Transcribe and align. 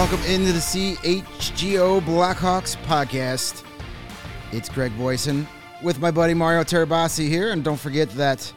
Welcome 0.00 0.22
into 0.22 0.50
the 0.54 0.60
CHGO 0.60 2.00
Blackhawks 2.00 2.74
podcast. 2.84 3.64
It's 4.50 4.70
Greg 4.70 4.92
Boysen 4.92 5.46
with 5.82 6.00
my 6.00 6.10
buddy 6.10 6.32
Mario 6.32 6.64
Tirabassi 6.64 7.28
here, 7.28 7.52
and 7.52 7.62
don't 7.62 7.78
forget 7.78 8.08
that 8.12 8.50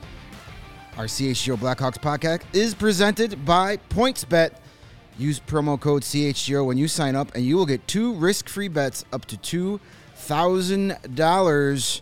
our 0.95 1.03
CHGO 1.03 1.57
Blackhawks 1.57 1.97
podcast 1.97 2.43
is 2.53 2.73
presented 2.73 3.43
by 3.43 3.75
PointsBet. 3.89 4.51
Use 5.17 5.41
promo 5.41 5.77
code 5.77 6.03
CHGO 6.03 6.65
when 6.65 6.77
you 6.77 6.87
sign 6.87 7.13
up, 7.13 7.35
and 7.35 7.43
you 7.43 7.57
will 7.57 7.65
get 7.65 7.85
two 7.89 8.13
risk-free 8.13 8.69
bets 8.69 9.03
up 9.11 9.25
to 9.25 9.35
two 9.35 9.81
thousand 10.15 10.95
dollars. 11.13 12.01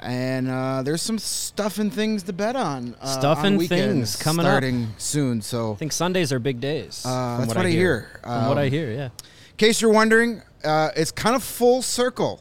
And 0.00 0.48
uh, 0.48 0.82
there's 0.82 1.02
some 1.02 1.18
stuff 1.18 1.78
and 1.78 1.92
things 1.92 2.22
to 2.24 2.32
bet 2.32 2.54
on. 2.54 2.94
Uh, 3.00 3.06
Stuff 3.18 3.42
and 3.42 3.58
weekends 3.58 4.12
things 4.12 4.16
coming 4.16 4.46
up. 4.46 4.50
starting 4.50 4.88
soon. 4.96 5.42
So 5.42 5.72
I 5.72 5.76
think 5.76 5.92
Sundays 5.92 6.32
are 6.32 6.38
big 6.38 6.60
days. 6.60 7.04
Uh, 7.04 7.36
from 7.38 7.46
that's 7.46 7.56
what 7.56 7.66
I 7.66 7.70
hear. 7.70 8.20
From 8.22 8.48
what 8.48 8.52
Um, 8.52 8.58
I 8.58 8.68
hear, 8.68 8.90
yeah. 8.92 9.04
in 9.06 9.56
case 9.56 9.80
you're 9.82 9.92
wondering, 9.92 10.40
uh, 10.64 10.90
it's 10.94 11.10
kind 11.10 11.34
of 11.34 11.42
full 11.42 11.82
circle. 11.82 12.40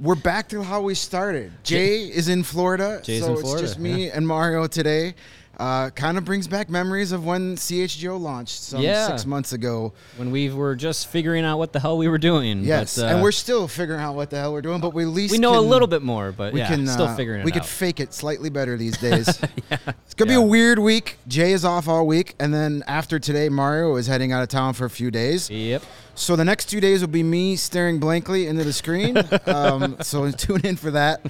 We're 0.00 0.14
back 0.16 0.48
to 0.48 0.62
how 0.62 0.80
we 0.80 0.94
started. 0.94 1.52
Jay 1.62 2.04
is 2.04 2.28
in 2.28 2.42
Florida, 2.42 3.00
Jay's 3.04 3.22
so 3.22 3.34
in 3.34 3.40
it's 3.40 3.60
just 3.60 3.78
me 3.78 4.06
yeah. 4.06 4.12
and 4.16 4.26
Mario 4.26 4.66
today. 4.66 5.14
Uh, 5.60 5.90
kind 5.90 6.16
of 6.16 6.24
brings 6.24 6.48
back 6.48 6.70
memories 6.70 7.12
of 7.12 7.26
when 7.26 7.54
CHGO 7.54 8.18
launched 8.18 8.62
some 8.62 8.80
Yeah. 8.80 9.08
six 9.08 9.26
months 9.26 9.52
ago. 9.52 9.92
When 10.16 10.30
we 10.30 10.48
were 10.48 10.74
just 10.74 11.08
figuring 11.08 11.44
out 11.44 11.58
what 11.58 11.74
the 11.74 11.80
hell 11.80 11.98
we 11.98 12.08
were 12.08 12.16
doing. 12.16 12.64
Yes, 12.64 12.96
but, 12.96 13.04
uh, 13.04 13.08
and 13.08 13.22
we're 13.22 13.30
still 13.30 13.68
figuring 13.68 14.00
out 14.00 14.14
what 14.14 14.30
the 14.30 14.38
hell 14.38 14.54
we're 14.54 14.62
doing, 14.62 14.80
but 14.80 14.94
we 14.94 15.02
at 15.02 15.10
least 15.10 15.32
we 15.32 15.38
know 15.38 15.52
a 15.52 15.60
can- 15.60 15.68
little 15.68 15.86
bit 15.86 16.00
more, 16.00 16.32
but 16.32 16.54
We 16.54 16.60
yeah, 16.60 16.68
can 16.68 16.86
still 16.86 17.08
uh, 17.08 17.14
figuring 17.14 17.40
it 17.40 17.42
out. 17.42 17.44
We 17.44 17.52
could 17.52 17.66
fake 17.66 18.00
it 18.00 18.14
slightly 18.14 18.48
better 18.48 18.78
these 18.78 18.96
days. 19.08 19.28
It's 19.28 20.14
gonna 20.16 20.30
be 20.30 20.34
a 20.34 20.40
weird 20.40 20.78
week. 20.78 21.18
Jay 21.28 21.52
is 21.52 21.62
off 21.62 21.88
all 21.88 22.06
week, 22.06 22.34
and 22.40 22.54
then 22.54 22.82
after 22.86 23.18
today, 23.18 23.50
Mario 23.50 23.96
is 23.96 24.06
heading 24.06 24.32
out 24.32 24.42
of 24.42 24.48
town 24.48 24.72
for 24.72 24.86
a 24.86 24.90
few 24.90 25.10
days. 25.10 25.50
Yep. 25.50 25.82
So 26.14 26.36
the 26.36 26.44
next 26.46 26.70
two 26.70 26.80
days 26.80 27.02
will 27.02 27.08
be 27.08 27.22
me 27.22 27.56
staring 27.56 27.98
blankly 28.00 28.46
into 28.46 28.64
the 28.64 28.72
screen. 28.72 29.14
um, 29.46 29.98
so 30.00 30.30
tune 30.30 30.62
in 30.64 30.76
for 30.76 30.90
that. 30.92 31.20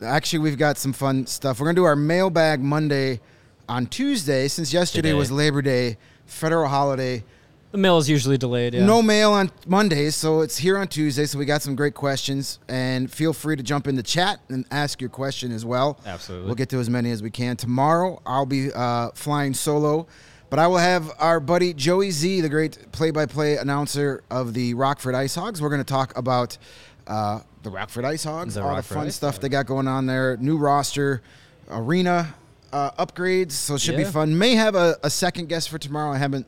Actually, 0.00 0.38
we've 0.38 0.56
got 0.58 0.78
some 0.78 0.92
fun 0.92 1.26
stuff. 1.26 1.58
We're 1.58 1.66
gonna 1.66 1.74
do 1.74 1.84
our 1.84 1.96
mailbag 1.96 2.60
Monday 2.60 3.20
on 3.68 3.86
Tuesday, 3.86 4.48
since 4.48 4.72
yesterday 4.72 5.10
Today. 5.10 5.18
was 5.18 5.30
Labor 5.30 5.62
Day, 5.62 5.96
federal 6.26 6.68
holiday. 6.68 7.24
The 7.70 7.78
mail 7.78 7.96
is 7.96 8.08
usually 8.08 8.36
delayed. 8.36 8.74
Yeah. 8.74 8.84
No 8.84 9.00
mail 9.00 9.32
on 9.32 9.50
Mondays, 9.66 10.14
so 10.14 10.42
it's 10.42 10.58
here 10.58 10.76
on 10.76 10.88
Tuesday. 10.88 11.24
So 11.24 11.38
we 11.38 11.46
got 11.46 11.62
some 11.62 11.74
great 11.74 11.94
questions, 11.94 12.58
and 12.68 13.10
feel 13.10 13.32
free 13.32 13.56
to 13.56 13.62
jump 13.62 13.86
in 13.86 13.96
the 13.96 14.02
chat 14.02 14.40
and 14.50 14.66
ask 14.70 15.00
your 15.00 15.08
question 15.08 15.50
as 15.52 15.64
well. 15.64 15.98
Absolutely. 16.04 16.46
we'll 16.46 16.54
get 16.54 16.68
to 16.68 16.80
as 16.80 16.90
many 16.90 17.10
as 17.10 17.22
we 17.22 17.30
can. 17.30 17.56
Tomorrow, 17.56 18.20
I'll 18.26 18.44
be 18.44 18.70
uh, 18.74 19.12
flying 19.14 19.54
solo, 19.54 20.06
but 20.50 20.58
I 20.58 20.66
will 20.66 20.76
have 20.76 21.10
our 21.18 21.40
buddy 21.40 21.72
Joey 21.72 22.10
Z, 22.10 22.42
the 22.42 22.50
great 22.50 22.92
play-by-play 22.92 23.56
announcer 23.56 24.22
of 24.30 24.52
the 24.52 24.74
Rockford 24.74 25.14
Ice 25.14 25.34
Hogs. 25.34 25.62
We're 25.62 25.70
going 25.70 25.80
to 25.80 25.84
talk 25.84 26.14
about 26.14 26.58
uh, 27.06 27.40
the 27.62 27.70
Rockford 27.70 28.04
Ice 28.04 28.24
Hogs, 28.24 28.52
The 28.54 28.62
all 28.62 28.68
Rockford 28.68 28.90
the 28.90 28.94
fun 28.94 29.06
Ice 29.06 29.16
stuff 29.16 29.40
they 29.40 29.48
got 29.48 29.64
going 29.64 29.88
on 29.88 30.04
there, 30.04 30.36
new 30.36 30.58
roster, 30.58 31.22
arena 31.70 32.34
uh, 32.72 32.90
upgrades. 33.04 33.52
So 33.52 33.74
it 33.74 33.80
should 33.80 33.96
be 33.96 34.04
fun. 34.04 34.36
May 34.36 34.54
have 34.54 34.74
a, 34.74 34.96
a 35.02 35.10
second 35.10 35.48
guest 35.48 35.68
for 35.68 35.78
tomorrow. 35.78 36.12
I 36.12 36.18
haven't 36.18 36.46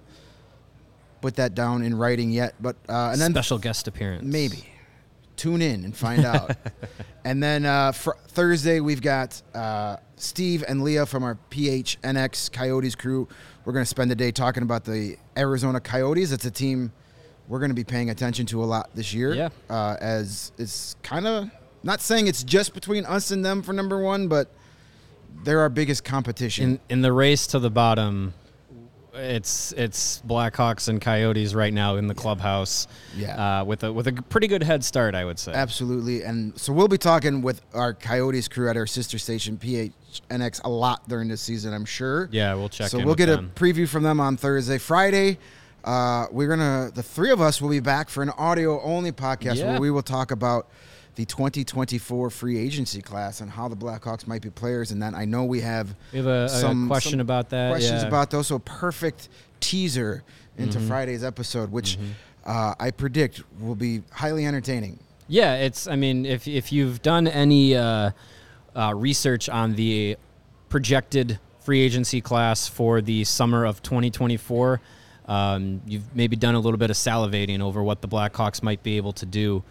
put 1.21 1.37
that 1.37 1.55
down 1.55 1.83
in 1.83 1.97
writing 1.97 2.31
yet, 2.31 2.55
but 2.61 2.77
uh, 2.89 3.11
and 3.13 3.21
then 3.21 3.33
Special 3.33 3.59
guest 3.59 3.89
appearance. 3.89 4.25
maybe 4.25 4.67
tune 5.37 5.63
in 5.63 5.85
and 5.85 5.97
find 5.97 6.25
out. 6.25 6.57
and 7.25 7.43
then 7.43 7.65
uh, 7.67 7.93
for 7.93 8.17
Thursday 8.29 8.81
we've 8.81 9.03
got 9.03 9.41
uh, 9.55 9.97
Steve 10.17 10.65
and 10.69 10.83
Leah 10.83 11.07
from 11.07 11.23
our 11.25 11.39
PHNX 11.51 12.53
Coyotes 12.53 12.95
crew. 12.95 13.27
We're 13.65 13.73
going 13.73 13.85
to 13.85 13.89
spend 13.89 14.11
the 14.11 14.17
day 14.17 14.31
talking 14.31 14.63
about 14.63 14.85
the 14.85 15.17
Arizona 15.37 15.81
Coyotes. 15.81 16.31
It's 16.33 16.45
a 16.45 16.51
team 16.51 16.93
we're 17.49 17.59
going 17.59 17.71
to 17.71 17.75
be 17.75 17.85
paying 17.85 18.11
attention 18.11 18.47
to 18.47 18.63
a 18.63 18.67
lot 18.67 18.91
this 18.95 19.13
year. 19.13 19.35
Yeah. 19.35 19.49
Uh, 19.69 19.97
as 20.01 20.53
it's 20.59 20.97
kind 21.03 21.27
of 21.27 21.51
not 21.83 22.01
saying 22.01 22.27
it's 22.27 22.43
just 22.43 22.75
between 22.75 23.05
us 23.05 23.31
and 23.31 23.45
them 23.45 23.63
for 23.63 23.73
number 23.73 23.99
one, 24.03 24.29
but 24.29 24.49
they're 25.43 25.61
our 25.61 25.69
biggest 25.69 26.05
competition. 26.05 26.65
In 26.65 26.81
in 26.89 27.03
the 27.03 27.13
race 27.13 27.47
to 27.49 27.59
the 27.59 27.71
bottom, 27.71 28.35
it's 29.15 29.73
it's 29.73 30.21
Blackhawks 30.27 30.89
and 30.89 31.01
Coyotes 31.01 31.55
right 31.55 31.73
now 31.73 31.97
in 31.97 32.07
the 32.09 32.15
clubhouse. 32.15 32.89
Yeah. 33.17 33.61
Uh, 33.61 33.65
with 33.65 33.85
a 33.85 33.93
with 33.93 34.07
a 34.09 34.13
pretty 34.13 34.47
good 34.49 34.63
head 34.63 34.83
start, 34.85 35.15
I 35.15 35.25
would 35.25 35.39
say. 35.39 35.53
Absolutely. 35.53 36.23
And 36.23 36.59
so 36.59 36.73
we'll 36.73 36.89
be 36.89 36.99
talking 36.99 37.41
with 37.43 37.61
our 37.75 37.95
Coyotes 37.95 38.49
crew 38.49 38.69
at 38.69 38.77
our 38.77 38.87
sister 38.87 39.19
station, 39.19 39.57
PHNX, 39.57 40.63
a 40.65 40.69
lot 40.69 41.09
during 41.09 41.29
this 41.29 41.41
season, 41.41 41.73
I'm 41.73 41.85
sure. 41.85 42.29
Yeah, 42.33 42.55
we'll 42.55 42.69
check 42.69 42.89
So 42.89 42.99
we'll 43.05 43.15
get 43.15 43.27
them. 43.27 43.53
a 43.55 43.59
preview 43.59 43.89
from 43.89 44.03
them 44.03 44.19
on 44.21 44.37
Thursday. 44.37 44.79
Friday, 44.79 45.39
uh, 45.85 46.27
we're 46.33 46.57
to, 46.57 46.91
the 46.95 47.03
three 47.03 47.31
of 47.31 47.41
us 47.41 47.61
will 47.63 47.71
be 47.71 47.81
back 47.81 48.09
for 48.09 48.23
an 48.23 48.31
audio 48.31 48.83
only 48.83 49.13
podcast 49.13 49.57
Yeah. 49.57 49.73
where 49.73 49.81
we 49.81 49.91
will 49.91 50.03
talk 50.03 50.31
about 50.33 50.67
the 51.17 51.25
2024 51.25 52.31
free 52.31 52.59
agency 52.59 53.01
class 53.01 53.41
and 53.41 53.51
how 53.51 53.69
the 53.69 53.77
Blackhawks 53.77 54.27
might 54.27 54.43
be 54.43 54.51
players. 54.51 54.91
in 54.93 54.99
that. 55.01 55.15
I 55.15 55.25
know 55.25 55.45
we 55.45 55.61
have, 55.61 55.95
We 56.13 56.19
have 56.19 56.27
a- 56.27 56.45
a 56.45 56.49
some 56.49 56.89
question 56.89 57.13
some 57.13 57.21
about 57.21 57.51
that, 57.51 57.71
Questions 57.71 58.03
yeah. 58.03 58.09
about 58.09 58.31
those. 58.31 58.47
So 58.49 58.59
perfect 58.59 59.29
teaser 59.61 60.23
into 60.59 60.79
Mm-hmm. 60.79 60.89
Friday's 60.89 61.25
episode, 61.25 61.71
which 61.71 61.99
uh, 62.45 62.75
I 62.79 62.91
predict 62.91 63.43
will 63.61 63.75
be 63.75 64.03
highly 64.11 64.45
entertaining. 64.47 64.99
Yeah, 65.29 65.55
it's. 65.55 65.87
I 65.89 65.97
mean, 65.97 66.27
if 66.27 66.47
if 66.47 66.71
you've 66.71 67.01
done 67.01 67.27
any 67.27 67.75
uh, 67.75 68.11
uh, 68.77 68.93
research 68.95 69.49
on 69.49 69.75
the 69.75 70.17
projected 70.69 71.39
free 71.61 71.81
agency 71.81 72.21
class 72.21 72.69
for 72.69 73.01
the 73.01 73.25
summer 73.25 73.65
of 73.65 73.83
2024, 73.83 74.81
um, 75.27 75.81
you've 75.87 76.15
maybe 76.15 76.37
done 76.37 76.55
a 76.55 76.61
little 76.61 76.77
bit 76.77 76.91
of 76.91 76.97
salivating 76.97 77.61
over 77.63 77.83
what 77.83 78.03
the 78.03 78.09
Blackhawks 78.09 78.63
might 78.63 78.83
be 78.83 78.99
able 78.99 79.15
to 79.15 79.25
do 79.25 79.63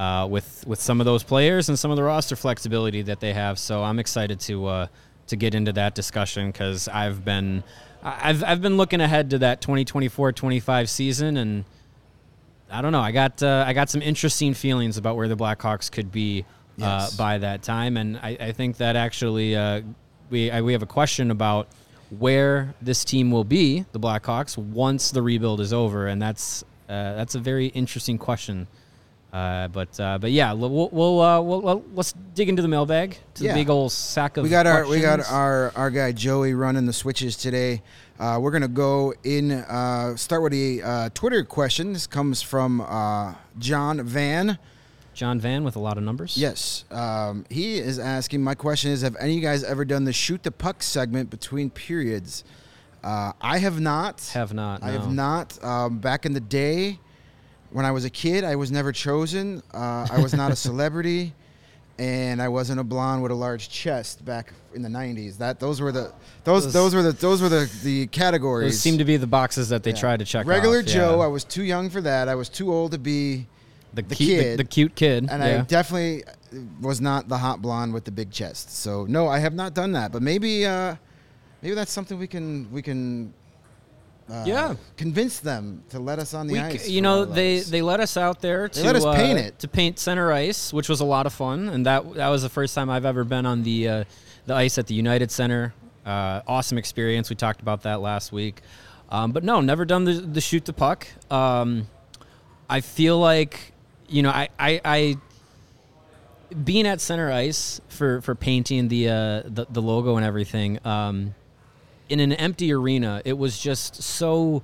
uh, 0.00 0.26
with 0.26 0.64
with 0.66 0.80
some 0.80 0.98
of 0.98 1.04
those 1.04 1.22
players 1.22 1.68
and 1.68 1.78
some 1.78 1.90
of 1.90 1.96
the 1.98 2.02
roster 2.02 2.34
flexibility 2.34 3.02
that 3.02 3.20
they 3.20 3.34
have. 3.34 3.58
So 3.58 3.82
I'm 3.84 3.98
excited 3.98 4.40
to 4.40 4.66
uh, 4.66 4.86
to 5.26 5.36
get 5.36 5.54
into 5.54 5.72
that 5.74 5.94
discussion 5.94 6.50
because 6.50 6.88
I've 6.88 7.22
been 7.22 7.62
I've 8.02 8.42
I've 8.42 8.62
been 8.62 8.78
looking 8.78 9.02
ahead 9.02 9.28
to 9.30 9.38
that 9.38 9.60
2024-25 9.60 10.88
season 10.88 11.36
and. 11.36 11.64
I 12.72 12.82
don't 12.82 12.92
know. 12.92 13.00
I 13.00 13.10
got 13.10 13.42
uh, 13.42 13.64
I 13.66 13.72
got 13.72 13.90
some 13.90 14.00
interesting 14.00 14.54
feelings 14.54 14.96
about 14.96 15.16
where 15.16 15.26
the 15.26 15.36
Blackhawks 15.36 15.90
could 15.90 16.12
be 16.12 16.44
uh, 16.80 16.84
Yes. 17.10 17.16
by 17.16 17.38
that 17.38 17.64
time, 17.64 17.96
and 17.96 18.16
I, 18.18 18.36
I 18.40 18.52
think 18.52 18.76
that 18.76 18.94
actually 18.94 19.56
uh, 19.56 19.80
we 20.30 20.52
I, 20.52 20.60
we 20.62 20.72
have 20.72 20.82
a 20.84 20.86
question 20.86 21.32
about 21.32 21.66
where 22.16 22.72
this 22.80 23.04
team 23.04 23.32
will 23.32 23.42
be, 23.42 23.86
the 23.90 23.98
Blackhawks, 23.98 24.56
once 24.56 25.10
the 25.10 25.20
rebuild 25.20 25.60
is 25.60 25.72
over, 25.72 26.06
and 26.06 26.22
that's 26.22 26.62
uh, 26.88 27.16
that's 27.16 27.34
a 27.34 27.40
very 27.40 27.66
interesting 27.66 28.18
question 28.18 28.68
Uh, 29.32 29.68
but 29.68 29.98
uh, 30.00 30.18
but 30.18 30.32
yeah, 30.32 30.52
we'll 30.52 30.88
we'll, 30.90 31.20
uh, 31.20 31.40
we'll, 31.40 31.62
we'll 31.62 31.84
let's 31.94 32.12
dig 32.34 32.48
into 32.48 32.62
the 32.62 32.68
mailbag 32.68 33.16
to 33.34 33.44
Yeah. 33.44 33.52
the 33.52 33.60
big 33.60 33.70
old 33.70 33.92
sack 33.92 34.36
of 34.36 34.42
we 34.42 34.50
got 34.50 34.66
our 34.66 34.86
we 34.86 35.00
got 35.00 35.20
our 35.30 35.72
our 35.76 35.90
guy 35.90 36.10
Joey 36.12 36.54
running 36.54 36.86
the 36.86 36.92
switches 36.92 37.36
today. 37.36 37.82
Uh, 38.18 38.38
we're 38.40 38.50
gonna 38.50 38.66
go 38.66 39.14
in. 39.22 39.52
Uh, 39.52 40.16
start 40.16 40.42
with 40.42 40.52
a 40.52 40.82
uh, 40.82 41.08
Twitter 41.14 41.44
question. 41.44 41.92
This 41.92 42.06
comes 42.08 42.42
from 42.42 42.80
uh, 42.80 43.34
John 43.58 44.02
Van. 44.04 44.58
John 45.14 45.38
Van 45.38 45.64
with 45.64 45.76
a 45.76 45.80
lot 45.80 45.96
of 45.96 46.02
numbers. 46.02 46.36
Yes, 46.36 46.84
um, 46.90 47.44
he 47.50 47.78
is 47.78 47.98
asking. 47.98 48.42
My 48.42 48.54
question 48.54 48.90
is: 48.90 49.02
Have 49.02 49.16
any 49.20 49.32
of 49.32 49.36
you 49.36 49.42
guys 49.42 49.62
ever 49.62 49.84
done 49.84 50.04
the 50.04 50.12
shoot 50.12 50.42
the 50.42 50.50
puck 50.50 50.82
segment 50.82 51.30
between 51.30 51.70
periods? 51.70 52.42
Uh, 53.02 53.32
I 53.40 53.58
have 53.58 53.80
not. 53.80 54.20
have 54.34 54.52
not. 54.52 54.82
I 54.82 54.90
have 54.90 55.10
not. 55.10 55.62
Um, 55.64 55.98
back 55.98 56.26
in 56.26 56.32
the 56.32 56.40
day, 56.40 56.98
when 57.72 57.84
I 57.84 57.90
was 57.90 58.04
a 58.04 58.10
kid, 58.10 58.44
I 58.44 58.56
was 58.56 58.70
never 58.70 58.92
chosen. 58.92 59.62
Uh, 59.72 60.06
I 60.10 60.20
was 60.22 60.34
not 60.34 60.50
a 60.52 60.56
celebrity, 60.68 61.32
and 61.98 62.40
I 62.42 62.48
wasn't 62.48 62.80
a 62.80 62.84
blonde 62.84 63.22
with 63.22 63.30
a 63.32 63.34
large 63.34 63.68
chest 63.68 64.24
back 64.24 64.52
in 64.74 64.82
the 64.82 64.88
'90s. 64.88 65.38
That 65.38 65.60
those 65.60 65.80
were 65.80 65.92
the 65.92 66.12
those 66.44 66.64
Those- 66.64 66.72
those, 66.72 66.94
were 66.94 67.02
the 67.02 67.12
those 67.12 67.42
were 67.42 67.48
the 67.48 67.70
the 67.82 68.06
categories. 68.08 68.72
Those 68.72 68.80
seem 68.80 68.98
to 68.98 69.04
be 69.04 69.16
the 69.16 69.26
boxes 69.26 69.68
that 69.68 69.82
they 69.82 69.90
Yeah. 69.90 69.96
try 70.00 70.16
to 70.16 70.24
check. 70.24 70.46
Regular 70.46 70.80
off, 70.80 70.86
Joe. 70.86 71.18
yeah. 71.18 71.24
I 71.24 71.28
was 71.28 71.44
too 71.44 71.62
young 71.64 71.90
for 71.90 72.00
that. 72.00 72.28
I 72.28 72.34
was 72.34 72.48
too 72.48 72.72
old 72.72 72.92
to 72.92 72.98
be, 72.98 73.46
the, 73.94 74.02
the 74.02 74.14
cute, 74.14 74.40
kid, 74.40 74.52
the, 74.58 74.62
the 74.64 74.68
cute 74.68 74.94
kid, 74.94 75.28
and 75.30 75.42
I 75.42 75.60
definitely 75.62 76.24
was 76.80 77.00
not 77.00 77.28
the 77.28 77.38
hot 77.38 77.62
blonde 77.62 77.92
with 77.94 78.04
the 78.04 78.10
big 78.10 78.30
chest. 78.32 78.74
So 78.76 79.06
no, 79.08 79.28
I 79.28 79.38
have 79.38 79.54
not 79.54 79.74
done 79.74 79.92
that. 79.92 80.10
But 80.12 80.22
maybe 80.22 80.66
uh, 80.66 80.96
maybe 81.62 81.74
that's 81.74 81.92
something 81.92 82.18
we 82.18 82.26
can 82.26 82.70
we 82.72 82.82
can. 82.82 83.32
Uh, 84.30 84.44
Yeah. 84.46 84.74
convince 84.96 85.40
them 85.40 85.82
to 85.90 85.98
let 85.98 86.18
us 86.18 86.34
on 86.34 86.46
the 86.46 86.52
We 86.54 86.58
ice. 86.60 86.88
you 86.88 87.02
know, 87.02 87.24
they 87.24 87.60
they 87.60 87.82
let 87.82 87.98
us 88.00 88.16
out 88.16 88.40
there 88.40 88.68
to 88.68 88.80
They 88.80 88.86
let 88.86 88.96
us 88.96 89.04
uh, 89.04 89.12
paint 89.14 89.38
it. 89.38 89.58
to 89.58 89.68
paint 89.68 89.98
center 89.98 90.32
ice, 90.32 90.72
which 90.72 90.88
was 90.88 91.00
a 91.00 91.04
lot 91.04 91.26
of 91.26 91.32
fun, 91.32 91.68
and 91.68 91.84
that 91.86 92.14
that 92.14 92.28
was 92.28 92.42
the 92.42 92.48
first 92.48 92.74
time 92.74 92.88
I've 92.90 93.04
ever 93.04 93.24
been 93.24 93.44
on 93.46 93.62
the 93.64 93.88
uh, 93.88 94.04
the 94.46 94.54
ice 94.54 94.78
at 94.78 94.86
the 94.86 94.94
United 94.94 95.30
Center. 95.30 95.74
Uh, 96.06 96.40
awesome 96.46 96.78
experience. 96.78 97.28
We 97.28 97.36
talked 97.36 97.60
about 97.60 97.82
that 97.82 98.00
last 98.00 98.32
week, 98.32 98.62
um, 99.10 99.32
but 99.32 99.44
no, 99.44 99.60
never 99.60 99.84
done 99.84 100.04
the 100.04 100.14
the 100.14 100.40
shoot 100.40 100.64
the 100.64 100.72
puck. 100.72 101.06
Um, 101.30 101.88
I 102.68 102.80
feel 102.80 103.18
like 103.18 103.72
you 104.08 104.22
know, 104.22 104.30
I 104.30 104.48
I. 104.58 104.80
I 104.84 105.16
being 106.64 106.84
at 106.86 107.00
center 107.00 107.30
ice 107.30 107.80
for, 107.88 108.20
for 108.22 108.34
painting 108.34 108.88
the, 108.88 109.08
uh, 109.08 109.42
the 109.44 109.66
the 109.70 109.80
logo 109.80 110.16
and 110.16 110.26
everything, 110.26 110.84
um, 110.84 111.32
in 112.10 112.20
an 112.20 112.32
empty 112.32 112.72
arena, 112.72 113.22
it 113.24 113.38
was 113.38 113.58
just 113.58 114.02
so 114.02 114.62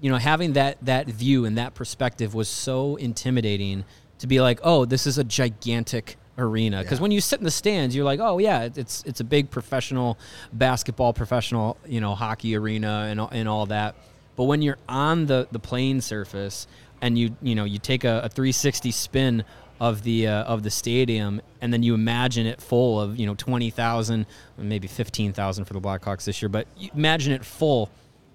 you 0.00 0.08
know, 0.10 0.16
having 0.16 0.52
that 0.52 0.78
that 0.82 1.06
view 1.08 1.44
and 1.44 1.58
that 1.58 1.74
perspective 1.74 2.32
was 2.32 2.48
so 2.48 2.94
intimidating 2.96 3.84
to 4.20 4.26
be 4.28 4.40
like, 4.40 4.60
oh, 4.62 4.84
this 4.84 5.06
is 5.08 5.18
a 5.18 5.24
gigantic 5.24 6.16
arena. 6.38 6.78
Because 6.82 6.98
Yeah. 6.98 7.02
when 7.02 7.10
you 7.10 7.20
sit 7.20 7.40
in 7.40 7.44
the 7.44 7.50
stands, 7.50 7.96
you're 7.96 8.04
like, 8.04 8.20
oh 8.20 8.38
yeah, 8.38 8.68
it's 8.76 9.02
it's 9.04 9.18
a 9.18 9.24
big 9.24 9.50
professional 9.50 10.16
basketball, 10.52 11.12
professional 11.12 11.76
you 11.86 12.00
know 12.00 12.14
hockey 12.14 12.54
arena 12.56 13.06
and 13.10 13.20
all- 13.20 13.28
and 13.32 13.48
all 13.48 13.66
that. 13.66 13.96
But 14.36 14.44
when 14.44 14.62
you're 14.62 14.78
on 14.88 15.26
the 15.26 15.48
the 15.50 15.58
playing 15.58 16.00
surface 16.00 16.68
and 17.02 17.18
you 17.18 17.34
you 17.42 17.56
know 17.56 17.64
you 17.64 17.78
take 17.80 18.04
a, 18.04 18.20
a 18.24 18.28
360 18.28 18.92
spin 18.92 19.44
of 19.80 20.02
the 20.02 20.26
uh, 20.26 20.44
of 20.44 20.62
the 20.62 20.70
stadium 20.70 21.40
and 21.60 21.72
then 21.72 21.82
you 21.82 21.94
imagine 21.94 22.46
it 22.46 22.60
full 22.60 23.00
of 23.00 23.18
you 23.18 23.26
know 23.26 23.34
20,000 23.34 24.26
maybe 24.56 24.88
15,000 24.88 25.64
for 25.64 25.72
the 25.72 25.80
Blackhawks 25.80 26.24
this 26.24 26.42
year 26.42 26.48
but 26.48 26.66
imagine 26.94 27.32
it 27.32 27.44
full 27.44 27.90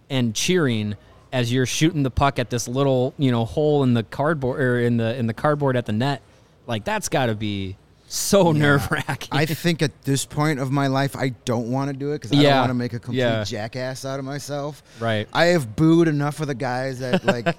and 0.10 0.34
cheering 0.34 0.96
as 1.34 1.52
you're 1.52 1.66
shooting 1.66 2.04
the 2.04 2.12
puck 2.12 2.40
at 2.40 2.50
this 2.50 2.68
little 2.68 3.14
you 3.18 3.32
know 3.32 3.44
hole 3.44 3.84
in 3.84 3.94
the 3.94 4.04
cardboard 4.04 4.62
or 4.62 4.80
in 4.80 4.98
the 4.98 5.18
in 5.18 5.28
the 5.28 5.34
cardboard 5.34 5.76
at 5.76 5.86
the 5.86 5.92
net. 5.92 6.22
Like 6.68 6.86
that's 6.86 7.10
got 7.10 7.26
to 7.26 7.36
be 7.36 7.76
so 8.08 8.52
nerve 8.52 8.90
wracking 8.92 9.30
I 9.32 9.46
think 9.46 9.82
at 9.82 10.04
this 10.04 10.26
point 10.26 10.60
of 10.60 10.72
my 10.72 10.88
life, 10.88 11.16
I 11.16 11.30
don't 11.46 11.72
want 11.72 11.90
to 11.92 11.98
do 11.98 12.12
it 12.12 12.22
because 12.22 12.32
I 12.32 12.42
Yeah. 12.42 12.50
don't 12.52 12.60
want 12.60 12.70
to 12.70 12.74
make 12.76 12.94
a 12.94 13.00
complete 13.00 13.20
Yeah. 13.20 13.44
jackass 13.44 14.06
out 14.06 14.20
of 14.20 14.26
myself. 14.26 14.84
Right. 15.00 15.28
I 15.34 15.46
have 15.46 15.76
booed 15.76 16.08
enough 16.08 16.40
of 16.40 16.48
the 16.48 16.56
guys 16.56 17.00
that 17.00 17.26
like 17.26 17.56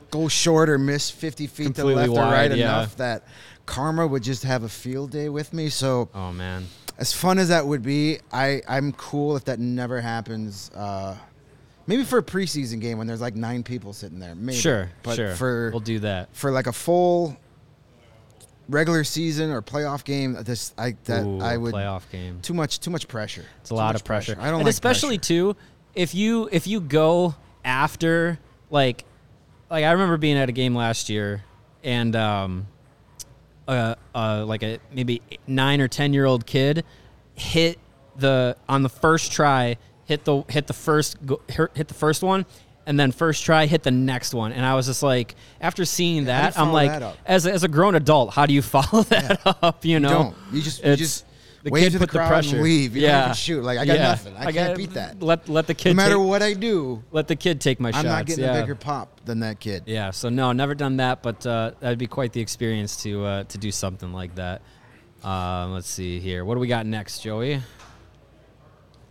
go 0.10 0.28
short 0.28 0.70
or 0.70 0.78
miss 0.78 1.10
50 1.10 1.46
feet 1.46 1.64
Completely 1.66 2.06
to 2.06 2.12
left 2.12 2.26
or 2.28 2.32
right 2.32 2.50
yeah. 2.50 2.64
enough 2.64 2.96
that 2.96 3.24
karma 3.66 4.06
would 4.06 4.22
just 4.22 4.44
have 4.44 4.62
a 4.62 4.68
field 4.68 5.10
day 5.10 5.28
with 5.28 5.52
me. 5.52 5.68
So 5.68 6.08
oh 6.14 6.32
man 6.32 6.66
as 6.98 7.12
fun 7.12 7.38
as 7.38 7.48
that 7.48 7.66
would 7.66 7.82
be, 7.82 8.18
I 8.32 8.62
I'm 8.68 8.92
cool 8.92 9.36
if 9.36 9.44
that 9.44 9.60
never 9.60 10.00
happens. 10.00 10.70
Uh, 10.74 11.16
maybe 11.86 12.02
for 12.02 12.18
a 12.18 12.22
preseason 12.22 12.80
game 12.80 12.98
when 12.98 13.06
there's 13.06 13.20
like 13.20 13.36
nine 13.36 13.62
people 13.62 13.92
sitting 13.92 14.18
there. 14.18 14.34
Maybe. 14.34 14.58
sure 14.58 14.90
but 15.02 15.16
sure 15.16 15.34
for 15.36 15.70
we'll 15.70 15.80
do 15.80 15.98
that 16.00 16.28
for 16.34 16.50
like 16.50 16.66
a 16.66 16.72
full 16.72 17.36
regular 18.68 19.04
season 19.04 19.50
or 19.50 19.62
playoff 19.62 20.04
game, 20.04 20.36
this 20.42 20.72
I 20.78 20.96
that 21.04 21.24
Ooh, 21.24 21.40
I 21.40 21.56
would 21.56 21.74
playoff 21.74 22.10
game 22.10 22.40
too 22.42 22.54
much 22.54 22.80
too 22.80 22.90
much 22.90 23.08
pressure. 23.08 23.44
It's 23.60 23.70
a 23.70 23.74
lot 23.74 23.94
of 23.94 24.04
pressure. 24.04 24.36
I 24.38 24.46
don't 24.46 24.56
and 24.56 24.64
like 24.64 24.70
especially 24.72 25.18
pressure. 25.18 25.54
too 25.54 25.56
if 25.94 26.14
you 26.14 26.48
if 26.52 26.66
you 26.66 26.80
go 26.80 27.34
after 27.64 28.38
like 28.70 29.04
like 29.70 29.84
I 29.84 29.92
remember 29.92 30.16
being 30.16 30.36
at 30.36 30.48
a 30.48 30.52
game 30.52 30.74
last 30.74 31.08
year 31.08 31.42
and 31.82 32.14
um 32.14 32.66
uh, 33.66 33.94
uh 34.14 34.44
like 34.46 34.62
a 34.62 34.78
maybe 34.92 35.22
nine 35.46 35.80
or 35.80 35.88
ten 35.88 36.12
year 36.12 36.24
old 36.24 36.46
kid 36.46 36.84
hit 37.34 37.78
the 38.16 38.56
on 38.68 38.82
the 38.82 38.88
first 38.88 39.32
try 39.32 39.76
hit 40.04 40.24
the 40.24 40.42
hit 40.48 40.66
the 40.66 40.72
first 40.72 41.16
hit 41.48 41.88
the 41.88 41.94
first 41.94 42.22
one 42.22 42.46
and 42.88 42.98
then 42.98 43.12
first 43.12 43.44
try 43.44 43.66
hit 43.66 43.82
the 43.84 43.90
next 43.90 44.34
one 44.34 44.50
and 44.50 44.64
I 44.64 44.74
was 44.74 44.86
just 44.86 45.02
like 45.02 45.36
after 45.60 45.84
seeing 45.84 46.24
that 46.24 46.58
I'm 46.58 46.72
like 46.72 46.90
that 46.90 47.16
as 47.26 47.46
a, 47.46 47.52
as 47.52 47.62
a 47.62 47.68
grown 47.68 47.94
adult 47.94 48.32
how 48.34 48.46
do 48.46 48.54
you 48.54 48.62
follow 48.76 49.02
that 49.04 49.40
up 49.62 49.84
you 49.84 50.00
know 50.00 50.08
don't. 50.08 50.36
You 50.52 50.62
just- 50.62 50.82
you 50.82 50.96
just 50.96 51.24
the 51.62 51.70
wave 51.70 51.84
kid 51.84 51.92
to 51.92 51.98
the 51.98 52.06
put 52.06 52.12
the 52.12 52.18
crowd 52.18 52.32
and 52.44 52.46
pressure 52.46 52.62
leave. 52.62 52.96
You 52.96 53.02
yeah 53.02 53.24
even 53.24 53.34
shoot. 53.34 53.62
Like, 53.62 53.78
I 53.78 53.84
got 53.84 53.98
nothing. 53.98 54.36
I 54.36 54.52
can't 54.52 54.76
beat 54.76 54.94
that. 54.94 55.20
let 55.22 55.48
let 55.48 55.66
the 55.66 55.74
kid 55.74 55.90
No 55.90 55.94
matter 55.94 56.16
take, 56.16 56.26
what 56.26 56.42
I 56.42 56.52
do, 56.54 57.02
let 57.10 57.28
the 57.28 57.36
kid 57.36 57.60
take 57.60 57.80
my 57.80 57.90
shot. 57.90 57.98
I'm 57.98 58.04
shots 58.04 58.14
not 58.14 58.26
getting 58.26 58.44
yeah. 58.44 58.56
a 58.56 58.60
bigger 58.62 58.74
pop 58.74 59.20
than 59.24 59.40
that 59.40 59.60
kid. 59.60 59.84
Yeah, 59.86 60.10
so 60.10 60.28
no, 60.28 60.52
never 60.52 60.74
done 60.74 60.98
that, 60.98 61.22
but 61.22 61.44
uh, 61.46 61.72
that'd 61.80 61.98
be 61.98 62.06
quite 62.06 62.32
the 62.32 62.40
experience 62.40 63.02
to 63.02 63.24
uh, 63.24 63.44
to 63.44 63.58
do 63.58 63.70
something 63.70 64.12
like 64.12 64.34
that. 64.36 64.62
Um, 65.22 65.74
let's 65.74 65.88
see 65.88 66.20
here. 66.20 66.44
What 66.44 66.54
do 66.54 66.60
we 66.60 66.68
got 66.68 66.86
next, 66.86 67.20
Joey? 67.20 67.60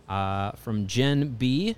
Uh, 0.08 0.52
from 0.52 0.86
Jen 0.86 1.28
B 1.28 1.76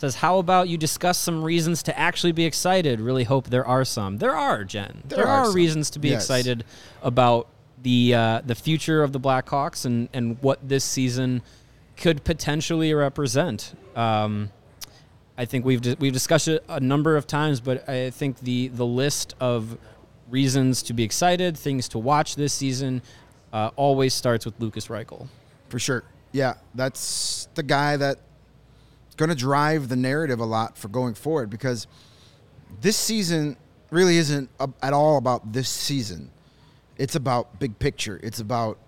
says, 0.00 0.16
"How 0.16 0.38
about 0.38 0.68
you 0.68 0.76
discuss 0.78 1.18
some 1.18 1.42
reasons 1.42 1.82
to 1.84 1.98
actually 1.98 2.32
be 2.32 2.44
excited? 2.44 3.00
Really 3.00 3.24
hope 3.24 3.48
there 3.48 3.66
are 3.66 3.84
some. 3.84 4.18
There 4.18 4.34
are, 4.36 4.64
Jen. 4.64 5.02
There 5.06 5.18
There, 5.18 5.26
are 5.28 5.46
are, 5.46 5.52
reasons 5.52 5.90
to 5.90 5.98
be 5.98 6.08
Yes. 6.10 6.22
excited 6.24 6.64
about 7.02 7.48
the 7.82 8.14
uh, 8.14 8.40
the 8.44 8.54
future 8.54 9.02
of 9.02 9.12
the 9.12 9.20
Blackhawks 9.20 9.84
and 9.84 10.08
and 10.12 10.36
what 10.42 10.66
this 10.68 10.84
season 10.84 11.42
could 11.96 12.24
potentially 12.24 12.92
represent." 12.94 13.74
Um, 13.96 14.50
I 15.36 15.44
think 15.44 15.64
we've 15.64 15.80
di- 15.80 15.96
we've 15.98 16.12
discussed 16.12 16.48
it 16.48 16.64
a 16.68 16.80
number 16.80 17.16
of 17.16 17.26
times, 17.26 17.60
but 17.60 17.88
I 17.88 18.10
think 18.10 18.40
the 18.40 18.68
the 18.68 18.86
list 18.86 19.34
of 19.40 19.78
reasons 20.30 20.82
to 20.82 20.92
be 20.92 21.02
excited, 21.04 21.56
things 21.56 21.88
to 21.88 21.98
watch 21.98 22.34
this 22.36 22.52
season, 22.52 23.02
uh, 23.52 23.70
always 23.76 24.12
starts 24.14 24.44
with 24.44 24.54
Lucas 24.60 24.88
Reichel. 24.88 25.26
For 25.68 25.78
sure. 25.78 26.02
Yeah, 26.32 26.54
that's 26.74 27.48
the 27.54 27.62
guy 27.62 27.96
that's 27.96 28.20
going 29.18 29.28
to 29.28 29.34
drive 29.34 29.88
the 29.88 29.96
narrative 29.96 30.40
a 30.40 30.44
lot 30.44 30.78
for 30.78 30.88
going 30.88 31.12
forward 31.12 31.50
because 31.50 31.86
this 32.80 32.96
season 32.96 33.56
really 33.90 34.16
isn't 34.16 34.48
at 34.82 34.92
all 34.92 35.18
about 35.18 35.52
this 35.52 35.68
season. 35.68 36.30
It's 36.96 37.14
about 37.14 37.58
big 37.58 37.78
picture. 37.78 38.18
It's 38.22 38.40
about 38.40 38.78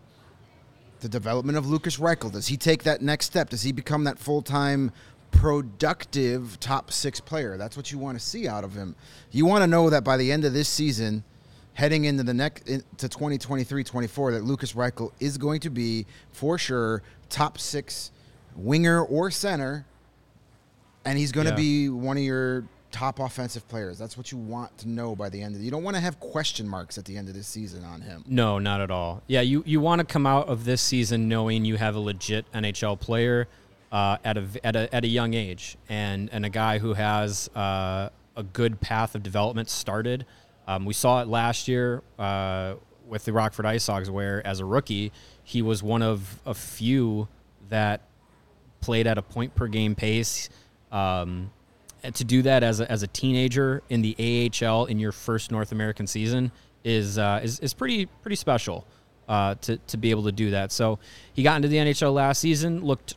the 1.01 1.09
development 1.09 1.59
of 1.59 1.67
Lucas 1.67 1.97
Reichel. 1.99 2.33
Does 2.33 2.49
he 2.49 2.57
take 2.57 2.85
that 2.85 3.03
next 3.03 3.27
step? 3.27 3.51
Does 3.51 3.63
he 3.63 3.73
become 3.73 4.05
that 4.05 4.19
full 4.19 4.43
time, 4.43 4.93
productive 5.31 6.59
top 6.61 6.93
six 6.93 7.21
player? 7.21 7.57
That's 7.57 7.77
what 7.77 7.91
you 7.91 7.99
want 7.99 8.19
to 8.19 8.25
see 8.25 8.47
out 8.47 8.65
of 8.65 8.75
him. 8.75 8.95
You 9.31 9.47
want 9.47 9.63
to 9.63 9.67
know 9.67 9.91
that 9.91 10.05
by 10.05 10.17
the 10.17 10.31
end 10.31 10.45
of 10.45 10.53
this 10.53 10.69
season, 10.69 11.25
heading 11.75 12.05
into 12.05 12.23
the 12.23 12.35
next 12.35 12.67
to 12.67 13.09
2023-24, 13.09 14.33
that 14.33 14.45
Lucas 14.45 14.75
Reichel 14.75 15.13
is 15.19 15.39
going 15.39 15.61
to 15.61 15.71
be 15.71 16.07
for 16.33 16.59
sure 16.59 17.03
top 17.29 17.59
six 17.59 18.11
winger 18.55 19.03
or 19.03 19.31
center, 19.31 19.87
and 21.05 21.19
he's 21.19 21.33
going 21.33 21.47
to 21.47 21.53
Yeah. 21.53 21.57
be 21.57 21.89
one 21.89 22.17
of 22.17 22.23
your 22.23 22.65
top 22.91 23.21
offensive 23.21 23.67
players. 23.69 23.99
That's 23.99 24.17
what 24.17 24.33
you 24.33 24.39
want 24.39 24.77
to 24.79 24.89
know 24.89 25.15
by 25.15 25.29
the 25.29 25.41
end 25.41 25.55
of. 25.55 25.61
the, 25.61 25.65
You 25.65 25.71
don't 25.71 25.85
want 25.85 25.95
to 25.97 26.01
have 26.01 26.19
question 26.19 26.67
marks 26.69 26.99
at 26.99 27.05
the 27.05 27.17
end 27.17 27.29
of 27.29 27.35
this 27.35 27.47
season 27.47 27.85
on 27.85 28.01
him. 28.01 28.25
No, 28.27 28.59
not 28.59 28.81
at 28.81 28.91
all. 28.91 29.23
Yeah, 29.29 29.43
you, 29.43 29.63
you 29.67 29.81
want 29.81 30.01
to 30.01 30.05
come 30.05 30.27
out 30.27 30.49
of 30.49 30.65
this 30.65 30.83
season 30.83 31.29
knowing 31.29 31.65
you 31.65 31.77
have 31.77 31.95
a 31.95 32.01
legit 32.01 32.47
NHL 32.53 32.99
player 32.99 33.47
uh, 33.93 34.17
at 34.25 34.37
a 34.37 34.45
at 34.65 34.77
a 34.77 34.95
at 34.95 35.05
a 35.05 35.09
young 35.09 35.35
age, 35.35 35.77
and 35.89 36.29
and 36.33 36.45
a 36.47 36.49
guy 36.49 36.79
who 36.79 36.95
has 36.95 37.49
uh, 37.57 38.09
a 38.37 38.43
good 38.43 38.81
path 38.81 39.15
of 39.17 39.23
development 39.23 39.69
started. 39.69 40.25
Um, 40.69 40.85
we 40.85 40.93
saw 40.93 41.23
it 41.23 41.27
last 41.29 41.67
year 41.67 42.03
uh, 42.19 42.75
with 43.09 43.25
the 43.25 43.33
Rockford 43.33 43.67
Ice 43.67 43.87
Hogs, 43.89 44.09
where 44.09 44.47
as 44.47 44.61
a 44.61 44.65
rookie 44.65 45.11
he 45.43 45.61
was 45.63 45.83
one 45.83 46.03
of 46.03 46.41
a 46.47 46.55
few 46.55 47.27
that 47.69 48.03
played 48.81 49.07
at 49.09 49.19
a 49.19 49.23
point 49.23 49.55
per 49.57 49.67
game 49.67 49.95
pace. 49.97 50.49
Um, 50.93 51.51
to 52.03 52.25
do 52.25 52.43
that 52.43 52.63
as 52.63 52.81
a, 52.81 52.91
as 52.91 53.03
a 53.03 53.07
teenager 53.07 53.83
in 53.91 54.03
the 54.03 54.51
AHL 54.63 54.87
in 54.87 54.99
your 54.99 55.13
first 55.13 55.51
North 55.51 55.73
American 55.73 56.07
season 56.07 56.51
is 56.85 57.19
uh, 57.19 57.41
is 57.43 57.61
is 57.61 57.75
pretty 57.75 58.07
pretty 58.07 58.37
special 58.37 58.87
uh, 59.29 59.55
to 59.57 59.77
to 59.77 59.97
be 59.97 60.11
able 60.11 60.25
to 60.25 60.33
do 60.33 60.51
that. 60.51 60.73
So 60.73 60.99
he 61.33 61.43
got 61.43 61.57
into 61.57 61.69
the 61.69 61.77
NHL 61.77 62.13
last 62.15 62.41
season, 62.41 62.85
looked 62.85 63.17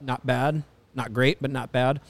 not 0.00 0.24
bad, 0.24 0.62
not 0.94 1.12
great, 1.12 1.38
but 1.40 1.50
not 1.50 1.72
bad. 1.72 2.00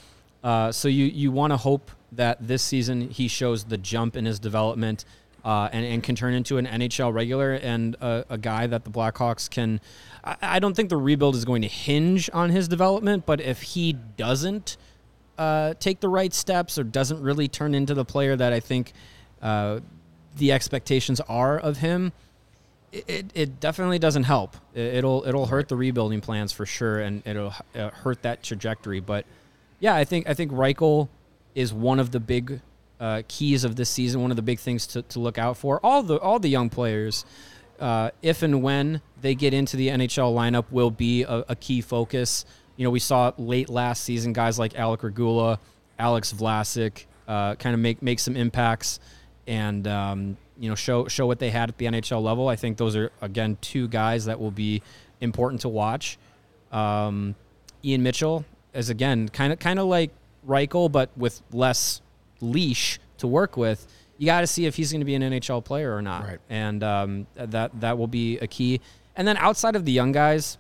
Uh, 0.45 0.73
so 0.73 0.89
you 0.89 1.07
you 1.07 1.33
want 1.33 1.53
to 1.53 1.57
hope 1.57 1.91
that 2.13 2.47
this 2.47 2.63
season 2.63 3.09
he 3.11 3.29
shows 3.29 3.65
the 3.65 3.79
jump 3.79 4.17
in 4.17 4.25
his 4.25 4.39
development 4.39 5.05
uh, 5.45 5.69
and, 5.73 5.87
and 5.87 6.03
can 6.03 6.17
turn 6.17 6.35
into 6.35 6.59
an 6.59 6.67
NHL 6.67 7.13
regular 7.15 7.55
and 7.55 7.95
a, 8.01 8.25
a 8.31 8.39
guy 8.39 8.67
that 8.67 8.85
the 8.85 8.91
Blackhawks 8.91 9.49
can. 9.49 9.81
I, 10.23 10.37
I 10.43 10.59
don't 10.59 10.75
think 10.75 10.91
the 10.91 10.97
rebuild 10.97 11.35
is 11.35 11.45
going 11.45 11.63
to 11.63 11.69
hinge 11.69 12.29
on 12.33 12.51
his 12.51 12.69
development, 12.69 13.27
but 13.27 13.41
if 13.41 13.63
he 13.63 13.93
doesn't 13.93 14.77
uh, 15.41 15.73
take 15.81 16.01
the 16.01 16.09
right 16.09 16.35
steps 16.35 16.79
or 16.79 16.85
doesn't 16.85 17.23
really 17.23 17.49
turn 17.49 17.75
into 17.75 17.95
the 17.95 18.05
player 18.05 18.37
that 18.37 18.53
I 18.53 18.61
think 18.61 18.93
uh, 19.41 19.81
the 20.37 20.53
expectations 20.53 21.19
are 21.21 21.59
of 21.59 21.79
him, 21.79 22.13
it, 22.93 23.31
it 23.35 23.59
definitely 23.59 23.99
doesn't 23.99 24.25
help. 24.25 24.55
It, 24.75 25.03
will 25.03 25.25
it'll 25.27 25.47
hurt 25.47 25.69
the 25.69 25.77
rebuilding 25.77 26.21
plans 26.21 26.53
for 26.53 26.67
sure, 26.67 27.01
and 27.01 27.23
it'll 27.25 27.55
uh, 27.75 27.89
hurt 27.89 28.21
that 28.23 28.43
trajectory. 28.43 29.01
But 29.01 29.25
yeah, 29.79 29.95
I 29.95 30.05
think 30.05 30.29
I 30.29 30.35
think 30.35 30.53
Reichel 30.53 31.09
is 31.55 31.73
one 31.73 31.99
of 31.99 32.11
the 32.11 32.21
big 32.21 32.61
uh, 33.01 33.23
keys 33.27 33.65
of 33.65 33.77
this 33.77 33.89
season. 33.89 34.21
One 34.21 34.31
of 34.31 34.37
the 34.37 34.43
big 34.43 34.59
things 34.59 34.87
to, 34.89 35.01
to 35.03 35.21
look 35.21 35.39
out 35.39 35.57
for. 35.57 35.81
All 35.83 36.03
the 36.03 36.19
all 36.19 36.39
the 36.39 36.51
young 36.51 36.69
players, 36.69 37.25
uh, 37.79 38.11
if 38.21 38.43
and 38.43 38.63
when 38.63 39.01
they 39.23 39.35
get 39.35 39.55
into 39.55 39.79
the 39.79 39.89
NHL 39.89 40.35
lineup, 40.35 40.67
will 40.71 40.91
be 40.91 41.23
a, 41.23 41.45
a, 41.49 41.57
key 41.57 41.81
focus. 41.81 42.45
You 42.81 42.85
know, 42.85 42.91
we 42.93 42.99
saw 42.99 43.31
late 43.37 43.69
last 43.69 44.05
season 44.05 44.33
guys 44.33 44.59
like 44.59 44.75
Alec 44.75 45.03
Regula, 45.03 45.61
Alex 45.99 46.33
Vlasic, 46.33 47.05
uh, 47.29 47.55
kind 47.57 47.75
of 47.75 47.81
make 47.81 48.01
make 48.01 48.19
some 48.19 48.37
impacts 48.37 49.01
and 49.47 49.87
um, 49.87 50.39
you 50.59 50.71
know 50.71 50.75
show 50.75 51.07
show 51.07 51.27
what 51.27 51.39
they 51.39 51.51
had 51.51 51.69
at 51.69 51.77
the 51.77 51.85
NHL 51.85 52.23
level. 52.23 52.49
I 52.49 52.57
think 52.57 52.79
those 52.79 52.97
are 52.97 53.13
again 53.21 53.59
two 53.61 53.87
guys 53.87 54.25
that 54.25 54.41
will 54.41 54.51
be 54.51 54.81
important 55.21 55.61
to 55.61 55.69
watch. 55.69 56.17
Um, 56.73 57.35
Ian 57.85 58.03
Mitchell 58.03 58.47
is 58.73 58.89
again 58.89 59.29
kind 59.29 59.53
of 59.53 59.59
kind 59.59 59.79
of 59.79 59.85
like 59.85 60.11
Reichel, 60.49 60.91
but 60.91 61.11
with 61.19 61.43
less 61.53 62.01
leash 62.41 62.99
to 63.19 63.27
work 63.27 63.59
with, 63.59 63.87
you 64.17 64.25
got 64.25 64.41
to 64.41 64.47
see 64.47 64.65
if 64.65 64.77
he's 64.77 64.91
going 64.91 65.03
to 65.03 65.05
be 65.05 65.15
an 65.17 65.21
NHL 65.21 65.63
player 65.63 65.95
or 65.95 66.01
not. 66.01 66.25
Right. 66.25 66.39
And 66.49 66.83
um, 66.83 67.27
that 67.35 67.79
that 67.79 67.99
will 67.99 68.09
be 68.09 68.39
a 68.39 68.47
key. 68.47 68.81
And 69.17 69.29
then 69.29 69.37
outside 69.37 69.77
of 69.77 69.85
the 69.85 69.93
young 69.93 70.13
guys, 70.13 70.57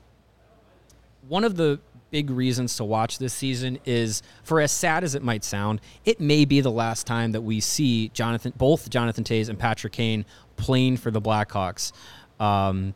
one 1.27 1.45
of 1.45 1.57
the 1.57 1.81
big 2.11 2.31
reasons 2.31 2.77
to 2.77 2.85
watch 2.85 3.19
this 3.19 3.33
season 3.33 3.79
is 3.85 4.23
for 4.43 4.61
as 4.61 4.73
sad 4.73 5.05
as 5.05 5.15
it 5.15 5.23
might 5.23 5.45
sound, 5.45 5.81
it 6.05 6.21
may 6.21 6.45
be 6.45 6.61
the 6.61 6.71
last 6.71 7.07
time 7.07 7.33
that 7.33 7.43
we 7.43 7.61
see 7.61 8.09
Jonathan 8.09 8.53
both 8.57 8.91
Jonathan 8.91 9.25
Toews 9.25 9.49
and 9.49 9.59
Patrick 9.59 9.93
Kane 9.93 10.25
playing 10.57 10.97
for 10.97 11.11
the 11.11 11.21
Blackhawks. 11.21 11.93
Um, 12.39 12.95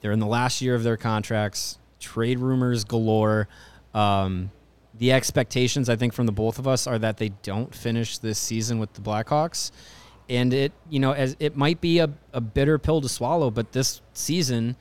they're 0.00 0.12
in 0.12 0.18
the 0.18 0.26
last 0.26 0.60
year 0.60 0.74
of 0.74 0.82
their 0.82 0.96
contracts. 0.96 1.78
Trade 2.00 2.38
rumors 2.40 2.84
galore. 2.84 3.48
Um, 3.94 4.50
the 4.94 5.12
expectations 5.12 5.88
I 5.88 5.96
think 5.96 6.12
from 6.12 6.26
the 6.26 6.32
both 6.32 6.58
of 6.58 6.66
us 6.66 6.86
are 6.86 6.98
that 6.98 7.16
they 7.16 7.30
don't 7.42 7.74
finish 7.74 8.18
this 8.18 8.38
season 8.38 8.78
with 8.78 8.92
the 8.94 9.00
Blackhawks. 9.00 9.70
And 10.28 10.52
it, 10.52 10.72
you 10.88 11.00
know, 11.00 11.12
as 11.12 11.36
it 11.38 11.56
might 11.56 11.80
be 11.80 11.98
a, 11.98 12.10
a 12.32 12.40
bitter 12.40 12.78
pill 12.78 13.00
to 13.00 13.08
swallow, 13.08 13.50
but 13.50 13.72
this 13.72 14.00
season 14.12 14.76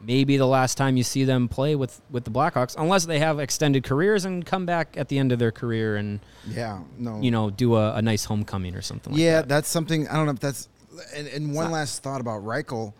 may 0.00 0.24
be 0.24 0.36
the 0.36 0.46
last 0.46 0.76
time 0.76 0.96
you 0.96 1.02
see 1.02 1.24
them 1.24 1.48
play 1.48 1.74
with, 1.74 2.00
with 2.10 2.24
the 2.24 2.30
Blackhawks, 2.30 2.74
unless 2.78 3.06
they 3.06 3.18
have 3.18 3.38
extended 3.38 3.84
careers 3.84 4.24
and 4.24 4.44
come 4.44 4.66
back 4.66 4.96
at 4.96 5.08
the 5.08 5.18
end 5.18 5.32
of 5.32 5.38
their 5.38 5.52
career 5.52 5.96
and 5.96 6.20
yeah, 6.46 6.80
no, 6.98 7.20
you 7.20 7.30
know, 7.30 7.50
do 7.50 7.76
a, 7.76 7.94
a 7.94 8.02
nice 8.02 8.24
homecoming 8.24 8.74
or 8.74 8.82
something. 8.82 9.12
like 9.12 9.20
yeah, 9.20 9.36
that. 9.36 9.48
that's 9.48 9.68
something. 9.68 10.06
I 10.08 10.14
don't 10.14 10.26
know 10.26 10.32
if 10.32 10.40
that's. 10.40 10.68
And, 11.14 11.26
and 11.28 11.54
one 11.54 11.70
last 11.70 12.02
thought 12.02 12.20
about 12.20 12.42
Reichel, 12.42 12.94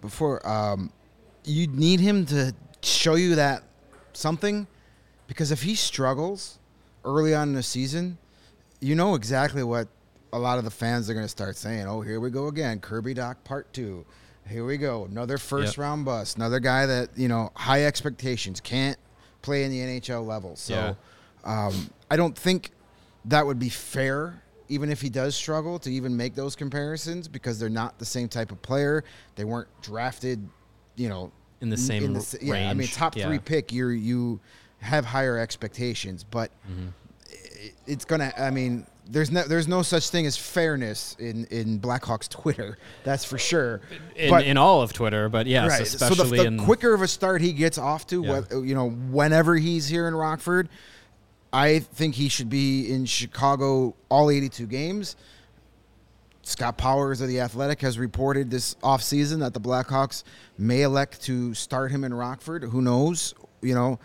before 0.00 0.46
um, 0.48 0.92
you 1.44 1.66
need 1.68 2.00
him 2.00 2.26
to 2.26 2.54
show 2.82 3.14
you 3.14 3.36
that 3.36 3.62
something 4.12 4.66
because 5.26 5.50
if 5.52 5.62
he 5.62 5.74
struggles 5.74 6.58
early 7.04 7.34
on 7.34 7.48
in 7.48 7.54
the 7.54 7.62
season, 7.62 8.18
you 8.80 8.94
know 8.94 9.14
exactly 9.14 9.62
what 9.62 9.88
a 10.32 10.38
lot 10.38 10.58
of 10.58 10.64
the 10.64 10.70
fans 10.70 11.08
are 11.08 11.14
going 11.14 11.24
to 11.24 11.30
start 11.30 11.56
saying. 11.56 11.86
Oh, 11.86 12.00
here 12.00 12.20
we 12.20 12.30
go 12.30 12.48
again. 12.48 12.80
Kirby 12.80 13.14
Dach 13.14 13.36
part 13.44 13.72
two. 13.72 14.04
Here 14.48 14.64
we 14.64 14.76
go. 14.76 15.04
Another 15.04 15.38
first 15.38 15.76
yep. 15.76 15.82
round 15.82 16.04
bust. 16.04 16.36
Another 16.36 16.60
guy 16.60 16.86
that, 16.86 17.10
you 17.16 17.28
know, 17.28 17.50
high 17.54 17.84
expectations, 17.84 18.60
can't 18.60 18.98
play 19.42 19.64
in 19.64 19.70
the 19.70 19.80
NHL 19.80 20.26
level. 20.26 20.56
So 20.56 20.74
yeah. 21.44 21.66
um, 21.66 21.90
I 22.10 22.16
don't 22.16 22.36
think 22.36 22.70
that 23.26 23.44
would 23.44 23.58
be 23.58 23.68
fair, 23.68 24.42
even 24.68 24.90
if 24.90 25.00
he 25.00 25.08
does 25.08 25.34
struggle, 25.34 25.78
to 25.80 25.90
even 25.90 26.16
make 26.16 26.34
those 26.34 26.54
comparisons 26.54 27.28
because 27.28 27.58
they're 27.58 27.68
not 27.68 27.98
the 27.98 28.04
same 28.04 28.28
type 28.28 28.52
of 28.52 28.62
player. 28.62 29.04
They 29.34 29.44
weren't 29.44 29.68
drafted, 29.82 30.48
you 30.94 31.08
know, 31.08 31.32
in 31.60 31.70
the 31.70 31.76
same 31.76 32.04
in 32.04 32.12
the, 32.12 32.38
yeah, 32.40 32.52
range. 32.52 32.70
I 32.70 32.74
mean, 32.74 32.88
top 32.88 33.14
three 33.14 33.38
pick. 33.38 33.72
You're 33.72 33.92
you 33.92 34.40
have 34.80 35.04
higher 35.04 35.38
expectations, 35.38 36.22
but 36.22 36.50
mm-hmm. 36.70 36.88
it's 37.86 38.04
gonna. 38.04 38.32
I 38.36 38.50
mean, 38.50 38.86
there's 39.08 39.30
no 39.30 39.42
there's 39.42 39.68
no 39.68 39.82
such 39.82 40.10
thing 40.10 40.26
as 40.26 40.36
fairness 40.36 41.16
in 41.18 41.44
in 41.46 41.80
Blackhawks 41.80 42.28
Twitter. 42.28 42.78
That's 43.04 43.24
for 43.24 43.38
sure. 43.38 43.80
In, 44.16 44.30
but, 44.30 44.44
in 44.44 44.56
all 44.56 44.82
of 44.82 44.92
Twitter, 44.92 45.28
but 45.28 45.46
yes, 45.46 45.70
right. 45.70 45.80
especially 45.82 46.16
so 46.16 46.24
the, 46.24 46.36
the 46.36 46.44
in, 46.44 46.58
quicker 46.58 46.92
of 46.92 47.02
a 47.02 47.08
start 47.08 47.40
he 47.40 47.52
gets 47.52 47.78
off 47.78 48.06
to, 48.08 48.22
yeah. 48.22 48.42
you 48.58 48.74
know, 48.74 48.90
whenever 48.90 49.56
he's 49.56 49.88
here 49.88 50.08
in 50.08 50.14
Rockford, 50.14 50.68
I 51.52 51.78
think 51.78 52.14
he 52.14 52.28
should 52.28 52.50
be 52.50 52.92
in 52.92 53.06
Chicago 53.06 53.94
all 54.08 54.30
82 54.30 54.66
games. 54.66 55.16
Scott 56.42 56.78
Powers 56.78 57.20
of 57.20 57.28
the 57.28 57.40
Athletic 57.40 57.80
has 57.80 57.98
reported 57.98 58.50
this 58.50 58.74
offseason 58.76 59.40
that 59.40 59.52
the 59.52 59.60
Blackhawks 59.60 60.22
may 60.58 60.82
elect 60.82 61.22
to 61.22 61.54
start 61.54 61.90
him 61.90 62.04
in 62.04 62.14
Rockford. 62.14 62.62
Who 62.62 62.82
knows? 62.82 63.34
You 63.62 63.74
know, 63.74 63.98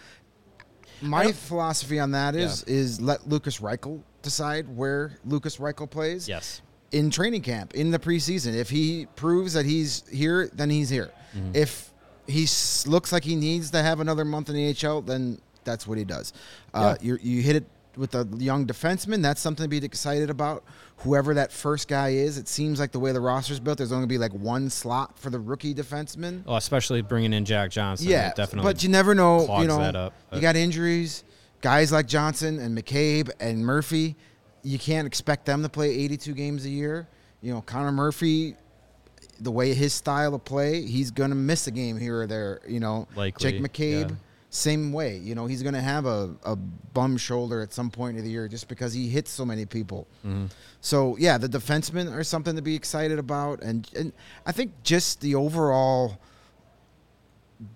my 1.01 1.31
philosophy 1.31 1.99
on 1.99 2.11
that 2.11 2.35
is 2.35 2.63
yeah. 2.65 2.73
is 2.73 3.01
let 3.01 3.27
Lucas 3.27 3.59
Reichel 3.59 4.01
decide 4.21 4.67
where 4.75 5.17
Lucas 5.25 5.57
Reichel 5.57 5.89
plays. 5.89 6.27
Yes. 6.27 6.61
In 6.91 7.09
training 7.09 7.41
camp, 7.41 7.73
in 7.73 7.91
the 7.91 7.99
preseason, 7.99 8.53
if 8.53 8.69
he 8.69 9.07
proves 9.15 9.53
that 9.53 9.65
he's 9.65 10.03
here, 10.09 10.49
then 10.53 10.69
he's 10.69 10.89
here. 10.89 11.11
Mm-hmm. 11.35 11.55
If 11.55 11.91
he 12.27 12.47
looks 12.85 13.11
like 13.11 13.23
he 13.23 13.35
needs 13.35 13.71
to 13.71 13.81
have 13.81 13.99
another 13.99 14.25
month 14.25 14.49
in 14.49 14.55
the 14.55 14.87
AHL, 14.87 15.01
then 15.01 15.39
that's 15.63 15.87
what 15.87 15.97
he 15.97 16.03
does. 16.03 16.33
Uh, 16.73 16.95
yeah. 17.01 17.15
you 17.21 17.41
hit 17.41 17.55
it 17.55 17.65
with 17.97 18.15
a 18.15 18.27
young 18.37 18.65
defenseman. 18.65 19.21
That's 19.21 19.41
something 19.41 19.63
to 19.63 19.69
be 19.69 19.83
excited 19.85 20.29
about. 20.29 20.63
Whoever 20.97 21.33
that 21.33 21.51
first 21.51 21.87
guy 21.87 22.09
is, 22.09 22.37
it 22.37 22.47
seems 22.47 22.79
like 22.79 22.91
the 22.91 22.99
way 22.99 23.11
the 23.11 23.19
roster's 23.19 23.59
built, 23.59 23.79
there's 23.79 23.91
only 23.91 24.01
going 24.01 24.09
to 24.09 24.13
be 24.13 24.17
like 24.17 24.33
one 24.33 24.69
slot 24.69 25.17
for 25.17 25.29
the 25.29 25.39
rookie 25.39 25.73
defenseman. 25.73 26.45
Well, 26.45 26.57
especially 26.57 27.01
bringing 27.01 27.33
in 27.33 27.43
Jack 27.43 27.71
Johnson. 27.71 28.07
Yeah, 28.07 28.31
definitely. 28.33 28.71
But 28.71 28.83
you 28.83 28.89
never 28.89 29.15
know. 29.15 29.59
You 29.59 29.67
know, 29.67 29.81
up, 29.81 30.13
you 30.31 30.41
got 30.41 30.55
injuries. 30.55 31.23
Guys 31.61 31.91
like 31.91 32.07
Johnson 32.07 32.59
and 32.59 32.77
McCabe 32.77 33.29
and 33.39 33.65
Murphy, 33.65 34.15
you 34.63 34.79
can't 34.79 35.07
expect 35.07 35.45
them 35.45 35.63
to 35.63 35.69
play 35.69 35.89
82 35.89 36.33
games 36.33 36.65
a 36.65 36.69
year. 36.69 37.07
You 37.41 37.53
know, 37.53 37.61
Connor 37.61 37.91
Murphy, 37.91 38.55
the 39.39 39.51
way 39.51 39.73
his 39.73 39.93
style 39.93 40.35
of 40.35 40.43
play, 40.43 40.85
he's 40.85 41.11
going 41.11 41.29
to 41.29 41.35
miss 41.35 41.67
a 41.67 41.71
game 41.71 41.97
here 41.97 42.21
or 42.21 42.27
there. 42.27 42.61
You 42.67 42.79
know, 42.79 43.07
Likely, 43.15 43.51
Jake 43.51 43.61
McCabe. 43.61 44.09
Yeah 44.09 44.15
same 44.51 44.91
way. 44.91 45.17
You 45.17 45.33
know, 45.33 45.45
he's 45.45 45.63
going 45.63 45.75
to 45.75 45.81
have 45.81 46.05
a, 46.05 46.35
a 46.43 46.57
bum 46.57 47.15
shoulder 47.15 47.61
at 47.61 47.73
some 47.73 47.89
point 47.89 48.17
of 48.17 48.25
the 48.25 48.29
year 48.29 48.49
just 48.49 48.67
because 48.67 48.93
he 48.93 49.07
hits 49.07 49.31
so 49.31 49.45
many 49.45 49.65
people. 49.65 50.07
Mm-hmm. 50.27 50.47
So, 50.81 51.15
yeah, 51.17 51.37
the 51.37 51.47
defensemen 51.47 52.13
are 52.13 52.23
something 52.23 52.57
to 52.57 52.61
be 52.61 52.75
excited 52.75 53.17
about. 53.17 53.63
And, 53.63 53.89
and 53.95 54.11
I 54.45 54.51
think 54.51 54.73
just 54.83 55.21
the 55.21 55.35
overall 55.35 56.19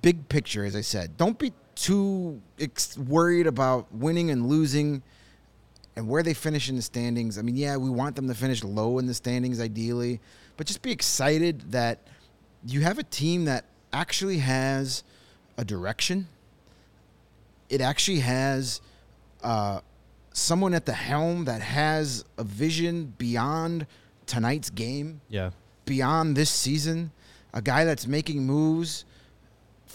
big 0.01 0.27
picture, 0.27 0.65
as 0.65 0.75
I 0.75 0.81
said, 0.81 1.15
don't 1.15 1.39
be 1.39 1.53
too 1.75 2.41
ex- 2.59 2.97
worried 2.97 3.47
about 3.47 3.93
winning 3.93 4.31
and 4.31 4.47
losing 4.47 5.03
and 5.95 6.07
where 6.07 6.23
they 6.23 6.33
finish 6.33 6.69
in 6.69 6.75
the 6.75 6.81
standings. 6.81 7.37
I 7.37 7.41
mean, 7.41 7.55
yeah, 7.55 7.77
we 7.77 7.89
want 7.89 8.15
them 8.15 8.27
to 8.27 8.33
finish 8.33 8.63
low 8.63 8.97
in 8.99 9.05
the 9.05 9.13
standings 9.13 9.59
ideally, 9.59 10.19
but 10.57 10.67
just 10.67 10.81
be 10.81 10.91
excited 10.91 11.71
that 11.71 11.99
you 12.65 12.81
have 12.81 12.99
a 12.99 13.03
team 13.03 13.45
that 13.45 13.65
actually 13.93 14.39
has 14.39 15.03
a 15.57 15.63
direction 15.63 16.27
it 17.69 17.81
actually 17.81 18.19
has 18.19 18.81
uh, 19.43 19.79
someone 20.33 20.73
at 20.73 20.85
the 20.85 20.93
helm 20.93 21.45
that 21.45 21.61
has 21.61 22.25
a 22.37 22.43
vision 22.43 23.13
beyond 23.17 23.87
tonight's 24.25 24.69
game. 24.69 25.21
Yeah. 25.29 25.51
Beyond 25.85 26.35
this 26.35 26.49
season, 26.49 27.11
a 27.53 27.61
guy 27.61 27.85
that's 27.85 28.07
making 28.07 28.45
moves 28.45 29.05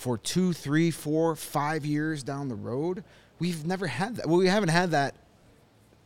for 0.01 0.17
two, 0.17 0.53
three, 0.53 0.91
four, 0.91 1.37
five 1.37 1.85
years 1.85 2.23
down 2.23 2.49
the 2.49 2.55
road. 2.55 3.05
We've 3.39 3.65
never 3.67 3.87
had 3.87 4.17
that. 4.17 4.27
Well, 4.27 4.39
we 4.39 4.49
haven't 4.49 4.71
had 4.71 4.91
that 4.93 5.15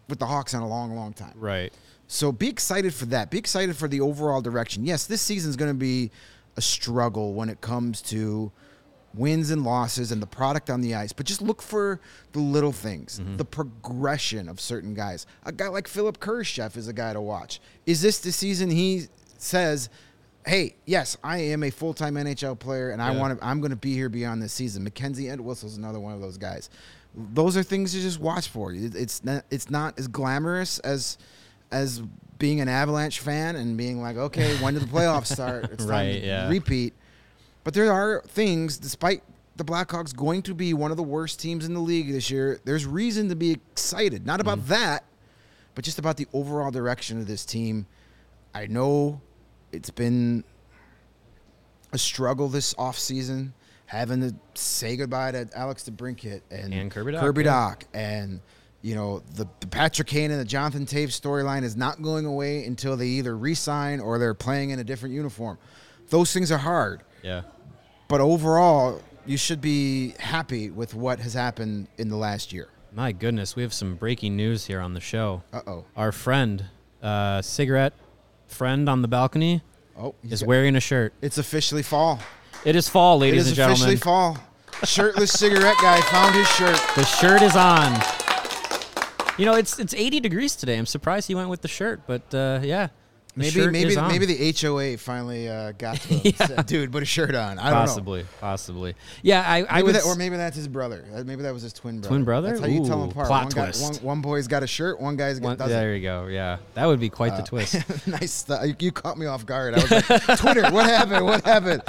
with 0.08 0.18
the 0.18 0.26
Hawks 0.26 0.52
in 0.52 0.60
a 0.60 0.68
long, 0.68 0.94
long 0.94 1.12
time. 1.12 1.34
Right. 1.36 1.72
So 2.06 2.32
be 2.32 2.48
excited 2.48 2.92
for 2.92 3.06
that. 3.06 3.30
Be 3.30 3.38
excited 3.38 3.76
for 3.76 3.88
the 3.88 4.00
overall 4.00 4.40
direction. 4.40 4.84
Yes, 4.84 5.06
this 5.06 5.22
season's 5.22 5.56
going 5.56 5.70
to 5.70 5.78
be 5.78 6.10
a 6.56 6.60
struggle 6.60 7.34
when 7.34 7.48
it 7.48 7.60
comes 7.60 8.02
to 8.02 8.52
wins 9.14 9.50
and 9.50 9.64
losses 9.64 10.10
and 10.10 10.20
the 10.20 10.26
product 10.26 10.70
on 10.70 10.80
the 10.80 10.94
ice, 10.94 11.12
but 11.12 11.24
just 11.24 11.40
look 11.40 11.62
for 11.62 12.00
the 12.32 12.40
little 12.40 12.72
things, 12.72 13.20
mm-hmm. 13.20 13.36
the 13.36 13.44
progression 13.44 14.48
of 14.48 14.60
certain 14.60 14.92
guys. 14.92 15.26
A 15.44 15.52
guy 15.52 15.68
like 15.68 15.86
Philipp 15.86 16.18
Kurashev 16.18 16.76
is 16.76 16.88
a 16.88 16.92
guy 16.92 17.12
to 17.12 17.20
watch. 17.20 17.60
Is 17.86 18.02
this 18.02 18.18
the 18.18 18.32
season 18.32 18.70
he 18.70 19.06
says, 19.38 19.88
"Hey, 20.46 20.76
yes, 20.84 21.16
I 21.22 21.38
am 21.38 21.62
a 21.62 21.70
full 21.70 21.94
time 21.94 22.14
NHL 22.14 22.58
player, 22.58 22.90
and 22.90 23.00
I 23.00 23.10
want 23.16 23.38
to. 23.38 23.46
I'm 23.46 23.60
going 23.60 23.70
to 23.70 23.76
be 23.76 23.94
here 23.94 24.08
beyond 24.08 24.42
this 24.42 24.52
season." 24.52 24.84
Mackenzie 24.84 25.28
is 25.28 25.76
another 25.76 26.00
one 26.00 26.14
of 26.14 26.20
those 26.20 26.38
guys. 26.38 26.70
Those 27.14 27.56
are 27.56 27.62
things 27.62 27.92
to 27.92 28.00
just 28.00 28.18
watch 28.18 28.48
for. 28.48 28.72
It- 28.72 28.94
It's 28.96 29.24
not. 29.24 29.44
It's 29.50 29.70
not 29.70 29.98
as 29.98 30.08
glamorous 30.08 30.78
as 30.80 31.18
as 31.70 32.02
being 32.38 32.60
an 32.60 32.68
Avalanche 32.68 33.20
fan 33.20 33.56
and 33.56 33.76
being 33.76 34.00
like, 34.02 34.16
"Okay, 34.16 34.56
when 34.62 34.74
do 34.74 34.80
the 34.80 34.86
playoffs 34.86 35.32
start? 35.32 35.64
It's 35.72 35.84
time 35.84 35.90
Right, 35.90 36.20
to 36.20 36.26
yeah. 36.26 36.48
repeat." 36.48 36.94
But 37.62 37.72
there 37.74 37.90
are 37.90 38.22
things, 38.28 38.76
despite 38.76 39.22
the 39.56 39.64
Blackhawks 39.64 40.14
going 40.14 40.42
to 40.42 40.54
be 40.54 40.74
one 40.74 40.90
of 40.90 40.96
the 40.96 41.02
worst 41.02 41.40
teams 41.40 41.64
in 41.64 41.74
the 41.74 41.80
league 41.80 42.10
this 42.12 42.30
year, 42.30 42.60
there's 42.64 42.84
reason 42.86 43.28
to 43.28 43.36
be 43.36 43.52
excited. 43.52 44.26
Not 44.26 44.40
about 44.40 44.58
mm-hmm. 44.58 44.68
that, 44.68 45.04
but 45.74 45.84
just 45.84 45.98
about 45.98 46.16
the 46.16 46.26
overall 46.32 46.70
direction 46.70 47.18
of 47.20 47.26
this 47.26 47.44
team. 47.44 47.86
I 48.54 48.66
know 48.66 49.20
it's 49.74 49.90
been 49.90 50.44
a 51.92 51.98
struggle 51.98 52.48
this 52.48 52.74
offseason, 52.74 53.52
having 53.86 54.20
to 54.20 54.34
say 54.54 54.96
goodbye 54.96 55.32
to 55.32 55.48
Alex 55.54 55.88
DeBrincat 55.88 56.40
and, 56.50 56.72
And 56.72 56.90
Kirby 56.90 57.12
Dach, 57.12 57.20
Kirby 57.20 57.44
yeah. 57.44 57.74
Dach. 57.74 57.82
And, 57.92 58.40
you 58.82 58.94
know, 58.94 59.22
the, 59.34 59.46
the 59.60 59.66
Patrick 59.66 60.08
Kane 60.08 60.30
and 60.30 60.40
the 60.40 60.44
Jonathan 60.44 60.86
Toews 60.86 61.20
storyline 61.20 61.62
is 61.62 61.76
not 61.76 62.02
going 62.02 62.26
away 62.26 62.64
until 62.64 62.96
they 62.96 63.06
either 63.06 63.36
re 63.36 63.54
sign 63.54 64.00
or 64.00 64.18
they're 64.18 64.34
playing 64.34 64.70
in 64.70 64.78
a 64.78 64.84
different 64.84 65.14
uniform. 65.14 65.58
Those 66.08 66.32
things 66.32 66.52
are 66.52 66.58
hard. 66.58 67.02
Yeah. 67.22 67.42
But 68.08 68.20
overall, 68.20 69.00
you 69.26 69.36
should 69.36 69.60
be 69.60 70.14
happy 70.18 70.70
with 70.70 70.94
what 70.94 71.18
has 71.20 71.34
happened 71.34 71.88
in 71.98 72.08
the 72.08 72.16
last 72.16 72.52
year. 72.52 72.68
My 72.92 73.10
goodness, 73.10 73.56
we 73.56 73.62
have 73.62 73.72
some 73.72 73.96
breaking 73.96 74.36
news 74.36 74.66
here 74.66 74.80
on 74.80 74.94
the 74.94 75.00
show. 75.00 75.42
Uh 75.52 75.62
oh. 75.66 75.84
Our 75.96 76.12
friend, 76.12 76.66
uh, 77.02 77.42
cigarette 77.42 77.92
friend 78.48 78.88
on 78.88 79.02
the 79.02 79.08
balcony, 79.08 79.62
Oh, 79.98 80.14
he's 80.22 80.32
is 80.34 80.40
got- 80.42 80.48
wearing 80.48 80.76
a 80.76 80.80
shirt. 80.80 81.12
It's 81.22 81.38
officially 81.38 81.82
fall. 81.82 82.20
It 82.64 82.76
is 82.76 82.88
fall, 82.88 83.16
It 83.16 83.20
ladies 83.26 83.46
is 83.48 83.58
and 83.58 83.70
officially 83.70 83.96
fall. 83.96 84.38
Shirtless 84.84 85.32
cigarette 85.38 85.76
guy 85.80 86.00
found 86.02 86.34
his 86.34 86.48
shirt. 86.48 86.80
The 86.96 87.04
shirt 87.04 87.42
is 87.42 87.54
on. 87.56 87.92
You 89.38 89.46
know, 89.46 89.54
it's 89.54 89.78
it's 89.78 89.94
80 89.94 90.20
degrees 90.20 90.54
today. 90.56 90.78
I'm 90.78 90.86
surprised 90.86 91.26
he 91.28 91.34
went 91.34 91.48
with 91.48 91.62
the 91.62 91.68
shirt, 91.68 92.00
but 92.06 92.32
uh, 92.34 92.60
yeah, 92.62 92.88
Maybe 93.36 93.50
shirt 93.50 93.72
maybe 93.72 93.90
is 93.90 93.96
on. 93.96 94.08
maybe 94.12 94.26
the 94.26 94.54
HOA 94.60 94.96
finally 94.96 95.48
uh, 95.48 95.72
got 95.72 95.96
to 95.96 96.08
him. 96.14 96.20
Yeah. 96.38 96.46
Said, 96.46 96.66
Dude, 96.66 96.92
put 96.92 97.02
a 97.02 97.06
shirt 97.06 97.34
on. 97.34 97.58
I 97.58 97.70
don't 97.70 97.80
possibly, 97.80 98.24
possibly. 98.40 98.94
Yeah, 99.22 99.44
I, 99.44 99.64
I 99.68 99.82
would. 99.82 99.96
that, 99.96 100.04
or 100.04 100.14
maybe 100.14 100.36
that's 100.36 100.56
his 100.56 100.68
brother. 100.68 101.04
Uh, 101.12 101.24
Maybe 101.24 101.42
that 101.42 101.52
was 101.52 101.62
his 101.62 101.72
twin 101.72 101.96
brother. 102.00 102.08
Twin 102.08 102.24
brother? 102.24 102.48
That's 102.50 102.60
how 102.60 102.66
you 102.66 102.84
tell 102.84 103.00
them 103.00 103.10
apart. 103.10 103.26
plot 103.26 103.44
one, 103.46 103.52
guy, 103.52 103.64
twist. 103.66 103.82
one, 103.82 103.94
one 104.02 104.20
boy's 104.20 104.46
got 104.46 104.62
a 104.62 104.66
shirt. 104.68 105.00
One 105.00 105.16
guy's 105.16 105.40
got 105.40 105.46
one- 105.48 105.56
doesn't. 105.56 105.72
there 105.76 105.96
you 105.96 106.02
go. 106.02 106.26
Yeah, 106.28 106.58
that 106.74 106.86
would 106.86 107.00
be 107.00 107.10
quite 107.10 107.32
Uh, 107.32 107.38
the 107.38 107.42
twist. 107.42 107.74
nice. 108.06 108.30
Stuff. 108.32 108.64
You, 108.66 108.74
you 108.78 108.92
caught 108.92 109.18
me 109.18 109.26
off 109.26 109.44
guard. 109.44 109.74
I 109.74 109.82
was 109.82 109.90
like, 109.90 110.38
Twitter, 110.38 110.70
what 110.70 110.86
happened? 110.86 111.24
What 111.24 111.44
happened? 111.44 111.82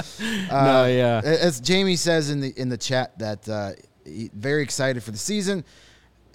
Uh, 0.50 0.64
No, 0.66 0.86
yeah. 0.86 1.20
As 1.24 1.60
Jamie 1.60 1.96
says 1.96 2.30
in 2.30 2.40
the 2.40 2.52
in 2.60 2.68
the 2.68 2.76
chat 2.78 3.16
that 3.20 3.48
uh, 3.48 3.70
he, 4.04 4.30
very 4.34 4.62
excited 4.62 5.02
for 5.02 5.10
the 5.12 5.18
season. 5.18 5.64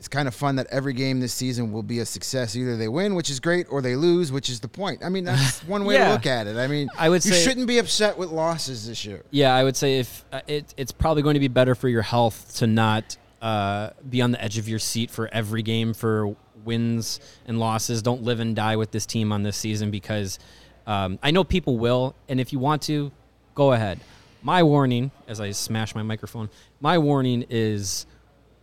It's 0.02 0.08
kind 0.08 0.28
of 0.28 0.34
fun 0.34 0.56
that 0.56 0.66
every 0.72 0.94
game 0.94 1.20
this 1.20 1.32
season 1.32 1.72
will 1.72 1.84
be 1.84 2.00
a 2.00 2.08
success. 2.08 2.56
Either 2.56 2.76
they 2.76 2.88
win, 2.88 3.14
which 3.14 3.30
is 3.30 3.40
great, 3.40 3.68
or 3.70 3.84
they 3.84 3.96
lose, 3.96 4.32
which 4.32 4.50
is 4.50 4.60
the 4.60 4.68
point. 4.68 5.06
I 5.06 5.10
mean, 5.10 5.26
that's 5.26 5.64
one 5.68 5.86
way 5.86 5.96
to 6.00 6.10
look 6.10 6.26
at 6.26 6.48
it. 6.48 6.58
I 6.58 6.66
mean, 6.66 6.90
I 6.98 7.08
would 7.08 7.24
you 7.24 7.32
say- 7.32 7.44
shouldn't 7.44 7.68
be 7.68 7.78
upset 7.78 8.18
with 8.18 8.32
losses 8.32 8.88
this 8.88 9.06
year. 9.06 9.22
Yeah, 9.30 9.54
I 9.54 9.64
would 9.64 9.78
say 9.78 10.00
if 10.00 10.26
uh, 10.32 10.42
it, 10.48 10.74
it's 10.76 10.92
probably 10.92 11.22
going 11.22 11.36
to 11.36 11.40
be 11.40 11.50
better 11.50 11.76
for 11.76 11.88
your 11.88 12.02
health 12.02 12.56
to 12.56 12.66
not 12.66 13.16
uh, 13.44 13.92
be 14.10 14.24
on 14.24 14.32
the 14.32 14.44
edge 14.44 14.58
of 14.58 14.68
your 14.68 14.80
seat 14.80 15.12
for 15.12 15.28
every 15.32 15.62
game 15.62 15.94
for 15.94 16.36
wins 16.66 17.20
and 17.46 17.60
losses. 17.60 18.02
Don't 18.02 18.24
live 18.24 18.40
and 18.40 18.56
die 18.56 18.78
with 18.78 18.90
this 18.90 19.06
team 19.06 19.32
on 19.32 19.44
this 19.44 19.56
season 19.56 19.92
because 19.92 20.40
um, 20.88 21.20
I 21.22 21.30
know 21.30 21.44
people 21.44 21.78
will, 21.78 22.16
and 22.28 22.40
if 22.40 22.52
you 22.52 22.58
want 22.58 22.82
to, 22.84 23.12
go 23.54 23.74
ahead. 23.74 24.00
My 24.42 24.64
warning, 24.64 25.12
as 25.28 25.40
I 25.40 25.52
smash 25.52 25.94
my 25.94 26.02
microphone, 26.02 26.50
my 26.80 26.98
warning 26.98 27.46
is 27.52 28.08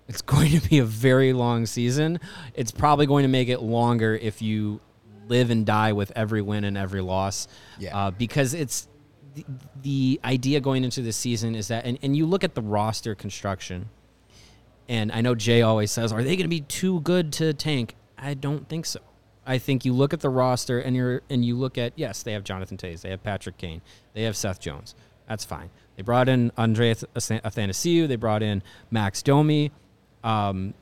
it's 0.09 0.23
going 0.23 0.51
to 0.59 0.69
be 0.69 0.79
a 0.79 0.85
very 0.85 1.33
long 1.33 1.67
season. 1.67 2.19
It's 2.55 2.71
probably 2.71 3.07
going 3.07 3.23
to 3.23 3.29
make 3.29 3.49
it 3.49 3.61
longer 3.61 4.15
if 4.15 4.41
you 4.41 4.81
live 5.29 5.51
and 5.51 5.67
die 5.67 5.93
with 5.93 6.11
every 6.17 6.43
win 6.43 6.65
and 6.65 6.77
every 6.77 7.03
loss. 7.03 7.47
Yeah. 7.79 7.97
Uh, 7.97 8.11
because 8.11 8.55
it's 8.55 8.89
the, 9.35 9.45
the 9.83 10.21
idea 10.25 10.61
going 10.61 10.85
into 10.85 11.03
this 11.03 11.17
season 11.17 11.55
is 11.55 11.69
that, 11.69 11.85
and, 11.85 11.99
and 12.03 12.17
you 12.17 12.27
look 12.27 12.43
at 12.43 12.55
the 12.55 12.63
roster 12.63 13.15
construction, 13.15 13.91
and 14.89 15.13
I 15.13 15.21
know 15.21 15.35
Jay 15.35 15.61
always 15.61 15.91
says, 15.91 16.13
are 16.13 16.23
they 16.23 16.37
going 16.37 16.45
to 16.45 16.49
be 16.49 16.63
too 16.63 17.01
good 17.01 17.33
to 17.35 17.53
tank? 17.53 17.95
I 18.17 18.33
don't 18.35 18.69
think 18.69 18.87
so. 18.87 19.01
I 19.47 19.59
think 19.59 19.85
you 19.85 19.95
look 19.95 20.13
at 20.13 20.21
the 20.21 20.29
roster 20.29 20.79
and 20.79 20.95
you're 20.95 21.23
and 21.31 21.43
you 21.43 21.57
look 21.57 21.79
at 21.79 21.95
yes, 21.97 22.23
they 22.23 22.33
have 22.33 22.45
Jonathan 22.45 22.77
Toews, 22.77 23.01
they 23.01 23.09
have 23.09 23.23
Patrick 23.23 23.57
Kane, 23.57 23.81
they 24.13 24.25
have 24.25 24.37
Seth 24.37 24.61
Jones. 24.61 24.95
That's 25.27 25.45
fine. 25.45 25.71
They 25.97 26.03
brought 26.03 26.29
in 26.29 26.53
Andre 26.59 26.93
Athanasiou, 26.93 28.09
they 28.09 28.17
brought 28.17 28.43
in 28.43 28.63
Max 28.91 29.23
Domi. 29.23 29.73
Um, 30.25 30.75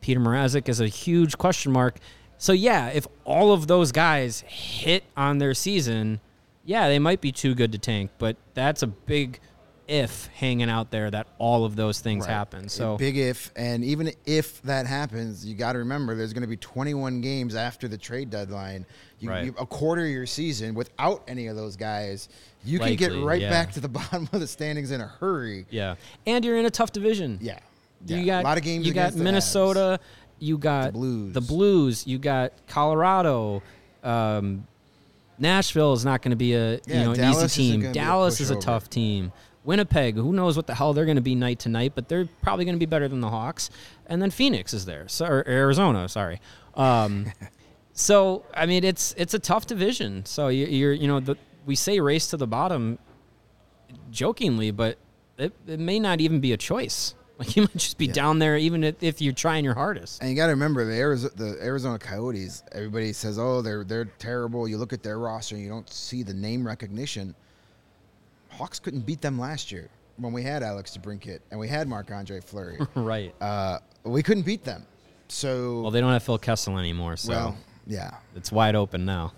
Peter 0.00 0.20
Mrazek 0.20 0.68
is 0.68 0.80
a 0.80 0.88
huge 0.88 1.36
question 1.38 1.72
mark. 1.72 1.96
So 2.38 2.52
yeah, 2.52 2.88
if 2.88 3.06
all 3.24 3.52
of 3.52 3.66
those 3.66 3.92
guys 3.92 4.40
hit 4.46 5.04
on 5.16 5.38
their 5.38 5.54
season, 5.54 6.20
yeah, 6.64 6.88
they 6.88 6.98
might 6.98 7.20
be 7.20 7.32
too 7.32 7.54
good 7.54 7.72
to 7.72 7.78
tank, 7.78 8.10
but 8.18 8.36
that's 8.54 8.82
a 8.82 8.86
big 8.86 9.40
if 9.88 10.28
hanging 10.34 10.68
out 10.68 10.90
there 10.90 11.08
that 11.12 11.28
all 11.38 11.64
of 11.64 11.76
those 11.76 12.00
things 12.00 12.26
Right. 12.26 12.32
happen. 12.32 12.64
A 12.64 12.68
So 12.68 12.96
big 12.96 13.16
if, 13.16 13.52
and 13.54 13.84
even 13.84 14.10
if 14.26 14.60
that 14.62 14.84
happens, 14.84 15.46
you 15.46 15.54
got 15.54 15.72
to 15.74 15.78
remember 15.78 16.16
there's 16.16 16.32
going 16.32 16.42
to 16.42 16.48
be 16.48 16.56
21 16.56 17.20
games 17.20 17.54
after 17.54 17.86
the 17.86 17.96
trade 17.96 18.28
deadline. 18.28 18.84
You, 19.20 19.30
Right. 19.30 19.44
you, 19.46 19.54
a 19.60 19.64
quarter 19.64 20.02
of 20.04 20.10
your 20.10 20.26
season 20.26 20.74
without 20.74 21.22
any 21.28 21.46
of 21.46 21.54
those 21.54 21.76
guys, 21.76 22.28
you 22.64 22.80
can 22.80 22.96
get 22.96 23.12
right 23.22 23.40
yeah. 23.40 23.48
back 23.48 23.72
to 23.74 23.80
the 23.80 23.88
bottom 24.00 24.28
of 24.32 24.40
the 24.40 24.46
standings 24.48 24.90
in 24.90 25.00
a 25.00 25.06
hurry. 25.06 25.66
yeah, 25.70 25.94
and 26.26 26.44
you're 26.44 26.58
in 26.58 26.66
a 26.66 26.70
tough 26.70 26.90
division. 26.90 27.38
Yeah, 27.40 27.60
You 28.04 28.26
got 28.26 28.42
a 28.42 28.44
lot 28.44 28.58
of 28.58 28.64
games. 28.64 28.86
You 28.86 28.92
got 28.92 29.12
the 29.12 29.22
Minnesota. 29.22 30.00
You 30.38 30.58
got 30.58 30.92
Blues. 30.92 31.32
The 31.32 31.40
Blues. 31.40 32.06
You 32.06 32.18
got 32.18 32.52
Colorado. 32.66 33.62
Um, 34.02 34.66
Nashville 35.38 35.92
is 35.92 36.04
not 36.04 36.22
going 36.22 36.30
to 36.30 36.36
be 36.36 36.54
a 36.54 36.80
Yeah, 36.86 36.98
you 36.98 37.04
know 37.04 37.12
an 37.12 37.30
easy 37.30 37.48
team. 37.48 37.80
gonna 37.80 37.90
a 37.90 37.94
Dallas 37.94 38.40
is 38.40 38.50
a 38.50 38.56
tough 38.56 38.88
team. 38.88 39.32
Winnipeg, 39.64 40.14
who 40.14 40.32
knows 40.32 40.56
what 40.56 40.68
the 40.68 40.74
hell 40.74 40.92
they're 40.92 41.04
going 41.04 41.16
to 41.16 41.22
be 41.22 41.34
night 41.34 41.58
to 41.60 41.68
night, 41.68 41.92
but 41.96 42.08
they're 42.08 42.28
probably 42.40 42.64
going 42.64 42.76
to 42.76 42.78
be 42.78 42.86
better 42.86 43.08
than 43.08 43.20
the 43.20 43.30
Hawks. 43.30 43.68
And 44.06 44.22
then 44.22 44.30
Phoenix 44.30 44.72
is 44.72 44.84
there, 44.84 45.08
so, 45.08 45.26
or 45.26 45.48
Arizona, 45.48 46.08
sorry. 46.08 46.40
Um, 46.74 47.32
so 47.92 48.44
I 48.54 48.66
mean, 48.66 48.84
it's 48.84 49.14
it's 49.18 49.34
a 49.34 49.40
tough 49.40 49.66
division. 49.66 50.24
So 50.24 50.48
you, 50.48 50.66
you're 50.66 50.92
you 50.92 51.08
know 51.08 51.18
the, 51.18 51.36
we 51.66 51.74
say 51.74 51.98
race 51.98 52.28
to 52.28 52.36
the 52.36 52.46
bottom, 52.46 52.98
jokingly, 54.12 54.70
but 54.70 54.98
it, 55.36 55.52
it 55.66 55.80
may 55.80 55.98
not 55.98 56.20
even 56.20 56.38
be 56.40 56.52
a 56.52 56.56
choice. 56.56 57.14
Like 57.38 57.56
you 57.56 57.62
might 57.62 57.76
just 57.76 57.98
be 57.98 58.06
down 58.06 58.38
there, 58.38 58.56
even 58.56 58.84
if, 58.84 59.02
if 59.02 59.20
you're 59.20 59.32
trying 59.32 59.64
your 59.64 59.74
hardest. 59.74 60.22
And 60.22 60.30
you 60.30 60.36
got 60.36 60.46
to 60.46 60.52
remember 60.52 60.84
the 60.84 60.94
Arizona, 60.94 61.32
the 61.36 61.58
Arizona 61.62 61.98
Coyotes. 61.98 62.62
Everybody 62.72 63.12
says, 63.12 63.38
"Oh, 63.38 63.62
they're 63.62 63.84
they're 63.84 64.06
terrible." 64.06 64.66
You 64.66 64.78
look 64.78 64.92
at 64.92 65.02
their 65.02 65.18
roster, 65.18 65.54
and 65.54 65.62
you 65.64 65.70
don't 65.70 65.88
see 65.90 66.22
the 66.22 66.34
name 66.34 66.66
recognition. 66.66 67.34
Hawks 68.50 68.78
couldn't 68.78 69.04
beat 69.04 69.20
them 69.20 69.38
last 69.38 69.70
year 69.70 69.90
when 70.18 70.32
we 70.32 70.42
had 70.42 70.62
Alex 70.62 70.96
DeBrincat 70.96 71.40
and 71.50 71.60
we 71.60 71.68
had 71.68 71.88
Marc 71.88 72.10
Andre 72.10 72.40
Fleury. 72.40 72.78
right. 72.94 73.34
uh, 73.40 73.78
we 74.04 74.22
couldn't 74.22 74.44
beat 74.44 74.64
them. 74.64 74.84
So 75.28 75.82
Well, 75.82 75.90
they 75.90 76.00
don't 76.00 76.12
have 76.12 76.22
Phil 76.22 76.38
Kessel 76.38 76.78
anymore, 76.78 77.16
so 77.16 77.32
well, 77.32 77.58
yeah, 77.86 78.12
it's 78.34 78.52
wide 78.52 78.76
open 78.76 79.04
now. 79.04 79.32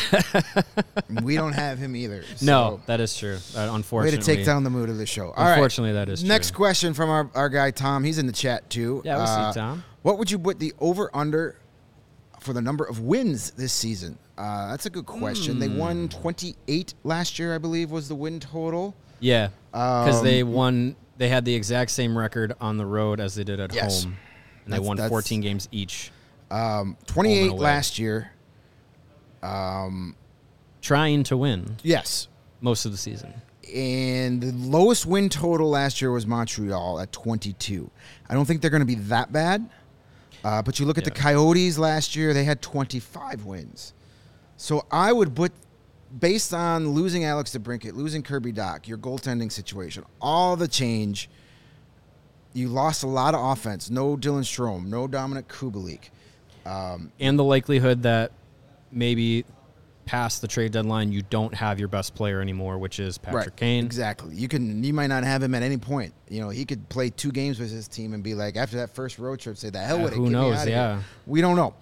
we 1.22 1.36
don't 1.36 1.52
have 1.52 1.78
him 1.78 1.94
either. 1.96 2.24
no, 2.42 2.80
that 2.86 3.00
is 3.00 3.16
true. 3.16 3.36
Uh, 3.54 3.60
way 3.60 3.68
unfortunately, 3.74 4.18
to 4.18 4.24
take 4.24 4.44
down 4.44 4.64
the 4.64 4.70
mood 4.70 4.88
of 4.88 4.98
the 4.98 5.06
show. 5.06 5.30
All 5.30 5.44
right. 5.44 5.52
Unfortunately, 5.54 5.92
that 5.92 6.08
is 6.08 6.20
true. 6.20 6.28
Next 6.28 6.52
question 6.52 6.94
from 6.94 7.10
our, 7.10 7.30
our 7.34 7.48
guy 7.48 7.70
Tom. 7.70 8.04
He's 8.04 8.18
in 8.18 8.26
the 8.26 8.32
chat 8.32 8.68
too. 8.70 9.02
Yeah, 9.04 9.18
we 9.20 9.26
see 9.26 9.32
Uh, 9.32 9.52
Tom. 9.52 9.84
What 10.02 10.18
would 10.18 10.30
you 10.30 10.38
put 10.38 10.58
the 10.58 10.72
over 10.80 11.10
under 11.14 11.56
for 12.40 12.52
the 12.52 12.62
number 12.62 12.84
of 12.84 13.00
wins 13.00 13.50
this 13.52 13.72
season? 13.72 14.18
Uh, 14.38 14.70
that's 14.70 14.86
a 14.86 14.90
good 14.90 15.04
question. 15.06 15.58
They 15.58 15.68
won 15.68 16.08
Hmm. 16.08 16.20
28 16.20 16.94
last 17.04 17.38
year, 17.38 17.54
I 17.54 17.58
believe, 17.58 17.90
was 17.90 18.08
the 18.08 18.14
win 18.14 18.40
total. 18.40 18.94
Yeah, 19.20 19.48
because 19.70 20.18
Um, 20.20 20.24
they 20.24 20.42
won. 20.42 20.96
They 21.18 21.28
had 21.28 21.44
the 21.44 21.54
exact 21.54 21.90
same 21.90 22.16
record 22.16 22.54
on 22.62 22.78
the 22.78 22.86
road 22.86 23.20
as 23.20 23.34
they 23.34 23.44
did 23.44 23.60
at 23.60 23.74
Yes. 23.74 24.04
home, 24.04 24.16
and 24.64 24.72
they 24.72 24.78
won 24.78 24.96
14 24.96 25.42
games 25.42 25.68
each. 25.70 26.10
Um, 26.50 26.96
28 27.06 27.52
last 27.52 27.98
year. 27.98 28.30
Trying 29.42 31.24
to 31.24 31.36
win 31.36 31.76
Yes. 31.82 32.28
most 32.60 32.84
of 32.86 32.92
the 32.92 32.98
season. 32.98 33.34
And 33.74 34.42
the 34.42 34.52
lowest 34.52 35.06
win 35.06 35.28
total 35.28 35.68
last 35.70 36.00
year 36.00 36.10
was 36.10 36.26
Montreal 36.26 36.98
at 37.00 37.12
22. 37.12 37.90
I 38.28 38.34
don't 38.34 38.44
think 38.46 38.60
they're 38.62 38.70
going 38.70 38.80
to 38.80 38.86
be 38.86 38.94
that 38.96 39.32
bad. 39.32 39.68
Uh, 40.42 40.62
but 40.62 40.80
you 40.80 40.86
look 40.86 40.96
at 40.98 41.04
the 41.04 41.10
Coyotes 41.10 41.78
last 41.78 42.16
year, 42.16 42.32
they 42.32 42.44
had 42.44 42.62
25 42.62 43.44
wins. 43.44 43.92
So 44.56 44.86
I 44.90 45.12
would 45.12 45.36
put, 45.36 45.52
based 46.18 46.54
on 46.54 46.88
losing 46.88 47.24
Alex 47.24 47.50
DeBrincat, 47.56 47.92
losing 47.94 48.22
Kirby 48.22 48.52
Dach, 48.54 48.88
your 48.88 48.96
goaltending 48.98 49.52
situation, 49.52 50.04
all 50.20 50.56
the 50.56 50.66
change, 50.68 51.28
you 52.54 52.68
lost 52.68 53.02
a 53.02 53.06
lot 53.06 53.34
of 53.34 53.44
offense. 53.44 53.90
No 53.90 54.16
Dylan 54.16 54.40
Strome, 54.44 54.86
no 54.86 55.06
Dominik 55.06 55.44
Kubalik. 55.44 56.08
and 57.20 57.38
the 57.38 57.44
likelihood 57.44 58.02
that 58.02 58.32
maybe 58.92 59.44
past 60.06 60.40
the 60.40 60.48
trade 60.48 60.72
deadline, 60.72 61.12
you 61.12 61.22
don't 61.22 61.54
have 61.54 61.78
your 61.78 61.86
best 61.88 62.14
player 62.14 62.40
anymore, 62.40 62.78
which 62.78 62.98
is 62.98 63.16
Patrick 63.18 63.54
Kane. 63.56 63.84
Exactly. 63.84 64.34
You 64.34 64.48
can. 64.48 64.82
You 64.82 64.92
might 64.92 65.06
not 65.06 65.22
have 65.24 65.42
him 65.42 65.54
at 65.54 65.62
any 65.62 65.76
point. 65.76 66.12
You 66.28 66.40
know, 66.40 66.48
he 66.48 66.64
could 66.64 66.88
play 66.88 67.10
two 67.10 67.30
games 67.30 67.60
with 67.60 67.70
his 67.70 67.86
team 67.88 68.12
and 68.14 68.22
be 68.22 68.34
like, 68.34 68.56
after 68.56 68.76
that 68.78 68.90
first 68.90 69.18
road 69.18 69.38
trip, 69.40 69.56
say, 69.56 69.70
"The 69.70 69.78
hell 69.78 69.98
Yeah, 69.98 70.04
with 70.04 70.12
it." 70.14 70.16
who 70.16 70.30
knows? 70.30 70.56
outta 70.56 70.70
here." 70.70 70.76
Yeah. 70.78 71.02
We 71.26 71.40
don't 71.40 71.56
know. 71.56 71.74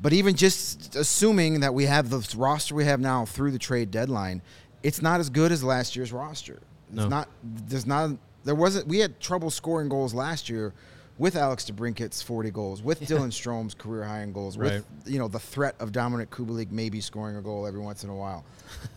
But 0.00 0.12
even 0.14 0.34
just 0.34 0.96
assuming 0.96 1.60
that 1.60 1.74
we 1.74 1.84
have 1.86 2.10
the 2.10 2.26
roster 2.36 2.74
we 2.74 2.84
have 2.86 2.98
now 3.00 3.24
through 3.24 3.50
the 3.52 3.58
trade 3.58 3.90
deadline, 3.90 4.42
it's 4.82 5.00
not 5.02 5.20
as 5.20 5.28
good 5.30 5.52
as 5.52 5.62
last 5.62 5.94
year's 5.94 6.12
roster. 6.12 6.54
It's 6.88 6.96
No. 6.96 7.08
not. 7.08 7.28
There's 7.44 7.86
not. 7.86 8.10
There 8.44 8.54
wasn't. 8.54 8.88
We 8.88 8.98
had 8.98 9.20
trouble 9.20 9.50
scoring 9.50 9.88
goals 9.88 10.12
last 10.14 10.48
year. 10.48 10.72
With 11.22 11.36
Alex 11.36 11.70
DeBrincat's 11.70 12.20
40 12.20 12.50
goals, 12.50 12.82
with 12.82 13.00
Dylan 13.00 13.32
Strome's 13.32 13.74
career 13.74 14.02
high 14.02 14.22
in 14.22 14.32
goals, 14.32 14.58
Right. 14.58 14.72
with 14.72 14.84
you 15.06 15.20
know 15.20 15.28
the 15.28 15.38
threat 15.38 15.76
of 15.78 15.92
Dominik 15.92 16.26
Kubalik 16.30 16.72
maybe 16.72 17.00
scoring 17.00 17.36
a 17.36 17.40
goal 17.40 17.64
every 17.64 17.78
once 17.78 18.02
in 18.02 18.10
a 18.10 18.16
while, 18.16 18.44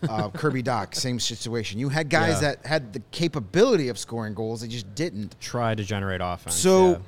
uh, 0.10 0.30
Kirby 0.34 0.64
Dach, 0.64 0.96
same 0.96 1.20
situation. 1.20 1.78
You 1.78 1.88
had 1.88 2.10
guys 2.10 2.42
Yeah. 2.42 2.56
that 2.56 2.66
had 2.66 2.94
the 2.94 3.02
capability 3.12 3.90
of 3.90 4.00
scoring 4.00 4.34
goals, 4.34 4.62
they 4.62 4.68
just 4.68 4.96
didn't. 4.96 5.40
Try 5.40 5.76
to 5.76 5.84
generate 5.84 6.20
offense. 6.24 6.56
So, 6.56 7.00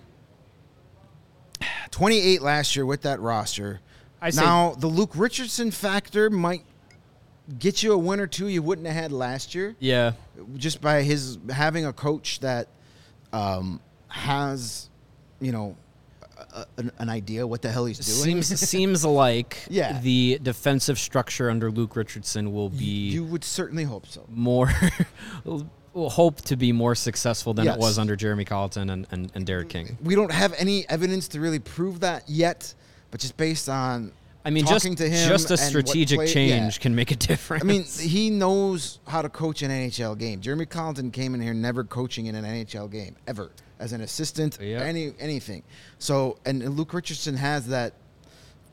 yeah. 1.61 1.67
28 1.89 2.43
last 2.43 2.75
year 2.75 2.85
with 2.85 3.01
that 3.01 3.19
roster. 3.19 3.79
I 4.21 4.29
now 4.35 4.75
the 4.77 4.85
Luke 4.85 5.13
Richardson 5.15 5.71
factor 5.71 6.29
might 6.29 6.63
get 7.57 7.81
you 7.81 7.93
a 7.93 7.97
win 7.97 8.19
or 8.19 8.27
two 8.27 8.49
you 8.49 8.61
wouldn't 8.61 8.85
have 8.85 8.95
had 8.95 9.11
last 9.11 9.55
year, 9.55 9.75
yeah, 9.79 10.11
just 10.57 10.79
by 10.79 11.01
his 11.01 11.39
having 11.49 11.87
a 11.87 11.93
coach 11.93 12.39
that 12.41 12.67
um, 13.33 13.79
has, 14.09 14.91
you 15.39 15.51
know, 15.51 15.75
a, 16.53 16.65
an, 16.77 16.91
an 16.99 17.09
idea 17.09 17.45
what 17.47 17.61
the 17.61 17.71
hell 17.71 17.85
he's 17.85 17.97
doing. 17.99 18.43
seems 18.43 18.59
seems 18.69 19.03
like 19.05 19.57
Yeah. 19.69 19.99
the 20.01 20.39
defensive 20.41 20.99
structure 20.99 21.49
under 21.49 21.71
Luke 21.71 21.95
Richardson 21.95 22.53
will 22.53 22.69
be 22.69 23.09
you 23.09 23.23
would 23.23 23.43
certainly 23.43 23.83
hope 23.83 24.05
so. 24.05 24.23
more 24.29 24.71
hope 25.95 26.41
to 26.41 26.55
be 26.55 26.71
more 26.71 26.93
successful 26.95 27.53
than 27.53 27.65
Yes. 27.65 27.75
it 27.75 27.79
was 27.79 27.97
under 27.97 28.15
Jeremy 28.15 28.45
Colliton 28.45 28.91
and, 28.91 29.07
and, 29.11 29.31
and 29.33 29.45
Derek 29.45 29.69
King. 29.69 29.97
We 30.03 30.13
don't 30.15 30.31
have 30.31 30.53
any 30.57 30.87
evidence 30.89 31.27
to 31.29 31.39
really 31.39 31.59
prove 31.59 32.01
that 32.01 32.23
yet, 32.29 32.73
but 33.11 33.19
just 33.19 33.35
based 33.37 33.67
on 33.67 34.11
I 34.45 34.49
mean, 34.51 34.65
just 34.65 34.83
talking 34.85 34.95
to 34.97 35.09
him 35.09 35.27
just 35.27 35.49
a 35.51 35.57
strategic 35.57 36.17
play- 36.19 36.27
change 36.27 36.77
yeah. 36.77 36.81
can 36.81 36.95
make 36.95 37.11
a 37.11 37.15
difference. 37.15 37.63
I 37.63 37.65
mean, 37.67 37.83
he 37.83 38.29
knows 38.29 38.99
how 39.07 39.21
to 39.21 39.27
coach 39.29 39.61
an 39.63 39.71
NHL 39.71 40.17
game. 40.17 40.39
Jeremy 40.39 40.65
Colliton 40.67 41.11
came 41.11 41.33
in 41.35 41.41
here 41.41 41.53
never 41.53 41.83
coaching 41.83 42.27
in 42.27 42.35
an 42.35 42.45
NHL 42.45 42.89
game 42.91 43.15
ever 43.27 43.51
as 43.79 43.93
an 43.93 44.01
assistant, 44.01 44.57
Yep. 44.61 44.81
any 44.81 45.13
anything. 45.19 45.63
So, 45.99 46.37
and 46.45 46.75
Luke 46.77 46.93
Richardson 46.93 47.35
has 47.37 47.67
that 47.67 47.93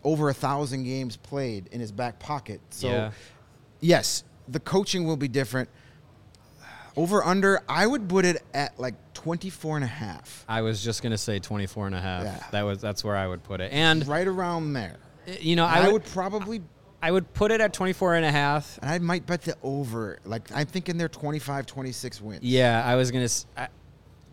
over 0.02 0.28
a 0.28 0.34
thousand 0.34 0.84
games 0.84 1.16
played 1.16 1.68
in 1.72 1.80
his 1.80 1.92
back 1.92 2.18
pocket. 2.18 2.60
So, 2.70 2.88
Yeah. 2.88 3.10
yes, 3.80 4.24
the 4.48 4.60
coaching 4.60 5.06
will 5.06 5.16
be 5.16 5.28
different. 5.28 5.68
Over 6.96 7.24
under, 7.24 7.60
I 7.68 7.86
would 7.86 8.08
put 8.08 8.24
it 8.24 8.42
at 8.54 8.78
like 8.78 8.94
24 9.14 9.76
and 9.76 9.84
a 9.84 9.88
half. 9.88 10.44
I 10.48 10.60
was 10.60 10.82
just 10.82 11.02
gonna 11.02 11.18
say 11.18 11.40
24 11.40 11.86
and 11.88 11.94
a 11.96 12.00
half. 12.00 12.22
Yeah. 12.24 12.44
That 12.52 12.62
was 12.62 12.80
that's 12.80 13.02
where 13.02 13.16
I 13.16 13.26
would 13.26 13.42
put 13.42 13.60
it. 13.60 13.72
And 13.72 14.06
Right 14.06 14.26
around 14.28 14.74
there. 14.74 14.96
Uh, 15.26 15.32
you 15.40 15.56
know, 15.56 15.64
I 15.64 15.78
I 15.80 15.84
would, 15.86 15.92
would 15.94 16.04
probably 16.06 16.62
I 17.02 17.10
would 17.10 17.34
put 17.34 17.50
it 17.50 17.60
at 17.60 17.72
24 17.72 18.14
and 18.14 18.24
a 18.24 18.30
half. 18.30 18.78
and 18.80 18.88
I 18.90 18.98
might 19.00 19.26
bet 19.26 19.42
the 19.42 19.56
over. 19.62 20.18
Like 20.24 20.54
I'm 20.54 20.66
thinking 20.66 20.96
they're 20.96 21.08
25 21.08 21.66
26 21.66 22.20
wins. 22.20 22.42
Yeah, 22.44 22.82
I 22.86 22.94
was 22.94 23.10
gonna. 23.10 23.24
s- 23.24 23.46
I, 23.56 23.68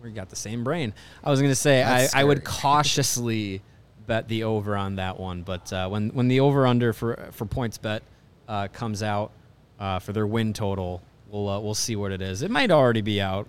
we 0.04 0.12
got 0.12 0.30
the 0.30 0.36
same 0.36 0.64
brain. 0.64 0.94
I 1.24 1.30
was 1.30 1.42
gonna 1.42 1.56
say 1.56 1.84
I, 1.84 2.08
I 2.14 2.24
would 2.24 2.44
cautiously 2.86 3.62
bet 4.08 4.28
the 4.28 4.44
over 4.44 4.76
on 4.76 4.96
that 4.96 5.20
one, 5.20 5.44
but 5.44 5.72
uh, 5.72 5.88
when 5.90 6.10
when 6.10 6.28
the 6.28 6.40
over 6.40 6.66
under 6.68 6.94
for 6.94 7.30
for 7.32 7.46
points 7.46 7.78
bet 7.78 8.04
uh, 8.48 8.68
comes 8.74 9.04
out 9.04 9.32
uh, 9.80 10.00
for 10.00 10.14
their 10.14 10.28
win 10.28 10.54
total, 10.54 11.02
we'll 11.30 11.48
uh, 11.50 11.60
we'll 11.60 11.74
see 11.76 11.96
what 11.96 12.12
it 12.12 12.22
is. 12.22 12.42
It 12.42 12.52
might 12.52 12.72
already 12.72 13.02
be 13.02 13.22
out. 13.22 13.48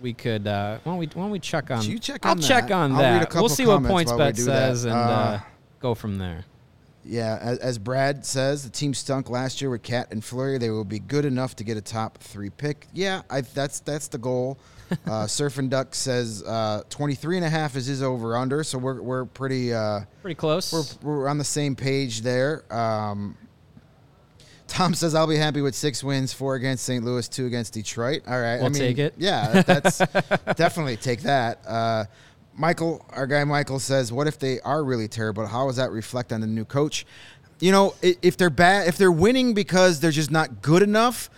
We 0.00 0.12
could. 0.12 0.46
Uh, 0.46 0.78
why 0.82 0.92
don't 0.92 0.98
we 0.98 1.06
why 1.06 1.22
don't 1.22 1.30
we 1.30 1.38
check 1.38 1.70
on? 1.70 1.84
You 1.84 1.98
check 1.98 2.24
I'll 2.26 2.32
on 2.32 2.40
check 2.40 2.68
that. 2.68 2.72
on 2.72 2.92
I'll 2.92 2.98
read 3.02 3.22
a 3.22 3.32
that. 3.32 3.34
we'll 3.34 3.48
see 3.48 3.66
what 3.66 3.82
points 3.84 4.12
bet 4.12 4.36
says 4.36 4.84
and 4.84 4.94
uh, 4.94 4.96
Uh, 4.96 5.40
go 5.80 5.94
from 5.94 6.18
there. 6.18 6.44
Yeah, 7.04 7.36
as, 7.40 7.58
as 7.58 7.78
Brad 7.78 8.24
says, 8.24 8.62
the 8.62 8.70
team 8.70 8.94
stunk 8.94 9.28
last 9.28 9.60
year 9.60 9.70
with 9.70 9.82
Cat 9.82 10.12
and 10.12 10.22
Fleury. 10.24 10.58
They 10.58 10.70
will 10.70 10.84
be 10.84 11.00
good 11.00 11.24
enough 11.24 11.56
to 11.56 11.64
get 11.64 11.76
a 11.76 11.80
top 11.80 12.18
three 12.18 12.50
pick. 12.50 12.86
Yeah, 12.92 13.22
I, 13.28 13.40
that's 13.40 13.80
that's 13.80 14.06
the 14.08 14.18
goal. 14.18 14.56
Uh, 15.06 15.26
Surf 15.26 15.58
and 15.58 15.70
Duck 15.70 15.94
says 15.94 16.42
uh, 16.42 16.82
23 16.90 17.36
and 17.38 17.46
a 17.46 17.48
half 17.50 17.76
is 17.76 17.86
his 17.86 18.02
over 18.02 18.36
under, 18.36 18.62
so 18.64 18.78
we're 18.78 19.00
we're 19.00 19.24
pretty 19.24 19.72
uh, 19.72 20.00
Pretty 20.22 20.34
close. 20.34 20.98
we're 21.02 21.10
we're 21.16 21.28
on 21.28 21.38
the 21.38 21.44
same 21.44 21.74
page 21.76 22.22
there. 22.22 22.64
Um, 22.72 23.36
Tom 24.68 24.94
says 24.94 25.14
I'll 25.14 25.26
be 25.26 25.36
happy 25.36 25.60
with 25.60 25.74
six 25.74 26.02
wins, 26.02 26.32
four 26.32 26.54
against 26.54 26.84
St. 26.84 27.04
Louis, 27.04 27.28
two 27.28 27.46
against 27.46 27.74
Detroit. 27.74 28.22
All 28.26 28.40
right, 28.40 28.58
We'll 28.60 28.70
mean, 28.70 28.80
take 28.80 28.98
it. 28.98 29.14
Yeah, 29.18 29.62
that's 29.62 29.98
definitely 30.56 30.96
take 30.96 31.22
that. 31.22 31.58
Uh, 31.66 32.04
Michael, 32.54 33.04
our 33.10 33.26
guy 33.26 33.44
Michael 33.44 33.78
says, 33.78 34.12
"What 34.12 34.26
if 34.26 34.38
they 34.38 34.60
are 34.60 34.82
really 34.82 35.08
terrible? 35.08 35.46
How 35.46 35.66
does 35.66 35.76
that 35.76 35.90
reflect 35.90 36.32
on 36.32 36.40
the 36.40 36.46
new 36.46 36.64
coach? 36.64 37.04
You 37.60 37.70
know, 37.70 37.94
if 38.02 38.36
they're 38.36 38.50
bad, 38.50 38.88
if 38.88 38.96
they're 38.96 39.12
winning 39.12 39.54
because 39.54 40.00
they're 40.00 40.10
just 40.10 40.30
not 40.30 40.62
good 40.62 40.82
enough." 40.82 41.28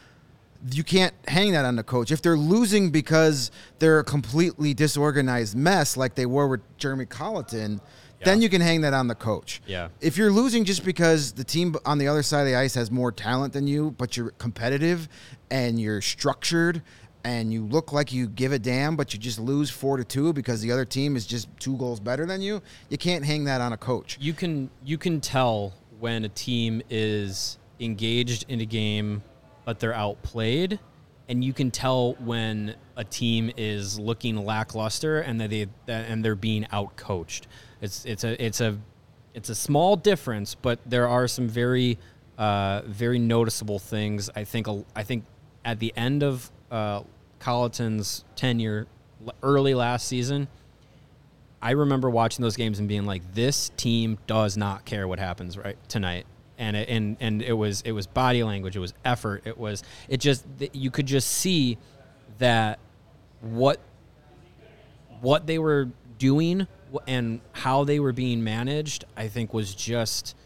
You 0.70 0.84
can't 0.84 1.14
hang 1.28 1.52
that 1.52 1.64
on 1.64 1.76
the 1.76 1.82
coach. 1.82 2.10
If 2.10 2.22
they're 2.22 2.36
losing 2.36 2.90
because 2.90 3.50
they're 3.78 3.98
a 3.98 4.04
completely 4.04 4.72
disorganized 4.72 5.56
mess, 5.56 5.96
like 5.96 6.14
they 6.14 6.26
were 6.26 6.48
with 6.48 6.62
Jeremy 6.78 7.06
Colliton, 7.06 7.80
then 8.24 8.40
you 8.40 8.48
can 8.48 8.60
hang 8.60 8.80
that 8.80 8.94
on 8.94 9.06
the 9.06 9.14
coach. 9.14 9.60
Yeah. 9.66 9.88
If 10.00 10.16
you're 10.16 10.30
losing 10.30 10.64
just 10.64 10.84
because 10.84 11.32
the 11.32 11.44
team 11.44 11.76
on 11.84 11.98
the 11.98 12.08
other 12.08 12.22
side 12.22 12.40
of 12.40 12.46
the 12.46 12.56
ice 12.56 12.74
has 12.74 12.90
more 12.90 13.12
talent 13.12 13.52
than 13.52 13.66
you, 13.66 13.90
but 13.98 14.16
you're 14.16 14.30
competitive 14.30 15.08
and 15.50 15.78
you're 15.78 16.00
structured 16.00 16.82
and 17.24 17.52
you 17.52 17.64
look 17.64 17.92
like 17.92 18.12
you 18.12 18.26
give 18.26 18.52
a 18.52 18.58
damn, 18.58 18.96
but 18.96 19.14
you 19.14 19.20
just 19.20 19.38
lose 19.38 19.70
four 19.70 19.96
to 19.96 20.04
two 20.04 20.32
because 20.32 20.60
the 20.60 20.70
other 20.70 20.84
team 20.84 21.16
is 21.16 21.26
just 21.26 21.48
two 21.58 21.76
goals 21.76 22.00
better 22.00 22.26
than 22.26 22.40
you, 22.40 22.60
you 22.90 22.98
can't 22.98 23.24
hang 23.24 23.44
that 23.44 23.60
on 23.60 23.72
a 23.72 23.76
coach. 23.76 24.18
you 24.20 24.32
can 24.32 24.70
you 24.84 24.98
can 24.98 25.20
tell 25.20 25.72
when 25.98 26.24
a 26.24 26.28
team 26.28 26.82
is 26.90 27.58
engaged 27.80 28.44
in 28.48 28.60
a 28.60 28.66
game 28.66 29.22
but 29.64 29.80
they're 29.80 29.94
outplayed. 29.94 30.78
And 31.28 31.42
you 31.42 31.52
can 31.52 31.70
tell 31.70 32.14
when 32.14 32.74
a 32.96 33.04
team 33.04 33.50
is 33.56 33.98
looking 33.98 34.36
lackluster 34.44 35.20
and 35.20 35.40
that 35.40 35.50
they 35.50 35.66
that, 35.86 36.10
and 36.10 36.24
they're 36.24 36.34
being 36.34 36.64
outcoached. 36.64 37.42
It's 37.80 38.04
it's 38.04 38.24
a 38.24 38.44
it's 38.44 38.60
a 38.60 38.78
it's 39.32 39.48
a 39.48 39.54
small 39.54 39.96
difference 39.96 40.54
but 40.54 40.78
there 40.86 41.08
are 41.08 41.26
some 41.26 41.48
very 41.48 41.98
uh, 42.36 42.82
very 42.86 43.18
noticeable 43.18 43.78
things. 43.78 44.28
I 44.34 44.44
think 44.44 44.66
i 44.94 45.02
think 45.02 45.24
at 45.64 45.78
the 45.78 45.92
end 45.96 46.22
of 46.22 46.50
uh, 46.70 47.02
Colliton's 47.38 48.24
tenure 48.36 48.86
early 49.42 49.74
last 49.74 50.06
season 50.06 50.48
I 51.64 51.70
remember 51.70 52.10
watching 52.10 52.42
those 52.42 52.56
games 52.56 52.78
and 52.78 52.86
being 52.86 53.06
like, 53.06 53.22
"This 53.32 53.70
team 53.78 54.18
does 54.26 54.54
not 54.54 54.84
care 54.84 55.08
what 55.08 55.18
happens 55.18 55.56
right 55.56 55.78
tonight." 55.88 56.26
And 56.56 56.76
it, 56.76 56.88
and 56.88 57.16
and 57.20 57.42
it 57.42 57.52
was 57.52 57.82
it 57.82 57.92
was 57.92 58.06
body 58.06 58.44
language, 58.44 58.76
it 58.76 58.80
was 58.80 58.94
effort, 59.04 59.42
it 59.44 59.58
was 59.58 59.82
it 60.08 60.18
just 60.18 60.44
you 60.72 60.90
could 60.90 61.06
just 61.06 61.28
see 61.28 61.78
that 62.38 62.78
what 63.40 63.80
what 65.20 65.46
they 65.46 65.58
were 65.58 65.88
doing 66.18 66.66
and 67.06 67.40
how 67.52 67.84
they 67.84 67.98
were 67.98 68.12
being 68.12 68.44
managed. 68.44 69.04
I 69.16 69.28
think 69.28 69.52
was 69.52 69.74
just. 69.74 70.36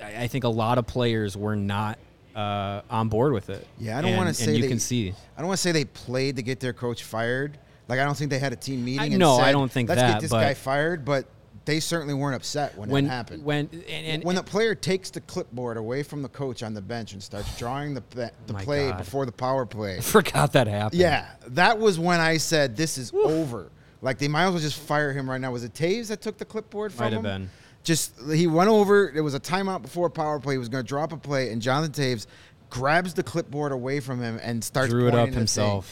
I 0.00 0.22
I 0.22 0.26
think 0.28 0.44
a 0.44 0.48
lot 0.48 0.78
of 0.78 0.86
players 0.86 1.36
were 1.36 1.56
not 1.56 1.98
uh, 2.34 2.82
on 2.90 3.08
board 3.08 3.32
with 3.32 3.50
it. 3.50 3.66
Yeah, 3.78 3.98
I 3.98 4.02
don't 4.02 4.16
want 4.16 4.28
to 4.28 4.34
say 4.34 4.54
you 4.54 4.62
they, 4.62 4.68
can 4.68 4.78
see. 4.78 5.10
I 5.36 5.40
don't 5.40 5.48
want 5.48 5.58
to 5.58 5.62
say 5.62 5.72
they 5.72 5.84
played 5.84 6.36
to 6.36 6.42
get 6.42 6.60
their 6.60 6.72
coach 6.72 7.04
fired. 7.04 7.58
Like 7.88 8.00
I 8.00 8.04
don't 8.04 8.16
think 8.16 8.30
they 8.30 8.38
had 8.38 8.52
a 8.52 8.56
team 8.56 8.84
meeting. 8.84 9.00
I- 9.00 9.06
and 9.06 9.18
no, 9.18 9.36
I 9.36 9.52
don't 9.52 9.70
think 9.70 9.88
Let's 9.88 10.00
that, 10.00 10.12
get 10.14 10.22
this 10.22 10.30
guy 10.30 10.54
fired, 10.54 11.04
but 11.04 11.26
they 11.64 11.80
certainly 11.80 12.14
weren't 12.14 12.34
upset 12.36 12.76
when, 12.76 12.88
when 12.90 13.04
that 13.04 13.10
happened. 13.10 13.44
when 13.44 13.68
and, 13.72 14.06
and 14.06 14.24
when 14.24 14.36
the 14.36 14.42
player 14.42 14.74
takes 14.74 15.10
the 15.10 15.20
clipboard 15.20 15.76
away 15.76 16.02
from 16.02 16.22
the 16.22 16.28
coach 16.28 16.62
on 16.62 16.74
the 16.74 16.82
bench 16.82 17.12
and 17.12 17.22
starts 17.22 17.56
drawing 17.58 17.94
the 17.94 18.02
the 18.46 18.52
My 18.52 18.64
play 18.64 18.88
God. 18.88 18.98
before 18.98 19.26
the 19.26 19.32
power 19.32 19.64
play, 19.66 19.96
I 19.98 20.00
forgot 20.00 20.52
that 20.52 20.66
happened. 20.66 21.00
yeah, 21.00 21.28
that 21.48 21.78
was 21.78 21.98
when 21.98 22.20
I 22.20 22.36
said 22.36 22.76
this 22.76 22.98
is 22.98 23.12
over. 23.14 23.70
Like 24.00 24.18
they 24.18 24.28
might 24.28 24.44
as 24.46 24.50
well 24.52 24.60
just 24.60 24.80
fire 24.80 25.12
him 25.12 25.30
right 25.30 25.40
now. 25.40 25.52
Was 25.52 25.62
it 25.64 25.74
Toews 25.74 26.08
that 26.08 26.20
took 26.20 26.36
the 26.38 26.44
clipboard 26.44 26.92
from 26.92 27.04
Might 27.04 27.12
have 27.12 27.24
him? 27.24 27.42
been. 27.42 27.50
Just 27.84 28.14
he 28.32 28.46
went 28.46 28.68
over. 28.68 29.10
There 29.14 29.22
was 29.24 29.34
a 29.34 29.40
timeout 29.40 29.82
before 29.82 30.10
power 30.10 30.38
play. 30.40 30.54
He 30.54 30.58
was 30.58 30.68
going 30.68 30.84
to 30.84 30.88
drop 30.88 31.12
a 31.12 31.16
play, 31.16 31.50
and 31.52 31.62
Jonathan 31.62 31.92
Toews 31.92 32.26
grabs 32.70 33.12
the 33.14 33.22
clipboard 33.22 33.70
away 33.70 34.00
from 34.00 34.20
him 34.20 34.38
and 34.42 34.62
starts 34.64 34.90
Drew 34.90 35.06
it 35.06 35.14
up 35.14 35.28
the 35.30 35.46
thing. 35.46 35.82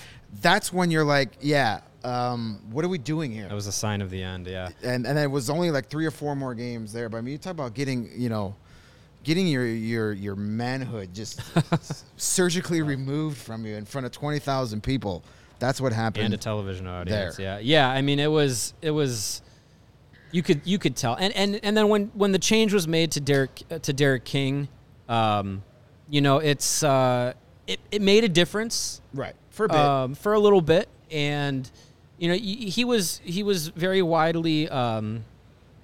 That's 0.40 0.73
when 0.73 0.90
you're 0.90 1.05
like, 1.05 1.31
yeah, 1.40 1.81
um, 2.05 2.61
what 2.71 2.85
are 2.85 2.88
we 2.88 2.99
doing 2.99 3.33
here? 3.33 3.49
That 3.49 3.55
was 3.55 3.66
a 3.66 3.73
sign 3.73 4.01
of 4.01 4.11
the 4.11 4.23
end. 4.23 4.47
Yeah. 4.47 4.71
and 4.83 5.07
and 5.07 5.19
it 5.19 5.31
was 5.31 5.51
only 5.51 5.71
like 5.71 5.88
three 5.88 6.07
or 6.07 6.11
four 6.11 6.35
more 6.37 6.55
games 6.55 6.93
there. 6.93 7.09
But 7.09 7.19
I 7.19 7.21
mean, 7.21 7.33
you 7.33 7.38
talk 7.38 7.53
about 7.53 7.75
getting, 7.75 8.11
you 8.16 8.29
know, 8.29 8.55
getting 9.25 9.47
your 9.47 9.66
your 9.66 10.12
your 10.12 10.37
manhood 10.37 11.12
just 11.12 11.40
surgically 12.16 12.83
removed 12.83 13.37
from 13.38 13.66
you 13.66 13.77
in 13.77 13.85
front 13.85 14.07
of 14.07 14.12
twenty 14.12 14.38
thousand 14.38 14.83
people. 14.83 15.23
That's 15.59 15.81
what 15.81 15.93
happened. 15.93 16.25
and 16.27 16.35
a 16.35 16.38
television 16.38 16.87
audience. 16.87 17.37
there. 17.37 17.61
Yeah, 17.61 17.87
yeah. 17.87 17.90
I 17.90 18.01
mean, 18.03 18.19
it 18.19 18.31
was 18.31 18.73
it 18.81 18.93
was 18.93 19.43
you 20.33 20.43
could 20.43 20.62
you 20.64 20.79
could 20.79 20.97
tell, 20.97 21.14
and 21.16 21.35
and 21.37 21.61
and 21.62 21.77
then 21.77 21.88
when 21.88 22.07
when 22.14 22.33
the 22.33 22.38
change 22.38 22.73
was 22.73 22.88
made 22.88 23.11
to 23.12 23.21
Derek 23.21 23.62
uh, 23.71 23.79
to 23.81 23.93
Derek 23.93 24.25
King, 24.25 24.69
Um, 25.09 25.62
you 26.09 26.21
know, 26.23 26.38
it's 26.38 26.83
uh, 26.83 27.35
it, 27.66 27.79
it 27.90 28.01
made 28.01 28.25
a 28.25 28.29
difference 28.29 29.01
Right. 29.12 29.35
For 29.61 29.64
a 29.66 29.68
bit. 29.68 29.77
um, 29.79 30.14
for 30.14 30.33
a 30.33 30.40
little 30.40 30.61
bit, 30.62 30.88
and 31.11 31.70
you 32.18 32.29
know 32.29 32.35
he, 32.35 32.85
was 32.85 33.20
he 33.25 33.42
was 33.42 33.68
very 33.68 34.03
widely 34.03 34.68
um, 34.68 35.25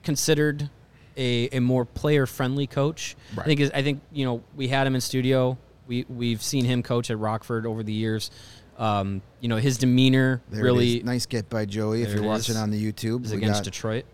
considered 0.03 0.71
a, 1.17 1.49
a 1.53 1.61
more 1.61 1.85
player 1.85 2.27
friendly 2.27 2.67
coach. 2.67 3.17
Right. 3.35 3.45
I 3.45 3.47
think 3.47 3.61
is- 3.61 3.71
I 3.73 3.83
think 3.83 4.01
you 4.13 4.25
know 4.25 4.43
we 4.57 4.69
had 4.69 4.87
him 4.87 4.95
in 4.95 5.01
studio. 5.01 5.59
We 5.87 6.05
we've 6.09 6.43
seen 6.43 6.65
him 6.65 6.83
coach 6.83 7.11
at 7.11 7.19
Rockford 7.19 7.67
over 7.67 7.83
the 7.83 7.93
years. 7.93 8.31
Um, 8.79 9.23
you 9.41 9.49
know 9.49 9.57
his 9.57 9.79
demeanor 9.79 10.43
there 10.51 10.63
really. 10.63 11.03
Nice 11.03 11.27
get 11.27 11.49
by 11.49 11.65
Joey. 11.65 12.03
If 12.03 12.13
you're 12.15 12.23
watching 12.23 12.57
on 12.57 12.71
the 12.71 12.93
YouTube, 12.93 13.25
is 13.25 13.33
against 13.33 13.61
got- 13.61 13.65
Detroit. 13.65 14.05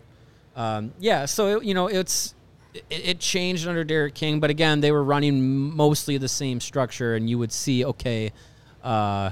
Um, 0.55 0.93
yeah, 0.99 1.25
so 1.25 1.57
it, 1.57 1.63
you 1.65 1.73
know 1.73 1.87
it's 1.87 2.35
it, 2.73 2.85
it 2.89 3.19
changed 3.19 3.67
under 3.67 3.83
Derek 3.83 4.13
King, 4.13 4.39
but 4.39 4.49
again 4.49 4.79
they 4.81 4.91
were 4.91 5.03
running 5.03 5.75
mostly 5.75 6.17
the 6.17 6.27
same 6.29 6.59
structure, 6.61 7.15
and 7.15 7.29
you 7.29 7.37
would 7.39 7.51
see 7.51 7.83
okay, 7.83 8.31
uh, 8.83 9.31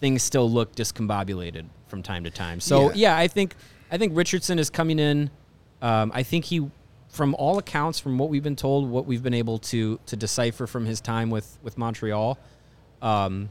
things 0.00 0.22
still 0.22 0.50
look 0.50 0.74
discombobulated 0.74 1.66
from 1.88 2.02
time 2.02 2.24
to 2.24 2.30
time. 2.30 2.60
So 2.60 2.88
Yeah. 2.88 2.92
yeah, 2.94 3.16
I 3.16 3.28
think 3.28 3.54
I 3.90 3.98
think 3.98 4.16
Richardson 4.16 4.58
is 4.58 4.70
coming 4.70 4.98
in. 4.98 5.30
Um, 5.82 6.12
I 6.14 6.22
think 6.22 6.44
he, 6.44 6.68
from 7.08 7.34
all 7.36 7.58
accounts, 7.58 7.98
from 7.98 8.18
what 8.18 8.28
we've 8.28 8.42
been 8.42 8.56
told, 8.56 8.88
what 8.88 9.06
we've 9.06 9.22
been 9.22 9.34
able 9.34 9.58
to 9.58 9.98
to 10.06 10.16
decipher 10.16 10.66
from 10.66 10.86
his 10.86 11.00
time 11.00 11.30
with 11.30 11.58
with 11.62 11.76
Montreal, 11.78 12.38
um, 13.02 13.50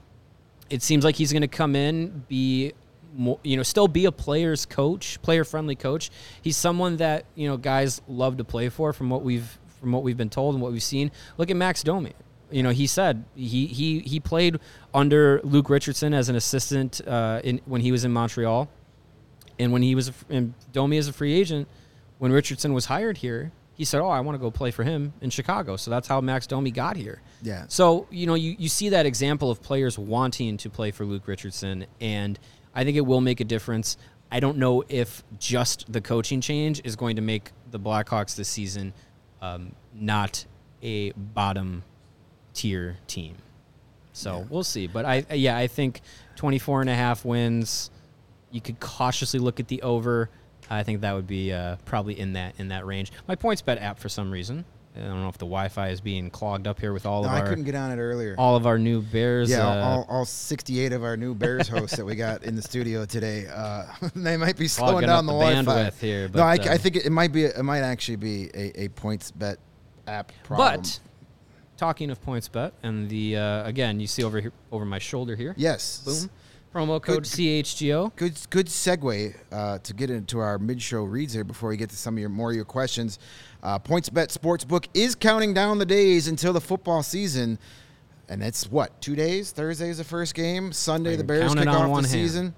it 0.69 0.81
seems 0.81 1.03
like 1.03 1.15
he's 1.15 1.31
going 1.31 1.41
to 1.41 1.47
come 1.47 1.75
in, 1.75 2.23
be, 2.27 2.73
more, 3.15 3.39
you 3.43 3.57
know, 3.57 3.63
still 3.63 3.87
be 3.87 4.05
a 4.05 4.11
player's 4.11 4.65
coach, 4.65 5.19
player 5.21 5.43
friendly 5.43 5.75
coach. 5.75 6.11
He's 6.41 6.55
someone 6.57 6.97
that 6.97 7.25
you 7.35 7.47
know 7.47 7.57
guys 7.57 8.01
love 8.07 8.37
to 8.37 8.43
play 8.43 8.69
for, 8.69 8.93
from 8.93 9.09
what 9.09 9.23
we've 9.23 9.57
from 9.81 9.91
what 9.91 10.03
we've 10.03 10.17
been 10.17 10.29
told 10.29 10.55
and 10.55 10.61
what 10.61 10.71
we've 10.71 10.83
seen. 10.83 11.11
Look 11.37 11.49
at 11.49 11.55
Max 11.57 11.83
Domi. 11.83 12.13
You 12.51 12.63
know, 12.63 12.71
he 12.71 12.87
said 12.87 13.23
he 13.35 13.67
he 13.67 13.99
he 13.99 14.19
played 14.19 14.59
under 14.93 15.41
Luke 15.43 15.69
Richardson 15.69 16.13
as 16.13 16.29
an 16.29 16.35
assistant 16.35 17.01
uh, 17.05 17.41
in 17.43 17.61
when 17.65 17.81
he 17.81 17.91
was 17.91 18.05
in 18.05 18.11
Montreal, 18.11 18.69
and 19.57 19.71
when 19.71 19.81
he 19.81 19.95
was 19.95 20.09
a, 20.09 20.13
and 20.29 20.53
Domi 20.71 20.97
as 20.97 21.07
a 21.07 21.13
free 21.13 21.33
agent, 21.33 21.67
when 22.17 22.31
Richardson 22.31 22.73
was 22.73 22.85
hired 22.85 23.17
here, 23.17 23.51
he 23.73 23.85
said, 23.85 24.01
"Oh, 24.01 24.09
I 24.09 24.19
want 24.21 24.35
to 24.35 24.39
go 24.39 24.51
play 24.51 24.71
for 24.71 24.83
him 24.83 25.13
in 25.21 25.29
Chicago." 25.29 25.75
So 25.75 25.91
that's 25.91 26.07
how 26.07 26.21
Max 26.21 26.47
Domi 26.47 26.71
got 26.71 26.97
here. 26.97 27.21
Yeah. 27.41 27.65
So 27.67 28.07
you 28.09 28.27
know, 28.27 28.35
you, 28.35 28.55
you 28.57 28.69
see 28.69 28.89
that 28.89 29.05
example 29.05 29.51
of 29.51 29.61
players 29.61 29.97
wanting 29.97 30.57
to 30.57 30.69
play 30.69 30.91
for 30.91 31.05
Luke 31.05 31.27
Richardson, 31.27 31.85
and 32.01 32.39
I 32.73 32.83
think 32.83 32.97
it 32.97 33.05
will 33.05 33.21
make 33.21 33.39
a 33.39 33.45
difference. 33.45 33.97
I 34.31 34.39
don't 34.39 34.57
know 34.57 34.83
if 34.89 35.23
just 35.39 35.91
the 35.91 36.01
coaching 36.01 36.41
change 36.41 36.81
is 36.83 36.95
going 36.95 37.15
to 37.15 37.21
make 37.21 37.51
the 37.71 37.79
Blackhawks 37.79 38.35
this 38.35 38.47
season 38.47 38.93
um, 39.41 39.73
not 39.93 40.45
a 40.81 41.11
bottom 41.11 41.83
tier 42.59 42.97
team. 43.07 43.35
So 44.11 44.45
we'll 44.49 44.63
see. 44.65 44.87
But 44.87 45.05
I, 45.05 45.25
yeah, 45.33 45.57
I 45.57 45.67
think 45.67 46.01
24 46.35 46.81
and 46.81 46.89
a 46.89 46.95
half 46.95 47.23
wins. 47.23 47.89
You 48.51 48.59
could 48.59 48.79
cautiously 48.79 49.39
look 49.39 49.59
at 49.59 49.67
the 49.69 49.81
over. 49.81 50.29
I 50.69 50.83
think 50.83 51.01
that 51.01 51.13
would 51.13 51.27
be 51.27 51.53
uh, 51.53 51.77
probably 51.85 52.19
in 52.19 52.33
that 52.33 52.55
in 52.57 52.67
that 52.69 52.85
range. 52.85 53.11
My 53.27 53.35
points 53.35 53.61
bet 53.61 53.77
app 53.79 53.97
for 53.99 54.09
some 54.09 54.29
reason. 54.31 54.65
I 54.95 55.01
don't 55.01 55.21
know 55.21 55.29
if 55.29 55.37
the 55.37 55.45
Wi-Fi 55.45 55.89
is 55.89 56.01
being 56.01 56.29
clogged 56.31 56.67
up 56.67 56.79
here 56.81 56.91
with 56.91 57.05
all 57.05 57.21
No, 57.21 57.29
of 57.29 57.35
I 57.35 57.39
our 57.41 57.47
couldn't 57.47 57.63
get 57.63 57.75
on 57.75 57.91
it 57.91 58.01
earlier. 58.01 58.35
all 58.37 58.55
of 58.57 58.65
our 58.67 58.77
new 58.77 59.01
Bears. 59.01 59.49
yeah, 59.49 59.65
uh, 59.65 59.85
all, 59.85 60.05
all 60.09 60.25
68 60.25 60.91
of 60.91 61.03
our 61.03 61.15
new 61.15 61.33
Bears 61.35 61.67
hosts 61.69 61.95
that 61.95 62.03
we 62.05 62.15
got 62.15 62.43
in 62.43 62.55
the 62.55 62.61
studio 62.61 63.05
today, 63.05 63.45
uh, 63.47 63.85
they 64.15 64.35
might 64.35 64.57
be 64.57 64.67
slowing 64.67 65.05
down 65.05 65.25
the, 65.27 65.31
the 65.31 65.39
Wi-Fi. 65.39 65.71
bandwidth 65.71 65.99
here, 65.99 66.27
no, 66.33 66.43
I, 66.43 66.57
but, 66.57 66.67
I 66.67 66.73
uh, 66.73 66.77
think 66.79 66.95
it, 66.97 67.05
it 67.05 67.11
might 67.11 67.31
be. 67.31 67.45
It 67.45 67.63
might 67.63 67.81
actually 67.81 68.17
be 68.17 68.49
a, 68.53 68.83
a 68.85 68.89
points 68.89 69.31
bet 69.31 69.59
app 70.07 70.31
problem. 70.43 70.81
but 70.81 70.99
talking 71.79 72.11
of 72.11 72.21
points 72.21 72.49
bet 72.49 72.73
and 72.83 73.09
the 73.09 73.37
uh, 73.37 73.63
again, 73.65 73.99
you 73.99 74.07
see 74.07 74.23
over 74.23 74.39
here 74.41 74.51
over 74.71 74.85
my 74.85 74.99
shoulder 74.99 75.35
here. 75.35 75.55
yes, 75.57 76.01
Boom. 76.05 76.29
Promo 76.73 77.01
code 77.01 77.23
CHGO. 77.23 78.15
Good, 78.15 78.37
good 78.51 78.67
segue 78.67 79.35
uh, 79.51 79.79
to 79.79 79.93
get 79.95 80.11
into 80.11 80.37
our 80.37 80.59
mid-show 80.59 81.01
reads 81.03 81.33
here 81.33 81.43
before 81.43 81.69
we 81.69 81.77
get 81.77 81.89
to 81.89 81.95
some 81.95 82.13
of 82.13 82.19
your 82.19 82.29
more 82.29 82.51
of 82.51 82.55
your 82.55 82.65
questions. 82.65 83.17
Uh, 83.63 83.79
PointsBet 83.79 84.27
Sportsbook 84.37 84.85
is 84.93 85.15
counting 85.15 85.51
down 85.55 85.79
the 85.79 85.85
days 85.85 86.27
until 86.27 86.53
the 86.53 86.61
football 86.61 87.01
season, 87.01 87.57
and 88.27 88.43
it's 88.43 88.69
what 88.69 89.01
two 89.01 89.15
days? 89.15 89.51
Thursday 89.51 89.89
is 89.89 89.97
the 89.97 90.03
first 90.03 90.35
game. 90.35 90.71
Sunday 90.71 91.15
the 91.15 91.23
Bears 91.23 91.55
kick 91.55 91.65
off 91.67 91.83
the 91.83 91.89
one 91.89 92.03
hand. 92.03 92.11
season. 92.11 92.53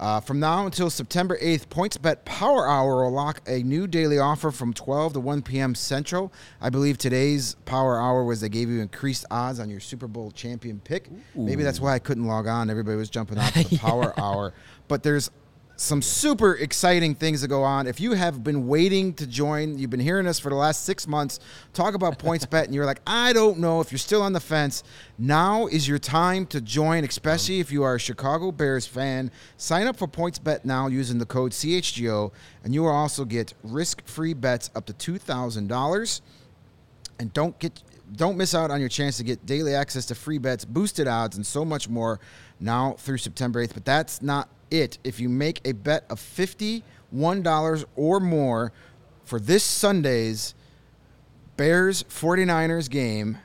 Uh, 0.00 0.20
from 0.20 0.38
now 0.38 0.64
until 0.64 0.90
September 0.90 1.36
8th, 1.38 1.66
PointsBet 1.66 2.24
Power 2.24 2.68
Hour 2.68 3.02
will 3.04 3.10
lock 3.10 3.40
a 3.48 3.62
new 3.64 3.86
daily 3.88 4.18
offer 4.18 4.52
from 4.52 4.72
12 4.72 5.14
to 5.14 5.20
1 5.20 5.42
p.m. 5.42 5.74
Central. 5.74 6.32
I 6.60 6.70
believe 6.70 6.98
today's 6.98 7.56
Power 7.64 8.00
Hour 8.00 8.24
was 8.24 8.40
they 8.40 8.48
gave 8.48 8.68
you 8.68 8.80
increased 8.80 9.24
odds 9.30 9.58
on 9.58 9.68
your 9.70 9.80
Super 9.80 10.06
Bowl 10.06 10.30
champion 10.30 10.80
pick. 10.80 11.08
Maybe 11.34 11.64
that's 11.64 11.80
why 11.80 11.94
I 11.94 11.98
couldn't 11.98 12.26
log 12.26 12.46
on. 12.46 12.70
Everybody 12.70 12.96
was 12.96 13.10
jumping 13.10 13.38
off 13.38 13.54
the 13.70 13.76
Power 13.78 14.14
Hour. 14.20 14.54
But 14.86 15.02
there's 15.02 15.30
some 15.80 16.02
super 16.02 16.54
exciting 16.54 17.14
things 17.14 17.40
that 17.40 17.46
go 17.46 17.62
on. 17.62 17.86
If 17.86 18.00
you 18.00 18.12
have 18.12 18.42
been 18.42 18.66
waiting 18.66 19.14
to 19.14 19.26
join, 19.28 19.78
you've 19.78 19.90
been 19.90 20.00
hearing 20.00 20.26
us 20.26 20.40
for 20.40 20.48
the 20.48 20.56
last 20.56 20.84
six 20.84 21.06
months 21.06 21.38
talk 21.72 21.94
about 21.94 22.18
PointsBet, 22.18 22.64
and 22.64 22.74
you're 22.74 22.84
like, 22.84 23.00
I 23.06 23.32
don't 23.32 23.60
know 23.60 23.80
if 23.80 23.92
you're 23.92 23.98
still 24.00 24.20
on 24.20 24.32
the 24.32 24.40
fence. 24.40 24.82
Now 25.18 25.68
is 25.68 25.86
your 25.86 26.00
time 26.00 26.46
to 26.46 26.60
join, 26.60 27.04
especially 27.04 27.60
if 27.60 27.70
you 27.70 27.84
are 27.84 27.94
a 27.94 28.00
Chicago 28.00 28.50
Bears 28.50 28.88
fan. 28.88 29.30
Sign 29.56 29.86
up 29.86 29.96
for 29.96 30.08
PointsBet 30.08 30.64
now 30.64 30.88
using 30.88 31.18
the 31.18 31.26
code 31.26 31.52
CHGO, 31.52 32.32
and 32.64 32.74
you 32.74 32.82
will 32.82 32.90
also 32.90 33.24
get 33.24 33.54
risk-free 33.62 34.34
bets 34.34 34.70
up 34.74 34.84
to 34.86 34.92
two 34.92 35.16
thousand 35.16 35.68
dollars 35.68 36.22
and 37.20 37.32
don't 37.32 37.56
get 37.60 37.82
don't 38.16 38.36
miss 38.36 38.52
out 38.54 38.72
on 38.72 38.80
your 38.80 38.88
chance 38.88 39.18
to 39.18 39.22
get 39.22 39.46
daily 39.46 39.74
access 39.74 40.06
to 40.06 40.14
free 40.16 40.38
bets, 40.38 40.64
boosted 40.64 41.06
odds, 41.06 41.36
and 41.36 41.46
so 41.46 41.64
much 41.64 41.88
more 41.88 42.18
now 42.58 42.94
through 42.98 43.18
September 43.18 43.64
8th. 43.64 43.74
But 43.74 43.84
that's 43.84 44.22
not 44.22 44.48
it. 44.70 44.98
If 45.04 45.20
you 45.20 45.28
make 45.28 45.60
a 45.66 45.72
bet 45.72 46.04
of 46.10 46.20
$51 46.20 47.84
or 47.96 48.20
more 48.20 48.72
for 49.24 49.40
this 49.40 49.64
Sunday's 49.64 50.54
Bears 51.56 52.04
49ers 52.04 52.88
game, 52.88 53.38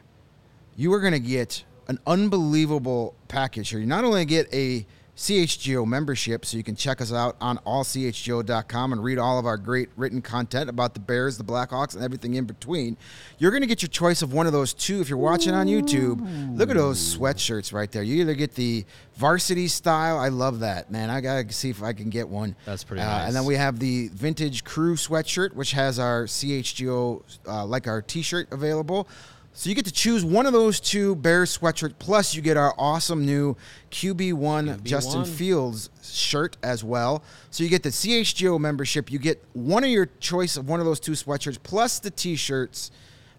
you 0.76 0.94
are 0.94 1.00
going 1.00 1.14
to 1.14 1.20
get 1.20 1.64
an 1.88 2.00
unbelievable 2.08 3.16
package 3.28 3.70
here. 3.70 3.80
You 3.80 3.86
not 3.86 4.04
only 4.04 4.26
get 4.26 4.54
a 4.54 4.86
CHGO 5.16 5.86
membership, 5.86 6.44
so 6.44 6.58
you 6.58 6.64
can 6.64 6.76
check 6.76 7.00
us 7.00 7.14
out 7.14 7.36
on 7.40 7.60
allchgo.com 7.68 8.94
and 8.94 9.04
read 9.04 9.20
all 9.20 9.38
of 9.38 9.46
our 9.46 9.58
great 9.58 9.90
written 9.96 10.22
content 10.22 10.70
about 10.70 10.96
the 10.96 11.00
Bears, 11.00 11.38
the 11.38 11.44
Blackhawks, 11.44 11.94
and 11.96 12.04
everything 12.04 12.34
in 12.34 12.46
between. 12.46 12.98
You're 13.38 13.52
going 13.52 13.62
to 13.62 13.68
get 13.68 13.82
your 13.84 13.90
choice 13.90 14.22
of 14.24 14.34
one 14.34 14.48
of 14.48 14.54
those 14.54 14.74
two 14.74 15.02
if 15.02 15.10
you're 15.10 15.18
watching 15.20 15.54
on 15.54 15.68
YouTube. 15.68 16.58
Look 16.58 16.70
at 16.70 16.76
those 16.76 17.16
sweatshirts 17.18 17.72
right 17.74 17.92
there. 17.92 18.02
You 18.02 18.22
either 18.22 18.34
get 18.34 18.56
the 18.56 18.86
varsity 19.16 19.68
style. 19.68 20.18
I 20.18 20.30
love 20.30 20.62
that, 20.62 20.90
man. 20.92 21.10
I 21.12 21.22
got 21.22 21.48
to 21.48 21.54
see 21.54 21.70
if 21.70 21.84
I 21.84 21.94
can 21.94 22.10
get 22.10 22.28
one. 22.28 22.56
That's 22.66 22.84
pretty 22.84 23.04
Uh, 23.04 23.06
nice. 23.06 23.28
And 23.28 23.36
then 23.36 23.46
we 23.46 23.56
have 23.56 23.78
the 23.80 24.08
vintage 24.10 24.64
crew 24.64 24.96
sweatshirt, 24.96 25.54
which 25.54 25.74
has 25.74 26.00
our 26.00 26.24
CHGO, 26.26 27.22
uh, 27.48 27.66
like 27.66 27.88
our 27.88 28.02
t 28.02 28.22
shirt 28.24 28.48
available. 28.52 29.08
So 29.56 29.70
you 29.70 29.76
get 29.76 29.86
to 29.86 29.92
choose 29.92 30.26
one 30.26 30.48
of 30.48 30.54
those 30.54 30.80
two 30.80 31.16
Bears 31.16 31.56
sweatshirt, 31.58 31.94
plus 32.00 32.34
you 32.34 32.42
get 32.42 32.58
our 32.58 32.74
awesome 32.78 33.24
new 33.24 33.56
QB1, 33.92 34.84
Justin 34.84 35.22
QB1. 35.22 35.28
Fields 35.28 35.90
shirt 36.02 36.58
as 36.64 36.84
well. 36.84 37.24
So 37.52 37.64
you 37.64 37.70
get 37.70 37.84
the 37.84 37.90
CHGO 37.90 38.60
membership, 38.60 39.12
you 39.12 39.20
get 39.20 39.44
one 39.54 39.84
of 39.84 39.92
your 39.92 40.08
choice 40.20 40.58
of 40.58 40.68
one 40.68 40.80
of 40.80 40.88
those 40.88 41.00
two 41.00 41.12
sweatshirts, 41.12 41.60
plus 41.62 42.00
the 42.00 42.10
t-shirts. 42.10 42.90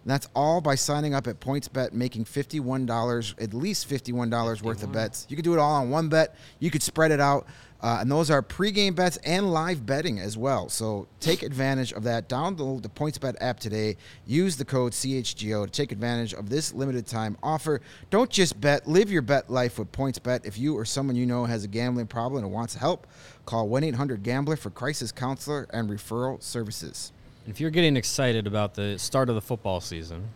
And 0.03 0.11
that's 0.11 0.29
all 0.35 0.61
by 0.61 0.75
signing 0.75 1.13
up 1.13 1.27
at 1.27 1.39
PointsBet, 1.39 1.91
making 1.91 2.25
$51, 2.25 3.43
at 3.43 3.53
least 3.53 3.89
$51 3.89 4.61
worth 4.61 4.83
of 4.83 4.91
bets. 4.93 5.25
You 5.29 5.35
could 5.35 5.43
do 5.43 5.53
it 5.53 5.59
all 5.59 5.81
on 5.81 5.89
one 5.89 6.09
bet. 6.09 6.35
You 6.59 6.71
could 6.71 6.83
spread 6.83 7.11
it 7.11 7.19
out. 7.19 7.47
Uh, 7.81 7.99
and 8.01 8.09
those 8.09 8.31
are 8.31 8.41
pregame 8.41 8.95
bets 8.95 9.17
and 9.17 9.51
live 9.51 9.85
betting 9.85 10.19
as 10.19 10.37
well. 10.37 10.69
So 10.69 11.07
take 11.19 11.43
advantage 11.43 11.91
of 11.91 12.03
that. 12.03 12.27
Download 12.29 12.81
the 12.81 12.89
PointsBet 12.89 13.35
app 13.41 13.59
today. 13.59 13.97
Use 14.25 14.55
the 14.55 14.65
code 14.65 14.93
CHGO 14.93 15.65
to 15.65 15.71
take 15.71 15.91
advantage 15.91 16.33
of 16.33 16.49
this 16.49 16.73
limited 16.73 17.05
time 17.05 17.37
offer. 17.43 17.81
Don't 18.09 18.29
just 18.29 18.59
bet, 18.59 18.87
live 18.87 19.11
your 19.11 19.21
bet 19.21 19.49
life 19.51 19.77
with 19.77 19.91
PointsBet. 19.91 20.45
If 20.45 20.57
you 20.57 20.75
or 20.77 20.85
someone 20.85 21.15
you 21.15 21.25
know 21.25 21.45
has 21.45 21.63
a 21.63 21.67
gambling 21.67 22.07
problem 22.07 22.43
and 22.43 22.51
wants 22.51 22.75
help, 22.75 23.05
call 23.45 23.67
1 23.67 23.83
800 23.83 24.23
Gambler 24.23 24.55
for 24.55 24.69
crisis 24.69 25.11
counselor 25.11 25.67
and 25.71 25.89
referral 25.89 26.41
services. 26.41 27.11
If 27.47 27.59
you're 27.59 27.69
getting 27.69 27.97
excited 27.97 28.47
about 28.47 28.73
the 28.73 28.97
start 28.97 29.29
of 29.29 29.35
the 29.35 29.41
football 29.41 29.79
season, 29.79 30.29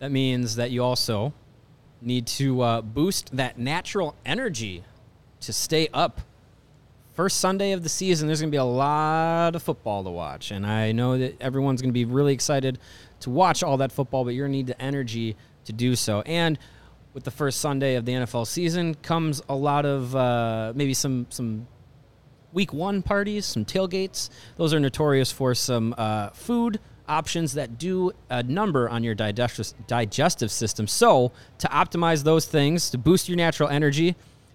that 0.00 0.10
means 0.10 0.56
that 0.56 0.70
you 0.70 0.82
also 0.82 1.32
need 2.00 2.26
to 2.26 2.60
uh, 2.62 2.82
boost 2.82 3.36
that 3.36 3.58
natural 3.58 4.14
energy 4.24 4.84
to 5.40 5.52
stay 5.52 5.88
up. 5.92 6.20
First 7.14 7.38
Sunday 7.38 7.72
of 7.72 7.82
the 7.82 7.88
season, 7.88 8.28
there's 8.28 8.40
going 8.40 8.50
to 8.50 8.54
be 8.54 8.58
a 8.58 8.64
lot 8.64 9.56
of 9.56 9.62
football 9.62 10.04
to 10.04 10.10
watch. 10.10 10.52
And 10.52 10.64
I 10.64 10.92
know 10.92 11.18
that 11.18 11.40
everyone's 11.40 11.82
going 11.82 11.90
to 11.90 11.94
be 11.94 12.04
really 12.04 12.32
excited 12.32 12.78
to 13.20 13.30
watch 13.30 13.62
all 13.62 13.76
that 13.78 13.90
football, 13.90 14.24
but 14.24 14.34
you're 14.34 14.46
going 14.46 14.52
to 14.52 14.58
need 14.58 14.66
the 14.68 14.80
energy 14.80 15.36
to 15.64 15.72
do 15.72 15.96
so. 15.96 16.20
And 16.22 16.58
with 17.14 17.24
the 17.24 17.30
first 17.30 17.60
Sunday 17.60 17.96
of 17.96 18.04
the 18.04 18.12
NFL 18.12 18.46
season 18.46 18.94
comes 18.94 19.42
a 19.48 19.54
lot 19.54 19.84
of 19.84 20.14
uh, 20.14 20.72
maybe 20.76 20.94
some 20.94 21.26
some 21.30 21.66
week 22.52 22.72
one 22.72 23.02
parties, 23.02 23.44
some 23.44 23.64
tailgates. 23.64 24.30
Those 24.56 24.72
are 24.72 24.80
notorious 24.80 25.32
for 25.32 25.54
some 25.54 25.94
uh, 25.98 26.30
food, 26.30 26.80
options 27.08 27.54
that 27.54 27.78
do 27.78 28.12
a 28.30 28.42
number 28.42 28.88
on 28.88 29.02
your 29.02 29.14
digestive 29.14 29.72
digestive 29.86 30.50
system. 30.50 30.86
So, 30.86 31.32
to 31.58 31.68
optimize 31.68 32.22
those 32.22 32.46
things, 32.46 32.90
to 32.90 32.98
boost 32.98 33.28
your 33.28 33.36
natural 33.36 33.68
energy, 33.68 34.14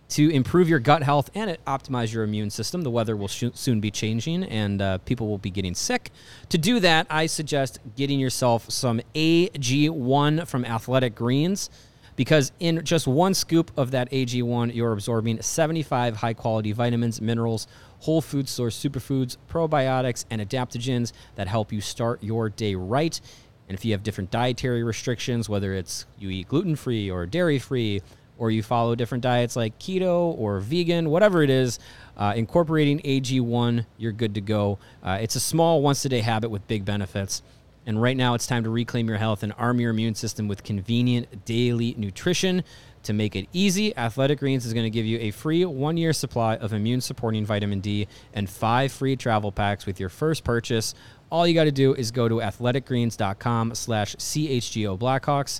to 0.10 0.30
improve 0.30 0.70
your 0.70 0.80
gut 0.80 1.04
health, 1.04 1.30
and 1.34 1.50
it 1.50 1.60
optimize 1.66 2.14
your 2.14 2.24
immune 2.24 2.50
system, 2.50 2.82
the 2.82 2.92
weather 2.92 3.16
will 3.16 3.28
sh- 3.28 3.46
soon 3.54 3.80
be 3.80 3.90
changing 3.90 4.44
and 4.44 4.82
uh, 4.82 4.98
people 5.00 5.28
will 5.28 5.38
be 5.38 5.50
getting 5.50 5.74
sick. 5.74 6.12
To 6.50 6.58
do 6.58 6.80
that, 6.82 7.08
I 7.10 7.26
suggest 7.26 7.80
getting 7.96 8.20
yourself 8.20 8.70
some 8.70 9.02
AG1 9.16 10.48
from 10.48 10.66
Athletic 10.66 11.16
Greens 11.16 11.70
because 12.16 12.52
in 12.60 12.84
just 12.84 13.08
one 13.08 13.34
scoop 13.34 13.72
of 13.76 13.92
that 13.92 14.12
AG1, 14.12 14.76
you're 14.76 14.92
absorbing 14.92 15.42
75 15.42 16.18
high 16.18 16.34
quality 16.34 16.72
vitamins, 16.72 17.22
minerals, 17.22 17.68
whole 18.00 18.22
food 18.22 18.48
source 18.48 18.78
superfoods, 18.78 19.38
probiotics, 19.50 20.26
and 20.30 20.42
adaptogens 20.42 21.12
that 21.36 21.48
help 21.48 21.72
you 21.72 21.82
start 21.82 22.22
your 22.24 22.50
day 22.50 22.76
right. 22.76 23.20
And 23.68 23.78
if 23.78 23.86
you 23.86 23.94
have 23.94 24.04
different 24.04 24.30
dietary 24.30 24.84
restrictions, 24.84 25.48
whether 25.48 25.74
it's 25.74 26.06
you 26.20 26.30
eat 26.30 26.50
gluten 26.50 26.76
free 26.76 27.10
or 27.10 27.26
dairy 27.26 27.60
free, 27.60 28.02
or 28.38 28.52
you 28.52 28.64
follow 28.64 28.96
different 28.96 29.24
diets 29.24 29.56
like 29.56 29.78
keto 29.80 30.38
or 30.38 30.60
vegan, 30.60 31.10
whatever 31.10 31.44
it 31.44 31.50
is, 31.50 31.80
uh, 32.18 32.34
incorporating 32.36 33.00
AG1, 33.00 33.86
you're 33.98 34.12
good 34.12 34.36
to 34.36 34.42
go. 34.42 34.80
Uh, 35.04 35.18
it's 35.22 35.36
a 35.36 35.40
small 35.40 35.82
once 35.82 36.04
a 36.06 36.10
day 36.10 36.22
habit 36.22 36.50
with 36.50 36.68
big 36.68 36.86
benefits. 36.86 37.42
And 37.86 38.02
right 38.02 38.16
now, 38.16 38.34
it's 38.34 38.48
time 38.48 38.64
to 38.64 38.70
reclaim 38.70 39.10
your 39.10 39.18
health 39.18 39.44
and 39.44 39.54
arm 39.58 39.80
your 39.80 39.92
immune 39.92 40.16
system 40.16 40.48
with 40.48 40.64
convenient 40.64 41.46
daily 41.46 41.96
nutrition. 41.98 42.64
To 43.04 43.12
make 43.12 43.36
it 43.36 43.50
easy, 43.52 43.96
Athletic 43.98 44.40
Greens 44.40 44.66
is 44.66 44.74
going 44.74 44.86
to 44.86 44.90
give 44.90 45.06
you 45.06 45.20
a 45.20 45.32
free 45.32 45.66
one 45.66 45.98
year 45.98 46.14
supply 46.14 46.56
of 46.56 46.72
immune 46.72 47.02
supporting 47.02 47.46
vitamin 47.46 47.82
D 47.82 48.08
and 48.34 48.50
five 48.50 48.94
free 48.94 49.18
travel 49.18 49.52
packs 49.52 49.86
with 49.86 50.00
your 50.00 50.08
first 50.08 50.46
purchase. 50.46 50.96
All 51.30 51.46
you 51.46 51.54
got 51.54 51.66
to 51.66 51.72
do 51.72 51.94
is 51.94 52.12
go 52.12 52.30
to 52.30 52.36
athleticgreens.com 52.36 53.76
slash 53.76 54.16
CHGO 54.16 54.98
Blackhawks. 54.98 55.60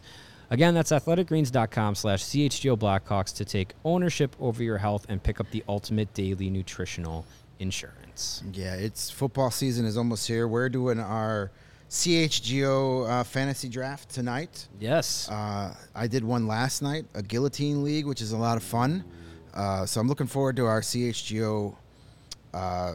Again, 0.50 0.74
that's 0.74 0.92
athleticgreens.com 0.92 1.96
slash 1.96 2.24
CHGO 2.24 2.78
Blackhawks 2.78 3.36
to 3.36 3.46
take 3.46 3.74
ownership 3.84 4.36
over 4.40 4.62
your 4.62 4.78
health 4.78 5.06
and 5.10 5.22
pick 5.22 5.40
up 5.40 5.50
the 5.52 5.64
ultimate 5.68 6.14
daily 6.14 6.50
nutritional 6.50 7.26
insurance. 7.60 8.44
Yeah, 8.54 8.76
it's 8.76 9.10
football 9.10 9.52
season 9.52 9.86
is 9.86 9.98
almost 9.98 10.28
here. 10.28 10.48
We're 10.48 10.70
doing 10.70 11.00
our 11.00 11.52
CHGO 11.90 13.10
uh, 13.10 13.24
fantasy 13.24 13.70
draft 13.70 14.10
tonight. 14.10 14.68
Yes. 14.80 15.30
Uh, 15.30 15.76
I 15.96 16.08
did 16.08 16.24
one 16.24 16.48
last 16.48 16.82
night, 16.82 17.06
a 17.14 17.22
guillotine 17.22 17.84
league, 17.84 18.06
which 18.06 18.22
is 18.22 18.32
a 18.32 18.38
lot 18.38 18.58
of 18.58 18.64
fun. 18.64 19.04
Uh, 19.54 19.86
so 19.86 20.02
I'm 20.02 20.08
looking 20.08 20.28
forward 20.28 20.56
to 20.56 20.66
our 20.66 20.82
CHGO 20.82 21.76
uh, 22.54 22.94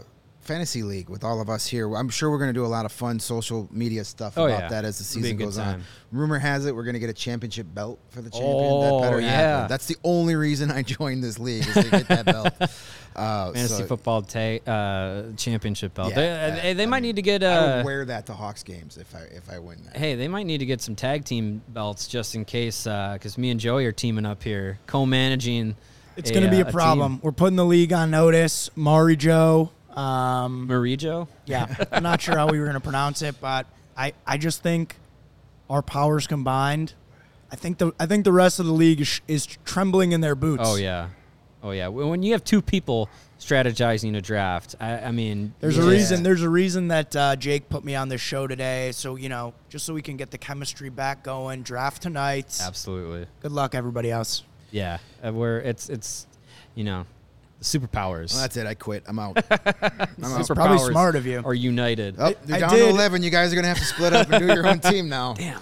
fantasy 0.49 0.83
league 0.83 1.09
with 1.09 1.23
all 1.25 1.41
of 1.41 1.49
us 1.49 1.67
here. 1.67 1.95
I'm 1.95 2.09
sure 2.09 2.31
we're 2.31 2.39
going 2.39 2.49
to 2.51 2.59
do 2.59 2.65
a 2.65 2.67
lot 2.67 2.85
of 2.87 2.91
fun 2.93 3.21
social 3.21 3.69
media 3.71 4.03
stuff 4.05 4.37
Oh, 4.37 4.47
about 4.47 4.63
yeah. 4.63 4.69
that 4.71 4.85
as 4.85 4.99
the 4.99 5.03
It'll 5.05 5.15
be 5.15 5.21
a 5.21 5.23
season 5.31 5.37
good 5.37 5.45
goes 5.45 5.59
on. 5.59 5.83
Rumor 6.11 6.39
has 6.39 6.65
it 6.67 6.75
we're 6.75 6.85
going 6.85 6.95
to 6.95 6.99
get 7.01 7.11
a 7.11 7.15
championship 7.15 7.67
belt 7.73 7.99
for 8.09 8.23
the 8.23 8.31
champion. 8.31 8.55
Oh, 8.57 9.01
that 9.01 9.07
better 9.11 9.21
yeah. 9.21 9.31
happen. 9.31 9.69
That's 9.69 9.87
the 9.87 9.97
only 10.03 10.35
reason 10.35 10.71
I 10.71 10.83
joined 10.99 11.23
this 11.23 11.39
league 11.39 11.67
is 11.67 11.75
to 11.75 11.91
get 11.91 12.09
that 12.09 12.25
belt. 12.27 12.53
Uh, 13.17 13.53
Fantasy 13.53 13.75
so 13.83 13.87
football 13.87 14.23
ta- 14.23 14.61
uh, 14.71 15.33
championship 15.37 15.93
belt. 15.93 16.11
Yeah, 16.11 16.15
they 16.15 16.25
yeah, 16.27 16.63
they, 16.63 16.73
they 16.75 16.87
might 16.87 16.99
mean, 17.03 17.09
need 17.09 17.17
to 17.17 17.23
get. 17.23 17.43
I 17.43 17.47
Uh, 17.47 17.77
would 17.79 17.85
wear 17.85 18.05
that 18.05 18.27
to 18.27 18.33
Hawks 18.33 18.63
games 18.63 18.97
if 18.97 19.13
I 19.13 19.23
if 19.35 19.51
I 19.51 19.59
win 19.59 19.83
that. 19.87 19.97
hey, 19.97 20.15
they 20.15 20.29
might 20.29 20.47
need 20.47 20.59
to 20.59 20.67
get 20.67 20.81
some 20.81 20.95
tag 20.95 21.25
team 21.25 21.61
belts 21.67 22.07
just 22.07 22.37
in 22.37 22.45
case, 22.45 22.85
because 22.85 23.37
me 23.37 23.51
and 23.51 23.59
Joey 23.59 23.87
are 23.87 23.93
teaming 23.93 24.25
up 24.25 24.45
here, 24.45 24.79
co-managing. 24.87 25.75
It's 26.17 26.31
going 26.31 26.45
to 26.45 26.51
be 26.51 26.63
uh, 26.63 26.69
a 26.69 26.71
problem. 26.73 27.19
We're 27.21 27.33
putting 27.33 27.57
the 27.57 27.65
league 27.65 27.93
on 27.93 28.13
notice. 28.13 28.71
Mari 28.77 29.17
Joe. 29.17 29.73
Um, 29.99 30.69
Marijo. 30.69 31.27
yeah, 31.47 31.75
I'm 31.91 32.03
not 32.05 32.21
sure 32.21 32.37
how 32.37 32.47
we 32.49 32.59
were 32.59 32.67
going 32.67 32.75
to 32.75 32.81
pronounce 32.81 33.21
it, 33.23 33.41
but 33.41 33.67
I, 33.97 34.13
I 34.25 34.39
just 34.39 34.63
think 34.63 34.95
our 35.69 35.83
powers 35.83 36.27
combined. 36.29 36.95
I 37.51 37.57
think 37.57 37.79
the 37.79 37.93
I 37.99 38.07
think 38.07 38.25
the 38.25 38.33
rest 38.33 38.61
of 38.61 38.67
the 38.67 38.73
league 38.73 39.01
is, 39.01 39.21
is 39.27 39.47
trembling 39.47 40.13
in 40.13 40.21
their 40.21 40.35
boots. 40.35 40.63
Oh 40.67 40.77
yeah, 40.77 41.09
oh 41.63 41.73
yeah. 41.73 41.89
When 41.89 42.23
you 42.23 42.33
have 42.33 42.45
two 42.45 42.63
people 42.63 43.09
strategizing 43.41 44.17
a 44.17 44.21
draft, 44.21 44.77
I, 44.79 44.99
I 44.99 45.13
mean, 45.13 45.55
There's 45.61 45.79
a 45.79 45.83
reason. 45.83 46.23
There's 46.23 46.43
a 46.43 46.49
reason 46.49 46.89
that 46.89 47.17
uh, 47.17 47.37
Jake 47.37 47.69
put 47.69 47.85
me 47.85 47.95
on 47.95 48.09
this 48.09 48.21
show 48.21 48.47
today. 48.47 48.93
So 48.93 49.17
you 49.17 49.29
know, 49.29 49.55
just 49.69 49.85
so 49.85 49.95
we 49.95 50.03
can 50.03 50.17
get 50.17 50.31
the 50.31 50.39
chemistry 50.39 50.91
back 50.91 51.25
going. 51.25 51.63
Draft 51.63 52.03
tonight. 52.03 52.59
Absolutely. 52.63 53.27
Good 53.41 53.53
luck, 53.53 53.75
everybody 53.75 54.11
else. 54.11 54.45
Yeah, 54.71 54.99
uh, 55.25 55.33
where 55.33 55.61
it's 55.61 55.89
it's, 55.89 56.27
you 56.75 56.85
know, 56.85 57.07
superpowers. 57.61 58.33
Well, 58.33 58.43
that's 58.43 58.57
it. 58.57 58.67
I 58.67 58.75
quit. 58.75 59.05
I'm 59.07 59.19
out. 59.19 59.39
I'm 59.51 60.25
out. 60.25 60.41
It's 60.41 60.49
probably 60.49 60.79
Superpowers 60.79 60.91
smart 60.91 61.17
of 61.17 61.27
you. 61.27 61.43
Are 61.45 61.55
united. 61.55 62.17
Oh, 62.19 62.27
I- 62.27 62.37
you're 62.47 62.57
I 62.57 62.61
down 62.61 62.71
did- 62.71 62.79
to 62.85 62.89
11. 62.89 63.23
You 63.23 63.31
guys 63.31 63.53
are 63.53 63.57
going 63.57 63.65
to 63.65 63.69
have 63.69 63.79
to 63.79 63.85
split 63.85 64.13
up 64.13 64.31
and 64.31 64.41
do 64.41 64.47
your 64.53 64.67
own 64.67 64.81
team 64.81 65.09
now. 65.09 65.35
Damn. 65.39 65.61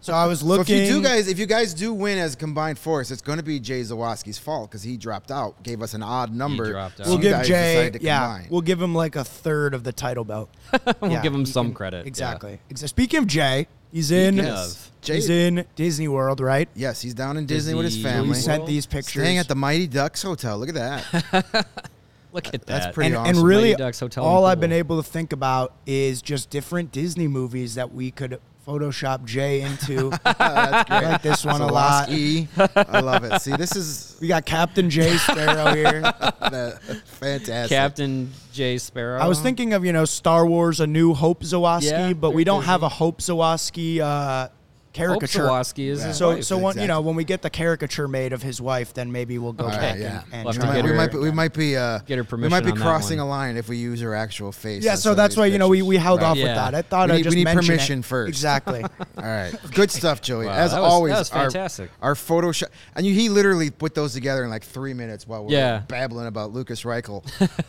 So 0.00 0.12
I 0.12 0.26
was 0.26 0.40
So 0.40 0.46
looking. 0.46 0.76
if 0.76 0.88
you 0.88 0.94
do 0.96 1.02
guys, 1.02 1.28
if 1.28 1.38
you 1.38 1.46
guys 1.46 1.72
do 1.72 1.94
win 1.94 2.18
as 2.18 2.34
a 2.34 2.36
combined 2.36 2.80
force, 2.80 3.12
it's 3.12 3.22
going 3.22 3.38
to 3.38 3.44
be 3.44 3.60
Jay 3.60 3.80
Zawaski's 3.82 4.38
fault 4.38 4.68
because 4.68 4.82
he 4.82 4.96
dropped 4.96 5.30
out, 5.30 5.62
gave 5.62 5.82
us 5.82 5.94
an 5.94 6.02
odd 6.02 6.34
number. 6.34 6.72
dropped 6.72 7.00
out. 7.00 7.06
we'll 7.06 7.16
you 7.18 7.22
give 7.22 7.32
guys 7.32 7.46
Jay. 7.46 7.74
decided 7.74 8.00
to 8.00 8.04
Yeah, 8.04 8.18
combine. 8.20 8.46
we'll 8.50 8.60
give 8.62 8.82
him 8.82 8.92
like 8.92 9.14
a 9.14 9.22
third 9.22 9.72
of 9.72 9.84
the 9.84 9.92
title 9.92 10.24
belt. 10.24 10.50
We'll 11.00 11.12
Yeah, 11.12 11.22
give 11.22 11.32
him 11.32 11.46
some 11.46 11.66
can- 11.68 11.74
credit. 11.74 11.98
yeah. 11.98 12.08
Exactly. 12.08 12.58
Exa- 12.70 12.88
Speaking 12.88 13.18
of 13.20 13.28
Jay, 13.28 13.68
he's 13.92 14.10
in. 14.10 14.34
Speaking 14.34 14.50
Yes. 14.50 14.74
of. 14.88 14.90
Jay, 15.04 15.16
He's 15.16 15.28
in 15.28 15.66
Disney 15.76 16.08
World, 16.08 16.40
right? 16.40 16.68
yes, 16.74 17.00
he's 17.00 17.14
down 17.14 17.36
in 17.36 17.46
Disney, 17.46 17.74
with 17.74 17.84
his 17.84 17.94
Disney 17.96 18.10
family. 18.10 18.28
He 18.28 18.34
sent 18.34 18.66
these 18.66 18.86
pictures. 18.86 19.22
Staying 19.22 19.38
at 19.38 19.48
the 19.48 19.54
Mighty 19.54 19.86
Ducks 19.86 20.22
Hotel. 20.22 20.58
Look 20.58 20.70
at 20.70 20.74
that. 20.74 21.66
Look 22.32 22.46
at 22.48 22.52
that. 22.52 22.66
That's 22.66 22.94
pretty 22.94 23.08
and, 23.08 23.16
awesome. 23.16 23.36
and 23.36 23.46
really, 23.46 23.70
Mighty 23.70 23.82
Ducks 23.82 24.00
Hotel 24.00 24.24
all 24.24 24.44
and 24.44 24.52
I've 24.52 24.60
been 24.60 24.72
able 24.72 25.00
to 25.00 25.08
think 25.08 25.32
about 25.32 25.72
is 25.86 26.20
just 26.20 26.50
different 26.50 26.90
Disney 26.90 27.28
movies 27.28 27.76
that 27.76 27.92
we 27.92 28.10
could 28.10 28.40
Photoshop 28.66 29.24
Jay 29.24 29.60
into. 29.60 30.10
That's 30.24 30.88
great. 30.88 31.04
I 31.04 31.10
like 31.12 31.22
this 31.22 31.44
one 31.44 31.60
a 31.60 31.66
lot. 31.66 32.08
I 32.08 33.00
love 33.00 33.24
it. 33.24 33.40
See, 33.40 33.54
this 33.56 33.76
is 33.76 34.16
We 34.20 34.28
got 34.28 34.46
Captain 34.46 34.88
Jay 34.88 35.16
Sparrow 35.16 35.74
here. 35.74 36.02
fantastic. 37.04 37.76
Captain 37.76 38.32
Jay 38.52 38.78
Sparrow. 38.78 39.20
I 39.20 39.26
was 39.26 39.40
thinking 39.40 39.74
of 39.74 39.84
you 39.84 39.92
know 39.92 40.04
Star 40.04 40.46
Wars: 40.46 40.80
A 40.80 40.86
New 40.86 41.14
Hope 41.14 41.42
Zawaski, 41.42 41.90
Yeah, 41.90 42.12
but 42.14 42.32
we 42.32 42.44
don't 42.44 42.64
have 42.64 42.82
a 42.82 42.88
Hope 42.88 43.20
Zawaski 43.20 44.00
uh, 44.00 44.48
caricature. 44.94 45.40
Zawaski 45.42 45.88
is 45.88 46.02
his 46.02 46.16
So, 46.16 46.36
wife. 46.36 46.44
so 46.44 46.56
when, 46.56 46.78
you 46.78 46.86
know 46.86 47.02
when 47.02 47.14
we 47.16 47.24
get 47.24 47.42
the 47.42 47.50
caricature 47.50 48.08
made 48.08 48.32
of 48.32 48.42
his 48.42 48.60
wife, 48.60 48.94
then 48.94 49.12
maybe 49.12 49.36
we'll 49.38 49.52
go 49.52 49.64
All 49.64 49.70
back 49.70 49.80
right, 49.80 49.90
and, 49.90 50.00
yeah. 50.00 50.22
and 50.32 50.44
We'll 50.46 50.54
We 50.54 50.58
to 50.60 50.66
might, 50.66 50.84
we 50.84 50.92
might 50.92 51.10
be, 51.12 51.18
we 51.18 51.30
might 51.30 51.52
be 51.52 51.76
uh, 51.76 51.98
Get 52.06 52.16
her 52.18 52.24
permission. 52.24 52.56
we 52.56 52.62
might 52.70 52.74
be 52.74 52.80
crossing 52.80 53.20
a 53.20 53.26
line 53.26 53.56
if 53.58 53.68
we 53.68 53.76
use 53.76 54.00
her 54.00 54.14
actual 54.14 54.52
face. 54.52 54.82
Yeah, 54.84 54.94
so 54.94 55.14
that's 55.14 55.34
these 55.34 55.38
why 55.40 55.46
you 55.46 55.58
know 55.58 55.68
we, 55.68 55.82
we 55.82 55.96
held 55.98 56.22
Right. 56.22 56.28
off 56.28 56.36
Yeah. 56.38 56.44
with 56.44 56.54
that. 56.54 56.74
I 56.74 56.82
thought 56.82 57.08
We 57.08 57.12
I'd 57.14 57.16
need- 57.18 57.24
just 57.24 57.36
we 57.36 57.44
need 57.44 57.52
permission 57.54 57.98
it. 57.98 58.04
first. 58.06 58.28
Exactly. 58.30 58.82
All 59.18 59.24
right, 59.24 59.52
good 59.74 59.90
stuff, 59.90 60.22
Joey. 60.22 60.46
Wow, 60.46 60.52
As 60.52 60.70
that 60.72 60.80
was- 60.80 60.92
always, 60.92 61.12
that 61.12 61.18
was 61.18 61.30
our- 61.32 61.50
fantastic. 61.50 61.90
Our, 62.00 62.14
Photoshop, 62.14 62.68
and 62.94 63.04
you, 63.04 63.12
he 63.12 63.28
literally 63.28 63.70
put 63.70 63.94
those 63.94 64.14
together 64.14 64.44
in 64.44 64.50
like 64.50 64.62
three 64.64 64.94
minutes 64.94 65.26
while 65.26 65.44
we 65.44 65.54
are 65.54 65.58
Yeah. 65.58 65.78
babbling 65.88 66.26
about 66.28 66.52
Lukas 66.52 66.82
Reichel. 66.84 67.24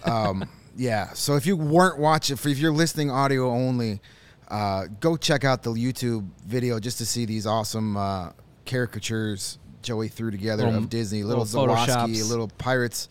um, 0.08 0.48
yeah, 0.78 1.10
so 1.14 1.36
if 1.36 1.46
you 1.46 1.56
weren't 1.58 1.98
watching, 2.00 2.36
if 2.36 2.46
you're 2.60 2.72
listening 2.72 3.10
audio 3.10 3.50
only, 3.50 4.02
uh, 4.50 4.86
go 5.00 5.18
check 5.18 5.44
out 5.44 5.64
the 5.64 5.72
YouTube 5.72 6.28
video 6.46 6.80
just 6.80 6.98
to 7.00 7.06
see 7.06 7.26
these 7.26 7.46
awesome 7.48 7.98
uh, 7.98 8.32
caricatures 8.66 9.58
Joey 9.82 10.08
threw 10.08 10.32
together 10.32 10.66
Little- 10.66 10.80
of 10.84 10.90
Disney, 10.90 11.24
little, 11.24 11.44
little 11.46 11.76
Zawaski, 11.76 12.28
little 12.30 12.48
Pirates 12.58 13.10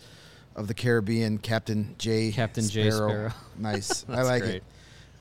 of 0.56 0.68
the 0.68 0.74
Caribbean, 0.74 1.38
Captain 1.38 1.94
J. 1.98 2.30
Captain 2.32 2.66
J. 2.68 2.90
Sparrow. 2.90 3.32
Nice, 3.58 4.04
I 4.08 4.22
like 4.22 4.42
great. 4.42 4.54
it. 4.56 4.64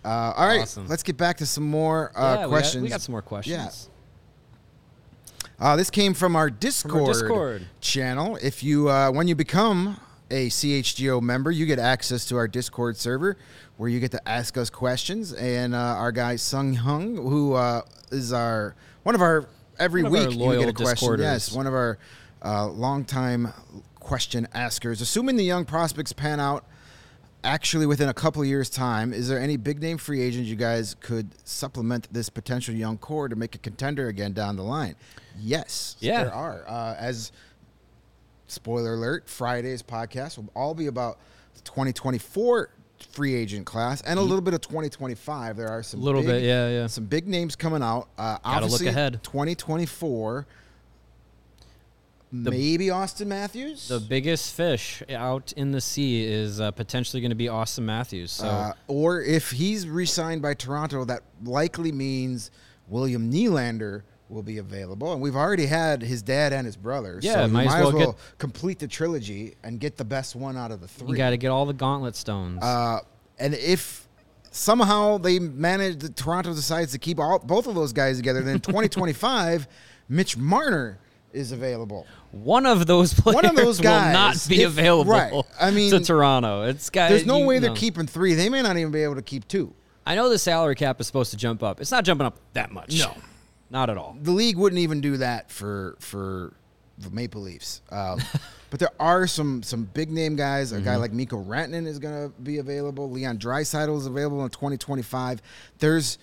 Uh, 0.06 0.34
all 0.36 0.47
right, 0.47 0.62
Awesome. 0.62 0.88
let's 0.88 1.04
get 1.04 1.17
back 1.17 1.38
to 1.38 1.45
some 1.45 1.63
more 1.63 2.12
uh, 2.15 2.21
Yeah, 2.21 2.32
we 2.32 2.41
got- 2.41 2.49
questions. 2.49 2.84
We 2.84 2.89
got, 2.89 3.02
some 3.02 3.13
more 3.13 3.21
questions. 3.21 3.89
Uh, 5.60 5.76
this 5.76 5.89
came 5.89 6.13
from 6.13 6.36
our 6.36 6.49
Discord, 6.49 7.08
Discord. 7.13 7.67
channel. 7.80 8.38
If 8.41 8.63
you, 8.63 8.89
uh, 8.89 9.12
when 9.12 9.28
you 9.28 9.36
become 9.36 9.97
a 10.32 10.48
CHGO 10.50 11.22
member, 11.22 11.52
you 11.52 11.66
get 11.66 11.80
access 11.80 12.26
to 12.26 12.38
our 12.38 12.48
Discord 12.48 12.98
server 12.98 13.38
where 13.78 13.90
you 13.90 14.00
get 14.00 14.12
to 14.12 14.30
ask 14.30 14.58
us 14.58 14.70
questions. 14.70 15.34
And 15.34 15.74
uh, 15.76 15.78
our 15.78 16.12
guy 16.12 16.36
Sung 16.36 16.74
Hung, 16.74 17.16
who 17.16 17.54
uh, 17.54 17.82
is 18.12 18.34
our 18.34 18.76
one 19.04 19.16
of 19.16 19.22
our 19.22 19.48
every 19.80 20.04
One 20.04 20.12
week 20.12 20.32
you 20.32 20.60
get 20.60 20.70
a 20.70 20.74
question. 20.74 21.20
Yes, 21.20 21.52
one 21.52 21.68
of 21.68 21.74
our 21.74 21.98
uh, 22.44 22.68
longtime 22.68 23.54
question 24.00 24.48
askers. 24.54 25.02
Assuming 25.02 25.36
the 25.36 25.44
young 25.44 25.66
prospects 25.66 26.14
pan 26.14 26.40
out 26.40 26.66
actually 27.44 27.86
within 27.86 28.08
a 28.10 28.14
couple 28.14 28.41
of 28.41 28.47
years' 28.47 28.70
time, 28.70 29.14
is 29.14 29.28
there 29.28 29.39
any 29.39 29.58
big 29.58 29.82
name 29.82 29.97
free 29.97 30.22
agents 30.22 30.50
you 30.50 30.56
guys 30.56 30.95
could 31.02 31.30
supplement 31.47 32.08
this 32.12 32.30
potential 32.30 32.74
young 32.74 32.97
core 32.97 33.28
to 33.28 33.36
make 33.36 33.56
a 33.56 33.58
contender 33.58 34.08
again 34.08 34.32
down 34.34 34.56
the 34.56 34.64
line? 34.64 34.95
Yes, 35.39 35.95
Yeah. 36.00 36.24
there 36.26 36.34
are. 36.34 36.64
Uh, 36.68 36.95
as 36.97 37.32
spoiler 38.54 38.93
alert, 38.93 39.28
Friday's 39.30 39.84
podcast 39.84 40.38
will 40.38 40.49
all 40.56 40.74
be 40.74 40.88
about 40.88 41.20
the 41.56 41.62
2024 41.62 42.70
free 43.12 43.34
agent 43.36 43.66
class 43.66 44.01
and 44.01 44.18
a 44.18 44.22
little 44.22 44.41
bit 44.41 44.54
of 44.54 44.62
2025. 44.62 45.58
There 45.58 45.68
are 45.68 45.84
some 45.84 46.01
Little 46.01 46.22
big- 46.22 46.30
bit, 46.30 46.43
yeah, 46.43 46.70
yeah. 46.70 46.88
some 46.88 47.06
big 47.06 47.28
names 47.28 47.56
coming 47.56 47.84
out. 47.84 48.08
Uh, 48.18 48.38
Gotta 48.43 48.66
look 48.68 48.82
ahead. 48.86 49.20
2024 49.24 50.45
maybe 52.32 52.88
Auston 52.88 53.28
Matthews. 53.28 53.88
The 53.88 53.99
biggest 53.99 54.56
fish 54.56 55.04
out 55.10 55.54
in 55.56 55.72
the 55.72 55.82
sea 55.82 56.24
is 56.26 56.60
uh, 56.60 56.72
potentially 56.72 57.22
going 57.22 57.30
to 57.30 57.36
be 57.36 57.45
Auston 57.45 57.84
Matthews. 57.84 58.32
So 58.32 58.47
Uh, 58.47 58.74
or 58.88 59.22
if 59.22 59.51
he's 59.51 59.88
re-signed 59.88 60.41
by 60.41 60.56
Toronto, 60.56 61.06
that 61.06 61.22
likely 61.43 61.91
means 61.91 62.49
William 62.88 63.32
Nylander 63.32 64.01
will 64.34 64.44
be 64.44 64.58
available, 64.58 65.14
and 65.14 65.22
we've 65.22 65.36
already 65.36 65.66
had 65.68 66.02
his 66.02 66.22
dad 66.22 66.52
and 66.54 66.66
his 66.66 66.76
brother. 66.76 67.20
Yeah, 67.22 67.34
so 67.34 67.48
might 67.48 67.66
might, 67.68 67.78
as 67.78 67.84
well 67.84 67.94
well 67.98 68.12
get- 68.14 68.38
complete 68.40 68.80
the 68.80 68.88
trilogy 68.88 69.56
and 69.64 69.80
get 69.80 69.98
the 69.98 70.06
best 70.06 70.36
one 70.36 70.58
out 70.58 70.72
of 70.72 70.82
the 70.82 70.88
three. 70.88 71.10
you 71.10 71.16
got 71.16 71.30
to 71.32 71.38
get 71.38 71.50
all 71.50 71.66
the 71.66 71.74
gauntlet 71.74 72.16
stones. 72.16 72.62
Uh, 72.64 73.00
and 73.40 73.54
if 73.54 74.08
somehow 74.52 75.18
they 75.18 75.40
manage, 75.40 76.00
the 76.00 76.10
Toronto 76.10 76.54
decides 76.54 76.92
to 76.92 77.00
keep 77.00 77.20
all 77.20 77.40
both 77.40 77.68
of 77.68 77.76
those 77.76 77.94
guys 77.94 78.18
together, 78.18 78.42
then 78.42 78.60
2025, 78.60 79.68
Mitch 80.10 80.38
Marner 80.38 81.00
is 81.32 81.52
available. 81.52 82.06
One 82.32 82.66
of 82.66 82.86
those 82.86 83.14
players 83.14 83.36
One 83.36 83.46
of 83.46 83.56
those 83.56 83.80
guys, 83.80 84.08
will 84.08 84.14
not 84.14 84.46
be 84.48 84.62
if- 84.62 84.68
available 84.70 85.12
right. 85.12 85.34
I 85.60 85.72
mean, 85.72 85.90
to 85.92 86.00
Toronto. 86.00 86.64
It's 86.64 86.90
guys. 86.90 87.10
There's 87.10 87.26
no 87.26 87.40
you 87.40 87.46
way 87.48 87.60
they're 87.60 87.70
know. 87.72 87.76
keeping 87.76 88.06
three. 88.08 88.34
They 88.36 88.50
may 88.50 88.62
not 88.62 88.78
even 88.78 88.92
be 88.92 89.04
able 89.04 89.16
to 89.16 89.22
keep 89.22 89.48
two. 89.48 89.74
I 90.06 90.16
know 90.16 90.30
the 90.30 90.38
salary 90.38 90.76
cap 90.76 91.00
is 91.00 91.08
supposed 91.08 91.32
to 91.32 91.38
jump 91.38 91.64
up. 91.64 91.80
It's 91.80 91.90
not 91.92 92.04
jumping 92.04 92.28
up 92.28 92.38
that 92.54 92.72
much. 92.72 93.00
No. 93.00 93.16
Not 93.74 93.89
at 93.89 93.97
all. 93.97 94.15
the 94.21 94.32
league 94.32 94.55
wouldn't 94.55 94.80
even 94.80 95.01
do 95.01 95.17
that 95.17 95.51
for 95.51 95.97
for 95.99 96.53
the 96.99 97.09
Maple 97.09 97.41
Leafs. 97.41 97.82
Um, 97.91 98.19
but 98.69 98.80
there 98.80 98.91
are 98.99 99.26
some 99.28 99.63
some 99.63 99.84
big 99.93 100.09
name 100.11 100.36
guys. 100.38 100.71
A 100.71 100.76
Mm-hmm. 100.76 100.86
guy 100.86 100.95
like 100.95 101.11
Mikko 101.11 101.43
Rantanen 101.43 101.88
is 101.88 101.97
going 101.99 102.30
to 102.30 102.41
be 102.41 102.59
available. 102.59 103.09
Leon 103.11 103.39
Draisaitl 103.39 103.97
is 103.97 104.05
available 104.05 104.43
in 104.43 104.49
2025. 104.51 105.41
There's 105.80 106.19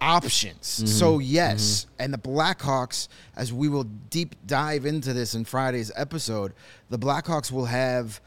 options. 0.00 0.76
Mm-hmm. 0.78 0.86
So 0.86 1.18
yes, 1.18 1.86
and 1.98 2.12
the 2.14 2.18
Blackhawks, 2.18 3.08
as 3.36 3.52
we 3.52 3.68
will 3.68 3.84
deep 3.84 4.34
dive 4.46 4.86
into 4.86 5.12
this 5.12 5.34
in 5.34 5.44
Friday's 5.44 5.92
episode, 5.96 6.52
the 6.90 6.98
Blackhawks 6.98 7.52
will 7.52 7.66
have 7.66 8.20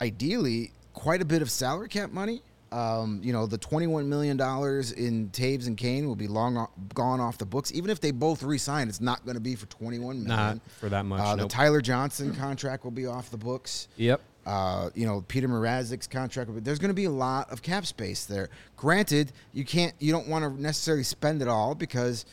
ideally 0.00 0.72
quite 0.94 1.22
a 1.22 1.24
bit 1.24 1.42
of 1.42 1.50
salary 1.50 1.88
cap 1.88 2.10
money. 2.10 2.42
Um, 2.70 3.20
you 3.22 3.32
know, 3.32 3.46
the 3.46 3.56
twenty-one 3.58 4.08
million 4.08 4.36
dollars 4.36 4.92
in 4.92 5.30
Toews 5.30 5.66
and 5.66 5.76
Kane 5.76 6.06
will 6.06 6.16
be 6.16 6.28
long 6.28 6.58
o- 6.58 6.70
gone 6.94 7.20
off 7.20 7.38
the 7.38 7.46
books. 7.46 7.72
Even 7.72 7.90
if 7.90 8.00
they 8.00 8.10
both 8.10 8.42
re-sign, 8.42 8.88
it's 8.88 9.00
not 9.00 9.24
going 9.24 9.36
to 9.36 9.40
be 9.40 9.54
for 9.54 9.66
twenty-one 9.66 10.24
million. 10.24 10.26
Not 10.26 10.58
for 10.78 10.88
that 10.90 11.04
much, 11.06 11.20
Uh, 11.20 11.36
the. 11.36 11.48
Tyler 11.48 11.80
Johnson 11.80 12.34
contract 12.34 12.84
will 12.84 12.90
be 12.90 13.06
off 13.06 13.30
the 13.30 13.38
books. 13.38 13.88
Yep. 13.96 14.20
Uh, 14.44 14.90
you 14.94 15.06
know, 15.06 15.22
Petr 15.28 15.44
Mrazek's 15.44 16.06
contract. 16.06 16.48
will 16.48 16.56
be- 16.56 16.60
There's 16.62 16.78
going 16.78 16.88
to 16.90 16.94
be 16.94 17.04
a 17.04 17.10
lot 17.10 17.50
of 17.50 17.62
cap 17.62 17.84
space 17.86 18.24
there. 18.26 18.48
Granted, 18.76 19.32
you 19.52 19.64
can't, 19.64 19.92
you 19.98 20.10
don't 20.12 20.26
want 20.28 20.42
to 20.44 20.62
necessarily 20.62 21.02
spend 21.04 21.42
it 21.42 21.48
all 21.48 21.74
because 21.74 22.24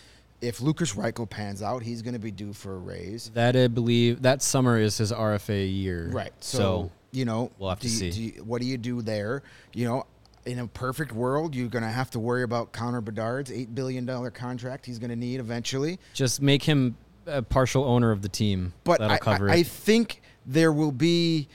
if 0.41 0.61
Lukas 0.61 0.93
Reichel 0.93 1.29
pans 1.29 1.61
out, 1.61 1.81
he's 1.83 2.01
going 2.01 2.13
to 2.13 2.19
be 2.19 2.31
due 2.31 2.53
for 2.53 2.75
a 2.75 2.77
raise. 2.77 3.31
That 3.33 3.55
I 3.57 3.67
believe 3.67 4.21
that 4.21 4.41
summer 4.41 4.77
is 4.79 4.97
his 4.97 5.11
RFA 5.11 5.73
year. 5.73 6.07
Right. 6.09 6.31
So, 6.39 6.57
So, 6.57 6.91
you 7.11 7.25
know, 7.25 7.51
we'll 7.59 7.69
have 7.69 7.79
to 7.81 7.87
you- 7.87 7.93
see. 7.93 8.09
do 8.11 8.21
you- 8.23 8.43
what 8.45 8.61
do 8.61 8.67
you 8.67 8.77
do 8.77 9.01
there? 9.01 9.43
You 9.73 9.85
know, 9.85 10.05
in 10.45 10.59
a 10.59 10.67
perfect 10.67 11.11
world, 11.11 11.55
you're 11.55 11.67
going 11.69 11.83
to 11.83 11.89
have 11.89 12.11
to 12.11 12.19
worry 12.19 12.43
about 12.43 12.71
Connor 12.71 13.01
Bedard's 13.01 13.51
eight 13.51 13.73
billion 13.73 14.05
dollar 14.05 14.31
contract. 14.31 14.85
He's 14.85 14.99
going 14.99 15.09
to 15.09 15.15
need 15.15 15.39
eventually. 15.39 15.99
just 16.13 16.41
make 16.41 16.63
him 16.63 16.97
a 17.25 17.41
partial 17.41 17.83
owner 17.83 18.11
of 18.11 18.21
the 18.21 18.29
team. 18.29 18.73
But 18.83 18.99
that'll 18.99 19.15
I, 19.15 19.17
cover 19.19 19.49
I, 19.49 19.53
I 19.55 19.63
think 19.63 20.21
there 20.45 20.71
will 20.71 20.91
be 20.91 21.47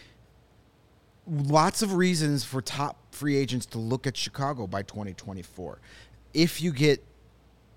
lots 1.27 1.83
of 1.83 1.95
reasons 1.95 2.45
for 2.45 2.61
top 2.61 2.97
free 3.15 3.37
agents 3.37 3.67
to 3.67 3.79
look 3.79 4.07
at 4.07 4.17
Chicago 4.17 4.67
by 4.67 4.83
2024. 4.83 5.79
If 6.35 6.61
you 6.61 6.73
get 6.73 7.05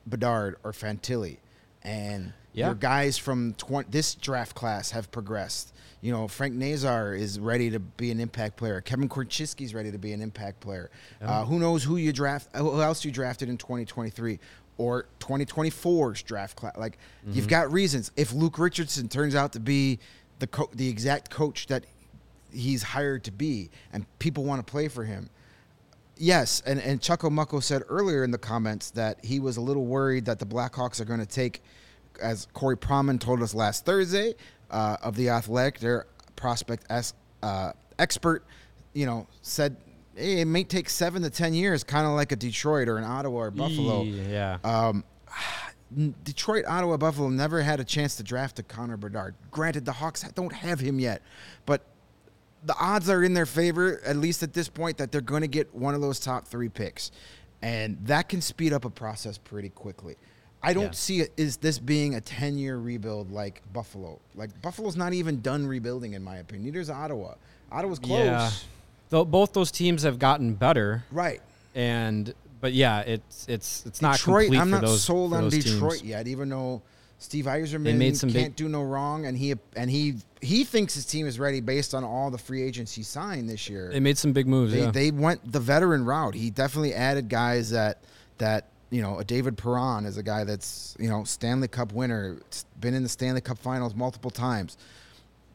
Bedard 0.08 0.56
or 0.64 0.72
Fantilli, 0.72 1.38
and 1.84 2.34
Yeah. 2.54 2.68
your 2.68 2.76
guys 2.76 3.18
from 3.18 3.54
20, 3.56 3.90
this 3.92 4.16
draft 4.16 4.56
class 4.56 4.92
have 4.92 5.12
progressed. 5.12 5.73
You 6.04 6.12
know, 6.12 6.28
Frank 6.28 6.54
Nazar 6.54 7.14
is 7.14 7.40
ready 7.40 7.70
to 7.70 7.80
be 7.80 8.12
an 8.12 8.20
impact 8.20 8.58
player. 8.58 8.82
Kevin 8.82 9.08
Korchinski 9.08 9.62
is 9.62 9.74
ready 9.74 9.90
to 9.90 9.98
be 9.98 10.12
an 10.12 10.22
impact 10.22 10.60
player. 10.60 10.92
Uh, 11.22 11.46
who 11.46 11.60
knows 11.60 11.82
who 11.82 11.96
you 11.96 12.12
draft? 12.12 12.54
Who 12.58 12.82
else 12.82 13.06
you 13.06 13.12
drafted 13.12 13.48
in 13.48 13.58
2023 13.58 14.38
or 14.78 15.06
2024's 15.22 16.22
draft 16.24 16.58
class? 16.58 16.76
Like 16.76 16.98
you've 17.26 17.48
got 17.48 17.72
reasons. 17.72 18.12
If 18.18 18.34
Luke 18.34 18.60
Richardson 18.60 19.08
turns 19.08 19.34
out 19.34 19.54
to 19.54 19.62
be 19.62 19.98
the 20.40 20.48
co- 20.48 20.70
the 20.74 20.90
exact 20.90 21.30
coach 21.30 21.68
that 21.68 21.86
he's 22.52 22.84
hired 22.84 23.24
to 23.24 23.32
be, 23.32 23.70
and 23.94 24.06
people 24.20 24.44
want 24.44 24.66
to 24.66 24.70
play 24.70 24.90
for 24.90 25.06
him, 25.06 25.30
Yes, 26.18 26.62
and 26.66 26.82
and 26.82 27.00
Chucko 27.00 27.32
Mucko 27.32 27.64
said 27.64 27.82
earlier 27.88 28.26
in 28.26 28.32
the 28.32 28.38
comments 28.38 28.92
that 28.92 29.24
he 29.24 29.40
was 29.40 29.56
a 29.56 29.62
little 29.62 29.86
worried 29.86 30.26
that 30.26 30.38
the 30.40 30.46
Blackhawks 30.46 31.00
are 31.00 31.06
going 31.06 31.22
to 31.22 31.26
take, 31.26 31.64
as 32.22 32.48
Corey 32.54 32.78
Pronman 32.78 33.20
told 33.22 33.42
us 33.42 33.54
last 33.56 33.86
Thursday, 33.86 34.36
uh, 34.72 34.98
of 35.02 35.16
the 35.16 35.30
Athletic, 35.30 35.80
their 35.80 36.08
prospect 36.36 36.86
as 36.90 37.14
uh, 37.42 37.72
expert, 38.00 38.46
you 38.94 39.06
know, 39.06 39.28
said 39.42 39.78
hey, 40.16 40.42
it 40.42 40.46
may 40.46 40.64
take 40.64 40.90
seven 40.90 41.22
to 41.24 41.30
ten 41.30 41.54
years, 41.54 41.84
kind 41.84 42.06
of 42.06 42.14
like 42.14 42.32
a 42.32 42.36
Detroit 42.36 42.88
or 42.88 42.98
an 42.98 43.04
Ottawa 43.04 43.38
or 43.38 43.52
Buffalo. 43.52 44.04
Yeah. 44.04 44.58
Um, 44.64 45.04
Detroit, 46.24 46.66
Ottawa, 46.68 46.98
Buffalo 46.98 47.30
never 47.30 47.62
had 47.62 47.80
a 47.80 47.84
chance 47.84 48.16
to 48.16 48.24
draft 48.24 48.58
a 48.58 48.64
Connor 48.64 48.98
Bedard. 48.98 49.36
Granted, 49.52 49.86
the 49.86 49.92
Hawks 49.92 50.24
don't 50.34 50.54
have 50.54 50.80
him 50.80 51.00
yet, 51.00 51.22
but 51.68 51.84
the 52.66 52.76
odds 52.80 53.10
are 53.10 53.24
in 53.24 53.36
their 53.36 53.46
favor, 53.46 54.02
at 54.04 54.18
least 54.18 54.42
at 54.42 54.54
this 54.54 54.70
point, 54.70 54.98
that 54.98 55.12
they're 55.12 55.22
going 55.22 55.42
to 55.42 55.48
get 55.48 55.74
one 55.76 55.94
of 55.94 56.02
those 56.02 56.20
top 56.20 56.48
three 56.48 56.70
picks, 56.70 57.12
and 57.62 57.98
that 58.08 58.28
can 58.28 58.42
speed 58.42 58.74
up 58.74 58.86
a 58.86 58.90
process 58.90 59.38
pretty 59.38 59.70
quickly. 59.70 60.16
I 60.64 60.74
don't 60.74 60.86
Yeah. 60.86 60.92
see 60.92 61.20
it 61.22 61.32
is 61.38 61.58
this 61.58 61.78
being 61.78 62.16
a 62.16 62.22
ten 62.22 62.58
year 62.58 62.78
rebuild 62.78 63.32
like 63.32 63.62
Buffalo. 63.74 64.20
Like 64.36 64.62
Buffalo's 64.62 64.96
not 64.96 65.14
even 65.14 65.42
done 65.42 65.68
rebuilding, 65.68 66.14
in 66.14 66.24
my 66.24 66.38
opinion. 66.38 66.66
Neither 66.66 66.80
is 66.80 66.90
Ottawa. 66.90 67.34
Ottawa's 67.72 68.00
close, 68.00 68.26
Yeah. 68.26 68.50
Though 69.10 69.26
both 69.26 69.54
those 69.54 69.72
teams 69.72 70.04
have 70.04 70.18
gotten 70.20 70.54
better, 70.56 71.04
right? 71.12 71.42
and 71.76 72.34
but 72.62 72.72
yeah, 72.74 73.02
it's 73.02 73.46
it's 73.50 73.86
it's 73.86 74.02
not 74.02 74.16
Detroit, 74.18 74.46
complete 74.46 74.60
I'm 74.60 74.70
not 74.70 74.82
those. 74.82 75.04
sold 75.04 75.34
on 75.34 75.50
Detroit 75.50 76.00
teams. 76.00 76.04
yet, 76.04 76.28
even 76.28 76.50
though 76.50 76.82
Steve 77.20 77.46
Yzerman 77.46 77.98
made 77.98 78.16
some 78.18 78.30
can't 78.32 78.50
big- 78.50 78.56
do 78.56 78.70
no 78.70 78.84
wrong, 78.84 79.26
and 79.26 79.38
he 79.38 79.54
and 79.76 79.90
he 79.92 80.16
he 80.42 80.64
thinks 80.64 80.94
his 80.94 81.06
team 81.06 81.28
is 81.28 81.40
ready 81.40 81.60
based 81.62 81.94
on 81.94 82.04
all 82.04 82.32
the 82.32 82.38
free 82.38 82.62
agents 82.64 82.94
he 82.94 83.04
signed 83.04 83.50
this 83.50 83.70
year. 83.70 83.90
They 83.92 84.00
made 84.00 84.18
some 84.18 84.34
big 84.34 84.48
moves. 84.48 84.72
They, 84.74 84.82
yeah. 84.82 84.92
they 84.92 85.12
went 85.12 85.52
the 85.52 85.60
veteran 85.60 86.06
route. 86.06 86.36
He 86.36 86.50
definitely 86.50 86.94
added 86.94 87.28
guys 87.30 87.70
that 87.72 88.00
that 88.40 88.66
you 88.94 89.02
know 89.02 89.18
a 89.18 89.24
David 89.24 89.58
Perron 89.58 90.06
is 90.06 90.18
a 90.18 90.24
guy 90.24 90.44
that's 90.44 90.96
you 91.00 91.10
know 91.10 91.24
Stanley 91.24 91.68
Cup 91.68 91.94
winner, 91.94 92.38
been 92.80 92.94
in 92.94 93.02
the 93.02 93.10
Stanley 93.10 93.42
Cup 93.42 93.58
Finals 93.58 93.96
multiple 93.96 94.30
times. 94.30 94.78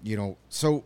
You 0.02 0.16
know, 0.16 0.36
so 0.48 0.84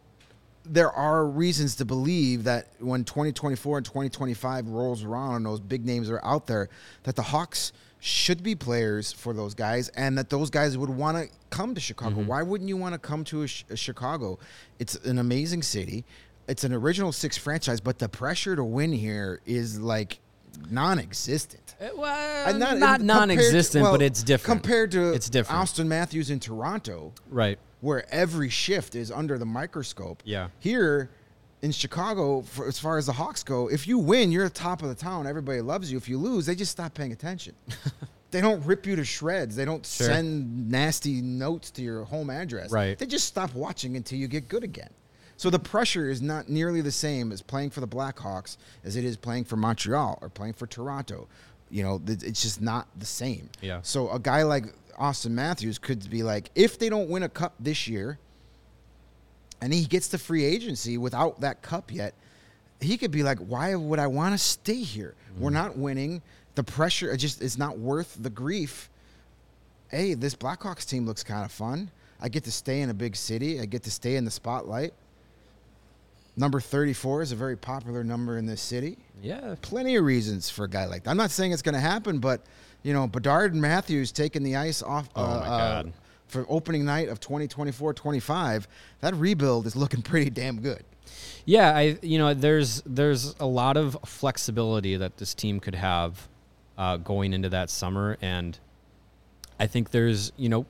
there 0.64 0.92
are 0.92 1.26
reasons 1.26 1.76
to 1.76 1.86
believe 1.86 2.44
that 2.44 2.68
when 2.78 3.04
2024 3.04 3.78
and 3.78 3.86
2025 3.86 4.68
rolls 4.68 5.02
around 5.02 5.36
and 5.36 5.46
those 5.46 5.60
big 5.60 5.86
names 5.86 6.10
are 6.10 6.22
out 6.24 6.46
there, 6.46 6.68
that 7.04 7.16
the 7.16 7.22
Hawks 7.22 7.72
should 8.00 8.42
be 8.42 8.54
players 8.54 9.12
for 9.12 9.32
those 9.32 9.54
guys 9.54 9.88
and 9.90 10.18
that 10.18 10.28
those 10.28 10.50
guys 10.50 10.76
would 10.76 10.90
want 10.90 11.16
to 11.16 11.34
come 11.48 11.74
to 11.74 11.80
Chicago. 11.80 12.16
Mm-hmm. 12.16 12.26
Why 12.26 12.42
wouldn't 12.42 12.68
you 12.68 12.76
want 12.76 12.92
to 12.92 12.98
come 12.98 13.24
to 13.24 13.42
a, 13.42 13.48
a 13.70 13.76
Chicago? 13.76 14.38
It's 14.78 14.94
an 14.96 15.18
amazing 15.18 15.62
city. 15.62 16.04
It's 16.48 16.64
an 16.64 16.74
original 16.74 17.12
six 17.12 17.38
franchise, 17.38 17.80
but 17.80 17.98
the 17.98 18.08
pressure 18.08 18.56
to 18.56 18.64
win 18.64 18.92
here 18.92 19.40
is 19.46 19.80
like 19.80 20.20
non-existent. 20.70 21.74
Uh, 21.80 21.88
well, 21.96 22.48
And 22.48 22.58
not, 22.58 22.70
compared- 22.78 23.00
non-existent, 23.02 23.82
well, 23.82 23.92
but 23.92 24.02
it's 24.02 24.22
different 24.22 24.62
compared 24.62 24.90
to 24.92 25.12
it's 25.12 25.28
different. 25.30 25.60
Auston 25.62 25.86
Matthews 25.86 26.30
in 26.30 26.40
Toronto 26.40 27.12
right? 27.30 27.58
where 27.80 28.04
every 28.12 28.48
shift 28.48 28.94
is 28.94 29.10
under 29.10 29.38
the 29.38 29.46
microscope. 29.46 30.22
Yeah. 30.24 30.48
Here 30.60 31.10
in 31.62 31.72
Chicago, 31.72 32.42
for, 32.42 32.66
as 32.68 32.78
far 32.78 32.98
as 32.98 33.06
the 33.06 33.12
Hawks 33.12 33.42
go, 33.42 33.68
if 33.68 33.86
you 33.86 33.98
win, 33.98 34.32
you're 34.32 34.44
the 34.44 34.50
top 34.54 34.82
of 34.82 34.88
the 34.88 34.94
town. 34.94 35.26
Everybody 35.26 35.60
loves 35.60 35.90
you. 35.90 35.96
If 35.98 36.08
you 36.08 36.18
lose, 36.18 36.46
they 36.46 36.54
just 36.54 36.72
stop 36.72 36.94
paying 36.94 37.12
attention. 37.12 37.54
they 38.30 38.40
don't 38.40 38.64
rip 38.64 38.86
you 38.86 38.96
to 38.96 39.04
shreds. 39.04 39.54
They 39.56 39.64
don't 39.64 39.84
Sure. 39.86 40.06
send 40.08 40.70
nasty 40.70 41.20
notes 41.20 41.70
to 41.72 41.82
your 41.82 42.04
home 42.04 42.30
address. 42.30 42.70
Right. 42.72 42.98
They 42.98 43.06
just 43.06 43.26
stop 43.26 43.54
watching 43.54 43.96
until 43.96 44.18
you 44.18 44.26
get 44.28 44.48
good 44.48 44.64
again. 44.64 44.90
So 45.36 45.50
the 45.50 45.58
pressure 45.58 46.08
is 46.08 46.22
not 46.22 46.48
nearly 46.48 46.80
the 46.80 46.92
same 46.92 47.32
as 47.32 47.42
playing 47.42 47.70
for 47.70 47.80
the 47.80 47.88
Blackhawks 47.88 48.56
as 48.84 48.96
it 48.96 49.04
is 49.04 49.16
playing 49.16 49.44
for 49.44 49.56
Montreal 49.56 50.18
or 50.22 50.28
playing 50.28 50.54
for 50.54 50.66
Toronto. 50.66 51.26
You 51.70 51.82
know, 51.82 52.00
it's 52.06 52.42
just 52.42 52.60
not 52.60 52.86
the 52.98 53.06
same. 53.06 53.48
Yeah. 53.60 53.80
So 53.82 54.10
a 54.10 54.18
guy 54.18 54.42
like 54.42 54.66
Auston 54.98 55.30
Matthews 55.32 55.78
could 55.78 56.08
be 56.10 56.22
like, 56.22 56.50
if 56.54 56.78
they 56.78 56.88
don't 56.88 57.08
win 57.08 57.22
a 57.22 57.28
cup 57.28 57.54
this 57.58 57.88
year, 57.88 58.18
and 59.60 59.72
he 59.72 59.84
gets 59.84 60.08
the 60.08 60.18
free 60.18 60.44
agency 60.44 60.98
without 60.98 61.40
that 61.40 61.62
cup 61.62 61.92
yet, 61.92 62.14
he 62.80 62.98
could 62.98 63.12
be 63.12 63.22
like, 63.22 63.38
why 63.38 63.74
would 63.74 63.98
I 63.98 64.08
want 64.08 64.34
to 64.34 64.38
stay 64.38 64.82
here? 64.82 65.14
We're 65.38 65.48
mm-hmm. 65.48 65.54
not 65.54 65.78
winning. 65.78 66.22
The 66.56 66.64
pressure 66.64 67.12
it 67.12 67.18
just 67.18 67.40
is 67.40 67.56
not 67.56 67.78
worth 67.78 68.16
the 68.20 68.30
grief. 68.30 68.90
Hey, 69.88 70.14
this 70.14 70.34
Blackhawks 70.34 70.88
team 70.88 71.06
looks 71.06 71.22
kind 71.22 71.44
of 71.44 71.52
fun. 71.52 71.90
I 72.20 72.28
get 72.28 72.44
to 72.44 72.52
stay 72.52 72.80
in 72.80 72.90
a 72.90 72.94
big 72.94 73.16
city. 73.16 73.60
I 73.60 73.66
get 73.66 73.82
to 73.84 73.90
stay 73.90 74.16
in 74.16 74.24
the 74.24 74.30
spotlight. 74.30 74.94
Number 76.36 76.60
34 76.60 77.22
is 77.22 77.32
a 77.32 77.36
very 77.36 77.56
popular 77.56 78.02
number 78.02 78.38
in 78.38 78.46
this 78.46 78.62
city 78.62 78.96
Yeah. 79.22 79.54
plenty 79.60 79.96
of 79.96 80.04
reasons 80.04 80.48
for 80.48 80.64
a 80.64 80.68
guy 80.68 80.86
like 80.86 81.04
that. 81.04 81.10
I'm 81.10 81.16
not 81.16 81.30
saying 81.30 81.52
it's 81.52 81.62
going 81.62 81.74
to 81.74 81.80
happen, 81.80 82.18
but 82.18 82.40
you 82.82 82.92
know, 82.92 83.06
Bedard 83.06 83.52
and 83.52 83.60
Matthews 83.62 84.10
taking 84.12 84.42
the 84.42 84.56
ice 84.56 84.82
off 84.82 85.08
Oh, 85.14 85.22
uh, 85.22 85.26
my 85.26 85.46
uh, 85.46 85.82
for 86.26 86.46
opening 86.48 86.84
night 86.86 87.08
of 87.10 87.20
2024-25, 87.20 88.66
that 89.00 89.14
rebuild 89.14 89.66
is 89.66 89.76
looking 89.76 90.00
pretty 90.10 90.30
damn 90.30 90.60
good. 90.60 90.84
Yeah, 91.44 91.76
I 91.76 91.98
you 92.00 92.16
know 92.18 92.32
there's 92.32 92.82
there's 92.86 93.34
a 93.40 93.46
lot 93.46 93.76
of 93.76 93.96
flexibility 94.06 94.96
that 94.96 95.16
this 95.18 95.34
team 95.34 95.60
could 95.60 95.74
have 95.74 96.28
uh, 96.78 96.96
going 96.96 97.32
into 97.34 97.48
that 97.50 97.68
summer, 97.68 98.16
and 98.22 98.58
I 99.60 99.66
think 99.66 99.90
there's 99.90 100.32
you 100.36 100.48
know 100.48 100.64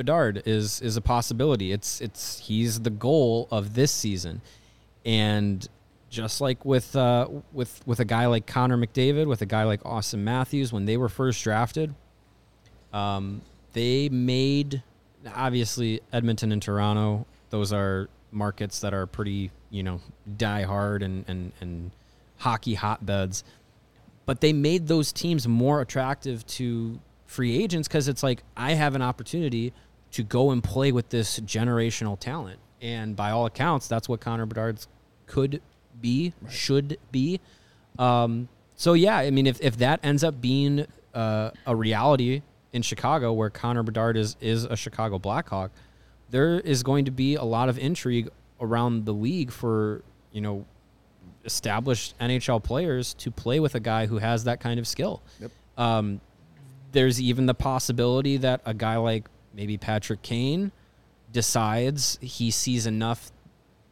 Bedard 0.00 0.42
is 0.46 0.80
is 0.80 0.96
a 0.96 1.02
possibility. 1.02 1.72
It's 1.72 2.00
it's 2.00 2.38
he's 2.38 2.80
the 2.80 2.88
goal 2.90 3.48
of 3.50 3.74
this 3.74 3.92
season, 3.92 4.40
and 5.04 5.68
just 6.08 6.40
like 6.40 6.64
with 6.64 6.96
uh, 6.96 7.28
with 7.52 7.82
with 7.84 8.00
a 8.00 8.06
guy 8.06 8.24
like 8.24 8.46
Connor 8.46 8.78
McDavid, 8.78 9.26
with 9.26 9.42
a 9.42 9.46
guy 9.46 9.64
like 9.64 9.82
Auston 9.82 10.20
Matthews, 10.20 10.72
when 10.72 10.86
they 10.86 10.96
were 10.96 11.10
first 11.10 11.44
drafted, 11.44 11.94
um, 12.94 13.42
they 13.74 14.08
made 14.08 14.82
obviously 15.34 16.00
Edmonton 16.14 16.50
and 16.50 16.62
Toronto. 16.62 17.26
Those 17.50 17.70
are 17.70 18.08
markets 18.32 18.80
that 18.80 18.94
are 18.94 19.06
pretty 19.06 19.50
you 19.68 19.82
know 19.82 20.00
die 20.38 20.62
hard 20.62 21.02
and 21.02 21.26
and 21.28 21.52
and 21.60 21.90
hockey 22.38 22.72
hotbeds, 22.72 23.44
but 24.24 24.40
they 24.40 24.54
made 24.54 24.86
those 24.86 25.12
teams 25.12 25.46
more 25.46 25.82
attractive 25.82 26.46
to 26.46 26.98
free 27.26 27.62
agents 27.62 27.86
because 27.86 28.08
it's 28.08 28.22
like 28.22 28.42
I 28.56 28.72
have 28.72 28.94
an 28.94 29.02
opportunity 29.02 29.74
to 30.12 30.22
go 30.22 30.50
and 30.50 30.62
play 30.62 30.92
with 30.92 31.08
this 31.10 31.40
generational 31.40 32.18
talent. 32.18 32.58
And 32.80 33.14
by 33.14 33.30
all 33.30 33.46
accounts, 33.46 33.88
that's 33.88 34.08
what 34.08 34.20
Connor 34.20 34.46
Bedard's 34.46 34.88
could 35.26 35.60
be, 36.00 36.32
right. 36.40 36.52
should 36.52 36.98
be. 37.12 37.40
Um, 37.98 38.48
so 38.74 38.94
yeah, 38.94 39.18
I 39.18 39.30
mean, 39.30 39.46
if, 39.46 39.60
if 39.60 39.76
that 39.78 40.00
ends 40.02 40.24
up 40.24 40.40
being 40.40 40.86
uh, 41.14 41.50
a 41.66 41.76
reality 41.76 42.42
in 42.72 42.82
Chicago, 42.82 43.32
where 43.32 43.50
Connor 43.50 43.82
Bedard 43.82 44.16
is 44.16 44.36
is 44.40 44.64
a 44.64 44.76
Chicago 44.76 45.18
Blackhawk, 45.18 45.70
there 46.30 46.60
is 46.60 46.82
going 46.82 47.04
to 47.04 47.10
be 47.10 47.34
a 47.34 47.44
lot 47.44 47.68
of 47.68 47.78
intrigue 47.78 48.28
around 48.60 49.04
the 49.04 49.12
league 49.12 49.50
for 49.50 50.02
you 50.32 50.40
know 50.40 50.64
established 51.44 52.14
NHL 52.18 52.62
players 52.62 53.14
to 53.14 53.30
play 53.30 53.60
with 53.60 53.74
a 53.74 53.80
guy 53.80 54.06
who 54.06 54.18
has 54.18 54.44
that 54.44 54.60
kind 54.60 54.78
of 54.78 54.86
skill. 54.86 55.22
Yep. 55.40 55.50
Um, 55.76 56.20
there's 56.92 57.20
even 57.20 57.46
the 57.46 57.54
possibility 57.54 58.36
that 58.38 58.60
a 58.64 58.74
guy 58.74 58.96
like 58.96 59.28
maybe 59.54 59.76
Patrick 59.76 60.22
Kane 60.22 60.72
decides 61.32 62.18
he 62.20 62.50
sees 62.50 62.86
enough 62.86 63.30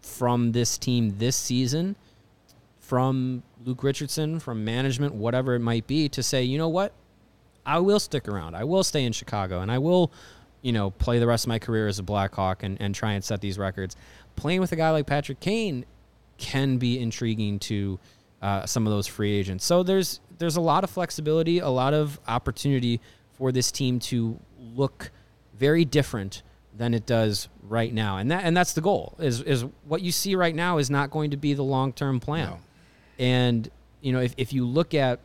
from 0.01 0.53
this 0.53 0.79
team 0.79 1.19
this 1.19 1.37
season, 1.37 1.97
from 2.81 3.43
Luke 3.65 3.83
Richardson, 3.83 4.41
from 4.41 4.65
management, 4.65 5.15
whatever 5.15 5.55
it 5.55 5.61
might 5.61 5.87
be, 5.87 6.09
to 6.09 6.23
say, 6.23 6.43
you 6.43 6.59
know 6.59 6.69
what, 6.69 6.93
I 7.67 7.79
will 7.81 8.01
stick 8.01 8.29
around. 8.29 8.55
I 8.55 8.65
will 8.65 8.83
stay 8.83 9.05
in 9.05 9.13
Chicago, 9.13 9.61
and 9.61 9.71
I 9.71 9.79
will, 9.79 10.11
you 10.63 10.73
know, 10.73 10.91
play 10.91 11.19
the 11.19 11.27
rest 11.27 11.45
of 11.45 11.49
my 11.49 11.59
career 11.59 11.87
as 11.87 11.99
a 11.99 12.03
Blackhawk 12.03 12.63
and, 12.63 12.81
and 12.81 12.95
try 12.95 13.13
and 13.13 13.23
set 13.23 13.41
these 13.41 13.59
records. 13.59 13.95
Playing 14.37 14.61
with 14.61 14.73
a 14.73 14.77
guy 14.77 14.91
like 14.91 15.07
Patrick 15.07 15.41
Kane 15.41 15.85
can 16.39 16.79
be 16.79 16.99
intriguing 16.99 17.59
to 17.59 17.99
uh, 18.41 18.65
some 18.65 18.87
of 18.87 18.93
those 18.93 19.07
free 19.07 19.33
agents. 19.33 19.65
So 19.65 19.83
there's 19.83 20.21
there's 20.39 20.57
a 20.57 20.61
lot 20.61 20.85
of 20.85 20.91
flexibility, 20.91 21.59
a 21.59 21.69
lot 21.69 21.93
of 21.93 22.21
opportunity 22.29 23.01
for 23.37 23.51
this 23.51 23.73
team 23.73 23.99
to 23.99 24.39
look 24.77 25.11
very 25.59 25.85
different 25.85 26.43
than 26.77 26.95
it 26.95 27.07
does 27.07 27.49
right 27.63 27.93
now. 27.93 28.19
And 28.19 28.31
that 28.31 28.45
and 28.45 28.57
that's 28.57 28.73
the 28.73 28.81
goal. 28.81 29.15
Is 29.19 29.41
is 29.43 29.65
what 29.87 30.03
you 30.03 30.13
see 30.13 30.35
right 30.35 30.55
now 30.55 30.79
is 30.79 30.91
not 30.91 31.11
going 31.11 31.31
to 31.33 31.37
be 31.37 31.55
the 31.55 31.65
long 31.65 31.93
term 31.93 32.21
plan. 32.21 32.51
No. 32.51 32.59
And 33.19 33.71
you 34.01 34.13
know, 34.13 34.21
if, 34.21 34.35
if 34.37 34.53
you 34.53 34.65
look 34.67 34.95
at 34.95 35.21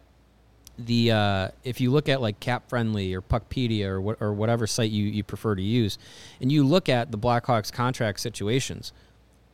the 0.78 1.12
uh, 1.12 1.48
if 1.64 1.80
you 1.80 1.92
look 1.92 2.10
at 2.10 2.22
like 2.22 2.40
Cap 2.40 2.68
Friendly 2.70 3.14
or 3.14 3.22
Puckpedia 3.22 3.86
or 3.86 4.02
what, 4.02 4.18
or 4.20 4.34
whatever 4.34 4.66
site 4.66 4.92
you, 4.92 5.06
you 5.06 5.24
prefer 5.24 5.56
to 5.56 5.62
use, 5.62 5.98
and 6.42 6.52
you 6.52 6.66
look 6.66 6.90
at 6.90 7.12
the 7.12 7.18
Blackhawks 7.18 7.72
contract 7.72 8.20
situations, 8.20 8.92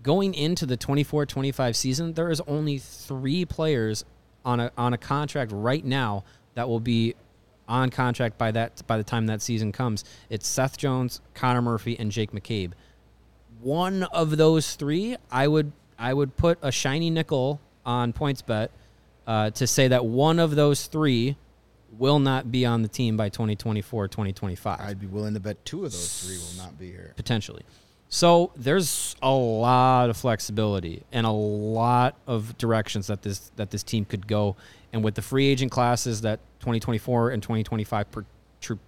going 0.02 0.34
into 0.34 0.66
the 0.66 0.78
24-25 0.78 1.76
season, 1.76 2.14
there 2.14 2.32
is 2.32 2.42
only 2.42 2.78
three 2.78 3.44
players 3.46 4.06
on 4.46 4.60
a 4.62 4.72
on 4.78 4.94
a 4.94 4.98
contract 4.98 5.52
right 5.54 5.84
now 5.84 6.24
that 6.56 6.70
will 6.70 6.80
be 6.80 7.16
on 7.70 7.90
contract 7.90 8.38
by 8.38 8.52
that 8.52 8.86
by 8.88 8.98
the 8.98 9.04
time 9.04 9.28
that 9.28 9.42
season 9.42 9.72
comes. 9.72 10.04
It's 10.30 10.48
Seth 10.48 10.78
Jones, 10.78 11.22
Connor 11.34 11.62
Murphy, 11.62 11.98
and 11.98 12.12
Jake 12.12 12.32
McCabe. 12.32 12.72
One 13.62 14.04
of 14.04 14.36
those 14.38 14.76
three, 14.76 15.16
I 15.32 15.48
would 15.48 15.72
I 15.98 16.14
would 16.14 16.36
put 16.36 16.58
a 16.62 16.72
shiny 16.72 17.10
nickel 17.10 17.62
on 17.86 18.12
PointsBet 18.14 18.70
uh, 19.28 19.52
to 19.52 19.68
say 19.68 19.88
that 19.90 20.06
one 20.06 20.40
of 20.40 20.56
those 20.56 20.88
three 20.88 21.38
will 21.98 22.20
not 22.20 22.52
be 22.52 22.66
on 22.66 22.82
the 22.82 22.88
team 22.88 23.18
by 23.18 23.30
2024 23.30 24.08
2025 24.08 24.80
i'd 24.82 25.00
be 25.00 25.08
willing 25.08 25.34
to 25.34 25.40
bet 25.40 25.64
two 25.66 25.86
of 25.86 25.92
those 25.92 26.24
three 26.24 26.38
will 26.38 26.64
not 26.64 26.78
be 26.78 26.86
here 26.86 27.14
potentially 27.16 27.64
so 28.10 28.52
there's 28.56 29.16
a 29.22 29.32
lot 29.32 30.10
of 30.10 30.18
flexibility 30.18 31.04
and 31.12 31.28
a 31.28 31.32
lot 31.32 32.16
of 32.26 32.58
directions 32.58 33.08
that 33.08 33.22
this 33.22 33.52
that 33.56 33.70
this 33.70 33.84
team 33.84 34.04
could 34.04 34.28
go. 34.28 34.56
And 34.92 35.04
with 35.04 35.14
the 35.14 35.22
free 35.22 35.48
agent 35.48 35.72
classes 35.72 36.22
that 36.22 36.40
2024 36.62 37.30
and 37.30 37.44
2025 37.44 38.12
per, 38.12 38.26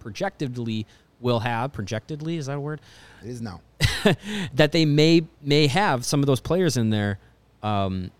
projectedly 0.00 0.86
will 1.20 1.38
have 1.38 1.72
projectedly 1.72 2.36
is 2.36 2.46
that 2.46 2.56
a 2.56 2.60
word? 2.60 2.80
It 3.22 3.30
is 3.30 3.40
now. 3.40 3.60
That 4.54 4.72
they 4.72 4.84
may 4.84 5.22
may 5.40 5.68
have 5.68 6.04
some 6.04 6.20
of 6.20 6.26
those 6.26 6.40
players 6.40 6.76
in 6.76 6.90
there 6.90 7.20
um, 7.62 8.10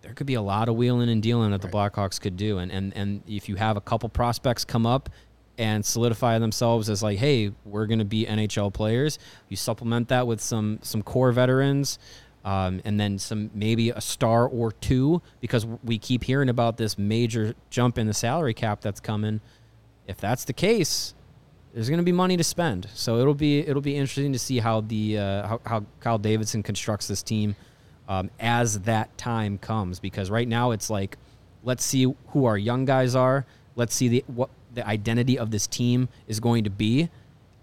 there 0.00 0.14
could 0.14 0.26
be 0.26 0.34
a 0.34 0.42
lot 0.42 0.70
of 0.70 0.76
wheeling 0.76 1.10
and 1.10 1.22
dealing 1.22 1.50
that 1.50 1.62
right. 1.62 1.70
the 1.70 1.76
Blackhawks 1.76 2.18
could 2.18 2.38
do. 2.38 2.56
And, 2.56 2.72
and 2.72 2.96
and 2.96 3.22
if 3.28 3.48
you 3.50 3.56
have 3.56 3.76
a 3.76 3.80
couple 3.82 4.08
prospects 4.08 4.64
come 4.64 4.86
up 4.86 5.10
and 5.60 5.84
solidify 5.84 6.38
themselves 6.40 6.90
as 6.90 7.02
like 7.02 7.18
hey 7.18 7.52
we're 7.64 7.86
going 7.86 8.00
to 8.00 8.04
be 8.04 8.26
NHL 8.26 8.72
players 8.72 9.18
you 9.48 9.56
supplement 9.56 10.08
that 10.08 10.26
with 10.26 10.40
some 10.40 10.80
some 10.82 11.02
core 11.02 11.30
veterans 11.30 11.98
um, 12.44 12.80
and 12.84 12.98
then 12.98 13.18
some 13.18 13.50
maybe 13.54 13.90
a 13.90 14.00
star 14.00 14.46
or 14.46 14.72
two 14.72 15.20
because 15.40 15.66
we 15.84 15.98
keep 15.98 16.24
hearing 16.24 16.48
about 16.48 16.76
this 16.76 16.96
major 16.96 17.54
jump 17.68 17.98
in 17.98 18.06
the 18.06 18.14
salary 18.14 18.54
cap 18.54 18.80
that's 18.80 19.00
coming. 19.00 19.40
If 20.06 20.18
that's 20.18 20.44
the 20.44 20.52
case, 20.52 21.14
there's 21.74 21.88
going 21.88 21.98
to 21.98 22.04
be 22.04 22.12
money 22.12 22.36
to 22.36 22.44
spend. 22.44 22.88
So 22.94 23.18
it'll 23.18 23.34
be 23.34 23.60
it'll 23.60 23.82
be 23.82 23.96
interesting 23.96 24.32
to 24.32 24.38
see 24.38 24.58
how 24.58 24.80
the 24.80 25.18
uh, 25.18 25.46
how, 25.46 25.60
how 25.66 25.84
Kyle 26.00 26.18
Davidson 26.18 26.62
constructs 26.62 27.06
this 27.06 27.22
team 27.22 27.56
um, 28.08 28.30
as 28.40 28.80
that 28.80 29.16
time 29.18 29.58
comes. 29.58 30.00
Because 30.00 30.30
right 30.30 30.48
now 30.48 30.70
it's 30.70 30.88
like, 30.88 31.18
let's 31.62 31.84
see 31.84 32.12
who 32.28 32.46
our 32.46 32.56
young 32.56 32.86
guys 32.86 33.14
are. 33.14 33.44
Let's 33.76 33.94
see 33.94 34.08
the 34.08 34.24
what 34.28 34.48
the 34.74 34.86
identity 34.86 35.38
of 35.38 35.50
this 35.50 35.66
team 35.66 36.08
is 36.26 36.40
going 36.40 36.64
to 36.64 36.70
be, 36.70 37.08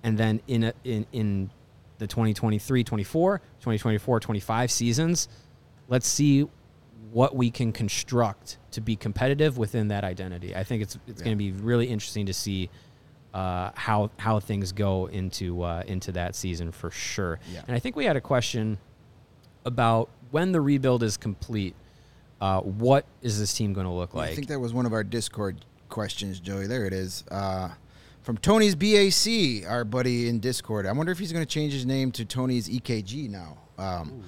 and 0.04 0.18
then 0.18 0.42
in 0.48 0.66
a, 0.66 0.74
in 0.84 1.06
in 1.12 1.50
the 1.98 2.08
2023 2.08 2.84
24, 2.84 3.38
2024 3.60 4.20
25 4.20 4.72
seasons. 4.72 5.28
Let's 5.88 6.08
see 6.08 6.48
what 7.12 7.36
we 7.36 7.50
can 7.50 7.72
construct 7.72 8.58
to 8.72 8.82
be 8.82 8.96
competitive 8.96 9.58
within 9.58 9.88
that 9.88 10.04
identity. 10.04 10.56
I 10.56 10.64
think 10.64 10.84
it's 10.84 10.98
it's 11.08 11.20
yeah. 11.20 11.26
going 11.26 11.38
to 11.38 11.44
be 11.44 11.52
really 11.52 11.88
interesting 11.88 12.26
to 12.28 12.34
see 12.34 12.70
uh, 13.34 13.72
how 13.76 14.12
how 14.18 14.40
things 14.40 14.72
go 14.72 15.08
into 15.08 15.64
uh, 15.64 15.84
into 15.88 16.12
that 16.14 16.36
season 16.36 16.72
for 16.72 16.92
sure. 16.92 17.40
Yeah. 17.52 17.62
And 17.68 17.76
I 17.76 17.80
think 17.80 17.96
we 17.96 18.06
had 18.06 18.16
a 18.16 18.22
question 18.22 18.78
about 19.66 20.10
when 20.32 20.52
the 20.52 20.62
rebuild 20.62 21.04
is 21.04 21.18
complete. 21.18 21.76
Uh, 22.40 22.62
what 22.62 23.04
is 23.24 23.40
this 23.40 23.52
team 23.52 23.74
going 23.74 23.88
to 23.88 23.92
look 23.92 24.14
like? 24.14 24.30
I 24.30 24.36
think 24.36 24.48
that 24.50 24.60
was 24.60 24.72
one 24.72 24.86
of 24.86 24.94
our 24.94 25.04
Discord 25.04 25.66
questions, 25.90 26.40
Joey. 26.40 26.68
There 26.68 26.86
it 26.86 26.94
is. 26.94 27.24
Uh, 27.30 27.70
from 28.22 28.38
Tony's 28.38 28.76
BAC, 28.76 29.70
our 29.70 29.86
buddy 29.86 30.28
in 30.28 30.40
Discord. 30.40 30.86
I 30.86 30.92
wonder 30.92 31.12
if 31.12 31.20
he's 31.20 31.32
going 31.32 31.46
to 31.46 31.50
change 31.50 31.72
his 31.72 31.86
name 31.86 32.12
to 32.12 32.26
Tony's 32.26 32.68
EKG 32.68 33.30
now. 33.30 33.58
Um, 33.78 34.24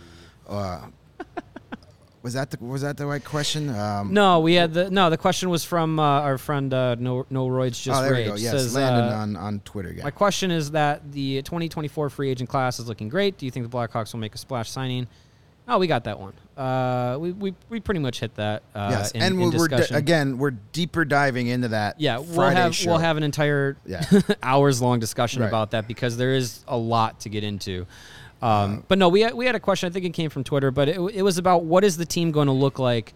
uh, 0.48 0.88
was 2.24 2.34
that 2.34 2.50
the 2.52 2.64
was 2.64 2.82
that 2.82 2.98
the 2.98 3.06
right 3.06 3.24
question? 3.24 3.70
Um, 3.70 4.14
no, 4.14 4.40
we 4.40 4.54
had 4.54 4.74
the 4.74 4.90
no. 4.90 5.10
The 5.10 5.18
question 5.18 5.50
was 5.50 5.66
from 5.66 6.00
uh, 6.00 6.04
our 6.04 6.38
friend 6.38 6.74
uh, 6.74 6.96
No 6.96 7.26
No 7.30 7.48
Roids 7.48 7.82
just 7.82 8.00
oh, 8.00 8.04
there 8.04 8.14
Rage. 8.14 8.26
We 8.26 8.32
go. 8.32 8.38
Yes, 8.38 8.52
Says, 8.52 8.76
Landon 8.76 9.14
uh, 9.14 9.18
on 9.18 9.36
on 9.36 9.60
Twitter. 9.62 9.92
Yeah. 9.92 10.04
My 10.04 10.12
question 10.12 10.50
is 10.50 10.72
that 10.72 11.12
the 11.12 11.42
2024 11.42 12.10
free 12.10 12.30
agent 12.30 12.50
class 12.50 12.80
is 12.80 12.88
looking 12.88 13.10
great. 13.10 13.38
Do 13.38 13.46
you 13.46 13.52
think 13.52 13.70
the 13.70 13.78
Blackhawks 13.78 14.14
will 14.14 14.22
make 14.22 14.36
a 14.36 14.38
splash 14.38 14.70
signing? 14.70 15.08
Oh, 15.70 15.78
we 15.78 15.86
got 15.86 16.06
that 16.06 16.20
one. 16.20 16.34
Uh, 16.58 17.18
we, 17.20 17.32
we, 17.32 17.56
we 17.70 17.80
pretty 17.80 18.00
much 18.00 18.20
hit 18.20 18.36
that. 18.36 18.64
Uh, 18.74 18.90
yes, 18.92 19.12
in, 19.12 19.22
and 19.22 19.42
in 19.42 19.52
we're, 19.52 19.68
di- 19.68 19.86
again 19.92 20.38
we're 20.40 20.52
deeper 20.52 21.06
diving 21.06 21.48
into 21.48 21.70
that. 21.70 22.02
Yeah, 22.02 22.18
we'll 22.18 22.50
have 22.50 22.76
show. 22.76 22.90
we'll 22.90 23.00
have 23.00 23.18
an 23.18 23.24
entire 23.24 23.78
yeah. 23.86 24.04
hours 24.44 24.82
long 24.82 25.00
discussion 25.00 25.42
right. 25.42 25.48
about 25.48 25.72
that 25.72 25.88
because 25.88 26.18
there 26.18 26.34
is 26.34 26.66
a 26.68 26.76
lot 26.76 27.22
to 27.22 27.30
get 27.30 27.44
into. 27.44 27.86
Um, 28.42 28.80
uh, 28.80 28.82
but 28.88 28.98
no, 28.98 29.10
we 29.10 29.22
had, 29.22 29.36
we 29.36 29.46
had 29.46 29.56
a 29.56 29.60
question. 29.60 29.88
I 29.88 29.92
think 29.92 30.06
it 30.06 30.14
came 30.14 30.30
from 30.30 30.44
Twitter, 30.44 30.72
but 30.72 30.90
it, 30.90 31.00
it 31.14 31.22
was 31.22 31.38
about 31.38 31.66
what 31.66 31.84
is 31.84 31.98
the 31.98 32.06
team 32.06 32.32
going 32.32 32.48
to 32.48 32.54
look 32.54 32.80
like 32.80 33.14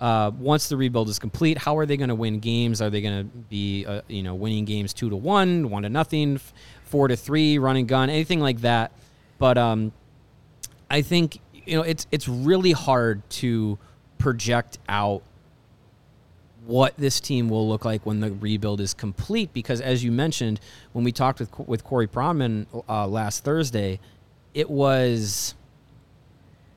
uh, 0.00 0.30
once 0.38 0.68
the 0.68 0.76
rebuild 0.76 1.08
is 1.08 1.18
complete. 1.18 1.58
How 1.58 1.76
are 1.78 1.86
they 1.86 1.96
going 1.96 2.10
to 2.10 2.14
win 2.14 2.38
games? 2.38 2.80
Are 2.80 2.90
they 2.90 3.00
going 3.00 3.24
to 3.24 3.36
be 3.48 3.84
uh, 3.84 4.02
you 4.08 4.22
know 4.22 4.34
winning 4.34 4.64
games 4.64 4.92
two 4.92 5.10
to 5.10 5.16
one, 5.16 5.70
one 5.70 5.82
to 5.82 5.88
nothing, 5.88 6.38
four 6.84 7.08
to 7.08 7.16
three, 7.16 7.58
running 7.58 7.86
gun, 7.86 8.10
anything 8.10 8.40
like 8.40 8.60
that? 8.60 8.92
But 9.38 9.58
um, 9.58 9.92
I 10.90 11.02
think 11.02 11.40
you 11.66 11.76
know, 11.76 11.82
it's 11.82 12.06
it's 12.10 12.28
really 12.28 12.72
hard 12.72 13.28
to 13.30 13.78
project 14.18 14.78
out 14.88 15.22
what 16.64 16.96
this 16.96 17.20
team 17.20 17.48
will 17.48 17.68
look 17.68 17.84
like 17.84 18.04
when 18.04 18.20
the 18.20 18.32
rebuild 18.32 18.80
is 18.80 18.94
complete. 18.94 19.52
Because 19.52 19.80
as 19.80 20.02
you 20.02 20.12
mentioned, 20.12 20.60
when 20.92 21.04
we 21.04 21.12
talked 21.12 21.40
with 21.40 21.50
with 21.58 21.84
Corey 21.84 22.06
Pronman 22.06 22.66
uh, 22.88 23.06
last 23.06 23.44
Thursday, 23.44 24.00
it 24.54 24.70
was 24.70 25.54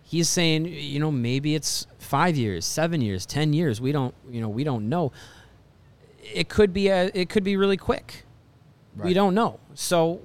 he's 0.04 0.28
saying 0.28 0.66
you 0.66 1.00
know 1.00 1.12
maybe 1.12 1.56
it's 1.56 1.88
five 2.00 2.36
years, 2.36 2.66
seven 2.66 3.02
years, 3.02 3.26
ten 3.26 3.54
years. 3.54 3.80
We 3.80 3.92
don't 3.92 4.14
you 4.30 4.42
know 4.42 4.50
we 4.50 4.64
don't 4.64 4.90
know. 4.90 5.12
It 6.22 6.50
could 6.50 6.74
be 6.74 6.90
a 6.90 7.12
it 7.14 7.30
could 7.30 7.44
be 7.44 7.58
really 7.58 7.78
quick. 7.78 8.26
We 8.98 9.14
don't 9.14 9.34
know. 9.34 9.60
So 9.76 10.20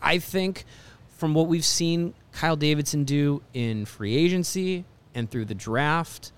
I 0.00 0.18
think 0.18 0.64
from 1.10 1.34
what 1.34 1.46
we've 1.46 1.64
seen 1.64 2.14
Kyle 2.32 2.56
Davidson 2.56 3.04
do 3.04 3.42
in 3.52 3.84
free 3.84 4.16
agency 4.16 4.84
and 5.14 5.30
through 5.30 5.44
the 5.44 5.54
draft, 5.54 6.32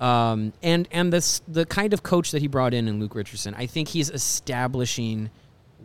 um, 0.00 0.52
and 0.62 0.88
and 0.90 1.12
this 1.12 1.40
the 1.46 1.64
kind 1.64 1.92
of 1.92 2.02
coach 2.02 2.32
that 2.32 2.42
he 2.42 2.48
brought 2.48 2.74
in 2.74 2.88
in 2.88 3.00
Luke 3.00 3.14
Richardson, 3.14 3.54
I 3.54 3.66
think 3.66 3.88
he's 3.88 4.10
establishing 4.10 5.30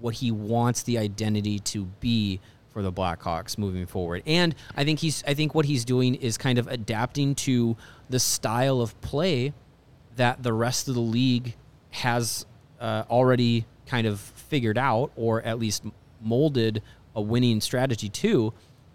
what 0.01 0.15
he 0.15 0.31
wants 0.31 0.83
the 0.83 0.97
identity 0.97 1.59
to 1.59 1.85
be 1.99 2.39
for 2.71 2.81
the 2.81 2.91
Blackhawks 2.91 3.57
moving 3.57 3.85
forward. 3.85 4.23
And 4.25 4.55
I 4.75 4.83
think 4.83 4.99
he's 4.99 5.23
I 5.27 5.33
think 5.33 5.53
what 5.53 5.65
he's 5.65 5.85
doing 5.85 6.15
is 6.15 6.37
kind 6.37 6.57
of 6.57 6.67
adapting 6.67 7.35
to 7.35 7.77
the 8.09 8.19
style 8.19 8.81
of 8.81 8.99
play 9.01 9.53
that 10.15 10.43
the 10.43 10.53
rest 10.53 10.87
of 10.87 10.95
the 10.95 11.01
league 11.01 11.55
has 11.91 12.45
uh, 12.79 13.03
already 13.09 13.65
kind 13.85 14.05
of 14.05 14.19
figured 14.19 14.77
out 14.77 15.11
or 15.15 15.41
at 15.43 15.59
least 15.59 15.83
molded 16.21 16.81
a 17.15 17.21
winning 17.21 17.61
strategy 17.61 18.09
to 18.09 18.53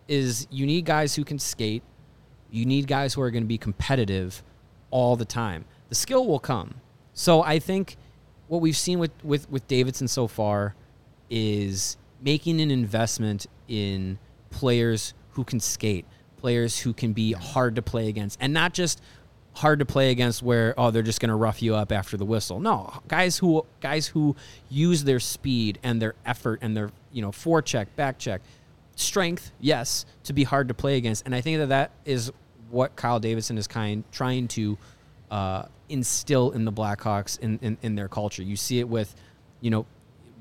is 0.09 0.47
you 0.51 0.67
need 0.67 0.85
guys 0.85 1.15
who 1.15 1.25
can 1.25 1.39
skate. 1.39 1.83
You 2.51 2.67
need 2.67 2.87
guys 2.87 3.15
who 3.15 3.23
are 3.23 3.31
going 3.31 3.43
to 3.45 3.49
be 3.49 3.59
competitive 3.59 4.43
all 4.91 5.17
the 5.17 5.25
time. 5.25 5.65
The 5.89 5.95
skill 5.95 6.27
will 6.27 6.39
come. 6.39 6.75
So 7.15 7.43
i 7.43 7.59
think 7.59 7.97
what 8.49 8.61
we've 8.61 8.77
seen 8.77 8.99
with 8.99 9.13
with 9.23 9.49
with 9.51 9.67
davidson 9.69 10.09
so 10.09 10.27
far 10.27 10.75
is 11.31 11.97
making 12.21 12.61
an 12.61 12.71
investment 12.71 13.47
in 13.69 14.19
players 14.51 15.15
who 15.31 15.45
can 15.45 15.61
skate 15.61 16.05
players 16.37 16.81
who 16.81 16.93
can 16.93 17.13
be 17.13 17.33
hard 17.33 17.77
to 17.77 17.83
play 17.83 18.09
against 18.09 18.37
and 18.41 18.53
not 18.53 18.75
just 18.75 19.01
hard 19.55 19.79
to 19.79 19.85
play 19.85 20.11
against 20.11 20.43
where 20.43 20.75
oh 20.77 20.91
they're 20.91 21.03
just 21.03 21.21
going 21.21 21.29
to 21.29 21.35
rough 21.35 21.63
you 21.63 21.75
up 21.75 21.93
after 21.93 22.17
the 22.17 22.25
whistle. 22.25 22.61
No, 22.61 22.93
guys 23.09 23.39
who 23.39 23.65
guys 23.81 24.09
who 24.09 24.35
use 24.69 25.05
their 25.05 25.21
speed 25.21 25.79
and 25.83 26.03
their 26.03 26.15
effort 26.27 26.59
and 26.61 26.77
their 26.77 26.91
you 27.13 27.23
know 27.23 27.31
forecheck, 27.31 27.87
back 27.97 28.19
check, 28.19 28.43
strength, 28.97 29.53
yes, 29.61 30.07
to 30.25 30.33
be 30.33 30.45
hard 30.45 30.69
to 30.69 30.75
play 30.75 30.97
against. 30.97 31.25
And 31.27 31.35
I 31.35 31.41
think 31.41 31.59
that 31.59 31.69
that 31.69 31.91
is 32.05 32.33
what 32.71 32.97
Kyle 32.97 33.21
Davidson 33.21 33.59
is 33.59 33.67
kind 33.67 34.05
trying 34.13 34.49
to 34.49 34.79
uh, 35.31 35.65
instill 35.89 36.51
in 36.53 36.65
the 36.65 36.73
Blackhawks 36.73 37.39
in, 37.39 37.59
in 37.63 37.79
in 37.83 37.95
their 37.95 38.09
culture. 38.09 38.43
You 38.43 38.57
see 38.57 38.79
it 38.81 38.89
with 38.89 39.15
you 39.61 39.71
know 39.71 39.87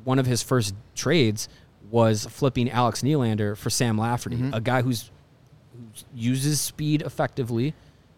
one 0.04 0.20
of 0.20 0.26
his 0.26 0.44
first 0.44 0.76
trades 0.96 1.48
was 1.90 2.26
flipping 2.26 2.70
Alex 2.70 3.02
Nylander 3.02 3.56
for 3.56 3.70
Sam 3.70 3.98
Lafferty, 3.98 4.38
a 4.52 4.60
guy 4.60 4.82
who's 4.82 5.12
uses 6.14 6.60
speed 6.62 7.02
effectively 7.02 7.74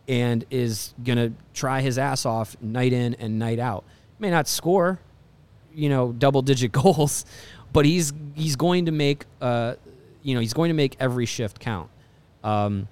and 0.07 0.45
is 0.49 0.93
going 1.03 1.17
to 1.17 1.33
try 1.53 1.81
his 1.81 1.97
ass 1.97 2.25
off 2.25 2.55
night 2.61 2.93
in 2.93 3.15
and 3.15 3.39
night 3.39 3.59
out. 3.59 3.83
May 4.19 4.29
not 4.29 4.47
score, 4.47 4.99
you 5.73 5.89
know, 5.89 6.11
double 6.11 6.41
digit 6.41 6.71
goals, 6.83 7.25
but 7.73 7.85
he's 7.85 8.13
he's 8.33 8.55
going 8.55 8.85
to 8.85 8.91
make 8.91 9.25
uh 9.41 9.75
you 10.25 10.33
know, 10.35 10.41
he's 10.41 10.53
going 10.53 10.69
to 10.69 10.75
make 10.75 10.95
every 10.99 11.25
shift 11.25 11.59
count. 11.59 11.89
Um 12.43 12.87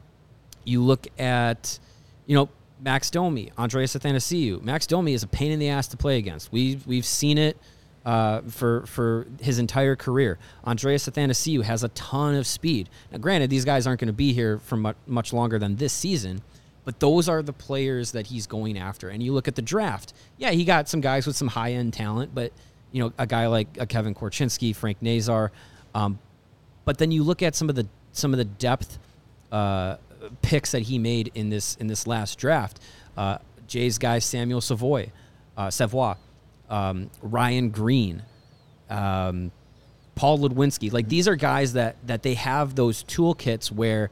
you 0.64 0.82
look 0.82 1.08
at 1.20 1.80
you 2.26 2.36
know, 2.36 2.50
Max 2.80 3.10
Domi, 3.10 3.52
Andreas 3.58 3.96
Athanasiou. 3.96 4.62
Max 4.62 4.88
Domi 4.88 5.14
is 5.14 5.24
a 5.24 5.28
pain 5.28 5.52
in 5.52 5.60
the 5.60 5.70
ass 5.70 5.88
to 5.88 5.98
play 5.98 6.18
against. 6.18 6.52
We've 6.52 6.86
we've 6.86 7.06
seen 7.06 7.38
it 7.38 7.58
uh, 8.06 8.42
for 8.42 8.86
for 8.86 9.28
his 9.42 9.60
entire 9.60 9.96
career. 9.96 10.38
Andreas 10.66 11.08
Athanasiou 11.08 11.64
has 11.64 11.84
a 11.84 11.90
ton 11.90 12.36
of 12.36 12.46
speed. 12.46 12.90
Now, 13.12 13.20
granted, 13.20 13.50
these 13.50 13.66
guys 13.66 13.88
aren't 13.88 14.00
going 14.00 14.08
to 14.08 14.14
be 14.14 14.34
here 14.34 14.60
for 14.60 14.76
much, 14.76 14.98
much 15.08 15.34
longer 15.34 15.58
than 15.60 15.78
this 15.78 15.94
season, 15.94 16.42
but 16.84 17.00
those 17.00 17.30
are 17.30 17.42
the 17.42 17.54
players 17.54 18.12
that 18.12 18.28
he's 18.28 18.48
going 18.48 18.78
after. 18.78 19.10
And 19.10 19.24
you 19.24 19.34
look 19.34 19.48
at 19.48 19.56
the 19.56 19.62
draft. 19.62 20.14
Yeah, 20.38 20.52
he 20.52 20.66
got 20.66 20.90
some 20.90 21.02
guys 21.02 21.26
with 21.26 21.36
some 21.36 21.48
high 21.48 21.74
end 21.74 21.94
talent, 21.94 22.36
but 22.36 22.52
you 22.92 23.02
know, 23.02 23.14
a 23.18 23.26
guy 23.26 23.48
like 23.48 23.68
a 23.80 23.86
Kevin 23.86 24.14
Korchinski, 24.14 24.76
Frank 24.76 24.98
Nazar. 25.02 25.52
Um, 25.96 26.20
but 26.86 26.98
then 26.98 27.12
you 27.12 27.24
look 27.24 27.42
at 27.42 27.56
some 27.56 27.70
of 27.70 27.76
the 27.76 27.88
some 28.12 28.34
of 28.34 28.38
the 28.38 28.46
depth 28.46 29.00
uh, 29.52 29.98
picks 30.42 30.72
that 30.72 30.84
he 30.84 30.98
made 30.98 31.32
in 31.36 31.50
this 31.50 31.76
in 31.76 31.88
this 31.88 32.08
last 32.08 32.38
draft. 32.38 32.80
Uh, 33.18 33.38
Jay's 33.68 33.98
guy 33.98 34.20
Samuel 34.20 34.62
Savoie, 34.62 35.12
uh, 35.58 35.70
Savoie, 35.70 36.16
um, 36.70 37.10
Ryan 37.22 37.70
Greene, 37.70 38.24
um, 38.90 39.52
Paul 40.16 40.40
Ludwinski. 40.40 40.92
Like 40.92 41.08
these 41.10 41.28
are 41.28 41.36
guys 41.36 41.74
that 41.74 41.96
that 42.08 42.24
they 42.24 42.36
have 42.36 42.76
those 42.76 43.04
toolkits 43.04 43.72
where 43.72 44.10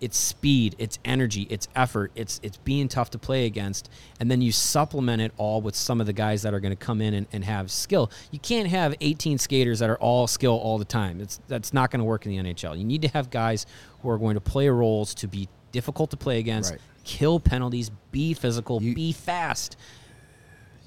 it's 0.00 0.16
speed, 0.18 0.74
it's 0.78 0.98
energy, 1.04 1.46
it's 1.50 1.68
effort, 1.74 2.10
it's 2.14 2.40
it's 2.42 2.56
being 2.58 2.88
tough 2.88 3.10
to 3.10 3.18
play 3.18 3.46
against, 3.46 3.88
and 4.20 4.30
then 4.30 4.42
you 4.42 4.52
supplement 4.52 5.22
it 5.22 5.32
all 5.36 5.60
with 5.62 5.74
some 5.76 6.00
of 6.00 6.06
the 6.06 6.12
guys 6.12 6.42
that 6.42 6.52
are 6.54 6.60
going 6.60 6.76
to 6.76 6.84
come 6.84 7.00
in 7.00 7.14
and, 7.14 7.26
and 7.32 7.44
have 7.44 7.70
skill. 7.70 8.10
You 8.30 8.38
can't 8.38 8.68
have 8.68 8.94
18 9.00 9.38
skaters 9.38 9.78
that 9.78 9.88
are 9.90 9.98
all 9.98 10.26
skill 10.26 10.52
all 10.58 10.78
the 10.78 10.84
time. 10.84 11.20
It's 11.20 11.40
that's 11.48 11.72
not 11.72 11.90
going 11.90 12.00
to 12.00 12.04
work 12.04 12.26
in 12.26 12.32
the 12.32 12.52
NHL. 12.52 12.76
You 12.78 12.84
need 12.84 13.02
to 13.02 13.08
have 13.08 13.30
guys 13.30 13.66
who 14.02 14.10
are 14.10 14.18
going 14.18 14.34
to 14.34 14.40
play 14.40 14.68
roles 14.68 15.14
to 15.14 15.26
be 15.28 15.48
difficult 15.72 16.10
to 16.10 16.16
play 16.16 16.38
against, 16.38 16.72
Right. 16.72 16.80
kill 17.04 17.40
penalties, 17.40 17.90
be 18.12 18.34
physical, 18.34 18.82
You- 18.82 18.94
be 18.94 19.12
fast, 19.12 19.76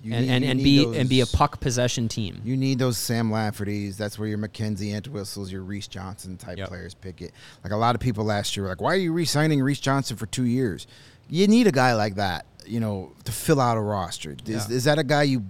You 0.03 0.13
and 0.13 0.25
need- 0.27 0.31
and, 0.33 0.45
and 0.45 0.63
be 0.63 0.83
those- 0.83 0.95
and 0.97 1.09
be 1.09 1.21
a 1.21 1.25
puck 1.25 1.59
possession 1.59 2.07
team. 2.07 2.39
You 2.43 2.55
need 2.55 2.79
those 2.79 2.97
Sam 2.97 3.29
Laffertys. 3.31 3.97
That's 3.97 4.17
where 4.19 4.27
your 4.27 4.37
Mackenzie 4.37 4.93
Entwistles, 4.93 5.51
your 5.51 5.63
Reese 5.63 5.87
Johnson 5.87 6.37
type 6.37 6.57
Yep. 6.57 6.67
players 6.69 6.93
pick 6.93 7.21
it. 7.21 7.31
Like 7.63 7.73
a 7.73 7.77
lot 7.77 7.95
of 7.95 8.01
people 8.01 8.23
last 8.23 8.55
year 8.55 8.63
were 8.63 8.69
like, 8.69 8.81
why 8.81 8.93
are 8.93 8.97
you 8.97 9.11
re-signing 9.13 9.61
Reese 9.61 9.79
Johnson 9.79 10.15
for 10.17 10.25
two 10.27 10.45
years? 10.45 10.85
You 11.29 11.47
need 11.47 11.67
a 11.67 11.71
guy 11.71 11.93
like 11.95 12.15
that, 12.15 12.45
you 12.65 12.79
know, 12.79 13.11
to 13.25 13.31
fill 13.31 13.59
out 13.59 13.75
a 13.75 13.81
roster. 13.81 14.31
Is, 14.45 14.69
Yeah. 14.69 14.75
is 14.75 14.83
that 14.85 14.97
a 14.99 15.03
guy 15.03 15.23
you 15.23 15.43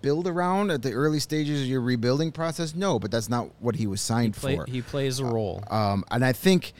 build 0.00 0.26
around 0.26 0.70
at 0.72 0.82
the 0.82 0.90
early 0.92 1.20
stages 1.20 1.60
of 1.62 1.66
your 1.68 1.80
rebuilding 1.80 2.32
process? 2.32 2.74
No, 2.74 2.98
but 2.98 3.10
that's 3.12 3.28
not 3.28 3.50
what 3.60 3.76
he 3.76 3.86
was 3.86 4.00
signed 4.00 4.34
Play, 4.34 4.56
for. 4.56 4.64
he 4.66 4.82
plays 4.82 5.20
a 5.20 5.24
role. 5.24 5.62
Um, 5.70 6.04
and 6.10 6.24
I 6.24 6.32
think, 6.32 6.72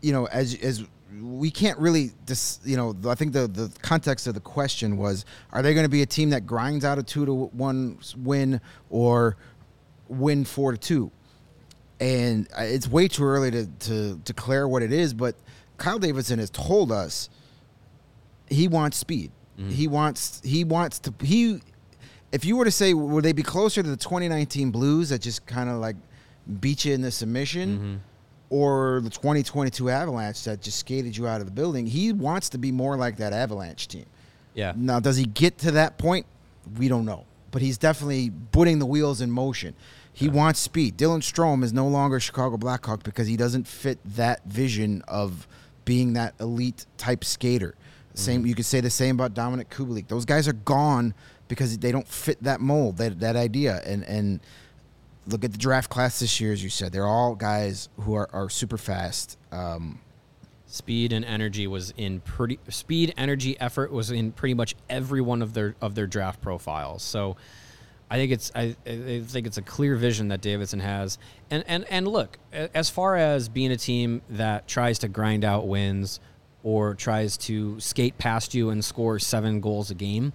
you 0.00 0.12
know, 0.12 0.26
as 0.26 0.54
as 0.56 0.82
we 1.20 1.50
can't 1.50 1.78
really, 1.78 2.10
dis, 2.24 2.60
you 2.64 2.76
know, 2.76 2.96
I 3.06 3.14
think 3.14 3.32
the 3.32 3.46
the 3.48 3.70
context 3.82 4.26
of 4.26 4.34
the 4.34 4.40
question 4.40 4.96
was: 4.96 5.24
Are 5.52 5.62
they 5.62 5.74
going 5.74 5.84
to 5.84 5.90
be 5.90 6.02
a 6.02 6.06
team 6.06 6.30
that 6.30 6.46
grinds 6.46 6.84
out 6.84 6.98
a 6.98 7.02
two 7.02 7.26
to 7.26 7.34
one 7.34 7.98
win 8.16 8.60
or 8.90 9.36
win 10.08 10.44
four 10.44 10.72
to 10.72 10.78
two? 10.78 11.10
And 12.00 12.48
uh, 12.58 12.62
it's 12.62 12.88
way 12.88 13.08
too 13.08 13.24
early 13.24 13.50
to 13.50 13.66
to 13.66 14.16
declare 14.18 14.66
what 14.66 14.82
it 14.82 14.92
is. 14.92 15.12
But 15.14 15.36
Kyle 15.76 15.98
Davidson 15.98 16.38
has 16.38 16.50
told 16.50 16.90
us 16.92 17.28
he 18.48 18.68
wants 18.68 18.96
speed. 18.96 19.30
He 19.68 19.86
wants 19.86 20.40
he 20.44 20.64
wants 20.64 20.98
to 21.00 21.14
he. 21.22 21.60
If 22.32 22.44
you 22.46 22.56
were 22.56 22.64
to 22.64 22.70
say, 22.70 22.94
would 22.94 23.22
they 23.24 23.32
be 23.32 23.42
closer 23.42 23.82
to 23.82 23.88
the 23.88 23.96
2019 23.96 24.70
Blues 24.70 25.10
that 25.10 25.20
just 25.20 25.44
kind 25.46 25.68
of 25.68 25.76
like 25.76 25.96
beat 26.60 26.86
you 26.86 26.94
in 26.94 27.02
the 27.02 27.10
submission, 27.10 28.00
or 28.52 29.00
the 29.02 29.08
2022 29.08 29.88
Avalanche 29.88 30.44
that 30.44 30.60
just 30.60 30.78
skated 30.78 31.16
you 31.16 31.26
out 31.26 31.40
of 31.40 31.46
the 31.46 31.52
building? 31.52 31.86
He 31.86 32.12
wants 32.12 32.50
to 32.50 32.58
be 32.58 32.70
more 32.70 32.98
like 32.98 33.16
that 33.16 33.32
Avalanche 33.32 33.88
team. 33.88 34.04
Yeah. 34.52 34.74
Now, 34.76 35.00
does 35.00 35.16
he 35.16 35.24
get 35.24 35.56
to 35.58 35.70
that 35.70 35.96
point? 35.96 36.26
We 36.78 36.88
don't 36.88 37.06
know. 37.06 37.24
But 37.50 37.62
he's 37.62 37.78
definitely 37.78 38.30
putting 38.52 38.78
the 38.78 38.84
wheels 38.84 39.22
in 39.22 39.30
motion. 39.30 39.74
He 40.12 40.28
wants 40.28 40.60
speed. 40.60 40.98
Dylan 40.98 41.20
Strome 41.20 41.64
is 41.64 41.72
no 41.72 41.88
longer 41.88 42.20
Chicago 42.20 42.58
Blackhawk 42.58 43.02
because 43.02 43.26
he 43.26 43.38
doesn't 43.38 43.66
fit 43.66 43.98
that 44.04 44.44
vision 44.44 45.02
of 45.08 45.48
being 45.86 46.12
that 46.12 46.34
elite 46.38 46.84
type 46.98 47.24
skater. 47.24 47.74
Same, 48.12 48.40
mm-hmm. 48.40 48.48
you 48.48 48.54
could 48.54 48.66
say 48.66 48.82
the 48.82 48.90
same 48.90 49.18
about 49.18 49.32
Dominik 49.32 49.68
Kubalik. 49.68 50.08
Those 50.08 50.26
guys 50.26 50.46
are 50.46 50.52
gone 50.52 51.14
because 51.48 51.78
they 51.78 51.90
don't 51.90 52.06
fit 52.06 52.42
that 52.42 52.60
mold, 52.60 52.98
that 52.98 53.20
that 53.20 53.36
idea. 53.36 53.80
And 53.86 54.04
and 54.04 54.40
look 55.26 55.44
at 55.44 55.52
the 55.52 55.58
draft 55.58 55.90
class 55.90 56.20
this 56.20 56.40
year, 56.40 56.52
as 56.52 56.62
you 56.62 56.70
said, 56.70 56.92
they're 56.92 57.06
all 57.06 57.34
guys 57.34 57.88
who 58.00 58.14
are, 58.14 58.28
are 58.32 58.48
super 58.48 58.78
fast. 58.78 59.38
Um, 59.50 60.00
speed 60.66 61.12
and 61.12 61.24
energy 61.24 61.66
was 61.66 61.92
in 61.98 62.20
pretty 62.20 62.58
speed 62.70 63.12
energy 63.18 63.60
effort 63.60 63.92
was 63.92 64.10
in 64.10 64.32
pretty 64.32 64.54
much 64.54 64.74
every 64.88 65.20
one 65.20 65.42
of 65.42 65.52
their 65.52 65.74
of 65.82 65.94
their 65.94 66.06
draft 66.06 66.40
profiles. 66.40 67.02
So 67.02 67.36
i 68.10 68.16
think 68.16 68.30
it's 68.30 68.52
i, 68.54 68.76
I 68.86 69.22
think 69.26 69.46
it's 69.46 69.56
a 69.56 69.62
clear 69.62 69.96
vision 69.96 70.28
that 70.28 70.40
davidson 70.40 70.80
has. 70.80 71.18
And 71.50 71.64
and 71.66 71.84
and 71.90 72.08
look 72.08 72.38
as 72.52 72.88
far 72.88 73.16
as 73.16 73.48
being 73.48 73.70
a 73.70 73.76
team 73.76 74.22
that 74.30 74.66
tries 74.66 74.98
to 75.00 75.08
grind 75.08 75.44
out 75.44 75.66
wins 75.66 76.20
or 76.62 76.94
tries 76.94 77.36
to 77.36 77.78
skate 77.80 78.16
past 78.18 78.54
you 78.54 78.70
and 78.70 78.84
score 78.84 79.18
seven 79.18 79.60
goals 79.60 79.90
a 79.90 79.94
game 79.94 80.32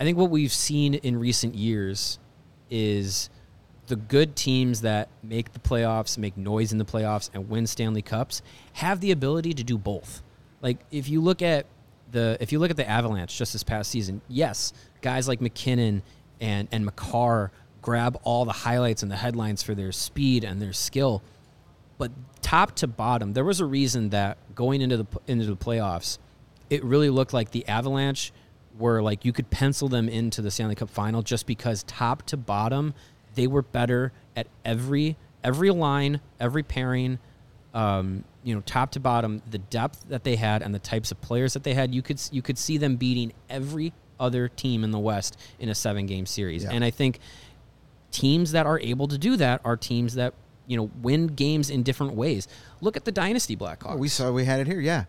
i 0.00 0.04
think 0.04 0.16
what 0.16 0.30
we've 0.30 0.52
seen 0.52 0.94
in 0.94 1.18
recent 1.18 1.54
years 1.54 2.18
is 2.70 3.30
the 3.88 3.96
good 3.96 4.36
teams 4.36 4.82
that 4.82 5.08
make 5.22 5.52
the 5.52 5.58
playoffs, 5.58 6.16
make 6.16 6.36
noise 6.36 6.72
in 6.72 6.78
the 6.78 6.84
playoffs, 6.84 7.30
and 7.34 7.48
win 7.48 7.66
Stanley 7.66 8.02
Cups 8.02 8.42
have 8.74 9.00
the 9.00 9.10
ability 9.10 9.54
to 9.54 9.64
do 9.64 9.76
both. 9.76 10.22
Like 10.62 10.78
if 10.90 11.08
you 11.08 11.20
look 11.20 11.42
at 11.42 11.66
the 12.10 12.36
if 12.40 12.52
you 12.52 12.58
look 12.58 12.70
at 12.70 12.76
the 12.76 12.88
Avalanche 12.88 13.36
just 13.36 13.52
this 13.52 13.62
past 13.62 13.90
season, 13.90 14.20
yes, 14.28 14.72
guys 15.00 15.26
like 15.26 15.40
MacKinnon 15.40 16.02
and 16.40 16.68
and 16.70 16.84
Makar 16.84 17.50
grab 17.80 18.18
all 18.22 18.44
the 18.44 18.52
highlights 18.52 19.02
and 19.02 19.10
the 19.10 19.16
headlines 19.16 19.62
for 19.62 19.74
their 19.74 19.92
speed 19.92 20.44
and 20.44 20.60
their 20.60 20.72
skill, 20.72 21.22
but 21.96 22.10
top 22.42 22.74
to 22.76 22.86
bottom, 22.86 23.32
there 23.32 23.44
was 23.44 23.60
a 23.60 23.66
reason 23.66 24.10
that 24.10 24.38
going 24.54 24.80
into 24.82 24.98
the 24.98 25.06
into 25.26 25.46
the 25.46 25.56
playoffs, 25.56 26.18
it 26.70 26.84
really 26.84 27.10
looked 27.10 27.32
like 27.32 27.50
the 27.50 27.66
Avalanche 27.68 28.32
were 28.78 29.02
like 29.02 29.24
you 29.24 29.32
could 29.32 29.50
pencil 29.50 29.88
them 29.88 30.08
into 30.08 30.42
the 30.42 30.50
Stanley 30.50 30.74
Cup 30.74 30.90
final 30.90 31.22
just 31.22 31.46
because 31.46 31.82
top 31.84 32.22
to 32.26 32.36
bottom 32.36 32.94
they 33.38 33.46
were 33.46 33.62
better 33.62 34.12
at 34.36 34.48
every 34.64 35.16
every 35.44 35.70
line, 35.70 36.20
every 36.40 36.64
pairing, 36.64 37.18
um, 37.72 38.24
you 38.42 38.52
know, 38.54 38.60
top 38.62 38.90
to 38.90 39.00
bottom, 39.00 39.40
the 39.50 39.58
depth 39.58 40.04
that 40.08 40.24
they 40.24 40.34
had 40.36 40.62
and 40.62 40.74
the 40.74 40.78
types 40.80 41.12
of 41.12 41.20
players 41.20 41.52
that 41.54 41.62
they 41.62 41.72
had, 41.74 41.94
you 41.94 42.02
could 42.02 42.20
you 42.32 42.42
could 42.42 42.58
see 42.58 42.76
them 42.76 42.96
beating 42.96 43.32
every 43.48 43.92
other 44.18 44.48
team 44.48 44.82
in 44.82 44.90
the 44.90 44.98
West 44.98 45.38
in 45.60 45.68
a 45.68 45.74
seven 45.74 46.04
game 46.06 46.26
series. 46.26 46.64
Yeah. 46.64 46.70
And 46.72 46.82
I 46.84 46.90
think 46.90 47.20
teams 48.10 48.52
that 48.52 48.66
are 48.66 48.80
able 48.80 49.06
to 49.08 49.18
do 49.18 49.36
that 49.36 49.60
are 49.64 49.76
teams 49.76 50.14
that 50.14 50.34
you 50.66 50.76
know 50.76 50.90
win 51.02 51.28
games 51.28 51.70
in 51.70 51.82
different 51.84 52.14
ways. 52.14 52.48
Look 52.80 52.96
at 52.96 53.04
the 53.04 53.12
Dynasty 53.12 53.56
Blackhawks. 53.56 53.94
Oh, 53.94 53.96
we 53.96 54.08
saw 54.08 54.32
we 54.32 54.44
had 54.44 54.58
it 54.60 54.66
here. 54.66 54.80
Yeah, 54.80 55.04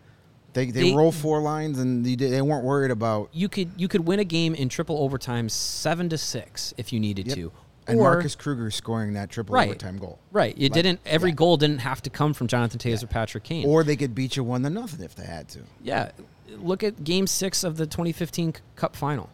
they 0.53 0.65
they, 0.69 0.91
They- 0.91 0.95
roll 0.95 1.11
four 1.11 1.41
lines 1.41 1.79
and 1.79 2.05
they, 2.05 2.15
they 2.15 2.41
weren't 2.41 2.63
worried 2.63 2.91
about. 2.91 3.29
you 3.33 3.49
could 3.49 3.71
you 3.77 3.87
could 3.87 4.01
win 4.05 4.19
a 4.19 4.23
game 4.23 4.53
in 4.53 4.69
triple 4.69 4.99
overtime 4.99 5.49
seven 5.49 6.07
to 6.09 6.17
six 6.19 6.73
if 6.77 6.93
you 6.93 6.99
needed 6.99 7.27
Yep. 7.27 7.35
to. 7.35 7.51
And 7.89 7.99
Or- 7.99 8.03
Marcus 8.13 8.35
Kruger 8.35 8.69
scoring 8.71 9.13
that 9.13 9.29
triple 9.29 9.55
Right. 9.55 9.67
overtime 9.69 9.97
goal. 9.97 10.19
Right. 10.31 10.53
It 10.57 10.63
Like, 10.63 10.73
didn't 10.73 10.99
every 11.05 11.31
yeah. 11.31 11.35
goal 11.35 11.57
didn't 11.57 11.79
have 11.79 12.01
to 12.03 12.09
come 12.09 12.33
from 12.33 12.47
Jonathan 12.47 12.79
Toews 12.79 13.03
or 13.03 13.07
Patrick 13.07 13.43
Kane. 13.43 13.65
Or 13.65 13.83
they 13.83 13.95
could 13.95 14.13
beat 14.15 14.35
you 14.35 14.43
one 14.43 14.63
to 14.63 14.69
nothing 14.69 15.03
if 15.03 15.15
they 15.15 15.25
had 15.25 15.49
to. 15.49 15.59
Yeah, 15.83 16.11
look 16.57 16.83
at 16.83 17.03
Game 17.03 17.25
Six 17.27 17.63
of 17.63 17.77
the 17.77 17.85
2015 17.87 18.53
Cup 18.75 18.95
Final. 18.95 19.29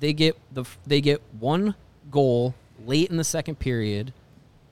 They 0.00 0.12
get 0.12 0.36
the 0.52 0.64
they 0.86 1.00
get 1.00 1.22
one 1.38 1.74
goal 2.10 2.54
late 2.86 3.10
in 3.10 3.16
the 3.16 3.24
second 3.24 3.58
period, 3.58 4.12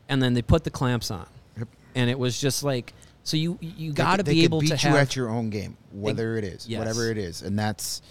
and 0.09 0.23
then 0.23 0.35
they 0.35 0.43
put 0.43 0.65
the 0.65 0.71
clamps 0.71 1.11
on, 1.11 1.27
Yep. 1.57 1.69
and 1.95 2.11
it 2.11 2.19
was 2.19 2.39
just 2.39 2.63
like 2.63 2.93
so 3.25 3.37
you 3.37 3.57
you 3.61 3.93
got 3.93 4.17
to 4.17 4.23
they 4.25 4.33
be 4.35 4.41
could 4.41 4.45
able 4.45 4.61
beat 4.61 4.67
to 4.71 4.75
you 4.75 4.91
have 4.95 4.97
at 4.97 5.17
your 5.17 5.31
own 5.31 5.49
game, 5.49 5.77
whether 5.93 6.37
it 6.37 6.45
is 6.45 6.69
yes. 6.69 6.79
whatever 6.79 7.11
it 7.11 7.17
is, 7.19 7.41
and 7.43 7.59
that's 7.59 8.03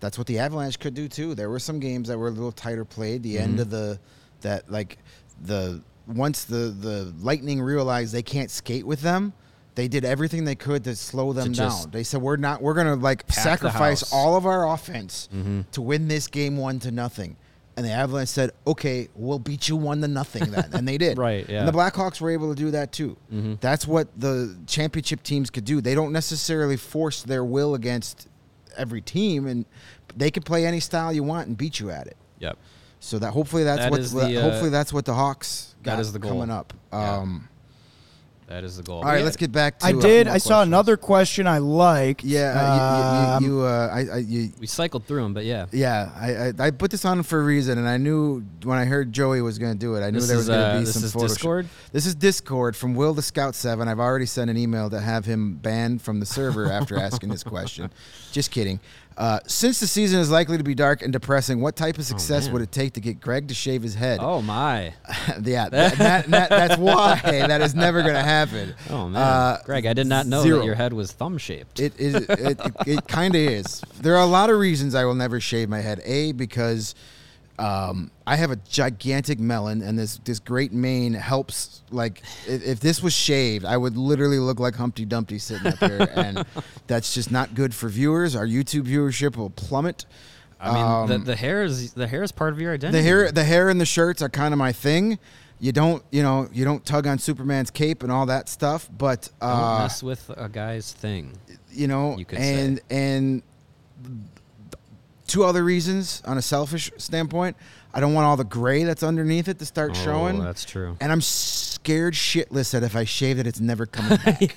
that's 0.00 0.16
what 0.16 0.28
the 0.28 0.38
Avalanche 0.38 0.78
could 0.78 0.94
do 0.94 1.08
too. 1.08 1.34
There 1.34 1.50
were 1.50 1.58
some 1.58 1.80
games 1.80 2.06
that 2.08 2.16
were 2.18 2.28
a 2.28 2.30
little 2.30 2.52
tighter 2.52 2.84
played. 2.84 3.24
The 3.24 3.34
Mm-hmm. 3.36 3.42
end 3.44 3.60
of 3.60 3.70
the 3.70 3.98
that 4.42 4.70
like 4.70 4.98
the 5.42 5.82
once 6.06 6.44
the 6.44 6.74
the 6.78 7.12
Lightning 7.20 7.60
realized 7.60 8.12
they 8.14 8.22
can't 8.22 8.50
skate 8.50 8.86
with 8.86 9.00
them. 9.02 9.32
They 9.74 9.86
did 9.86 10.04
everything 10.04 10.44
they 10.44 10.56
could 10.56 10.82
to 10.84 10.96
slow 10.96 11.32
them 11.32 11.52
just 11.52 11.84
down. 11.84 11.90
They 11.92 12.02
said 12.02 12.20
we're 12.20 12.36
not 12.36 12.60
we're 12.60 12.74
gonna 12.74 12.96
like 12.96 13.24
sacrifice 13.30 14.12
all 14.12 14.36
of 14.36 14.44
our 14.46 14.68
offense 14.72 15.28
Mm-hmm. 15.32 15.60
to 15.72 15.80
win 15.82 16.08
this 16.08 16.26
game 16.26 16.56
one 16.56 16.78
to 16.80 16.90
nothing. 16.90 17.36
And 17.76 17.86
the 17.86 17.92
Avalanche 17.92 18.28
said, 18.30 18.50
"Okay, 18.66 19.06
we'll 19.14 19.38
beat 19.38 19.68
you 19.68 19.76
one 19.76 20.00
to 20.00 20.08
nothing 20.08 20.50
then," 20.50 20.70
and 20.72 20.88
they 20.88 20.98
did. 20.98 21.16
Right, 21.28 21.48
yeah. 21.48 21.60
And 21.60 21.68
the 21.68 21.72
Blackhawks 21.72 22.20
were 22.20 22.30
able 22.30 22.52
to 22.52 22.60
do 22.60 22.72
that 22.72 22.90
too. 22.90 23.16
Mm-hmm. 23.32 23.54
That's 23.60 23.86
what 23.86 24.08
the 24.18 24.58
championship 24.66 25.22
teams 25.22 25.48
could 25.48 25.64
do. 25.64 25.80
They 25.80 25.94
don't 25.94 26.10
necessarily 26.12 26.76
force 26.76 27.22
their 27.22 27.44
will 27.44 27.76
against 27.76 28.26
every 28.76 29.00
team, 29.00 29.46
and 29.46 29.64
they 30.16 30.32
can 30.32 30.42
play 30.42 30.66
any 30.66 30.80
style 30.80 31.12
you 31.12 31.22
want 31.22 31.46
and 31.46 31.56
beat 31.56 31.78
you 31.78 31.90
at 31.90 32.08
it. 32.08 32.16
Yep. 32.40 32.58
So 33.00 33.18
that 33.18 33.30
hopefully 33.32 33.64
that's 33.64 33.80
That 33.82 33.90
what 33.90 34.00
is 34.00 34.12
the, 34.12 34.38
uh, 34.38 34.42
hopefully 34.42 34.70
that's 34.70 34.92
what 34.92 35.04
the 35.04 35.14
Hawks 35.14 35.74
got 35.82 36.00
is 36.00 36.12
the 36.12 36.18
goal. 36.18 36.32
coming 36.32 36.50
up. 36.50 36.72
Yeah. 36.92 37.16
Um, 37.18 37.48
That 38.48 38.64
is 38.64 38.78
the 38.78 38.82
goal. 38.82 38.98
All 39.00 39.04
right, 39.04 39.22
let's 39.22 39.36
get 39.36 39.52
back 39.52 39.78
to. 39.80 39.86
I 39.86 39.90
uh, 39.92 40.00
did. 40.00 40.26
more 40.26 40.34
I 40.34 40.38
saw 40.38 40.48
questions. 40.48 40.68
another 40.68 40.96
question 40.96 41.46
I 41.46 41.58
liked. 41.58 42.24
Yeah, 42.24 42.54
uh, 42.56 43.36
Um, 43.36 43.44
you, 43.44 43.50
you, 43.50 43.56
you, 43.58 43.62
uh, 43.66 43.88
I, 43.92 44.06
I, 44.14 44.16
you, 44.18 44.50
We 44.58 44.66
cycled 44.66 45.04
through 45.04 45.22
them, 45.22 45.34
but 45.34 45.44
yeah. 45.44 45.66
yeah, 45.70 46.10
I, 46.16 46.32
I, 46.32 46.52
I 46.68 46.70
put 46.70 46.90
this 46.90 47.04
on 47.04 47.22
for 47.24 47.40
a 47.40 47.44
reason, 47.44 47.76
and 47.76 47.86
I 47.86 47.98
knew 47.98 48.42
when 48.64 48.78
I 48.78 48.86
heard 48.86 49.12
Joey 49.12 49.42
was 49.42 49.58
going 49.58 49.74
to 49.74 49.78
do 49.78 49.96
it, 49.96 50.00
I 50.02 50.10
knew 50.10 50.18
This 50.20 50.28
there 50.28 50.38
is, 50.38 50.48
was 50.48 50.48
going 50.48 50.60
to 50.60 50.66
uh, 50.66 50.78
be 50.78 50.84
this 50.86 50.94
some 50.94 51.04
is 51.04 51.14
Photoshop. 51.14 51.28
Discord? 51.28 51.68
This 51.92 52.06
is 52.06 52.14
Discord 52.14 52.74
from 52.74 52.94
Will 52.94 53.12
the 53.12 53.20
Scout 53.22 53.54
Seven. 53.54 53.86
I've 53.86 54.00
already 54.00 54.24
sent 54.26 54.50
an 54.50 54.56
email 54.56 54.88
to 54.90 54.98
have 54.98 55.26
him 55.26 55.56
banned 55.56 56.00
from 56.00 56.18
the 56.18 56.26
server 56.26 56.72
after 56.72 56.98
asking 56.98 57.28
this 57.28 57.44
question. 57.44 57.90
Just 58.32 58.50
kidding. 58.50 58.80
Uh, 59.18 59.40
since 59.48 59.80
the 59.80 59.86
season 59.86 60.20
is 60.20 60.30
likely 60.30 60.56
to 60.56 60.62
be 60.62 60.76
dark 60.76 61.02
and 61.02 61.12
depressing, 61.12 61.60
what 61.60 61.74
type 61.74 61.98
of 61.98 62.04
success 62.04 62.44
man. 62.44 62.52
would 62.52 62.62
it 62.62 62.70
take 62.70 62.92
to 62.92 63.00
get 63.00 63.20
Greg 63.20 63.48
to 63.48 63.54
shave 63.54 63.82
his 63.82 63.96
head? 63.96 64.20
Oh 64.22 64.40
my. 64.40 64.94
yeah, 65.42 65.68
that, 65.68 65.98
that, 65.98 66.26
that, 66.28 66.48
that's 66.50 66.76
why 66.78 67.20
that 67.24 67.60
is 67.60 67.74
never 67.74 68.02
going 68.02 68.14
to 68.14 68.22
happen. 68.22 68.76
Oh 68.88 69.08
man. 69.08 69.20
Uh, 69.20 69.58
Greg, 69.64 69.86
I 69.86 69.92
did 69.92 70.06
not 70.06 70.28
know 70.28 70.42
zero. 70.42 70.58
that 70.58 70.64
your 70.64 70.76
head 70.76 70.92
was 70.92 71.10
thumb 71.10 71.36
shaped. 71.36 71.80
It 71.80 71.98
is. 71.98 72.14
It, 72.14 72.30
it, 72.30 72.60
it 72.86 73.08
kind 73.08 73.34
of 73.34 73.40
is. 73.40 73.82
There 74.00 74.14
are 74.14 74.22
a 74.22 74.26
lot 74.26 74.50
of 74.50 74.58
reasons 74.60 74.94
I 74.94 75.04
will 75.04 75.16
never 75.16 75.40
shave 75.40 75.68
my 75.68 75.80
head. 75.80 76.00
A 76.04 76.30
because 76.30 76.94
um, 77.58 78.10
I 78.26 78.36
have 78.36 78.50
a 78.50 78.56
gigantic 78.56 79.38
melon, 79.40 79.82
and 79.82 79.98
this 79.98 80.18
this 80.24 80.38
great 80.38 80.72
mane 80.72 81.14
helps. 81.14 81.82
Like 81.90 82.22
if, 82.46 82.64
if 82.66 82.80
this 82.80 83.02
was 83.02 83.12
shaved, 83.12 83.64
I 83.64 83.76
would 83.76 83.96
literally 83.96 84.38
look 84.38 84.60
like 84.60 84.74
Humpty 84.76 85.04
Dumpty 85.04 85.38
sitting 85.38 85.66
up 85.66 85.78
here, 85.78 86.08
and 86.14 86.44
that's 86.86 87.14
just 87.14 87.30
not 87.30 87.54
good 87.54 87.74
for 87.74 87.88
viewers. 87.88 88.36
Our 88.36 88.46
YouTube 88.46 88.84
viewership 88.86 89.36
will 89.36 89.50
plummet. 89.50 90.06
I 90.60 90.72
mean, 90.72 91.06
the, 91.08 91.14
Um, 91.16 91.24
the 91.24 91.36
hair 91.36 91.62
is 91.64 91.92
the 91.92 92.06
hair 92.08 92.22
is 92.22 92.32
part 92.32 92.52
of 92.52 92.60
your 92.60 92.74
identity. 92.74 92.98
the 92.98 93.02
hair, 93.08 93.30
the 93.32 93.44
hair 93.44 93.68
and 93.68 93.80
the 93.80 93.86
shirts 93.86 94.22
are 94.22 94.28
kind 94.28 94.52
of 94.52 94.58
my 94.58 94.72
thing. 94.72 95.18
You 95.60 95.72
don't, 95.72 96.04
you 96.12 96.22
know, 96.22 96.48
you 96.52 96.64
don't 96.64 96.84
tug 96.86 97.08
on 97.08 97.18
Superman's 97.18 97.70
cape 97.72 98.04
and 98.04 98.12
all 98.12 98.26
that 98.26 98.48
stuff, 98.48 98.88
but 98.96 99.28
Don't 99.40 99.50
uh, 99.50 99.78
mess 99.80 100.04
with 100.04 100.30
a 100.36 100.48
guy's 100.48 100.92
thing. 100.92 101.32
you 101.72 101.88
know, 101.88 102.16
You 102.16 102.24
could 102.24 102.38
and 102.38 102.78
say. 102.78 102.84
and 102.90 103.42
two 105.28 105.44
other 105.44 105.62
reasons 105.62 106.22
on 106.24 106.38
a 106.38 106.42
selfish 106.42 106.90
standpoint. 106.98 107.56
I 107.94 108.00
don't 108.00 108.12
want 108.14 108.26
all 108.26 108.36
the 108.36 108.44
gray 108.44 108.84
that's 108.84 109.02
underneath 109.02 109.48
it 109.48 109.58
to 109.60 109.64
start 109.66 109.92
Oh, 109.92 110.04
showing. 110.04 110.42
that's 110.42 110.64
true. 110.64 110.96
And 111.00 111.10
I'm 111.10 111.20
scared 111.22 112.14
shitless 112.14 112.72
that 112.72 112.82
if 112.82 112.94
I 112.96 113.04
shave 113.04 113.38
it, 113.38 113.46
it's 113.46 113.60
never 113.60 113.86
coming 113.86 114.18
back. 114.24 114.54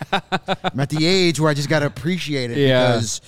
I'm 0.64 0.80
at 0.80 0.90
the 0.90 1.06
age 1.06 1.40
where 1.40 1.50
I 1.50 1.54
just 1.54 1.70
got 1.70 1.80
to 1.80 1.86
appreciate 1.86 2.52
it 2.52 2.58
Yeah. 2.58 2.88
because, 2.88 3.22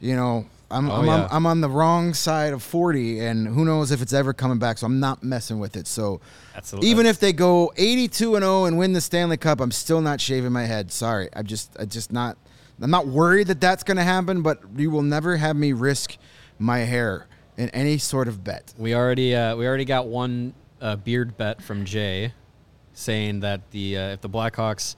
you 0.00 0.16
know, 0.16 0.46
I'm 0.70 0.90
Oh, 0.90 0.94
I'm, 0.94 1.04
yeah. 1.06 1.12
on, 1.24 1.28
I'm 1.30 1.46
on 1.46 1.60
the 1.60 1.68
wrong 1.68 2.14
side 2.14 2.54
of 2.54 2.62
40, 2.62 3.20
and 3.20 3.46
who 3.46 3.66
knows 3.66 3.90
if 3.90 4.00
it's 4.00 4.14
ever 4.14 4.32
coming 4.32 4.58
back. 4.58 4.78
So 4.78 4.86
I'm 4.86 5.00
not 5.00 5.22
messing 5.22 5.58
with 5.58 5.76
it. 5.76 5.86
So 5.86 6.22
That's 6.54 6.72
even 6.80 7.04
if 7.04 7.20
they 7.20 7.34
go 7.34 7.72
82 7.76 8.36
and 8.36 8.42
0 8.42 8.64
and 8.64 8.78
win 8.78 8.94
the 8.94 9.02
Stanley 9.02 9.36
Cup, 9.36 9.60
I'm 9.60 9.70
still 9.70 10.00
not 10.00 10.18
shaving 10.18 10.50
my 10.50 10.64
head. 10.64 10.90
Sorry, 10.90 11.28
I'm 11.36 11.44
just 11.46 11.76
I 11.78 11.84
just 11.84 12.10
not. 12.10 12.38
I'm 12.80 12.90
not 12.90 13.06
worried 13.06 13.48
that 13.48 13.60
that's 13.60 13.82
going 13.84 13.98
to 13.98 14.02
happen, 14.02 14.40
but 14.40 14.60
you 14.76 14.90
will 14.90 15.02
never 15.02 15.36
have 15.36 15.54
me 15.56 15.72
risk 15.74 16.16
my 16.58 16.80
hair 16.80 17.26
in 17.56 17.68
any 17.70 17.98
sort 17.98 18.28
of 18.28 18.42
bet. 18.44 18.72
We 18.78 18.94
already 18.94 19.34
uh, 19.34 19.56
we 19.56 19.66
already 19.66 19.84
got 19.84 20.06
one 20.06 20.54
uh, 20.80 20.96
beard 20.96 21.36
bet 21.36 21.62
from 21.62 21.84
Jay, 21.84 22.32
saying 22.94 23.40
that 23.40 23.70
the 23.70 23.96
uh, 23.98 24.08
if 24.10 24.20
the 24.20 24.28
Blackhawks 24.30 24.96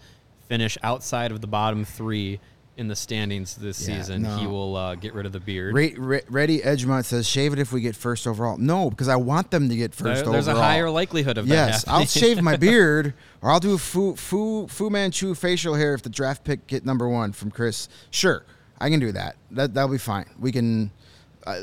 finish 0.48 0.76
outside 0.82 1.30
of 1.32 1.40
the 1.40 1.46
bottom 1.46 1.84
three 1.84 2.38
in 2.76 2.88
the 2.88 2.96
standings 2.96 3.54
this 3.54 3.86
Yeah, 3.88 3.98
season, 3.98 4.24
he 4.24 4.48
will 4.48 4.74
uh, 4.74 4.94
get 4.96 5.14
rid 5.14 5.26
of 5.26 5.32
the 5.32 5.38
beard. 5.38 5.74
Re- 5.74 5.94
Re- 5.96 6.22
Ready 6.28 6.58
Edgemont 6.60 7.04
says, 7.04 7.26
"Shave 7.28 7.52
it 7.52 7.58
if 7.60 7.72
we 7.72 7.80
get 7.80 7.94
first 7.94 8.26
overall." 8.26 8.56
No, 8.56 8.90
because 8.90 9.06
I 9.08 9.14
want 9.16 9.50
them 9.52 9.68
to 9.68 9.76
get 9.76 9.92
There- 9.92 10.12
first 10.14 10.24
there's 10.24 10.48
overall. 10.48 10.56
There's 10.56 10.58
a 10.58 10.60
higher 10.60 10.90
likelihood 10.90 11.38
of 11.38 11.46
that. 11.48 11.54
Yes, 11.54 11.84
I'll 11.86 12.04
shave 12.04 12.42
my 12.42 12.56
beard, 12.58 13.14
or 13.42 13.50
I'll 13.50 13.60
do 13.60 13.74
a 13.74 13.78
Fu 13.78 14.16
Fu 14.16 14.66
Fu 14.66 14.90
Manchu 14.90 15.34
facial 15.34 15.74
hair 15.74 15.94
if 15.94 16.02
the 16.02 16.08
draft 16.10 16.42
pick 16.44 16.66
get 16.66 16.84
number 16.84 17.08
one 17.08 17.32
from 17.32 17.50
Chris. 17.52 17.88
Sure, 18.10 18.44
I 18.80 18.90
can 18.90 18.98
do 18.98 19.12
that. 19.12 19.36
That 19.52 19.72
that'll 19.74 19.90
be 19.92 19.98
fine. 19.98 20.26
We 20.40 20.50
can, 20.50 20.90
uh, 21.46 21.60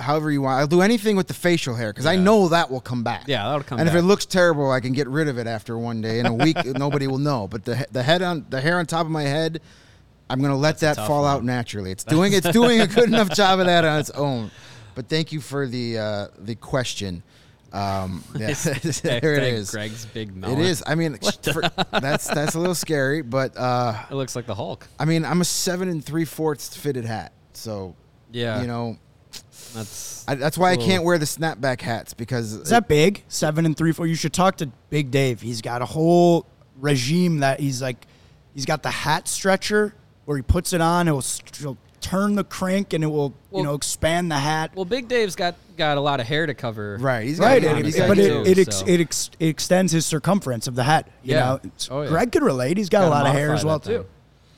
however 0.00 0.30
you 0.30 0.42
want. 0.42 0.60
I'll 0.60 0.66
do 0.66 0.80
anything 0.82 1.16
with 1.16 1.26
the 1.28 1.34
facial 1.34 1.74
hair 1.74 1.92
because 1.92 2.06
I 2.06 2.12
Yeah. 2.14 2.22
know 2.22 2.48
that 2.48 2.70
will 2.70 2.80
come 2.80 3.02
back. 3.02 3.24
Yeah, 3.26 3.44
that'll 3.44 3.62
come 3.64 3.78
And 3.80 3.88
if 3.88 3.94
back. 3.94 4.02
it 4.02 4.06
looks 4.06 4.26
terrible, 4.26 4.70
I 4.70 4.80
can 4.80 4.92
get 4.92 5.08
rid 5.08 5.28
of 5.28 5.38
it 5.38 5.46
after 5.46 5.76
one 5.78 6.00
day. 6.00 6.20
In 6.20 6.26
a 6.26 6.34
week, 6.34 6.56
nobody 6.76 7.06
will 7.06 7.18
know. 7.18 7.48
But 7.48 7.64
the 7.64 7.76
he- 7.76 7.84
the 7.92 8.02
head 8.02 8.22
on 8.22 8.46
the 8.50 8.60
hair 8.60 8.78
on 8.78 8.86
top 8.86 9.06
of 9.06 9.12
my 9.12 9.22
head, 9.24 9.60
I'm 10.30 10.40
gonna 10.40 10.56
let 10.56 10.78
that 10.80 10.96
tough 10.96 11.06
fall 11.08 11.22
one. 11.22 11.30
out 11.36 11.44
naturally. 11.44 11.90
It's 11.90 12.04
doing 12.04 12.32
it's 12.32 12.50
doing 12.50 12.80
a 12.80 12.86
good 12.86 13.08
enough 13.08 13.30
job 13.30 13.60
of 13.60 13.66
that 13.66 13.84
on 13.84 13.98
its 14.00 14.10
own. 14.10 14.50
But 14.94 15.08
thank 15.08 15.32
you 15.32 15.40
for 15.40 15.66
the 15.66 15.98
uh, 15.98 16.26
the 16.38 16.54
question. 16.54 17.22
Um, 17.72 18.24
yeah, 18.36 18.52
there 19.02 19.34
it 19.34 19.42
is. 19.42 19.70
Greg's 19.70 20.06
big 20.06 20.28
It 20.30 20.36
melon. 20.36 20.60
is. 20.60 20.82
I 20.86 20.94
mean, 20.94 21.18
for, 21.18 21.62
that's 21.92 22.26
that's 22.26 22.54
a 22.54 22.58
little 22.58 22.74
scary, 22.74 23.20
but 23.22 23.56
uh, 23.58 23.94
It 24.10 24.14
looks 24.14 24.34
like 24.34 24.46
the 24.46 24.54
Hulk. 24.54 24.86
I 24.98 25.04
mean, 25.04 25.24
I'm 25.24 25.40
a 25.42 25.44
seven 25.44 25.88
and 25.88 26.02
three 26.04 26.24
fourths 26.24 26.74
fitted 26.76 27.04
hat, 27.04 27.32
so 27.52 27.94
Yeah, 28.32 28.60
you 28.60 28.66
know 28.66 28.98
that's 29.74 30.24
I, 30.28 30.34
that's 30.34 30.58
why 30.58 30.72
I 30.72 30.76
can't 30.76 31.04
wear 31.04 31.18
the 31.18 31.24
snapback 31.26 31.80
hats 31.80 32.14
because 32.14 32.52
Is 32.54 32.70
that 32.70 32.88
big? 32.88 33.22
Seven 33.28 33.66
and 33.66 33.76
three, 33.76 33.92
four. 33.92 34.06
You 34.06 34.14
should 34.14 34.32
talk 34.32 34.56
to 34.58 34.66
Big 34.90 35.10
Dave. 35.10 35.40
He's 35.40 35.62
got 35.62 35.82
a 35.82 35.86
whole 35.86 36.46
regime 36.78 37.40
that 37.40 37.60
he's 37.60 37.80
like, 37.82 38.06
he's 38.54 38.66
got 38.66 38.82
the 38.82 38.90
hat 38.90 39.28
stretcher 39.28 39.94
where 40.24 40.36
he 40.36 40.42
puts 40.42 40.72
it 40.72 40.80
on. 40.80 41.08
It 41.08 41.12
will 41.12 41.22
st- 41.22 41.60
it'll 41.60 41.78
turn 42.00 42.34
the 42.36 42.44
crank 42.44 42.92
and 42.92 43.02
it 43.02 43.08
will, 43.08 43.34
Well- 43.50 43.60
you 43.62 43.68
know, 43.68 43.74
expand 43.74 44.30
the 44.30 44.36
hat. 44.38 44.70
well. 44.74 44.84
Big 44.84 45.08
Dave's 45.08 45.34
got 45.36 45.54
got 45.76 45.96
a 45.96 46.00
lot 46.00 46.20
of 46.20 46.26
hair 46.26 46.44
to 46.46 46.54
cover. 46.54 46.96
right. 47.00 47.24
He's 47.26 47.38
got 47.38 47.46
right, 47.46 47.64
it, 47.64 47.84
he's 47.84 47.94
it- 47.94 47.98
got 47.98 48.08
but 48.08 48.18
it, 48.18 48.28
do 48.28 48.42
it, 48.50 48.58
ex, 48.58 48.76
so. 48.76 48.86
it, 48.86 49.00
ex, 49.00 49.30
it 49.38 49.46
extends 49.46 49.92
his 49.92 50.04
circumference 50.06 50.66
of 50.66 50.74
the 50.74 50.84
hat. 50.84 51.08
You 51.22 51.34
Yeah. 51.34 51.40
know, 51.40 51.60
Oh, 51.90 52.02
yeah. 52.02 52.08
Greg 52.08 52.32
could 52.32 52.42
relate. 52.42 52.76
He's 52.76 52.88
got 52.88 53.00
a 53.04 53.08
Gotta 53.08 53.24
lot 53.24 53.26
of 53.26 53.32
hair 53.32 53.52
as 53.54 53.64
well 53.64 53.78
that 53.78 53.84
thing. 53.86 53.98
too. 54.02 54.06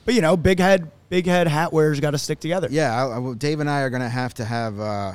But 0.05 0.13
you 0.15 0.21
know, 0.21 0.35
big 0.35 0.59
head, 0.59 0.89
big 1.11 1.25
head 1.27 1.45
hat 1.47 1.71
wearers 1.73 1.99
got 1.99 2.11
to 2.11 2.17
stick 2.17 2.39
together. 2.39 2.69
Yeah, 2.71 2.95
I, 3.05 3.19
I, 3.19 3.33
Dave 3.35 3.59
and 3.59 3.69
I 3.69 3.81
are 3.81 3.91
gonna 3.91 4.09
have 4.09 4.33
to 4.35 4.45
have. 4.45 4.79
Uh, 4.79 5.13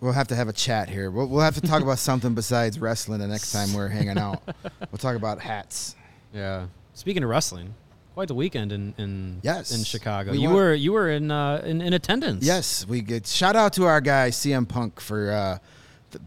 we'll 0.00 0.12
have 0.12 0.28
to 0.28 0.36
have 0.36 0.46
a 0.48 0.52
chat 0.52 0.88
here. 0.88 1.10
We'll, 1.10 1.26
we'll 1.26 1.40
have 1.40 1.54
to 1.56 1.60
talk 1.62 1.82
about 1.82 1.98
something 2.10 2.34
besides 2.34 2.78
wrestling 2.78 3.18
the 3.20 3.26
next 3.26 3.50
time 3.50 3.72
we're 3.74 3.88
hanging 3.88 4.18
out. 4.18 4.40
We'll 4.92 4.98
talk 4.98 5.16
about 5.16 5.40
hats. 5.40 5.96
Yeah. 6.34 6.66
Speaking 6.92 7.24
of 7.24 7.30
wrestling, 7.30 7.74
quite 8.12 8.28
the 8.28 8.34
weekend 8.34 8.70
in 8.72 8.92
in 8.98 9.40
Yes. 9.42 9.72
in 9.76 9.82
Chicago. 9.84 10.32
We 10.32 10.38
you 10.38 10.48
went- 10.50 10.54
were 10.56 10.74
you 10.74 10.92
were 10.92 11.08
in 11.10 11.30
uh, 11.30 11.62
in, 11.64 11.80
in 11.80 11.94
attendance. 11.94 12.44
Yes, 12.44 12.86
we 12.86 13.00
get 13.00 13.26
shout 13.26 13.56
out 13.56 13.72
to 13.74 13.84
our 13.86 14.02
guy 14.02 14.28
CM 14.28 14.68
Punk 14.68 15.00
for 15.00 15.30
uh, 15.32 15.52
th- 15.54 15.60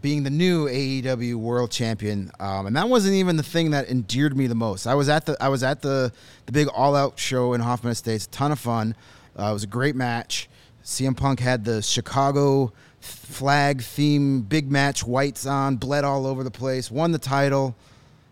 being 0.00 0.22
the 0.22 0.30
new 0.30 0.66
AEW 0.66 1.36
World 1.36 1.70
Champion, 1.70 2.30
um, 2.40 2.66
and 2.66 2.76
that 2.76 2.88
wasn't 2.88 3.14
even 3.14 3.36
the 3.36 3.42
thing 3.42 3.70
that 3.70 3.88
endeared 3.88 4.36
me 4.36 4.46
the 4.46 4.54
most. 4.54 4.86
I 4.86 4.94
was 4.94 5.08
at 5.08 5.26
the 5.26 5.36
I 5.40 5.48
was 5.48 5.62
at 5.62 5.82
the 5.82 6.12
the 6.46 6.52
big 6.52 6.68
All 6.68 6.94
Out 6.94 7.18
show 7.18 7.52
in 7.52 7.60
Hoffman 7.60 7.92
Estates, 7.92 8.26
ton 8.28 8.52
of 8.52 8.58
fun. 8.58 8.94
Uh, 9.38 9.50
it 9.50 9.52
was 9.52 9.64
a 9.64 9.68
great 9.68 9.96
match. 9.96 10.48
CM 10.84 11.16
Punk 11.16 11.40
had 11.40 11.64
the 11.64 11.82
Chicago 11.82 12.72
flag 13.00 13.82
theme 13.82 14.42
big 14.42 14.70
match 14.70 15.04
whites 15.04 15.46
on, 15.46 15.76
bled 15.76 16.04
all 16.04 16.26
over 16.26 16.44
the 16.44 16.50
place, 16.50 16.90
won 16.90 17.12
the 17.12 17.18
title, 17.18 17.74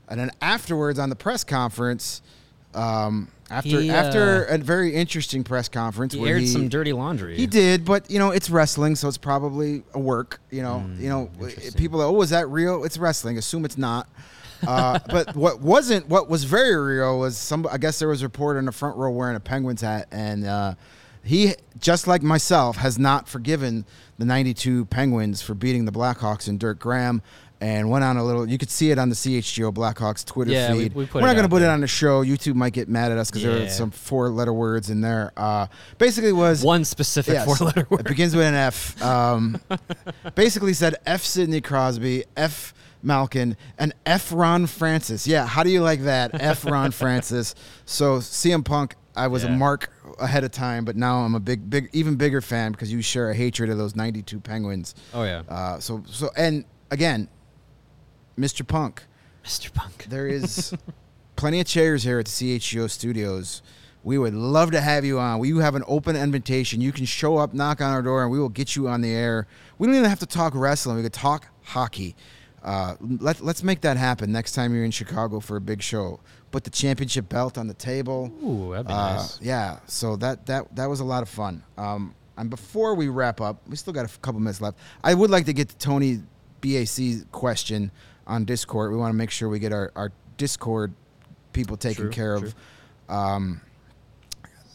and 0.08 0.18
then 0.18 0.30
afterwards 0.40 0.98
on 0.98 1.08
the 1.08 1.16
press 1.16 1.44
conference. 1.44 2.22
Um, 2.74 3.28
after 3.54 3.80
He, 3.80 3.90
after 3.90 4.48
uh, 4.50 4.54
a 4.54 4.58
very 4.58 4.94
interesting 4.94 5.44
press 5.44 5.68
conference 5.68 6.14
He 6.14 6.20
where 6.20 6.32
aired 6.34 6.40
he 6.42 6.46
some 6.46 6.68
dirty 6.68 6.92
laundry. 6.92 7.36
he 7.36 7.46
did, 7.46 7.84
but 7.84 8.10
you 8.10 8.18
know 8.18 8.30
it's 8.30 8.50
wrestling, 8.50 8.96
so 8.96 9.08
it's 9.08 9.18
probably 9.18 9.82
a 9.94 9.98
work. 10.00 10.40
You 10.50 10.62
know, 10.62 10.84
Mm, 10.86 11.00
you 11.00 11.08
know, 11.08 11.30
people. 11.76 12.00
Are, 12.02 12.06
oh, 12.06 12.20
is 12.22 12.30
that 12.30 12.48
real? 12.48 12.84
It's 12.84 12.98
wrestling. 12.98 13.38
Assume 13.38 13.64
it's 13.64 13.78
not. 13.78 14.08
Uh, 14.66 14.98
but 15.08 15.34
what 15.36 15.60
wasn't, 15.60 16.08
what 16.08 16.28
was 16.28 16.44
very 16.44 16.76
real 16.76 17.18
was 17.18 17.36
some. 17.36 17.66
I 17.70 17.78
guess 17.78 17.98
there 17.98 18.08
was 18.08 18.22
a 18.22 18.26
reporter 18.26 18.58
in 18.58 18.64
the 18.64 18.72
front 18.72 18.96
row 18.96 19.10
wearing 19.10 19.36
a 19.36 19.40
Penguins 19.40 19.80
hat, 19.82 20.08
and 20.10 20.46
uh, 20.46 20.74
he, 21.22 21.54
just 21.78 22.06
like 22.06 22.22
myself, 22.22 22.76
has 22.76 22.98
not 22.98 23.28
forgiven 23.28 23.84
the 24.18 24.24
'92 24.24 24.86
Penguins 24.86 25.42
for 25.42 25.54
beating 25.54 25.84
the 25.84 25.92
Blackhawks 25.92 26.48
and 26.48 26.58
Dirk 26.60 26.78
Graham. 26.78 27.20
And 27.60 27.88
went 27.88 28.04
on 28.04 28.16
a 28.18 28.24
little. 28.24 28.46
You 28.46 28.58
could 28.58 28.68
see 28.70 28.90
it 28.90 28.98
on 28.98 29.08
the 29.08 29.14
CHGO 29.14 29.72
Blackhawks 29.72 30.22
Twitter 30.24 30.50
Yeah, 30.50 30.72
feed. 30.74 30.92
we 30.94 31.06
put 31.06 31.22
are 31.22 31.26
not 31.26 31.32
going 31.32 31.44
to 31.44 31.48
put 31.48 31.62
it 31.62 31.68
on 31.68 31.80
the 31.80 31.86
show. 31.86 32.22
YouTube 32.22 32.56
might 32.56 32.74
get 32.74 32.88
mad 32.90 33.10
at 33.10 33.16
us 33.16 33.30
because 33.30 33.42
there 33.42 33.56
Yeah. 33.58 33.64
are 33.66 33.68
some 33.70 33.90
four-letter 33.90 34.52
words 34.52 34.90
in 34.90 35.00
there. 35.00 35.32
Uh, 35.36 35.68
basically, 35.96 36.32
was 36.32 36.62
one 36.62 36.84
specific 36.84 37.34
Yes. 37.34 37.44
four 37.46 37.66
letter 37.66 37.86
word. 37.88 38.00
It 38.00 38.08
begins 38.08 38.36
with 38.36 38.44
an 38.46 38.54
F. 38.54 39.00
Um, 39.02 39.60
basically 40.34 40.74
said 40.74 40.96
F. 41.06 41.22
Sidney 41.22 41.60
Crosby, 41.60 42.24
F. 42.36 42.74
Malkin, 43.02 43.56
and 43.78 43.94
F. 44.06 44.32
Ron 44.32 44.66
Francis. 44.66 45.26
Yeah, 45.26 45.46
how 45.46 45.62
do 45.62 45.70
you 45.70 45.82
like 45.82 46.02
that? 46.04 46.30
F. 46.34 46.64
Ron 46.64 46.90
Francis. 46.90 47.54
So 47.86 48.18
CM 48.18 48.64
Punk, 48.64 48.94
I 49.16 49.26
was 49.28 49.44
a 49.44 49.48
mark 49.50 49.90
ahead 50.18 50.42
of 50.44 50.50
time, 50.52 50.84
but 50.84 50.96
now 50.96 51.18
I'm 51.20 51.34
a 51.34 51.40
big, 51.40 51.68
big, 51.70 51.88
even 51.92 52.16
bigger 52.16 52.40
fan 52.40 52.72
because 52.72 52.90
you 52.92 53.00
share 53.02 53.30
a 53.30 53.34
hatred 53.34 53.68
of 53.70 53.78
those 53.78 53.94
'92 53.94 54.40
Penguins. 54.40 54.94
Oh 55.12 55.22
yeah, 55.24 55.42
Uh, 55.48 55.78
so, 55.80 56.02
so, 56.10 56.30
and 56.36 56.64
again, 56.90 57.28
Mr. 58.38 58.66
Punk. 58.66 59.02
Mr. 59.44 59.72
Punk. 59.72 60.06
There 60.08 60.26
is 60.26 60.74
plenty 61.36 61.60
of 61.60 61.66
chairs 61.66 62.02
here 62.02 62.18
at 62.18 62.26
the 62.26 62.30
CHGO 62.58 62.90
studios. 62.90 63.62
We 64.02 64.18
would 64.18 64.34
love 64.34 64.70
to 64.72 64.80
have 64.82 65.04
you 65.04 65.18
on. 65.18 65.38
We 65.38 65.56
have 65.58 65.74
an 65.74 65.84
open 65.86 66.14
invitation. 66.14 66.80
You 66.82 66.92
can 66.92 67.06
show 67.06 67.38
up, 67.38 67.54
knock 67.54 67.80
on 67.80 67.90
our 67.90 68.02
door, 68.02 68.22
and 68.22 68.30
we 68.30 68.38
will 68.38 68.50
get 68.50 68.76
you 68.76 68.86
on 68.88 69.00
the 69.00 69.10
air. 69.10 69.46
We 69.78 69.86
don't 69.86 69.96
even 69.96 70.08
have 70.10 70.18
to 70.20 70.26
talk 70.26 70.52
wrestling. 70.54 70.96
We 70.96 71.02
could 71.02 71.12
talk 71.14 71.48
hockey. 71.62 72.14
Uh, 72.62 72.96
let, 73.00 73.40
let's 73.40 73.62
make 73.62 73.80
that 73.82 73.96
happen 73.96 74.30
next 74.32 74.52
time 74.52 74.74
you're 74.74 74.84
in 74.84 74.90
Chicago 74.90 75.40
for 75.40 75.56
a 75.56 75.60
big 75.60 75.82
show. 75.82 76.20
Put 76.50 76.64
the 76.64 76.70
championship 76.70 77.28
belt 77.28 77.56
on 77.58 77.66
the 77.66 77.74
table. 77.74 78.30
Ooh, 78.42 78.70
that'd 78.72 78.86
be 78.86 78.92
Uh, 78.92 79.16
nice. 79.16 79.40
Yeah, 79.40 79.78
so 79.86 80.16
that 80.16 80.46
that 80.46 80.74
that 80.76 80.86
was 80.88 81.00
a 81.00 81.04
lot 81.04 81.22
of 81.22 81.28
fun. 81.28 81.62
Um, 81.76 82.14
and 82.36 82.48
before 82.50 82.94
we 82.94 83.08
wrap 83.08 83.40
up, 83.40 83.60
we 83.68 83.76
still 83.76 83.92
got 83.92 84.04
a 84.06 84.18
couple 84.18 84.40
minutes 84.40 84.60
left. 84.60 84.78
I 85.02 85.14
would 85.14 85.30
like 85.30 85.46
to 85.46 85.52
get 85.52 85.68
to 85.70 85.76
Tony 85.78 86.22
BAC 86.60 87.30
question 87.32 87.90
on 88.26 88.44
Discord. 88.44 88.90
We 88.90 88.96
want 88.98 89.12
to 89.12 89.16
make 89.16 89.30
sure 89.30 89.48
we 89.48 89.58
get 89.58 89.72
our, 89.72 89.92
our 89.96 90.12
Discord 90.36 90.92
people 91.52 91.76
taken 91.76 92.04
True, 92.04 92.12
care 92.12 92.38
true. 92.38 92.48
of. 93.08 93.14
Um, 93.14 93.60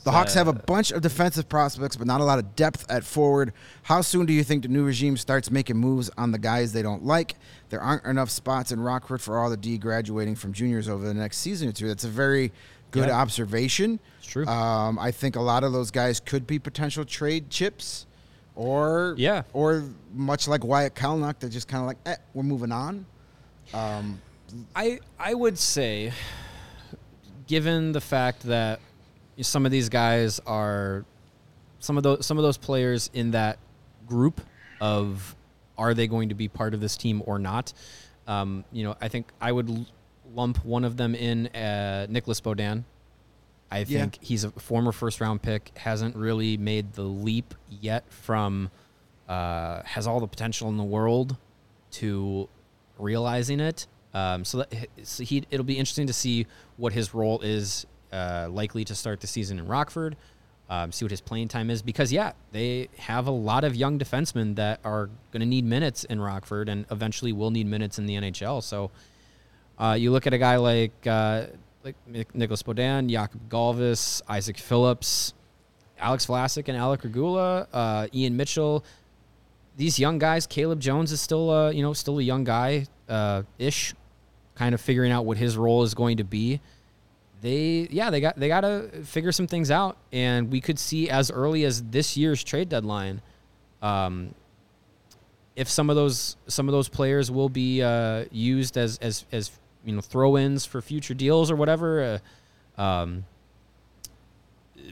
the 0.06 0.12
Hawks 0.12 0.34
have 0.34 0.48
a 0.48 0.54
bunch 0.54 0.92
of 0.92 1.02
defensive 1.02 1.50
prospects, 1.50 1.96
but 1.98 2.08
not 2.08 2.22
a 2.22 2.24
lot 2.24 2.40
of 2.40 2.56
depth 2.56 2.90
at 2.90 3.04
forward. 3.04 3.52
How 3.84 4.02
soon 4.02 4.26
do 4.26 4.34
you 4.34 4.44
think 4.44 4.64
the 4.64 4.70
new 4.70 4.84
regime 4.86 5.18
starts 5.18 5.52
making 5.52 5.76
moves 5.78 6.10
on 6.18 6.32
the 6.32 6.40
guys 6.40 6.72
they 6.72 6.82
don't 6.82 7.04
like? 7.04 7.36
There 7.70 7.82
aren't 7.82 8.06
enough 8.06 8.30
spots 8.30 8.72
in 8.72 8.80
Rockford 8.80 9.22
for 9.22 9.38
all 9.38 9.50
the 9.50 9.58
D 9.58 9.78
graduating 9.78 10.36
from 10.36 10.54
juniors 10.54 10.88
over 10.88 11.06
the 11.06 11.14
next 11.14 11.40
season 11.40 11.68
or 11.68 11.72
two. 11.74 11.88
That's 11.90 12.06
a 12.06 12.10
very 12.10 12.52
good 12.92 13.10
Yeah. 13.10 13.20
observation. 13.20 14.00
It's 14.20 14.28
true. 14.28 14.48
Um, 14.48 14.98
I 14.98 15.12
think 15.12 15.36
a 15.36 15.42
lot 15.42 15.64
of 15.66 15.74
those 15.74 15.92
guys 15.92 16.20
could 16.20 16.48
be 16.48 16.58
potential 16.60 17.04
trade 17.04 17.50
chips, 17.50 18.06
or 18.56 19.16
Yeah. 19.18 19.44
or 19.54 19.84
much 20.14 20.48
like 20.48 20.64
Wyatt 20.64 20.96
Kalynuk, 20.96 21.40
they're 21.40 21.50
just 21.50 21.68
kind 21.68 21.82
of 21.82 21.88
like, 21.88 21.98
eh, 22.06 22.16
we're 22.34 22.44
moving 22.44 22.72
on. 22.72 23.06
Um, 23.74 24.22
I 24.76 25.00
I 25.20 25.34
would 25.34 25.58
say, 25.58 26.12
given 27.48 27.92
the 27.92 28.02
fact 28.02 28.44
that 28.44 28.80
some 29.42 29.66
of 29.66 29.72
these 29.72 29.90
guys 29.90 30.40
are 30.46 31.06
some 31.80 31.98
of 31.98 32.04
those 32.04 32.26
some 32.26 32.38
of 32.38 32.44
those 32.44 32.58
players 32.58 33.10
in 33.14 33.32
that 33.32 33.60
group 34.08 34.42
of 34.82 35.36
are 35.78 35.94
they 35.94 36.08
going 36.08 36.30
to 36.30 36.36
be 36.36 36.48
part 36.48 36.74
of 36.74 36.82
this 36.82 36.98
team 36.98 37.22
or 37.26 37.40
not? 37.40 37.74
Um, 38.28 38.66
you 38.72 38.84
know, 38.84 38.96
I 39.02 39.08
think 39.08 39.28
I 39.40 39.52
would 39.52 39.70
l- 39.70 39.86
lump 40.36 40.64
one 40.66 40.84
of 40.84 40.98
them 40.98 41.16
in 41.16 41.48
uh, 41.48 42.06
Nicolas 42.10 42.42
Beaudin. 42.42 42.84
I 43.72 43.80
Yeah. 43.80 43.86
think 44.02 44.18
he's 44.22 44.44
a 44.44 44.52
former 44.52 44.92
first 44.92 45.22
round 45.22 45.42
pick, 45.42 45.72
hasn't 45.78 46.16
really 46.16 46.58
made 46.58 46.94
the 46.94 47.04
leap 47.04 47.54
yet 47.70 48.04
from 48.12 48.72
uh, 49.30 49.84
has 49.84 50.06
all 50.08 50.20
the 50.20 50.28
potential 50.28 50.70
in 50.70 50.78
the 50.78 50.84
world 50.84 51.38
to 51.92 52.50
realizing 53.00 53.60
it. 53.60 53.88
Um, 54.14 54.44
so 54.44 54.60
that 54.60 54.88
so 55.04 55.24
he, 55.24 55.44
it'll 55.52 55.66
be 55.66 55.78
interesting 55.78 56.08
to 56.08 56.14
see 56.14 56.48
what 56.78 56.94
his 56.94 57.14
role 57.14 57.42
is 57.42 57.86
uh, 58.12 58.48
likely 58.50 58.84
to 58.86 58.96
start 58.96 59.22
the 59.22 59.28
season 59.28 59.60
in 59.60 59.68
Rockford. 59.68 60.16
Um, 60.70 60.92
see 60.92 61.04
what 61.04 61.12
his 61.12 61.22
playing 61.22 61.48
time 61.48 61.72
is 61.72 61.82
because 61.82 62.12
yeah, 62.12 62.34
they 62.52 62.90
have 62.98 63.28
a 63.28 63.32
lot 63.32 63.64
of 63.64 63.76
young 63.76 63.98
defensemen 63.98 64.56
that 64.56 64.80
are 64.84 65.10
going 65.32 65.40
to 65.40 65.46
need 65.48 65.66
minutes 65.66 66.04
in 66.04 66.22
Rockford 66.22 66.70
and 66.70 66.86
eventually 66.92 67.34
will 67.34 67.50
need 67.50 67.66
minutes 67.66 67.98
in 67.98 68.06
the 68.06 68.16
NHL. 68.16 68.62
So 68.62 68.92
uh, 69.80 69.94
you 70.00 70.12
look 70.12 70.28
at 70.28 70.34
a 70.34 70.38
guy 70.38 70.58
like 70.58 71.08
uh, 71.08 71.48
like 71.84 71.96
Nicolas 72.08 72.62
Beaudin, 72.62 73.10
Jakub 73.10 73.40
Galvas, 73.50 74.22
Isaac 74.28 74.58
Phillips, 74.58 75.34
Alex 75.98 76.26
Vlasic, 76.28 76.68
and 76.68 76.78
Alec 76.78 77.04
Regula, 77.04 77.68
uh, 77.74 78.08
Ian 78.14 78.38
Mitchell. 78.38 78.84
These 79.80 79.98
young 79.98 80.20
guys, 80.20 80.46
Caleb 80.46 80.82
Jones 80.82 81.14
is 81.14 81.22
still 81.22 81.50
uh, 81.50 81.72
you 81.72 81.82
know 81.82 81.94
still 81.94 82.20
a 82.20 82.22
young 82.22 82.44
guy 82.44 82.86
uh, 83.08 83.44
ish, 83.58 83.96
kind 84.56 84.76
of 84.76 84.82
figuring 84.82 85.10
out 85.10 85.26
what 85.26 85.38
his 85.38 85.56
role 85.56 85.84
is 85.84 85.94
going 85.94 86.18
to 86.18 86.26
be. 86.26 86.60
They 87.40 87.88
yeah 87.90 88.10
they 88.10 88.20
got 88.20 88.38
they 88.38 88.50
got 88.50 88.62
to 88.62 88.90
figure 89.06 89.32
some 89.32 89.48
things 89.48 89.72
out, 89.72 89.96
and 90.12 90.52
we 90.52 90.60
could 90.60 90.78
see 90.78 91.10
as 91.10 91.32
early 91.32 91.64
as 91.64 91.82
this 91.82 92.18
year's 92.18 92.44
trade 92.44 92.68
deadline. 92.68 93.22
Um, 93.82 94.36
if 95.56 95.70
some 95.70 95.90
of 95.90 95.96
those 95.96 96.36
some 96.48 96.68
of 96.68 96.74
those 96.74 96.90
players 96.90 97.32
will 97.32 97.48
be 97.48 97.82
uh, 97.82 98.26
used 98.32 98.78
as 98.78 98.98
as 98.98 99.24
as 99.32 99.50
you 99.86 99.96
know 99.96 100.02
throw-ins 100.02 100.66
for 100.66 100.82
future 100.82 101.14
deals 101.14 101.50
or 101.50 101.56
whatever, 101.56 102.20
uh, 102.78 102.82
um, 102.82 103.24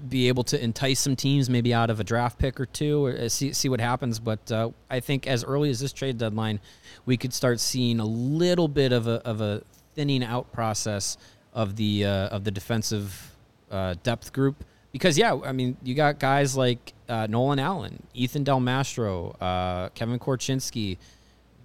be 0.07 0.27
able 0.27 0.43
to 0.45 0.61
entice 0.61 0.99
some 0.99 1.15
teams 1.15 1.49
maybe 1.49 1.73
out 1.73 1.89
of 1.89 1.99
a 1.99 2.03
draft 2.03 2.39
pick 2.39 2.59
or 2.59 2.65
two, 2.65 3.05
or 3.05 3.17
uh, 3.17 3.29
see 3.29 3.53
see 3.53 3.69
what 3.69 3.79
happens. 3.79 4.19
But 4.19 4.51
uh, 4.51 4.71
I 4.89 4.99
think 4.99 5.27
as 5.27 5.43
early 5.43 5.69
as 5.69 5.79
this 5.79 5.93
trade 5.93 6.17
deadline, 6.17 6.59
we 7.05 7.17
could 7.17 7.33
start 7.33 7.59
seeing 7.59 7.99
a 7.99 8.05
little 8.05 8.67
bit 8.67 8.91
of 8.91 9.07
a 9.07 9.21
of 9.25 9.41
a 9.41 9.63
thinning 9.95 10.23
out 10.23 10.51
process 10.51 11.17
of 11.53 11.75
the 11.75 12.05
uh, 12.05 12.27
of 12.27 12.43
the 12.43 12.51
defensive 12.51 13.35
uh, 13.71 13.95
depth 14.03 14.33
group. 14.33 14.63
Because 14.91 15.17
yeah, 15.17 15.38
I 15.43 15.51
mean, 15.51 15.77
you 15.83 15.95
got 15.95 16.19
guys 16.19 16.55
like 16.55 16.93
uh, 17.09 17.27
Nolan 17.29 17.59
Allan, 17.59 18.01
Ethan 18.13 18.43
Del 18.43 18.59
Mastro, 18.59 19.31
uh, 19.41 19.89
Kevin 19.89 20.17
Korchinski, 20.17 20.97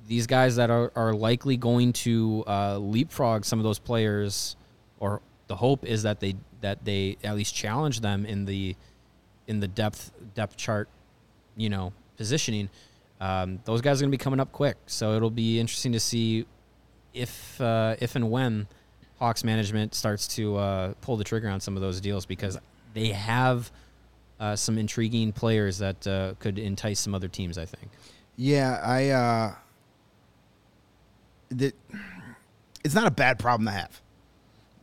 these 0.06 0.26
guys 0.26 0.56
that 0.56 0.70
are, 0.70 0.92
are 0.96 1.14
likely 1.14 1.56
going 1.56 1.92
to 1.92 2.44
leapfrog 2.78 3.44
some 3.44 3.58
of 3.58 3.62
those 3.62 3.78
players, 3.78 4.56
or 4.98 5.22
the 5.46 5.56
hope 5.56 5.84
is 5.84 6.02
that 6.02 6.20
they 6.20 6.34
that 6.62 6.84
they 6.84 7.18
at 7.22 7.36
least 7.36 7.54
challenge 7.54 8.00
them 8.00 8.24
in 8.24 8.46
the 8.46 8.74
in 9.46 9.60
the 9.60 9.68
depth 9.68 10.10
depth 10.34 10.56
chart, 10.56 10.88
you 11.56 11.68
know, 11.68 11.92
positioning. 12.16 12.70
Um, 13.20 13.60
those 13.64 13.80
guys 13.80 14.00
are 14.00 14.04
going 14.04 14.10
to 14.10 14.18
be 14.18 14.22
coming 14.22 14.40
up 14.40 14.50
quick, 14.50 14.76
so 14.86 15.14
it'll 15.14 15.30
be 15.30 15.60
interesting 15.60 15.92
to 15.92 16.00
see 16.00 16.46
if 17.14 17.60
uh, 17.60 17.94
if 18.00 18.16
and 18.16 18.30
when 18.30 18.66
Hawks 19.18 19.44
management 19.44 19.94
starts 19.94 20.26
to 20.28 20.56
uh, 20.56 20.94
pull 21.00 21.16
the 21.16 21.24
trigger 21.24 21.48
on 21.48 21.60
some 21.60 21.76
of 21.76 21.82
those 21.82 22.00
deals 22.00 22.26
because 22.26 22.58
they 22.94 23.08
have 23.08 23.70
uh, 24.40 24.56
some 24.56 24.78
intriguing 24.78 25.32
players 25.32 25.78
that 25.78 26.04
uh, 26.06 26.34
could 26.40 26.58
entice 26.58 26.98
some 26.98 27.14
other 27.14 27.28
teams. 27.28 27.58
I 27.58 27.64
think. 27.64 27.92
Yeah, 28.36 28.80
I. 28.82 29.08
Uh, 29.10 29.54
it's 32.84 32.94
not 32.94 33.06
a 33.06 33.10
bad 33.10 33.38
problem 33.38 33.66
to 33.66 33.72
have. 33.72 34.01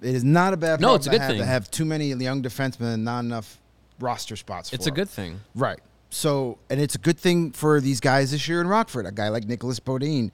It 0.02 0.16
is 0.16 0.24
not 0.24 0.54
a 0.54 0.58
bad 0.58 0.80
No, 0.80 0.96
it's 0.96 1.08
a 1.08 1.10
good 1.10 1.22
have 1.22 1.32
thing. 1.32 1.40
to 1.40 1.46
have 1.46 1.70
too 1.70 1.86
many 1.86 2.14
young 2.14 2.42
defensemen 2.42 2.94
and 2.94 3.04
not 3.06 3.20
enough 3.22 3.60
roster 4.00 4.36
spots. 4.36 4.72
It's 4.74 4.88
a 4.88 4.92
good 4.92 5.10
thing. 5.10 5.42
Right. 5.56 5.80
So, 6.10 6.58
and 6.70 6.80
it's 6.80 6.96
a 6.96 7.00
good 7.00 7.20
thing 7.20 7.52
for 7.52 7.80
these 7.82 8.00
guys 8.00 8.32
this 8.32 8.48
year 8.48 8.62
in 8.62 8.68
Rockford. 8.68 9.06
A 9.06 9.12
guy 9.12 9.30
like 9.30 9.44
Nicolas 9.46 9.80
Beaudin. 9.80 10.32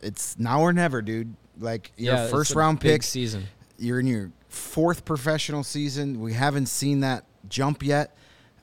It's 0.00 0.38
now 0.38 0.60
or 0.60 0.72
never, 0.72 1.02
dude. 1.02 1.34
Like 1.58 1.92
your 1.96 2.14
yeah, 2.14 2.26
first 2.28 2.54
a 2.54 2.58
round 2.58 2.80
pick. 2.80 3.02
season. 3.02 3.46
You're 3.78 4.00
in 4.00 4.06
your 4.06 4.32
fourth 4.48 5.04
professional 5.04 5.62
season. 5.62 6.20
We 6.20 6.32
haven't 6.32 6.66
seen 6.66 7.00
that 7.00 7.24
jump 7.48 7.82
yet. 7.82 8.16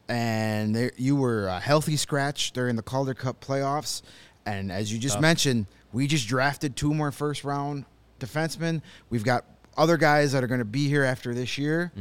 And 0.09 0.75
there, 0.75 0.91
you 0.97 1.15
were 1.15 1.47
a 1.47 1.59
healthy 1.59 1.95
scratch 1.95 2.51
during 2.51 2.75
the 2.75 2.81
Calder 2.81 3.13
Cup 3.13 3.43
playoffs. 3.43 4.01
And 4.45 4.71
as 4.71 4.91
you 4.91 4.97
just 4.97 5.21
mentioned, 5.21 5.67
we 5.93 6.07
just 6.07 6.27
drafted 6.27 6.75
two 6.75 6.93
more 6.93 7.11
first 7.11 7.43
round 7.43 7.85
defensemen. 8.19 8.81
We've 9.09 9.23
got 9.23 9.45
other 9.79 9.97
guys 9.97 10.33
that 10.33 10.43
are 10.43 10.47
going 10.47 10.59
to 10.59 10.65
be 10.65 10.87
here 10.87 11.03
after 11.03 11.33
this 11.33 11.57
year. 11.57 11.91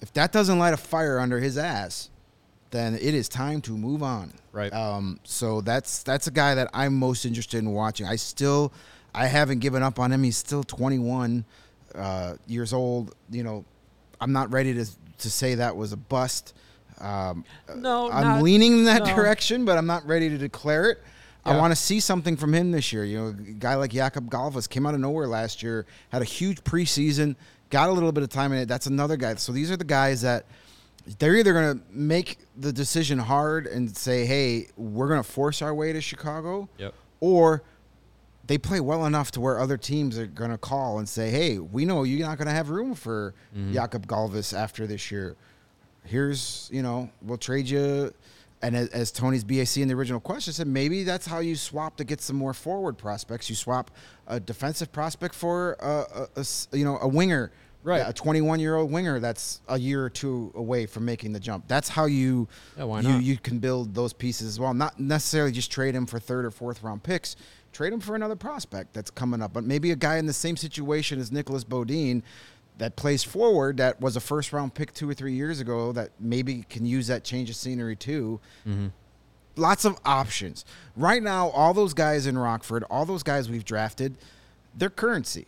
If 0.00 0.12
that 0.14 0.32
doesn't 0.32 0.58
light 0.58 0.74
a 0.74 0.76
fire 0.76 1.20
under 1.20 1.38
his 1.38 1.56
ass, 1.56 2.10
then 2.70 2.94
it 2.94 3.14
is 3.14 3.28
time 3.28 3.60
to 3.62 3.72
move 3.76 4.02
on. 4.02 4.32
Right. 4.50 4.72
Um, 4.72 5.20
so 5.24 5.60
that's 5.60 6.02
that's 6.02 6.26
a 6.26 6.30
guy 6.32 6.54
that 6.56 6.68
I'm 6.74 6.94
most 6.94 7.24
interested 7.24 7.58
in 7.58 7.70
watching. 7.70 8.06
I 8.06 8.16
still, 8.16 8.72
I 9.14 9.26
haven't 9.26 9.60
given 9.60 9.82
up 9.82 9.98
on 10.00 10.10
him. 10.12 10.22
He's 10.24 10.36
still 10.36 10.64
21 10.64 11.44
uh, 11.94 12.34
years 12.46 12.72
old. 12.72 13.14
You 13.30 13.44
know, 13.44 13.64
I'm 14.20 14.32
not 14.32 14.50
ready 14.50 14.74
to 14.74 14.86
to 15.18 15.30
say 15.30 15.54
that 15.56 15.76
was 15.76 15.92
a 15.92 15.96
bust. 15.96 16.54
Um, 17.00 17.44
No, 17.76 18.10
I'm 18.10 18.24
not- 18.24 18.42
leaning 18.42 18.72
in 18.78 18.84
that 18.84 19.04
no. 19.04 19.14
direction, 19.16 19.64
but 19.64 19.78
I'm 19.78 19.86
not 19.86 20.06
ready 20.06 20.28
to 20.30 20.38
declare 20.38 20.90
it. 20.90 20.98
I 21.44 21.56
want 21.58 21.72
to 21.72 21.76
see 21.76 22.00
something 22.00 22.36
from 22.36 22.54
him 22.54 22.70
this 22.70 22.92
year. 22.92 23.04
You 23.04 23.18
know, 23.18 23.26
a 23.28 23.32
guy 23.32 23.74
like 23.74 23.92
Jakub 23.92 24.28
Galvas 24.28 24.68
came 24.68 24.86
out 24.86 24.94
of 24.94 25.00
nowhere 25.00 25.26
last 25.26 25.62
year, 25.62 25.86
had 26.10 26.22
a 26.22 26.26
huge 26.26 26.62
preseason, 26.62 27.34
got 27.70 27.88
a 27.88 27.92
little 27.92 28.12
bit 28.12 28.22
of 28.22 28.28
time 28.28 28.52
in 28.52 28.58
it. 28.58 28.66
That's 28.68 28.86
another 28.86 29.16
guy. 29.16 29.34
So 29.36 29.52
these 29.52 29.70
are 29.70 29.76
the 29.76 29.84
guys 29.84 30.22
that 30.22 30.46
they're 31.18 31.36
either 31.36 31.52
going 31.52 31.78
to 31.78 31.84
make 31.90 32.38
the 32.56 32.72
decision 32.72 33.18
hard 33.18 33.66
and 33.66 33.96
say, 33.96 34.24
"Hey, 34.24 34.68
we're 34.76 35.08
going 35.08 35.22
to 35.22 35.28
force 35.28 35.62
our 35.62 35.74
way 35.74 35.92
to 35.92 36.00
Chicago," 36.00 36.68
Yep. 36.78 36.94
or 37.20 37.62
they 38.46 38.58
play 38.58 38.80
well 38.80 39.06
enough 39.06 39.32
to 39.32 39.40
where 39.40 39.58
other 39.58 39.76
teams 39.76 40.18
are 40.18 40.26
going 40.26 40.50
to 40.50 40.58
call 40.58 40.98
and 40.98 41.08
say, 41.08 41.30
"Hey, 41.30 41.58
we 41.58 41.84
know 41.84 42.04
you're 42.04 42.26
not 42.26 42.38
going 42.38 42.46
to 42.46 42.54
have 42.54 42.70
room 42.70 42.94
for 42.94 43.34
mm-hmm. 43.56 43.72
Jakub 43.72 44.06
Galvas 44.06 44.56
after 44.56 44.86
this 44.86 45.10
year. 45.10 45.36
Here's, 46.04 46.68
you 46.72 46.82
know, 46.82 47.10
we'll 47.20 47.38
trade 47.38 47.68
you." 47.68 48.14
And 48.62 48.76
as, 48.76 48.88
as 48.88 49.10
Tony's 49.10 49.44
BAC 49.44 49.78
in 49.78 49.88
the 49.88 49.94
original 49.94 50.20
question 50.20 50.52
said, 50.52 50.68
maybe 50.68 51.02
that's 51.02 51.26
how 51.26 51.40
you 51.40 51.56
swap 51.56 51.96
to 51.96 52.04
get 52.04 52.20
some 52.20 52.36
more 52.36 52.54
forward 52.54 52.96
prospects. 52.96 53.50
You 53.50 53.56
swap 53.56 53.90
a 54.26 54.38
defensive 54.38 54.92
prospect 54.92 55.34
for 55.34 55.72
a 55.80 56.44
you 56.72 56.84
know, 56.84 56.98
a 57.00 57.08
winger, 57.08 57.50
Right. 57.84 58.02
A 58.06 58.12
21 58.12 58.60
year 58.60 58.76
old 58.76 58.92
winger 58.92 59.18
that's 59.18 59.60
a 59.68 59.78
year 59.78 60.04
or 60.04 60.10
two 60.10 60.52
away 60.54 60.86
from 60.86 61.04
making 61.04 61.32
the 61.32 61.40
jump. 61.40 61.66
That's 61.66 61.88
how 61.88 62.04
you 62.04 62.46
Yeah, 62.76 62.84
you, 63.16 63.32
you 63.32 63.36
can 63.38 63.58
build 63.58 63.94
those 63.94 64.12
pieces 64.12 64.46
as 64.46 64.60
well. 64.60 64.72
Not 64.72 65.00
necessarily 65.00 65.50
just 65.50 65.72
trade 65.72 65.94
him 65.94 66.06
for 66.06 66.20
third 66.20 66.44
or 66.44 66.50
fourth 66.50 66.82
round 66.82 67.02
picks. 67.02 67.34
Trade 67.72 67.92
him 67.92 68.00
for 68.00 68.14
another 68.14 68.36
prospect 68.36 68.92
that's 68.92 69.10
coming 69.10 69.40
up, 69.42 69.52
but 69.54 69.64
maybe 69.64 69.90
a 69.90 69.96
guy 69.96 70.18
in 70.18 70.26
the 70.26 70.32
same 70.32 70.56
situation 70.56 71.18
as 71.18 71.32
Nicolas 71.32 71.64
Beaudin 71.64 72.22
that 72.78 72.96
plays 72.96 73.22
forward 73.22 73.76
that 73.76 74.00
was 74.00 74.16
a 74.16 74.20
first 74.20 74.52
round 74.52 74.74
pick 74.74 74.92
two 74.92 75.08
or 75.08 75.14
three 75.14 75.34
years 75.34 75.60
ago 75.60 75.92
that 75.92 76.10
maybe 76.18 76.64
can 76.68 76.84
use 76.86 77.06
that 77.06 77.24
change 77.24 77.50
of 77.50 77.56
scenery 77.56 77.96
too. 77.96 78.40
Lots 79.56 79.84
of 79.84 79.98
options. 80.04 80.64
Right 80.96 81.22
now, 81.22 81.48
all 81.50 81.74
those 81.74 81.92
guys 81.94 82.26
in 82.26 82.38
Rockford, 82.38 82.84
all 82.90 83.04
those 83.04 83.22
guys 83.22 83.50
we've 83.50 83.64
drafted, 83.64 84.16
they're 84.74 84.90
currency 84.90 85.46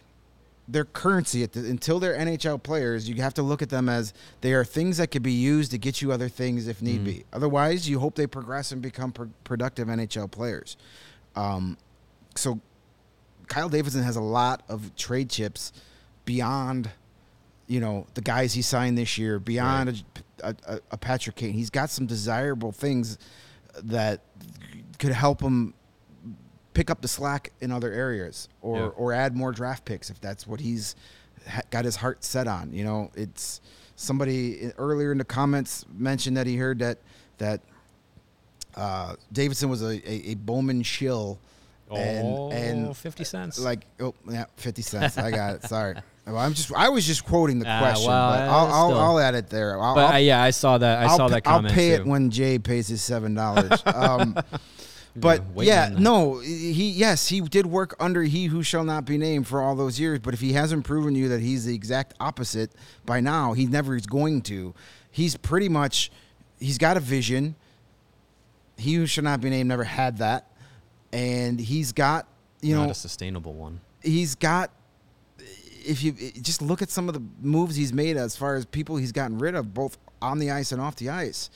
their 0.66 0.84
currency 0.84 1.42
at 1.42 1.52
the, 1.52 1.60
until 1.68 2.00
they're 2.00 2.16
NHL 2.16 2.62
players. 2.62 3.08
You 3.08 3.16
have 3.16 3.34
to 3.34 3.42
look 3.42 3.62
at 3.62 3.68
them 3.68 3.88
as 3.88 4.14
they 4.40 4.52
are 4.52 4.64
things 4.64 4.96
that 4.96 5.10
could 5.10 5.22
be 5.22 5.32
used 5.32 5.70
to 5.72 5.78
get 5.78 6.00
you 6.00 6.12
other 6.12 6.28
things 6.28 6.68
if 6.68 6.80
need 6.80 7.04
be. 7.04 7.24
Otherwise, 7.32 7.88
you 7.88 7.98
hope 7.98 8.14
they 8.14 8.26
progress 8.26 8.72
and 8.72 8.80
become 8.80 9.12
pro- 9.12 9.30
productive 9.44 9.88
NHL 9.88 10.30
players. 10.30 10.76
Um, 11.36 11.76
so, 12.34 12.60
Kyle 13.46 13.68
Davidson 13.68 14.02
has 14.02 14.16
a 14.16 14.22
lot 14.22 14.62
of 14.68 14.94
trade 14.96 15.28
chips 15.28 15.72
beyond, 16.24 16.90
you 17.66 17.80
know, 17.80 18.06
the 18.14 18.20
guys 18.20 18.52
he 18.54 18.62
signed 18.62 18.98
this 18.98 19.16
year, 19.18 19.38
beyond 19.38 20.04
a, 20.42 20.54
a, 20.66 20.80
a 20.92 20.96
Patrick 20.96 21.36
Kane. 21.36 21.52
He's 21.54 21.70
got 21.70 21.90
some 21.90 22.06
desirable 22.06 22.72
things 22.72 23.18
that 23.82 24.20
could 24.98 25.12
help 25.12 25.40
him 25.40 25.74
pick 26.74 26.90
up 26.90 27.00
the 27.00 27.08
slack 27.08 27.52
in 27.60 27.70
other 27.72 27.92
areas 27.92 28.48
or 28.60 28.76
Yeah. 28.78 28.86
or 28.88 29.12
add 29.12 29.36
more 29.36 29.52
draft 29.52 29.84
picks 29.84 30.10
if 30.10 30.20
that's 30.20 30.46
what 30.46 30.60
he's 30.60 30.94
got 31.70 31.84
his 31.84 31.96
heart 31.96 32.24
set 32.24 32.46
on. 32.48 32.72
You 32.72 32.84
know, 32.84 33.10
it's 33.14 33.60
somebody 33.96 34.72
earlier 34.76 35.12
in 35.12 35.18
the 35.18 35.24
comments 35.24 35.84
mentioned 35.96 36.36
that 36.36 36.46
he 36.46 36.56
heard 36.56 36.78
that 36.80 36.98
that 37.38 37.60
uh, 38.76 39.14
Davidson 39.32 39.68
was 39.68 39.82
a, 39.82 40.00
a, 40.10 40.30
a 40.30 40.34
Bowman 40.34 40.82
shill. 40.82 41.38
And, 41.94 42.26
oh, 42.26 42.50
and 42.50 42.96
50 42.96 43.24
cents. 43.24 43.58
like 43.60 43.86
oh 44.00 44.14
yeah, 44.28 44.46
fifty 44.56 44.82
cents. 44.82 45.16
I 45.18 45.30
got 45.30 45.56
it. 45.56 45.64
Sorry, 45.64 45.94
well, 46.26 46.38
I'm 46.38 46.54
just 46.54 46.72
I 46.74 46.88
was 46.88 47.06
just 47.06 47.24
quoting 47.24 47.58
the 47.58 47.66
Ah, 47.68 47.80
question, 47.80 48.08
well, 48.08 48.30
but 48.30 48.42
uh, 48.42 48.46
I'll, 48.52 48.66
I'll 48.66 48.88
still. 48.90 49.00
I'll 49.00 49.18
add 49.18 49.34
it 49.34 49.48
there. 49.48 49.80
I'll, 49.80 49.94
but 49.94 50.04
I'll, 50.06 50.12
uh, 50.14 50.18
yeah, 50.18 50.42
I 50.42 50.50
saw 50.50 50.78
that. 50.78 50.98
I 51.00 51.02
I'll 51.04 51.16
saw 51.16 51.28
pa- 51.28 51.34
that 51.34 51.44
comment 51.44 51.72
I'll 51.72 51.74
pay 51.76 51.88
too. 51.96 52.02
it 52.02 52.06
when 52.06 52.30
Jay 52.30 52.58
pays 52.58 52.88
his 52.88 53.02
seven 53.02 53.34
dollars. 53.42 53.82
Um, 53.86 54.34
but 55.16 55.44
waiting 55.54 55.72
yeah, 55.72 55.84
on 55.86 55.92
that. 55.94 56.00
no, 56.00 56.38
he 56.40 56.90
yes, 56.90 57.28
he 57.28 57.40
did 57.40 57.66
work 57.66 57.94
under 58.00 58.22
he 58.22 58.46
who 58.46 58.62
shall 58.62 58.84
not 58.84 59.04
be 59.04 59.16
named 59.18 59.46
for 59.46 59.60
all 59.62 59.76
those 59.76 60.00
years. 60.00 60.18
But 60.20 60.34
if 60.34 60.40
he 60.40 60.54
hasn't 60.54 60.84
proven 60.84 61.14
you 61.14 61.28
that 61.28 61.40
he's 61.40 61.66
the 61.66 61.74
exact 61.74 62.14
opposite 62.20 62.72
by 63.06 63.20
now, 63.20 63.52
he 63.52 63.66
never 63.66 63.94
is 63.96 64.06
going 64.06 64.42
to. 64.42 64.74
He's 65.10 65.36
pretty 65.36 65.68
much 65.68 66.10
he's 66.58 66.78
got 66.78 66.96
a 66.96 67.00
vision. 67.00 67.54
He 68.76 68.94
who 68.94 69.06
shall 69.06 69.22
not 69.24 69.40
be 69.40 69.50
named 69.50 69.68
never 69.68 69.84
had 69.84 70.18
that, 70.18 70.50
and 71.12 71.60
he's 71.60 71.92
got 71.92 72.26
you 72.60 72.74
Not 72.74 72.84
know 72.86 72.90
a 72.90 72.94
sustainable 72.94 73.52
one. 73.52 73.80
he's 74.02 74.34
got 74.34 74.70
if 75.84 76.02
you 76.02 76.12
just 76.40 76.62
look 76.62 76.80
at 76.82 76.90
some 76.90 77.08
of 77.08 77.14
the 77.14 77.22
moves 77.40 77.76
he's 77.76 77.92
made 77.92 78.16
as 78.16 78.36
far 78.36 78.54
as 78.56 78.64
people 78.64 78.96
he's 78.96 79.12
gotten 79.12 79.38
rid 79.38 79.54
of 79.54 79.74
both 79.74 79.98
on 80.22 80.38
the 80.38 80.50
ice 80.50 80.72
and 80.72 80.80
off 80.80 80.96
the 80.96 81.10
ice 81.10 81.50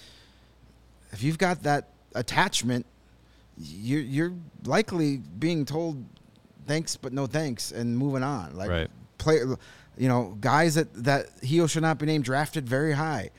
if 1.12 1.22
you've 1.22 1.38
got 1.38 1.62
that 1.62 1.88
attachment 2.14 2.84
you're 3.58 4.00
you're 4.00 4.32
likely 4.64 5.16
being 5.38 5.64
told 5.64 6.04
thanks 6.66 6.96
but 6.96 7.12
no 7.12 7.26
thanks 7.26 7.72
and 7.72 7.96
moving 7.96 8.22
on 8.22 8.54
like 8.56 8.68
Right. 8.70 8.90
play 9.18 9.36
you 9.96 10.08
know 10.08 10.36
guys 10.40 10.74
that 10.74 10.92
that 11.04 11.26
he 11.42 11.60
or 11.60 11.66
should 11.68 11.82
not 11.82 11.98
be 11.98 12.06
named 12.06 12.24
drafted 12.24 12.68
very 12.68 12.92
high 12.92 13.30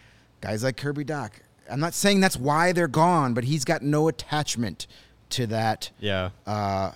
guys 0.42 0.64
like 0.64 0.76
Kirby 0.78 1.06
Dach 1.06 1.32
I'm 1.72 1.80
not 1.80 1.94
saying 1.94 2.20
that's 2.20 2.36
why 2.38 2.72
they're 2.72 2.88
gone 2.88 3.34
but 3.34 3.44
he's 3.44 3.64
got 3.64 3.82
no 3.84 4.08
attachment 4.08 4.88
to 5.32 5.46
that 5.48 5.92
Yeah. 6.00 6.32
uh, 6.48 6.92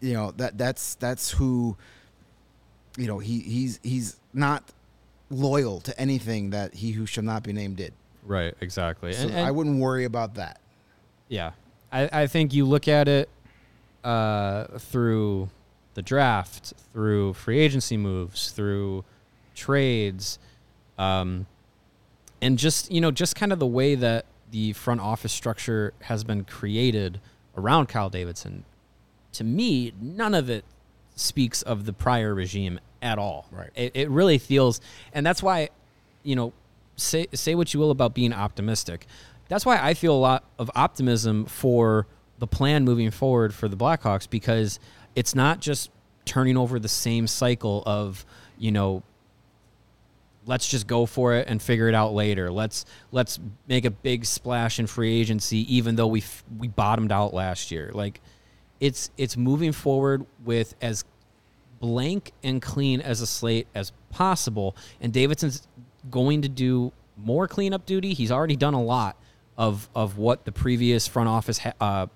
you 0.00 0.14
know 0.14 0.32
that 0.32 0.58
that's 0.58 0.94
that's 0.96 1.30
who 1.32 1.76
you 2.96 3.06
know 3.06 3.18
he 3.18 3.40
he's 3.40 3.78
he's 3.82 4.16
not 4.32 4.64
loyal 5.30 5.80
to 5.80 5.98
anything 6.00 6.50
that 6.50 6.74
he 6.74 6.92
who 6.92 7.06
shall 7.06 7.24
not 7.24 7.42
be 7.42 7.52
named 7.52 7.76
did. 7.76 7.92
right. 8.24 8.54
Exactly. 8.60 9.12
So 9.12 9.22
and, 9.22 9.30
and- 9.32 9.46
I 9.46 9.50
wouldn't 9.50 9.78
worry 9.80 10.04
about 10.04 10.34
that. 10.34 10.60
Yeah, 11.28 11.52
I, 11.92 12.08
I 12.12 12.26
think 12.26 12.52
you 12.52 12.64
look 12.64 12.88
at 12.88 13.06
it 13.06 13.28
uh, 14.02 14.64
through 14.78 15.48
the 15.94 16.02
draft, 16.02 16.72
through 16.92 17.34
free 17.34 17.60
agency 17.60 17.96
moves, 17.96 18.50
through 18.50 19.04
trades, 19.54 20.38
um, 20.98 21.46
and 22.42 22.58
just 22.58 22.90
you 22.90 23.00
know 23.00 23.10
just 23.12 23.36
kind 23.36 23.52
of 23.52 23.58
the 23.60 23.66
way 23.66 23.94
that 23.94 24.24
the 24.50 24.72
front 24.72 25.00
office 25.00 25.32
structure 25.32 25.92
has 26.02 26.24
been 26.24 26.42
created 26.44 27.20
around 27.56 27.86
Kyle 27.88 28.10
Davidson. 28.10 28.64
To 29.34 29.44
me, 29.44 29.92
none 30.00 30.34
of 30.34 30.50
it 30.50 30.64
speaks 31.20 31.62
of 31.62 31.86
the 31.86 31.92
prior 31.92 32.34
regime 32.34 32.80
at 33.02 33.18
all. 33.18 33.46
Right. 33.50 33.70
It, 33.74 33.92
it 33.94 34.10
really 34.10 34.38
feels, 34.38 34.80
and 35.12 35.24
that's 35.24 35.42
why, 35.42 35.70
you 36.22 36.36
know, 36.36 36.52
say 36.96 37.26
say 37.32 37.54
what 37.54 37.72
you 37.72 37.80
will 37.80 37.90
about 37.90 38.14
being 38.14 38.32
optimistic. 38.32 39.06
That's 39.48 39.66
why 39.66 39.78
I 39.80 39.94
feel 39.94 40.14
a 40.14 40.18
lot 40.18 40.44
of 40.58 40.70
optimism 40.74 41.46
for 41.46 42.06
the 42.38 42.46
plan 42.46 42.84
moving 42.84 43.10
forward 43.10 43.52
for 43.54 43.68
the 43.68 43.76
Blackhawks 43.76 44.28
because 44.28 44.78
it's 45.14 45.34
not 45.34 45.60
just 45.60 45.90
turning 46.24 46.56
over 46.56 46.78
the 46.78 46.88
same 46.88 47.26
cycle 47.26 47.82
of 47.86 48.24
you 48.58 48.70
know 48.70 49.02
let's 50.46 50.68
just 50.68 50.86
go 50.86 51.06
for 51.06 51.34
it 51.34 51.46
and 51.48 51.60
figure 51.60 51.88
it 51.88 51.94
out 51.94 52.12
later. 52.12 52.50
Let's 52.50 52.84
let's 53.12 53.38
make 53.68 53.84
a 53.84 53.90
big 53.90 54.24
splash 54.24 54.78
in 54.78 54.86
free 54.86 55.20
agency, 55.20 55.74
even 55.74 55.96
though 55.96 56.06
we 56.06 56.20
f- 56.20 56.44
we 56.58 56.68
bottomed 56.68 57.12
out 57.12 57.34
last 57.34 57.70
year. 57.70 57.90
Like 57.92 58.20
it's 58.80 59.10
it's 59.16 59.36
moving 59.36 59.72
forward 59.72 60.26
with 60.44 60.74
as 60.80 61.04
blank 61.80 62.32
and 62.42 62.62
clean 62.62 63.00
as 63.00 63.20
a 63.20 63.26
slate 63.26 63.66
as 63.74 63.92
possible. 64.10 64.76
And 65.00 65.12
Davidson's 65.12 65.66
going 66.10 66.42
to 66.42 66.48
do 66.48 66.92
more 67.16 67.48
cleanup 67.48 67.86
duty. 67.86 68.14
He's 68.14 68.30
already 68.30 68.56
done 68.56 68.74
a 68.74 68.82
lot 68.82 69.16
of 69.58 69.88
of 69.94 70.16
what 70.16 70.44
the 70.44 70.52
previous 70.52 71.06
front 71.06 71.28
office 71.28 71.58
ha- 71.58 71.72
uh, 71.80 72.06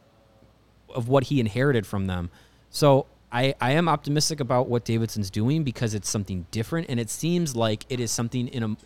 of 0.94 1.08
what 1.08 1.24
he 1.24 1.40
inherited 1.40 1.86
from 1.86 2.06
them. 2.06 2.30
So 2.70 3.06
I, 3.34 3.54
I 3.60 3.72
am 3.72 3.88
optimistic 3.88 4.38
about 4.38 4.68
what 4.68 4.84
Davidson's 4.84 5.28
doing 5.28 5.64
because 5.64 5.92
it's 5.92 6.08
something 6.08 6.46
different 6.52 6.86
and 6.88 7.00
it 7.00 7.10
seems 7.10 7.56
like 7.56 7.84
it 7.88 7.98
is 7.98 8.12
something 8.12 8.46
in 8.48 8.62
a 8.62 8.76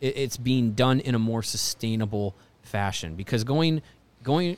it's 0.00 0.36
being 0.36 0.72
done 0.72 1.00
in 1.00 1.14
a 1.14 1.18
more 1.18 1.42
sustainable 1.42 2.34
fashion 2.62 3.16
because 3.16 3.42
going 3.44 3.82
going 4.22 4.56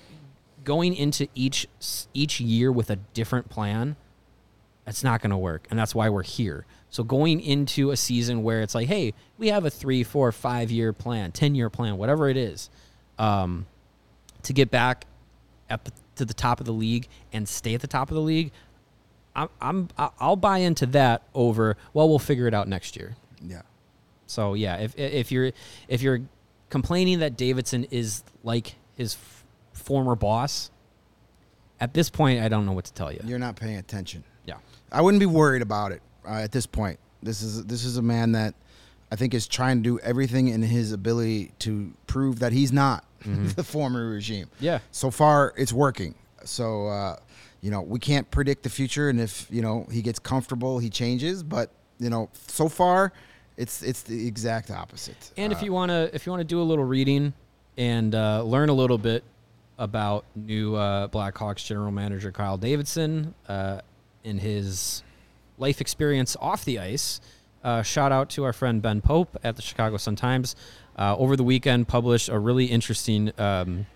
going 0.64 0.94
into 0.94 1.28
each 1.34 1.66
each 2.12 2.40
year 2.40 2.70
with 2.70 2.90
a 2.90 2.96
different 3.14 3.48
plan 3.48 3.96
that's 4.88 5.04
not 5.04 5.20
going 5.20 5.30
to 5.30 5.36
work 5.36 5.66
and 5.70 5.78
that's 5.78 5.94
why 5.94 6.08
we're 6.08 6.22
here 6.22 6.64
so 6.88 7.04
going 7.04 7.42
into 7.42 7.90
a 7.90 7.96
season 7.96 8.42
where 8.42 8.62
it's 8.62 8.74
like 8.74 8.88
hey 8.88 9.12
we 9.36 9.48
have 9.48 9.66
a 9.66 9.70
three 9.70 10.02
four 10.02 10.32
five 10.32 10.70
year 10.70 10.94
plan 10.94 11.30
ten 11.30 11.54
year 11.54 11.68
plan 11.68 11.98
whatever 11.98 12.26
it 12.30 12.38
is 12.38 12.70
um, 13.18 13.66
to 14.42 14.54
get 14.54 14.70
back 14.70 15.04
up 15.68 15.90
to 16.16 16.24
the 16.24 16.32
top 16.32 16.58
of 16.58 16.64
the 16.64 16.72
league 16.72 17.06
and 17.34 17.46
stay 17.46 17.74
at 17.74 17.82
the 17.82 17.86
top 17.86 18.10
of 18.10 18.14
the 18.14 18.20
league 18.22 18.50
I'm, 19.36 19.50
I'm 19.60 19.88
I'll 20.18 20.36
buy 20.36 20.58
into 20.58 20.86
that 20.86 21.22
over 21.34 21.76
well 21.92 22.08
we'll 22.08 22.18
figure 22.18 22.46
it 22.46 22.54
out 22.54 22.66
next 22.66 22.96
year 22.96 23.14
Yeah. 23.42 23.62
so 24.26 24.54
yeah, 24.54 24.76
if 24.78 24.98
if 24.98 25.30
you're 25.30 25.52
if 25.86 26.00
you're 26.00 26.20
complaining 26.70 27.18
that 27.18 27.36
Davidson 27.36 27.84
is 27.90 28.22
like 28.42 28.74
his 28.96 29.14
f- 29.16 29.44
former 29.74 30.16
boss, 30.16 30.70
at 31.78 31.92
this 31.92 32.08
point 32.10 32.40
I 32.42 32.48
don't 32.48 32.64
know 32.64 32.72
what 32.72 32.86
to 32.86 32.92
tell 32.94 33.12
you. 33.12 33.20
You're 33.24 33.38
not 33.38 33.56
paying 33.56 33.76
attention. 33.76 34.24
I 34.92 35.00
wouldn't 35.02 35.20
be 35.20 35.26
worried 35.26 35.62
about 35.62 35.92
it 35.92 36.02
uh, 36.26 36.34
at 36.34 36.52
this 36.52 36.66
point. 36.66 36.98
This 37.22 37.42
is 37.42 37.64
this 37.66 37.84
is 37.84 37.96
a 37.96 38.02
man 38.02 38.32
that 38.32 38.54
I 39.10 39.16
think 39.16 39.34
is 39.34 39.46
trying 39.46 39.78
to 39.78 39.82
do 39.82 39.98
everything 40.00 40.48
in 40.48 40.62
his 40.62 40.92
ability 40.92 41.52
to 41.60 41.92
prove 42.06 42.38
that 42.40 42.52
he's 42.52 42.72
not 42.72 43.04
the 43.24 43.64
former 43.64 44.08
regime. 44.08 44.48
Yeah. 44.60 44.78
So 44.92 45.10
far, 45.10 45.52
it's 45.56 45.72
working. 45.72 46.14
So 46.44 46.86
uh, 46.86 47.16
you 47.60 47.70
know 47.70 47.80
we 47.82 47.98
can't 47.98 48.30
predict 48.30 48.62
the 48.62 48.70
future, 48.70 49.08
and 49.08 49.20
if 49.20 49.46
you 49.50 49.62
know 49.62 49.86
he 49.90 50.02
gets 50.02 50.18
comfortable, 50.18 50.78
he 50.78 50.88
changes. 50.90 51.42
But 51.42 51.70
you 51.98 52.10
know, 52.10 52.30
so 52.46 52.68
far, 52.68 53.12
it's 53.56 53.82
it's 53.82 54.02
the 54.02 54.26
exact 54.26 54.70
opposite. 54.70 55.32
and 55.36 55.52
Uh, 55.52 55.56
if 55.56 55.62
you 55.62 55.72
wanna 55.72 56.08
if 56.12 56.24
you 56.26 56.30
wanna 56.32 56.44
do 56.44 56.60
a 56.60 56.64
little 56.64 56.84
reading 56.84 57.32
and 57.76 58.14
uh, 58.14 58.42
learn 58.42 58.68
a 58.68 58.72
little 58.74 58.98
bit 58.98 59.24
about 59.78 60.24
new 60.34 60.74
uh, 60.76 61.08
Blackhawks 61.08 61.64
general 61.64 61.90
manager 61.92 62.30
Kyle 62.32 62.56
Davidson 62.56 63.34
uh, 63.48 63.80
in 64.24 64.38
his 64.38 65.02
life 65.58 65.80
experience 65.80 66.36
off 66.40 66.64
the 66.64 66.78
ice. 66.78 67.20
Uh, 67.62 67.82
shout 67.82 68.12
out 68.12 68.30
to 68.30 68.44
our 68.44 68.52
friend 68.52 68.80
Ben 68.80 69.00
Pope 69.00 69.36
at 69.42 69.56
the 69.56 69.62
Chicago 69.62 69.96
Sun 69.96 70.16
Times. 70.16 70.54
Uh, 70.96 71.16
over 71.16 71.36
the 71.36 71.44
weekend, 71.44 71.88
published 71.88 72.28
a 72.28 72.38
really 72.38 72.66
interesting 72.66 73.32
um, 73.38 73.86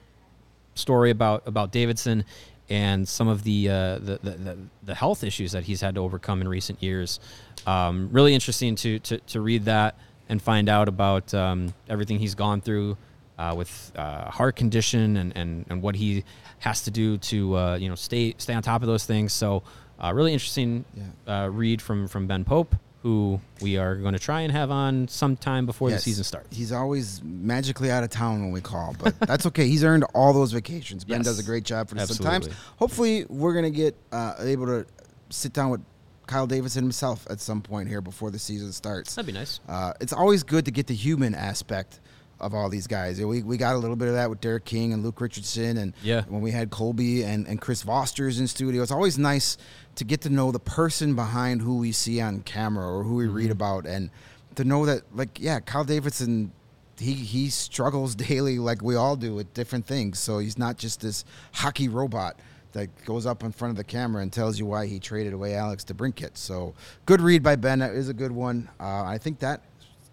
story 0.74 1.10
about 1.10 1.42
about 1.46 1.72
Davidson 1.72 2.24
and 2.70 3.06
some 3.06 3.28
of 3.28 3.42
the, 3.42 3.68
uh, 3.68 3.98
the, 3.98 4.18
the 4.22 4.58
the 4.84 4.94
health 4.94 5.24
issues 5.24 5.52
that 5.52 5.64
he's 5.64 5.80
had 5.80 5.96
to 5.96 6.00
overcome 6.00 6.40
in 6.40 6.48
recent 6.48 6.82
years. 6.82 7.20
Um, 7.66 8.08
really 8.12 8.34
interesting 8.34 8.76
to, 8.76 8.98
to 9.00 9.18
to 9.18 9.40
read 9.40 9.64
that 9.66 9.96
and 10.28 10.40
find 10.40 10.68
out 10.68 10.88
about 10.88 11.34
um, 11.34 11.74
everything 11.88 12.18
he's 12.18 12.34
gone 12.34 12.60
through 12.60 12.96
uh, 13.38 13.54
with 13.56 13.92
uh, 13.96 14.30
heart 14.30 14.56
condition 14.56 15.16
and, 15.16 15.36
and, 15.36 15.66
and 15.68 15.82
what 15.82 15.96
he 15.96 16.24
has 16.60 16.82
to 16.82 16.90
do 16.90 17.18
to 17.18 17.56
uh, 17.56 17.76
you 17.76 17.88
know 17.88 17.94
stay 17.94 18.34
stay 18.38 18.54
on 18.54 18.62
top 18.62 18.82
of 18.82 18.88
those 18.88 19.04
things. 19.04 19.32
So 19.32 19.62
uh, 20.02 20.12
really 20.12 20.32
interesting 20.32 20.84
uh, 21.26 21.48
read 21.52 21.80
from 21.82 22.08
from 22.08 22.26
Ben 22.26 22.44
Pope, 22.44 22.74
who 23.02 23.40
we 23.60 23.76
are 23.78 23.96
going 23.96 24.12
to 24.14 24.18
try 24.18 24.40
and 24.42 24.52
have 24.52 24.70
on 24.70 25.08
sometime 25.08 25.66
before 25.66 25.90
Yes. 25.90 26.00
the 26.04 26.10
season 26.10 26.24
starts. 26.24 26.56
He's 26.56 26.72
always 26.72 27.20
magically 27.22 27.90
out 27.90 28.04
of 28.04 28.10
town 28.10 28.40
when 28.42 28.52
we 28.52 28.60
call, 28.60 28.94
but 29.02 29.18
that's 29.26 29.46
okay. 29.46 29.66
He's 29.66 29.84
earned 29.84 30.04
all 30.14 30.32
those 30.32 30.52
vacations. 30.52 31.04
Ben 31.04 31.18
Yes. 31.18 31.26
does 31.26 31.38
a 31.38 31.42
great 31.42 31.64
job 31.64 31.88
for 31.88 31.94
the 31.94 32.06
Sun 32.06 32.26
Absolutely. 32.26 32.48
Times. 32.50 32.60
Hopefully, 32.76 33.26
we're 33.28 33.54
gonna 33.54 33.70
get 33.70 33.96
uh, 34.12 34.34
able 34.40 34.66
to 34.66 34.86
sit 35.30 35.52
down 35.52 35.70
with 35.70 35.80
Kyle 36.26 36.46
Davidson 36.46 36.82
himself 36.84 37.26
at 37.30 37.40
some 37.40 37.60
point 37.62 37.88
here 37.88 38.00
before 38.00 38.30
the 38.30 38.38
season 38.38 38.72
starts. 38.72 39.14
That'd 39.14 39.26
be 39.26 39.32
nice. 39.38 39.60
Uh, 39.68 39.92
it's 40.00 40.12
always 40.12 40.42
good 40.44 40.64
to 40.66 40.70
get 40.70 40.86
the 40.86 40.94
human 40.94 41.34
aspect 41.34 42.00
of 42.40 42.54
all 42.54 42.68
these 42.68 42.86
guys. 42.88 43.20
We, 43.20 43.42
we 43.42 43.56
got 43.56 43.74
a 43.76 43.78
little 43.78 43.94
bit 43.96 44.08
of 44.08 44.14
that 44.14 44.28
with 44.30 44.40
Derek 44.40 44.64
King 44.64 44.92
and 44.92 45.02
Luke 45.04 45.20
Richardson, 45.20 45.76
and 45.76 45.92
Yeah. 46.02 46.22
when 46.28 46.40
we 46.40 46.50
had 46.50 46.70
Colby 46.70 47.22
and, 47.22 47.46
and 47.46 47.60
Chris 47.60 47.84
Vosters 47.84 48.40
in 48.40 48.46
studio. 48.48 48.82
It's 48.82 48.90
always 48.90 49.16
nice 49.18 49.58
to 49.96 50.04
get 50.04 50.20
to 50.22 50.30
know 50.30 50.50
the 50.52 50.58
person 50.60 51.14
behind 51.14 51.60
who 51.62 51.76
we 51.78 51.92
see 51.92 52.20
on 52.20 52.40
camera 52.42 52.86
or 52.90 53.02
who 53.04 53.16
we 53.16 53.26
read 53.26 53.44
Mm-hmm. 53.44 53.52
about, 53.52 53.86
and 53.86 54.10
to 54.56 54.64
know 54.64 54.84
that, 54.86 55.02
like, 55.14 55.38
yeah, 55.40 55.60
Kyle 55.60 55.84
Davidson. 55.84 56.52
He, 56.98 57.14
he 57.14 57.48
struggles 57.48 58.14
daily 58.28 58.58
like 58.58 58.80
we 58.82 58.94
all 58.96 59.16
do 59.16 59.34
with 59.34 59.52
different 59.54 59.86
things. 59.86 60.18
So 60.18 60.38
he's 60.38 60.58
not 60.58 60.76
just 60.76 61.00
this 61.00 61.24
hockey 61.52 61.88
robot 61.88 62.38
that 62.72 62.88
goes 63.04 63.26
up 63.26 63.42
in 63.42 63.50
front 63.50 63.70
of 63.70 63.76
the 63.76 63.82
camera 63.84 64.22
and 64.22 64.32
tells 64.32 64.58
you 64.58 64.66
why 64.66 64.86
he 64.86 64.98
traded 65.00 65.32
away 65.32 65.54
Alex 65.54 65.84
DeBrincat. 65.84 66.36
So 66.36 66.74
good 67.06 67.20
read 67.20 67.42
by 67.42 67.56
Ben. 67.56 67.80
That 67.80 67.92
is 67.92 68.08
a 68.08 68.14
good 68.14 68.30
one. 68.30 68.68
Uh, 68.78 69.02
I 69.04 69.18
think 69.18 69.40
that 69.40 69.62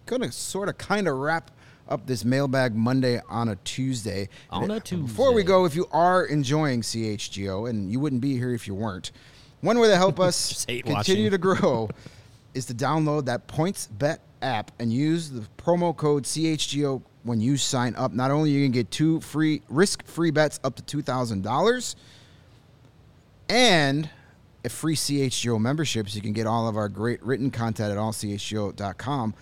to 0.08 0.32
sort 0.32 0.68
of 0.70 0.78
kind 0.78 1.08
of 1.08 1.18
wrap 1.18 1.52
up 1.88 2.06
this 2.08 2.26
mailbag 2.26 2.74
Monday 2.76 3.22
on 3.30 3.50
a 3.50 3.56
Tuesday. 3.58 4.28
On 4.50 4.72
a 4.72 4.76
it- 4.78 4.90
Before 4.90 5.34
we 5.34 5.44
go, 5.44 5.66
if 5.66 5.76
you 5.76 5.86
are 5.92 6.26
enjoying 6.26 6.82
CHGO, 6.82 7.70
and 7.70 7.92
you 7.92 8.00
wouldn't 8.00 8.22
be 8.22 8.36
here 8.38 8.54
if 8.54 8.68
you 8.68 8.74
weren't, 8.74 9.12
one 9.62 9.80
way 9.80 9.88
to 9.90 9.98
help 9.98 10.20
us 10.28 10.66
continue 10.66 10.94
watching. 10.96 11.32
to 11.32 11.38
grow 11.38 11.90
is 12.54 12.66
to 12.66 12.74
download 12.74 13.26
that 13.26 13.48
PointsBet 13.48 14.20
app 14.42 14.72
and 14.80 14.92
use 14.92 15.30
the 15.30 15.42
promo 15.58 15.96
code 15.96 16.24
CHGO 16.24 17.02
when 17.24 17.42
you 17.42 17.58
sign 17.58 17.96
up. 17.96 18.14
Not 18.14 18.32
only 18.32 18.52
are 18.52 18.58
you 18.60 18.66
can 18.66 18.72
get 18.72 18.90
two 18.92 19.20
free 19.22 19.62
risk-free 19.70 20.32
bets 20.32 20.60
up 20.64 20.76
to 20.78 20.82
two 20.84 21.02
thousand 21.02 21.44
dollars, 21.44 21.96
and 23.50 24.10
a 24.66 24.70
free 24.70 24.96
CHGO 24.96 25.60
membership, 25.60 26.10
so 26.10 26.16
you 26.16 26.22
can 26.22 26.34
get 26.34 26.46
all 26.48 26.68
of 26.68 26.76
our 26.78 26.90
great 26.90 27.22
written 27.24 27.50
content 27.52 27.92
at 27.92 27.98
allchgo.com. 27.98 29.34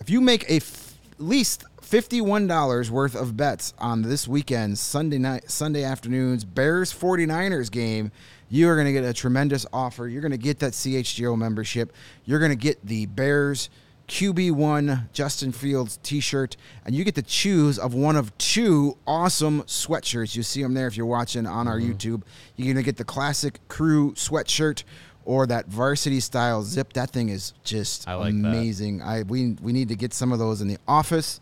If 0.00 0.10
you 0.10 0.20
make 0.20 0.44
a 0.48 0.56
f- 0.56 0.94
at 1.12 1.20
least 1.20 1.64
$51 1.82 2.90
worth 2.90 3.14
of 3.14 3.36
bets 3.36 3.72
on 3.78 4.02
this 4.02 4.28
weekend's 4.28 4.80
Sunday 4.80 5.18
night 5.18 5.50
Sunday 5.50 5.82
afternoon's 5.84 6.44
Bears 6.44 6.92
49ers 6.92 7.70
game, 7.70 8.12
you 8.48 8.68
are 8.68 8.74
going 8.74 8.86
to 8.86 8.92
get 8.92 9.04
a 9.04 9.12
tremendous 9.12 9.66
offer. 9.72 10.08
You're 10.08 10.22
going 10.22 10.32
to 10.32 10.38
get 10.38 10.58
that 10.60 10.72
CHGO 10.72 11.36
membership. 11.36 11.92
You're 12.24 12.38
going 12.38 12.50
to 12.50 12.56
get 12.56 12.84
the 12.84 13.06
Bears 13.06 13.70
QB1 14.08 15.12
Justin 15.12 15.52
Fields 15.52 15.98
t-shirt 16.02 16.56
and 16.86 16.94
you 16.94 17.04
get 17.04 17.14
to 17.16 17.22
choose 17.22 17.78
of 17.78 17.92
one 17.92 18.16
of 18.16 18.36
two 18.38 18.96
awesome 19.06 19.62
sweatshirts. 19.64 20.34
You 20.34 20.42
see 20.42 20.62
them 20.62 20.74
there 20.74 20.86
if 20.86 20.96
you're 20.96 21.06
watching 21.06 21.46
on 21.46 21.68
our 21.68 21.78
YouTube. 21.78 22.22
You're 22.56 22.66
going 22.66 22.76
to 22.76 22.82
get 22.82 22.96
the 22.96 23.04
classic 23.04 23.60
crew 23.68 24.12
sweatshirt 24.12 24.84
or 25.26 25.46
that 25.46 25.66
varsity 25.66 26.20
style 26.20 26.62
zip. 26.62 26.94
That 26.94 27.10
thing 27.10 27.28
is 27.28 27.52
just 27.64 28.08
I 28.08 28.14
like 28.14 28.32
that. 28.32 28.48
amazing. 28.48 29.02
I 29.02 29.22
we 29.22 29.56
we 29.60 29.72
need 29.72 29.88
to 29.88 29.96
get 29.96 30.14
some 30.14 30.32
of 30.32 30.38
those 30.38 30.62
in 30.62 30.68
the 30.68 30.78
office. 30.88 31.40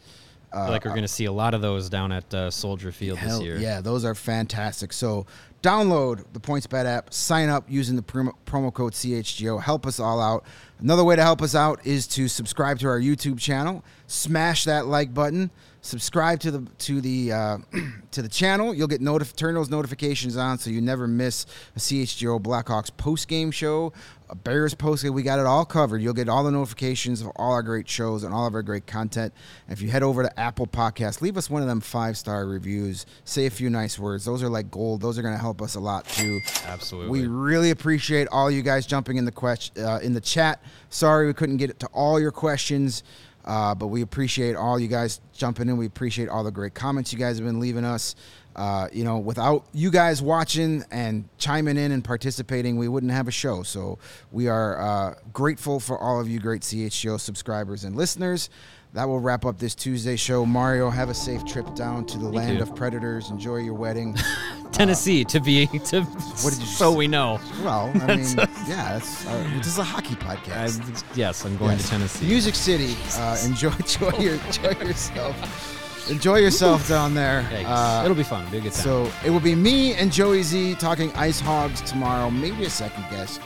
I 0.53 0.65
feel 0.65 0.73
like 0.73 0.85
we're 0.85 0.91
going 0.93 1.03
to 1.03 1.09
see 1.09 1.27
a 1.27 1.33
lot 1.33 1.55
of 1.55 1.61
those 1.61 1.91
down 1.91 2.13
at 2.13 2.33
uh, 2.33 2.51
Soldier 2.51 2.91
Field 2.91 3.19
Hell, 3.19 3.39
this 3.39 3.45
year. 3.45 3.59
Yeah, 3.59 3.81
those 3.81 4.05
are 4.05 4.15
fantastic. 4.15 4.93
So 4.93 5.27
download 5.67 6.25
the 6.33 6.41
PointsBet 6.41 6.87
app, 6.87 7.13
sign 7.13 7.49
up 7.49 7.65
using 7.69 7.97
the 7.97 8.03
promo, 8.03 8.33
promo 8.47 8.73
code 8.73 8.93
CHGO. 8.93 9.61
Help 9.61 9.87
us 9.87 9.99
all 9.99 10.21
out. 10.21 10.45
Another 10.79 11.03
way 11.03 11.17
to 11.17 11.23
help 11.23 11.43
us 11.43 11.55
out 11.55 11.85
is 11.85 12.07
to 12.09 12.29
subscribe 12.29 12.79
to 12.81 12.89
our 12.89 13.01
YouTube 13.01 13.39
channel. 13.41 13.85
Smash 14.07 14.65
that 14.65 14.87
like 14.87 15.13
button. 15.13 15.51
Subscribe 15.81 16.41
to 16.41 16.51
the 16.51 16.71
to 16.79 17.01
the 17.01 17.33
uh, 17.33 17.59
to 18.11 18.23
the 18.23 18.29
channel. 18.29 18.75
You'll 18.75 18.89
get 18.89 19.01
notif- 19.01 19.35
turn 19.35 19.55
those 19.55 19.71
notifications 19.71 20.37
on 20.37 20.59
so 20.59 20.71
you 20.71 20.81
never 20.81 21.07
miss 21.07 21.47
a 21.75 21.79
CHGO 21.79 22.41
Blackhawks 22.41 22.97
post 22.97 23.29
game 23.29 23.51
show, 23.51 23.93
Bears 24.35 24.75
post 24.75 25.03
game. 25.03 25.15
We 25.15 25.23
got 25.23 25.39
it 25.39 25.47
all 25.47 25.65
covered. 25.65 26.03
You'll 26.03 26.15
get 26.15 26.29
all 26.29 26.43
the 26.43 26.51
notifications 26.51 27.21
of 27.21 27.29
all 27.37 27.53
our 27.53 27.63
great 27.63 27.89
shows 27.89 28.25
and 28.25 28.35
all 28.35 28.47
of 28.47 28.55
our 28.55 28.63
great 28.63 28.87
content. 28.87 29.33
And 29.67 29.77
if 29.77 29.83
you 29.83 29.91
head 29.91 30.03
over 30.03 30.23
to 30.23 30.41
Apple 30.41 30.67
Podcasts, 30.67 31.21
leave 31.21 31.37
us 31.37 31.49
one 31.49 31.63
of 31.63 31.69
them 31.69 31.81
five 31.81 32.17
star 32.17 32.47
reviews. 32.47 33.07
Say 33.25 33.47
a 33.47 33.51
few 33.51 33.71
nice 33.71 33.99
words. 33.99 34.25
Those 34.25 34.43
are 34.43 34.49
like 34.49 34.71
gold. 34.71 35.01
Those 35.01 35.19
are 35.19 35.23
going 35.23 35.35
to 35.35 35.41
help 35.41 35.63
us 35.63 35.75
a 35.77 35.81
lot 35.81 36.07
too. 36.07 36.41
Absolutely. 36.67 37.21
We 37.21 37.27
really 37.27 37.71
appreciate 37.71 38.29
all 38.29 38.51
you 38.51 38.63
guys 38.63 38.87
jumping 38.87 39.17
in 39.17 39.25
the 39.25 39.33
quest- 39.33 39.79
uh, 39.79 40.01
in 40.03 40.13
the 40.13 40.21
chat. 40.21 40.61
Sorry 40.91 41.27
we 41.27 41.35
couldn't 41.35 41.59
get 41.59 41.79
to 41.81 41.87
all 41.89 42.19
your 42.21 42.33
questions. 42.33 43.03
Uh, 43.45 43.77
but 43.77 43.87
we 43.87 44.03
appreciate 44.03 44.57
all 44.57 44.77
you 44.77 44.89
guys 44.89 45.21
jumping 45.33 45.69
in. 45.69 45.77
We 45.77 45.87
appreciate 45.87 46.29
all 46.29 46.43
the 46.43 46.51
great 46.51 46.75
comments 46.75 47.13
you 47.13 47.19
guys 47.19 47.39
have 47.39 47.47
been 47.47 47.61
leaving 47.61 47.85
us. 47.85 48.17
Uh, 48.57 48.89
you 48.91 49.05
know, 49.05 49.19
without 49.19 49.65
you 49.75 49.91
guys 49.91 50.23
watching 50.23 50.83
and 50.91 51.29
chiming 51.39 51.77
in 51.77 51.93
and 51.93 52.03
participating, 52.03 52.77
we 52.79 52.89
wouldn't 52.89 53.13
have 53.13 53.29
a 53.29 53.31
show. 53.33 53.63
So 53.63 53.99
we 54.33 54.49
are 54.49 54.81
uh, 54.81 55.15
grateful 55.33 55.79
for 55.79 55.99
all 55.99 56.19
of 56.21 56.29
you 56.29 56.41
great 56.41 56.63
CHGO 56.63 57.21
subscribers 57.21 57.85
and 57.85 57.95
listeners. 57.95 58.49
That 58.95 59.09
will 59.09 59.21
wrap 59.21 59.45
up 59.45 59.59
this 59.59 59.75
Tuesday 59.75 60.17
show. 60.17 60.47
Mario, 60.47 60.89
have 60.89 61.11
a 61.11 61.15
safe 61.15 61.45
trip 61.45 61.75
down 61.75 62.07
to 62.07 62.19
the 62.19 62.29
land 62.31 62.57
you. 62.57 62.63
of 62.63 62.75
predators. 62.75 63.29
Enjoy 63.29 63.57
your 63.57 63.75
wedding. 63.75 64.17
Tennessee 64.73 65.23
to 65.27 65.39
be 65.39 65.67
to 65.67 66.01
What 66.03 66.55
did 66.55 66.61
you 66.61 66.67
so 66.67 66.93
say? 66.93 66.97
we 66.97 67.09
know. 67.09 67.39
Well, 67.63 67.93
I 67.95 68.17
mean, 68.17 68.25
yeah, 68.67 68.95
that's, 68.95 69.27
uh, 69.27 69.51
this 69.59 69.67
is 69.67 69.77
a 69.79 69.85
hockey 69.85 70.17
I, 70.23 70.37
podcast. 70.37 71.05
yes, 71.15 71.45
I'm 71.45 71.59
going 71.59 71.73
Yes. 71.73 71.83
to 71.85 71.91
Tennessee. 71.91 72.27
Music 72.27 72.55
City. 72.55 72.97
Uh, 73.17 73.37
enjoy, 73.45 73.69
enjoy, 73.79 74.17
your, 74.19 74.35
enjoy 74.47 74.71
yourself. 74.83 75.76
Enjoy 76.09 76.37
yourself 76.37 76.89
down 76.89 77.15
there. 77.15 77.41
Uh, 77.67 78.03
It'll 78.05 78.17
be 78.17 78.23
fun. 78.23 78.43
It'll 78.43 78.53
be 78.53 78.59
a 78.59 78.61
good 78.61 78.73
time. 78.73 78.83
so 78.85 79.11
it 79.25 79.31
will 79.31 79.41
be 79.41 79.55
me 79.55 79.95
and 79.95 80.13
Joey 80.13 80.43
Z 80.43 80.77
talking 80.77 81.11
IceHogs 81.13 81.85
tomorrow. 81.85 82.31
Maybe 82.31 82.65
a 82.65 82.71
second 82.71 83.05
guest. 83.11 83.41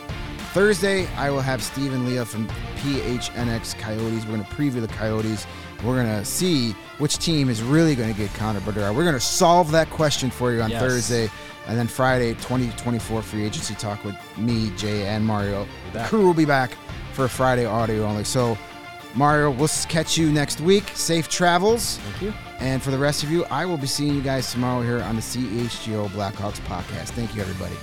Thursday, 0.52 1.06
I 1.16 1.30
will 1.30 1.40
have 1.40 1.62
Steve 1.62 1.92
and 1.94 2.04
Leah 2.06 2.24
from 2.24 2.48
PHNX 2.78 3.78
Coyotes. 3.78 4.24
We're 4.26 4.36
going 4.36 4.44
to 4.44 4.50
preview 4.50 4.80
the 4.80 4.88
Coyotes. 4.88 5.46
We're 5.84 5.94
going 6.02 6.18
to 6.18 6.24
see 6.24 6.72
which 6.98 7.18
team 7.18 7.48
is 7.48 7.62
really 7.62 7.94
going 7.94 8.12
to 8.12 8.18
get 8.18 8.32
Connor 8.34 8.60
Bedard. 8.60 8.94
We're 8.96 9.04
going 9.04 9.14
to 9.14 9.20
solve 9.20 9.70
that 9.72 9.88
question 9.90 10.28
for 10.30 10.52
you 10.52 10.60
on 10.60 10.70
Yes. 10.70 10.82
Thursday. 10.82 11.30
And 11.66 11.78
then 11.78 11.86
Friday, 11.86 12.32
2024 12.34 13.22
free 13.22 13.44
agency 13.44 13.74
talk 13.74 14.02
with 14.04 14.16
me, 14.36 14.70
Jay, 14.76 15.06
and 15.06 15.24
Mario. 15.24 15.66
The 15.92 16.02
crew 16.04 16.26
will 16.26 16.34
be 16.34 16.44
back 16.46 16.72
for 17.12 17.28
Friday 17.28 17.64
audio 17.64 18.04
only. 18.04 18.24
So, 18.24 18.58
Mario, 19.14 19.50
we'll 19.50 19.68
catch 19.88 20.16
you 20.16 20.30
next 20.30 20.60
week. 20.60 20.84
Safe 20.94 21.28
travels. 21.28 21.98
Thank 21.98 22.22
you. 22.22 22.34
And 22.60 22.82
for 22.82 22.90
the 22.90 22.98
rest 22.98 23.22
of 23.22 23.30
you, 23.30 23.44
I 23.46 23.64
will 23.64 23.78
be 23.78 23.86
seeing 23.86 24.14
you 24.14 24.22
guys 24.22 24.52
tomorrow 24.52 24.82
here 24.82 25.02
on 25.02 25.16
the 25.16 25.22
CHGO 25.22 26.08
Blackhawks 26.10 26.60
podcast. 26.60 27.10
Thank 27.10 27.34
you, 27.34 27.40
everybody. 27.40 27.74